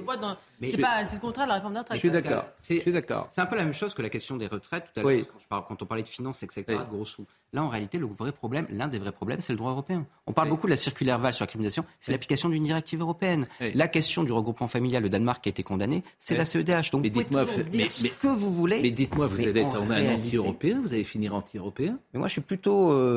C'est 0.63 0.77
pas, 0.77 1.05
c'est 1.05 1.15
le 1.15 1.21
contraire 1.21 1.45
de 1.45 1.49
la 1.49 1.55
réforme 1.55 1.73
des 1.73 1.79
retraites. 1.79 1.97
Je 1.97 1.99
suis 2.01 2.11
d'accord. 2.11 2.45
C'est 2.59 2.91
d'accord. 2.91 3.27
C'est 3.31 3.41
un 3.41 3.45
peu 3.45 3.55
la 3.55 3.63
même 3.63 3.73
chose 3.73 3.93
que 3.93 4.01
la 4.01 4.09
question 4.09 4.37
des 4.37 4.47
retraites 4.47 4.91
tout 4.93 4.99
à 4.99 5.03
l'heure 5.03 5.25
quand, 5.49 5.81
on 5.81 5.85
parlait 5.85 6.03
de 6.03 6.07
finances, 6.07 6.43
etc. 6.43 6.63
De 6.67 6.83
gros 6.89 7.05
sous. 7.05 7.25
Là, 7.53 7.63
en 7.63 7.69
réalité, 7.69 7.97
le 7.97 8.07
vrai 8.07 8.33
problème, 8.33 8.67
l'un 8.69 8.89
des 8.89 8.99
vrais 8.99 9.11
problèmes, 9.11 9.39
c'est 9.39 9.53
le 9.53 9.57
droit 9.57 9.71
européen. 9.71 10.05
On 10.25 10.33
parle 10.33 10.49
beaucoup 10.49 10.67
de 10.67 10.71
la 10.71 10.77
circulaire 10.77 11.17
Val 11.19 11.33
sur 11.33 11.43
la 11.43 11.47
criminalisation. 11.47 11.85
C'est 11.99 12.11
l'application 12.11 12.49
d'une 12.49 12.63
directive 12.63 13.01
européenne. 13.01 13.47
La 13.73 13.87
question 13.87 14.23
du 14.23 14.31
regroupement 14.31 14.67
familial, 14.67 15.03
le 15.03 15.09
Danemark 15.09 15.43
qui 15.43 15.49
a 15.49 15.51
été 15.51 15.63
condamné, 15.63 16.03
c'est 16.19 16.35
la 16.35 16.45
CEDH. 16.45 16.91
Donc, 16.91 17.03
mais 17.03 17.09
dites-moi, 17.09 17.45
mais, 17.73 17.89
ce 17.89 18.07
que 18.07 18.27
vous 18.27 18.53
voulez. 18.53 18.81
Mais 18.81 18.91
dites-moi, 18.91 19.27
vous 19.27 19.39
allez 19.39 19.61
être 19.61 19.75
un 19.77 20.15
anti-européen, 20.15 20.81
vous 20.81 20.93
allez 20.93 21.03
finir 21.03 21.35
anti-européen? 21.35 21.99
Mais 22.13 22.19
moi, 22.19 22.27
je 22.27 22.33
suis 22.33 22.41
plutôt 22.41 22.91
euh, 22.91 23.16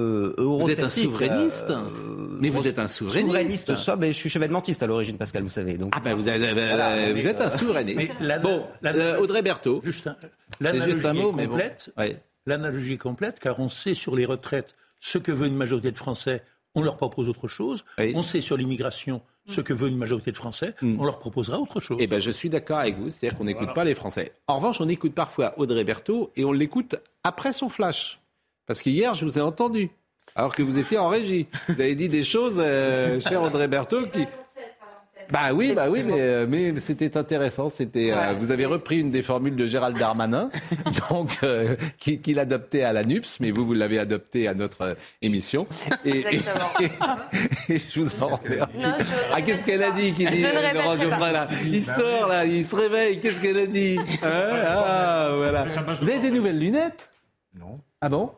un 0.83 0.89
souverainiste. 0.89 1.71
Euh, 1.71 1.85
mais 2.41 2.51
vous 2.51 2.67
êtes 2.67 2.79
un 2.79 2.89
souverainiste. 2.89 3.27
Souverainiste, 3.27 3.77
ça, 3.77 3.97
mais 3.97 4.13
je 4.13 4.19
suis 4.19 4.31
chevènementiste 4.31 4.83
à 4.83 4.87
l'origine, 4.87 5.17
Pascal, 5.17 5.43
vous 5.43 5.49
savez. 5.51 5.75
Donc. 5.79 5.93
Ah 5.97 6.01
ben 6.01 6.15
vous, 6.15 6.29
êtes, 6.29 6.41
vous 6.41 7.27
êtes 7.27 7.41
un 7.41 7.51
souverainiste. 7.51 8.13
bon, 8.43 8.65
euh, 8.85 9.19
Audrey 9.19 9.43
Berthaud. 9.43 9.81
Juste 9.85 10.07
un, 10.09 10.17
juste 10.81 11.05
un 11.05 11.13
mot, 11.15 11.33
mais 11.33 11.47
complète. 11.47 11.93
l'analogie 12.47 12.99
complète, 12.99 13.41
car 13.41 13.59
on 13.61 13.69
sait 13.69 13.95
sur 13.95 14.17
les 14.17 14.25
retraites 14.25 14.75
ce 15.01 15.19
que 15.19 15.33
veut 15.33 15.47
une 15.47 15.57
majorité 15.57 15.91
de 15.93 15.99
Français, 15.99 16.43
on 16.75 16.83
leur 16.83 16.97
propose 16.97 17.29
autre 17.29 17.49
chose. 17.49 17.85
On 18.15 18.23
sait 18.23 18.41
sur 18.41 18.57
l'immigration 18.57 19.23
ce 19.47 19.61
que 19.61 19.73
veut 19.73 19.89
une 19.89 19.97
majorité 19.97 20.31
de 20.31 20.37
Français, 20.37 20.75
Hmm. 20.81 20.97
on 21.01 21.05
leur 21.05 21.19
proposera 21.19 21.59
autre 21.59 21.81
chose. 21.81 21.97
Eh 22.01 22.07
ben, 22.07 22.21
je 22.21 22.31
suis 22.31 22.49
d'accord 22.51 22.79
avec 22.79 22.97
vous, 22.97 23.11
c'est-à-dire 23.11 23.37
qu'on 23.37 23.45
n'écoute 23.45 23.75
pas 23.75 23.83
les 23.85 23.95
Français. 23.95 24.33
En 24.47 24.57
revanche, 24.57 24.81
on 24.81 24.89
écoute 24.89 25.13
parfois 25.15 25.55
Audrey 25.59 25.83
Berthaud 25.83 26.31
et 26.37 26.45
on 26.45 26.53
l'écoute 26.53 26.95
après 27.25 27.53
son 27.53 27.69
flash. 27.69 28.21
Parce 28.71 28.83
qu'hier, 28.83 29.17
je 29.17 29.25
vous 29.25 29.37
ai 29.37 29.41
entendu, 29.43 29.91
alors 30.37 30.55
que 30.55 30.63
vous 30.63 30.79
étiez 30.79 30.97
en 30.97 31.09
régie. 31.09 31.49
Vous 31.67 31.81
avez 31.81 31.97
dit 31.97 32.09
des 32.09 32.23
choses, 32.23 32.63
euh, 32.65 33.19
cher 33.29 33.43
Audrey 33.43 33.67
Berthaud, 33.67 34.07
qui... 34.07 34.29
Bah 35.29 35.53
oui, 35.53 35.73
bah 35.73 35.87
oui, 35.91 36.05
mais, 36.07 36.21
euh, 36.21 36.47
mais 36.49 36.73
c'était 36.79 37.17
intéressant. 37.17 37.69
C'était, 37.69 38.13
euh, 38.13 38.33
vous 38.39 38.53
avez 38.53 38.67
repris 38.67 39.01
une 39.01 39.11
des 39.11 39.23
formules 39.23 39.57
de 39.57 39.67
Gérald 39.67 39.99
Darmanin, 39.99 40.51
donc 41.11 41.37
euh, 41.43 41.75
qui- 41.99 42.21
qu'il 42.21 42.39
adoptait 42.39 42.85
à 42.85 42.93
la 42.93 43.03
NUPS, 43.03 43.39
mais 43.41 43.51
vous, 43.51 43.67
vous 43.67 43.75
l'avez 43.75 43.99
adopté 43.99 44.47
à 44.47 44.55
notre 44.55 44.83
euh, 44.83 44.95
émission. 45.21 45.67
Et, 46.05 46.19
et- 46.21 46.41
et 47.71 47.81
je 47.93 47.99
vous 48.01 48.23
en 48.23 48.37
remercie. 48.37 48.71
Non, 48.77 48.95
je 49.01 49.05
ah, 49.35 49.43
qu'est-ce 49.43 49.65
qu'elle 49.67 49.83
a 49.83 49.91
dit 49.91 50.15
qui 50.15 50.27
dit 50.27 50.45
euh, 50.47 50.53
là? 50.53 51.49
Il 51.65 51.85
Bah 51.85 51.93
sort 51.93 52.29
là, 52.29 52.47
il 52.47 52.65
se 52.65 52.77
réveille. 52.77 53.19
Qu'est-ce 53.19 53.41
qu'elle 53.43 53.59
a 53.59 53.67
dit? 53.67 53.99
Hein 54.23 54.63
Ah 54.65 55.35
voilà. 55.37 55.67
Vous 56.01 56.09
avez 56.09 56.21
des 56.21 56.31
nouvelles 56.31 56.59
lunettes? 56.61 57.11
Non. 57.59 57.81
Ah 58.03 58.09
bon? 58.09 58.31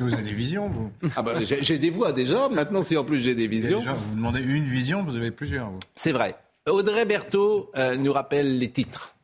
Vous 0.00 0.14
avez 0.14 0.22
des 0.22 0.32
visions, 0.32 0.70
vous 0.70 0.90
Ah 1.14 1.20
bah, 1.20 1.44
j'ai 1.44 1.62
j'ai 1.62 1.78
des 1.78 1.90
voix 1.90 2.12
déjà. 2.12 2.48
Maintenant, 2.48 2.82
si 2.82 2.96
en 2.96 3.04
plus 3.04 3.18
j'ai 3.18 3.34
des 3.34 3.48
visions. 3.48 3.80
Déjà, 3.80 3.92
vous 3.92 4.14
demandez 4.14 4.40
une 4.40 4.64
vision, 4.64 5.02
vous 5.04 5.14
avez 5.14 5.30
plusieurs. 5.30 5.68
Vous. 5.70 5.78
C'est 5.94 6.12
vrai. 6.12 6.36
Audrey 6.66 7.04
Berthaud 7.04 7.70
euh, 7.76 7.98
nous 7.98 8.14
rappelle 8.14 8.58
les 8.58 8.70
titres. 8.70 9.14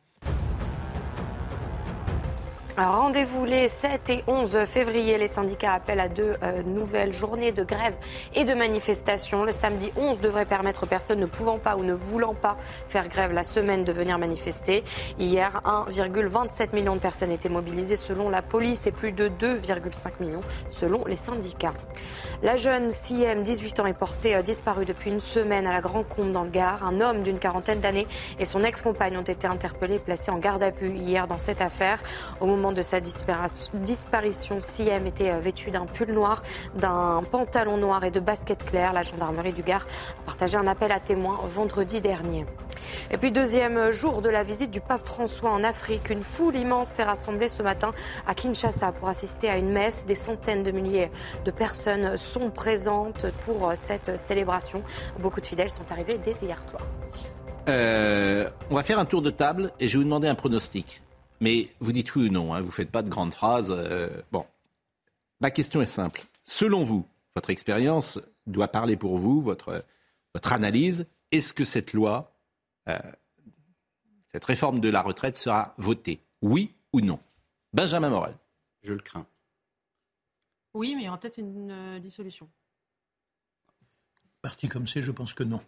Rendez-vous 2.79 3.43
les 3.43 3.67
7 3.69 4.09
et 4.11 4.23
11 4.27 4.65
février. 4.65 5.17
Les 5.17 5.27
syndicats 5.27 5.73
appellent 5.73 5.99
à 5.99 6.09
deux 6.09 6.35
euh, 6.43 6.61
nouvelles 6.61 7.11
journées 7.11 7.51
de 7.51 7.63
grève 7.63 7.95
et 8.35 8.43
de 8.43 8.53
manifestation. 8.53 9.45
Le 9.45 9.51
samedi 9.51 9.91
11 9.97 10.19
devrait 10.19 10.45
permettre 10.45 10.83
aux 10.83 10.85
personnes 10.85 11.19
ne 11.19 11.25
pouvant 11.25 11.57
pas 11.57 11.75
ou 11.75 11.83
ne 11.83 11.95
voulant 11.95 12.35
pas 12.35 12.55
faire 12.87 13.09
grève 13.09 13.31
la 13.31 13.43
semaine 13.43 13.83
de 13.83 13.91
venir 13.91 14.19
manifester. 14.19 14.83
Hier, 15.17 15.59
1,27 15.65 16.75
million 16.75 16.93
de 16.93 16.99
personnes 16.99 17.31
étaient 17.31 17.49
mobilisées 17.49 17.95
selon 17.95 18.29
la 18.29 18.43
police 18.43 18.85
et 18.85 18.91
plus 18.91 19.11
de 19.11 19.27
2,5 19.27 20.11
millions 20.19 20.43
selon 20.69 21.03
les 21.05 21.15
syndicats. 21.15 21.73
La 22.43 22.57
jeune 22.57 22.91
CM, 22.91 23.41
18 23.41 23.79
ans, 23.79 23.87
est 23.87 23.97
portée 23.97 24.35
euh, 24.35 24.43
disparue 24.43 24.85
depuis 24.85 25.09
une 25.09 25.19
semaine 25.19 25.65
à 25.65 25.73
la 25.73 25.81
Grand 25.81 26.03
Combe 26.03 26.31
dans 26.31 26.43
le 26.43 26.51
Gard. 26.51 26.85
Un 26.85 27.01
homme 27.01 27.23
d'une 27.23 27.39
quarantaine 27.39 27.79
d'années 27.79 28.05
et 28.37 28.45
son 28.45 28.63
ex-compagne 28.63 29.17
ont 29.17 29.23
été 29.23 29.47
interpellés 29.47 29.95
et 29.95 29.99
placés 29.99 30.29
en 30.29 30.37
garde 30.37 30.61
à 30.61 30.69
vue 30.69 30.91
hier 30.91 31.25
dans 31.25 31.39
cette 31.39 31.61
affaire. 31.61 32.03
De 32.71 32.81
sa 32.81 32.99
disparition, 32.99 34.59
CM 34.59 35.07
était 35.07 35.31
euh, 35.31 35.39
vêtue 35.39 35.71
d'un 35.71 35.85
pull 35.85 36.11
noir, 36.11 36.43
d'un 36.75 37.23
pantalon 37.29 37.77
noir 37.77 38.03
et 38.03 38.11
de 38.11 38.19
baskets 38.19 38.63
claires. 38.63 38.93
La 38.93 39.03
gendarmerie 39.03 39.53
du 39.53 39.63
Gard 39.63 39.85
a 40.19 40.25
partagé 40.25 40.57
un 40.57 40.67
appel 40.67 40.91
à 40.91 40.99
témoins 40.99 41.39
vendredi 41.43 42.01
dernier. 42.01 42.45
Et 43.11 43.17
puis 43.17 43.31
deuxième 43.31 43.91
jour 43.91 44.21
de 44.21 44.29
la 44.29 44.43
visite 44.43 44.71
du 44.71 44.81
pape 44.81 45.05
François 45.05 45.51
en 45.51 45.63
Afrique, 45.63 46.09
une 46.09 46.23
foule 46.23 46.55
immense 46.55 46.89
s'est 46.89 47.03
rassemblée 47.03 47.49
ce 47.49 47.63
matin 47.63 47.91
à 48.27 48.35
Kinshasa 48.35 48.91
pour 48.91 49.07
assister 49.07 49.49
à 49.49 49.57
une 49.57 49.69
messe. 49.69 50.05
Des 50.05 50.15
centaines 50.15 50.63
de 50.63 50.71
milliers 50.71 51.11
de 51.45 51.51
personnes 51.51 52.17
sont 52.17 52.49
présentes 52.49 53.25
pour 53.45 53.73
cette 53.75 54.17
célébration. 54.17 54.83
Beaucoup 55.19 55.41
de 55.41 55.47
fidèles 55.47 55.71
sont 55.71 55.91
arrivés 55.91 56.19
dès 56.23 56.33
hier 56.33 56.63
soir. 56.63 56.83
Euh, 57.69 58.49
on 58.69 58.75
va 58.75 58.83
faire 58.83 58.99
un 58.99 59.05
tour 59.05 59.21
de 59.21 59.29
table 59.29 59.71
et 59.79 59.87
je 59.87 59.93
vais 59.93 59.99
vous 59.99 60.05
demander 60.05 60.27
un 60.27 60.35
pronostic. 60.35 61.01
Mais 61.39 61.69
vous 61.79 61.91
dites 61.91 62.15
oui 62.15 62.27
ou 62.27 62.31
non, 62.31 62.53
hein, 62.53 62.61
vous 62.61 62.67
ne 62.67 62.71
faites 62.71 62.91
pas 62.91 63.03
de 63.03 63.09
grandes 63.09 63.33
phrases. 63.33 63.71
euh, 63.71 64.09
bon, 64.31 64.45
ma 65.39 65.51
question 65.51 65.81
est 65.81 65.85
simple. 65.85 66.23
Selon 66.43 66.83
vous, 66.83 67.07
votre 67.35 67.49
expérience 67.49 68.19
doit 68.47 68.69
parler 68.69 68.97
pour 68.97 69.17
vous, 69.17 69.41
votre, 69.41 69.85
votre 70.33 70.53
analyse. 70.53 71.05
Est-ce 71.31 71.53
que 71.53 71.63
cette 71.63 71.93
loi, 71.93 72.33
euh, 72.89 72.97
cette 74.31 74.45
réforme 74.45 74.79
de 74.79 74.89
la 74.89 75.01
retraite 75.01 75.37
sera 75.37 75.73
votée? 75.77 76.19
Oui 76.41 76.73
ou 76.93 77.01
non? 77.01 77.19
Benjamin 77.73 78.09
Morel. 78.09 78.35
Je 78.81 78.93
le 78.93 78.99
crains. 78.99 79.27
Oui, 80.73 80.95
mais 80.95 81.03
il 81.03 81.05
y 81.05 81.07
aura 81.09 81.19
peut-être 81.19 81.37
une 81.37 81.71
euh, 81.71 81.99
dissolution. 81.99 82.49
Parti 84.41 84.69
comme 84.69 84.87
c'est, 84.87 85.01
je 85.01 85.11
pense 85.11 85.33
que 85.33 85.43
non. 85.43 85.61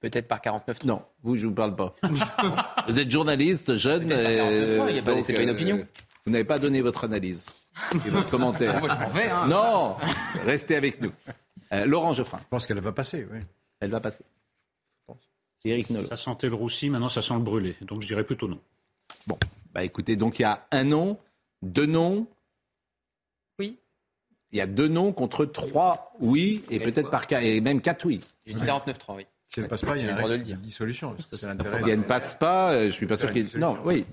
Peut-être 0.00 0.28
par 0.28 0.40
49 0.40 0.84
Non, 0.84 1.02
vous, 1.22 1.36
je 1.36 1.44
ne 1.44 1.48
vous 1.50 1.54
parle 1.54 1.76
pas. 1.76 1.94
vous 2.88 2.98
êtes 2.98 3.10
journaliste, 3.10 3.76
jeune. 3.76 4.06
Peut-être 4.06 4.78
par 4.78 4.86
49.3, 4.86 4.90
il 4.90 4.96
y 4.96 4.98
a 4.98 5.02
pas- 5.02 5.14
donc, 5.14 5.24
c'est 5.24 5.32
pas 5.34 5.42
une 5.42 5.50
opinion. 5.50 5.86
vous 6.24 6.32
n'avez 6.32 6.44
pas 6.44 6.58
donné 6.58 6.80
votre 6.80 7.04
analyse 7.04 7.44
et 8.06 8.10
votre 8.10 8.30
commentaire. 8.30 8.80
Moi, 8.80 8.88
je 8.88 8.94
m'en 9.04 9.10
vais, 9.10 9.28
hein. 9.28 9.46
Non, 9.46 9.96
restez 10.44 10.76
avec 10.76 11.00
nous. 11.00 11.12
Euh, 11.72 11.84
Laurent 11.86 12.14
Geoffrin. 12.14 12.38
Je 12.42 12.48
pense 12.48 12.66
qu'elle 12.66 12.80
va 12.80 12.92
passer, 12.92 13.26
oui. 13.30 13.38
Elle 13.80 13.90
va 13.90 14.00
passer. 14.00 14.24
Éric 15.64 15.90
Nolot. 15.90 16.08
Ça 16.08 16.16
sentait 16.16 16.48
le 16.48 16.54
roussi, 16.54 16.88
maintenant 16.88 17.10
ça 17.10 17.20
sent 17.20 17.34
le 17.34 17.40
brûlé. 17.40 17.76
Donc 17.82 18.00
je 18.00 18.06
dirais 18.06 18.24
plutôt 18.24 18.48
non. 18.48 18.58
Bon, 19.26 19.38
bah 19.74 19.84
écoutez, 19.84 20.16
donc 20.16 20.38
il 20.38 20.42
y 20.42 20.44
a 20.46 20.66
un 20.70 20.84
non, 20.84 21.18
deux 21.60 21.84
non. 21.84 22.26
Oui. 23.58 23.76
Il 24.52 24.58
y 24.58 24.62
a 24.62 24.66
deux 24.66 24.88
non 24.88 25.12
contre 25.12 25.44
trois 25.44 26.14
oui, 26.18 26.64
et 26.70 26.80
peut-être 26.80 27.10
par 27.10 27.26
cas, 27.26 27.42
et 27.42 27.60
même 27.60 27.82
quatre 27.82 28.06
oui. 28.06 28.20
J'ai 28.46 28.54
dit 28.54 28.60
49-3, 28.62 29.16
oui. 29.16 29.26
Si 29.52 29.60
elle 29.60 29.68
passe 29.68 29.82
pas, 29.82 29.96
il 29.96 30.04
y 30.04 30.08
a 30.08 30.12
le 30.12 30.12
un 30.12 30.16
droit 30.16 30.28
de 30.28 30.34
risque 30.34 30.38
le 30.38 30.38
de 30.38 30.44
dire. 30.44 30.56
dissolution. 30.58 31.16
Si 31.32 31.44
elle 31.44 31.98
ne 31.98 32.04
passe 32.04 32.34
pas, 32.36 32.86
je 32.86 32.92
suis 32.92 33.06
pas 33.06 33.16
sûr 33.16 33.30
qu'il. 33.32 33.48
Non, 33.58 33.78
oui. 33.84 34.06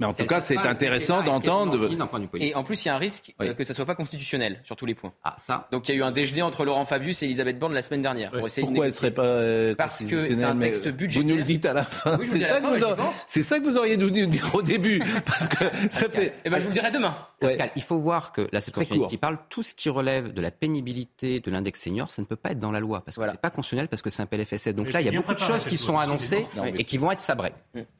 Mais 0.00 0.06
en 0.06 0.12
tout 0.12 0.26
cas, 0.26 0.40
c'est 0.40 0.56
intéressant 0.58 1.22
d'entendre. 1.22 1.90
Et 2.38 2.54
en 2.54 2.62
plus, 2.62 2.84
il 2.84 2.88
y 2.88 2.90
a 2.90 2.94
un 2.94 2.98
risque 2.98 3.34
Oui. 3.40 3.48
euh, 3.48 3.54
que 3.54 3.64
ça 3.64 3.74
soit 3.74 3.84
pas 3.84 3.96
constitutionnel 3.96 4.60
sur 4.62 4.76
tous 4.76 4.86
les 4.86 4.94
points. 4.94 5.12
Ah, 5.24 5.34
ça. 5.38 5.66
Donc 5.72 5.88
il 5.88 5.92
y 5.92 5.94
a 5.94 5.98
eu 5.98 6.02
un 6.04 6.12
déjeuner 6.12 6.42
entre 6.42 6.64
Laurent 6.64 6.84
Fabius 6.84 7.22
et 7.22 7.26
Elisabeth 7.26 7.58
Borne 7.58 7.74
la 7.74 7.82
semaine 7.82 8.02
dernière 8.02 8.30
pour 8.30 8.46
essayer 8.46 8.64
Pourquoi 8.64 8.84
de 8.84 8.90
elle 8.90 8.94
serait 8.94 9.10
pas 9.10 9.22
euh, 9.24 9.74
Parce 9.74 10.04
que 10.04 10.30
c'est 10.32 10.44
un 10.44 10.56
texte 10.56 10.86
Vous 10.86 10.92
budgétaire. 10.92 11.28
nous 11.28 11.36
le 11.36 11.42
dites 11.42 11.66
à 11.66 11.72
la 11.72 11.82
fin. 11.82 12.16
Oui, 12.16 12.26
vous 12.26 12.32
c'est 12.32 12.38
dis 12.38 12.44
à 12.44 12.48
ça, 12.48 12.54
la 12.54 12.60
que 12.60 12.78
fin, 12.78 12.94
vous 12.94 13.42
ça 13.42 13.58
que 13.58 13.64
vous 13.64 13.76
auriez 13.76 13.96
dû 13.96 14.04
nous 14.04 14.26
dire 14.26 14.54
au 14.54 14.62
début, 14.62 15.02
parce 15.26 15.48
que 15.48 15.64
ça 15.90 16.08
fait. 16.08 16.34
Eh 16.44 16.50
ben, 16.50 16.58
je 16.58 16.62
vous 16.62 16.68
le 16.68 16.74
dirai 16.74 16.90
demain. 16.92 17.16
Pascal, 17.40 17.70
il 17.76 17.82
faut 17.82 17.98
voir 17.98 18.32
que 18.32 18.42
là, 18.42 18.48
constitutionnaliste 18.60 18.98
court. 18.98 19.08
qui 19.08 19.16
parle. 19.16 19.38
Tout 19.48 19.62
ce 19.62 19.72
qui 19.74 19.88
relève 19.88 20.32
de 20.32 20.40
la 20.40 20.50
pénibilité 20.50 21.40
de 21.40 21.50
l'index 21.50 21.80
senior, 21.80 22.10
ça 22.10 22.22
ne 22.22 22.26
peut 22.26 22.36
pas 22.36 22.50
être 22.50 22.58
dans 22.58 22.72
la 22.72 22.80
loi 22.80 23.02
parce 23.04 23.16
que 23.16 23.28
c'est 23.28 23.40
pas 23.40 23.50
constitutionnel 23.50 23.88
parce 23.88 24.02
que 24.02 24.10
c'est 24.10 24.22
un 24.22 24.26
PLFSS. 24.26 24.74
Donc 24.74 24.92
là, 24.92 25.00
il 25.00 25.06
y 25.06 25.08
a 25.08 25.12
beaucoup 25.12 25.34
de 25.34 25.38
choses 25.40 25.64
qui 25.66 25.76
sont 25.76 25.98
annoncées 25.98 26.46
et 26.76 26.84
qui 26.84 26.98
vont 26.98 27.10
être 27.10 27.20
sabrées. 27.20 27.52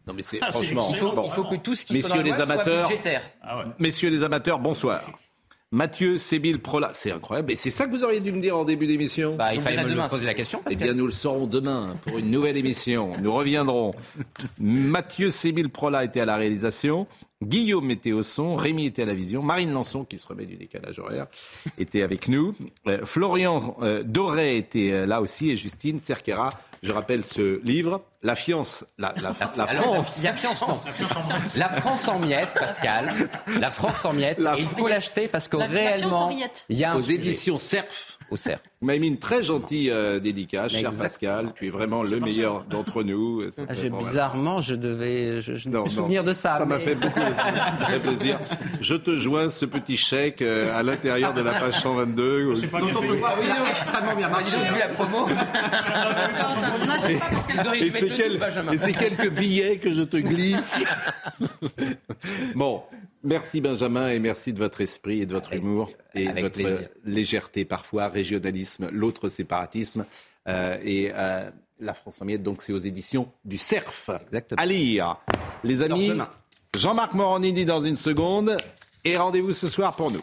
Non, 0.06 0.14
mais 0.14 0.22
c'est 0.22 0.38
Ah, 0.40 0.50
franchement. 0.52 0.88
Il 0.90 1.30
faut 1.32 1.44
que 1.44 1.56
tout 1.56 1.74
ce 1.74 1.84
Messieurs 1.90 2.22
les 2.22 2.32
amateurs, 2.32 2.88
budgétaire. 2.88 3.22
messieurs 3.78 4.10
les 4.10 4.22
amateurs, 4.22 4.58
bonsoir. 4.58 5.02
Mathieu 5.70 6.16
Sébil 6.16 6.60
Prola, 6.60 6.92
c'est 6.94 7.10
incroyable. 7.10 7.52
Et 7.52 7.54
c'est 7.54 7.68
ça 7.68 7.86
que 7.86 7.90
vous 7.90 8.02
auriez 8.02 8.20
dû 8.20 8.32
me 8.32 8.40
dire 8.40 8.56
en 8.56 8.64
début 8.64 8.86
d'émission. 8.86 9.36
Bah, 9.36 9.52
il 9.52 9.60
fallait 9.60 9.84
me 9.84 9.94
le 9.94 10.08
poser 10.08 10.24
la 10.24 10.32
question. 10.32 10.62
Eh 10.70 10.76
bien, 10.76 10.94
nous 10.94 11.04
le 11.04 11.12
saurons 11.12 11.46
demain 11.46 11.94
pour 12.06 12.18
une 12.18 12.30
nouvelle 12.30 12.56
émission. 12.56 13.12
Nous 13.20 13.34
reviendrons. 13.34 13.94
Mathieu 14.58 15.30
Sébil 15.30 15.68
Prola 15.68 16.04
était 16.04 16.20
à 16.20 16.24
la 16.24 16.36
réalisation. 16.36 17.06
Guillaume 17.42 17.90
était 17.90 18.12
au 18.12 18.22
son, 18.22 18.56
Rémi 18.56 18.86
était 18.86 19.02
à 19.02 19.06
la 19.06 19.14
vision, 19.14 19.42
Marine 19.42 19.70
Lançon, 19.72 20.04
qui 20.04 20.18
se 20.18 20.26
remet 20.26 20.44
du 20.44 20.56
décalage 20.56 20.98
horaire, 20.98 21.28
était 21.78 22.02
avec 22.02 22.26
nous. 22.26 22.56
Euh, 22.88 23.04
Florian 23.04 23.76
euh, 23.80 24.02
Doré 24.02 24.56
était 24.56 24.90
euh, 24.92 25.06
là 25.06 25.20
aussi 25.20 25.50
et 25.50 25.56
Justine 25.56 26.00
Cerquera. 26.00 26.50
Je 26.82 26.92
rappelle 26.92 27.24
ce 27.24 27.60
livre, 27.64 28.02
La 28.22 28.34
fiance, 28.34 28.84
la, 28.98 29.14
la, 29.16 29.32
la 29.56 29.64
Alors, 29.64 30.04
France. 30.04 30.20
La, 30.22 30.30
la 30.30 30.36
fiance, 30.36 30.62
non. 30.66 30.76
La 31.56 31.68
France 31.70 32.08
en 32.08 32.18
miettes, 32.18 32.54
Pascal. 32.54 33.12
La 33.58 33.70
France 33.70 34.04
en 34.04 34.12
miettes. 34.12 34.38
La 34.38 34.56
et 34.56 34.60
il 34.60 34.66
faut 34.68 34.88
l'acheter 34.88 35.28
parce 35.28 35.48
que 35.48 35.56
réellement, 35.56 36.30
il 36.68 36.76
y 36.78 36.84
a 36.84 36.92
un 36.92 36.96
aux 36.96 37.02
sujet. 37.02 37.14
éditions 37.16 37.58
Cerf. 37.58 38.17
Au 38.30 38.36
cerf. 38.36 38.58
Vous 38.80 38.86
m'avez 38.86 38.98
mis 38.98 39.08
une 39.08 39.18
très 39.18 39.42
gentille 39.42 39.90
euh, 39.90 40.20
dédicace, 40.20 40.72
cher 40.72 40.80
Exactement. 40.90 41.02
Pascal. 41.08 41.52
Tu 41.56 41.66
es 41.66 41.70
vraiment 41.70 42.02
le 42.02 42.20
meilleur 42.20 42.64
d'entre 42.68 43.02
nous. 43.02 43.42
Ah, 43.68 43.72
je- 43.74 43.88
bizarrement, 43.88 44.60
je 44.60 44.74
devais 44.74 45.40
je, 45.40 45.56
je 45.56 45.68
Non, 45.70 45.80
me 45.80 45.84
non. 45.84 45.90
souvenir 45.90 46.24
de 46.24 46.34
ça. 46.34 46.58
Ça 46.58 46.66
m'a 46.66 46.76
mais- 46.76 46.84
fait 46.84 46.94
beaucoup 46.94 47.20
très 47.80 47.98
plaisir. 47.98 48.38
Je 48.82 48.94
te 48.94 49.16
joins 49.16 49.48
ce 49.50 49.64
petit 49.64 49.96
chèque 49.96 50.42
euh, 50.42 50.78
à 50.78 50.82
l'intérieur 50.82 51.32
de 51.32 51.40
la 51.40 51.52
page 51.58 51.80
122. 51.80 52.54
Dont 52.54 52.60
on 52.96 53.00
peut 53.00 53.14
voir 53.14 53.34
oui, 53.40 53.46
extrêmement 53.70 54.14
bien 54.14 54.28
marché. 54.28 54.58
vu 54.58 54.78
la 54.78 54.88
promo. 54.88 55.26
Et 57.80 57.90
c'est 57.90 58.08
quel- 58.10 58.38
et 58.72 58.78
c'est 58.78 58.92
quelques 58.92 59.30
billets 59.30 59.78
que 59.78 59.92
je 59.94 60.02
te 60.02 60.16
glisse. 60.18 60.84
bon, 62.54 62.82
merci 63.22 63.60
Benjamin 63.60 64.10
et 64.10 64.18
merci 64.18 64.52
de 64.52 64.58
votre 64.58 64.80
esprit 64.80 65.20
et 65.20 65.26
de 65.26 65.34
votre 65.34 65.52
humour 65.52 65.90
et 66.14 66.28
de 66.28 66.40
votre 66.40 66.54
plaisir. 66.54 66.88
légèreté 67.04 67.64
parfois, 67.64 68.08
régionalisme, 68.08 68.88
l'autre 68.90 69.28
séparatisme 69.28 70.04
euh, 70.48 70.78
et 70.82 71.10
euh, 71.14 71.50
la 71.80 71.94
France 71.94 72.20
en 72.20 72.24
miettes. 72.24 72.42
Donc 72.42 72.62
c'est 72.62 72.72
aux 72.72 72.78
éditions 72.78 73.30
du 73.44 73.56
CERF. 73.56 74.10
Exactement. 74.24 74.60
À 74.60 74.66
lire, 74.66 75.16
les 75.64 75.82
amis. 75.82 76.12
Jean-Marc 76.76 77.14
Morandini 77.14 77.64
dans 77.64 77.80
une 77.80 77.96
seconde 77.96 78.56
et 79.04 79.16
rendez-vous 79.16 79.52
ce 79.52 79.68
soir 79.68 79.96
pour 79.96 80.10
nous. 80.10 80.22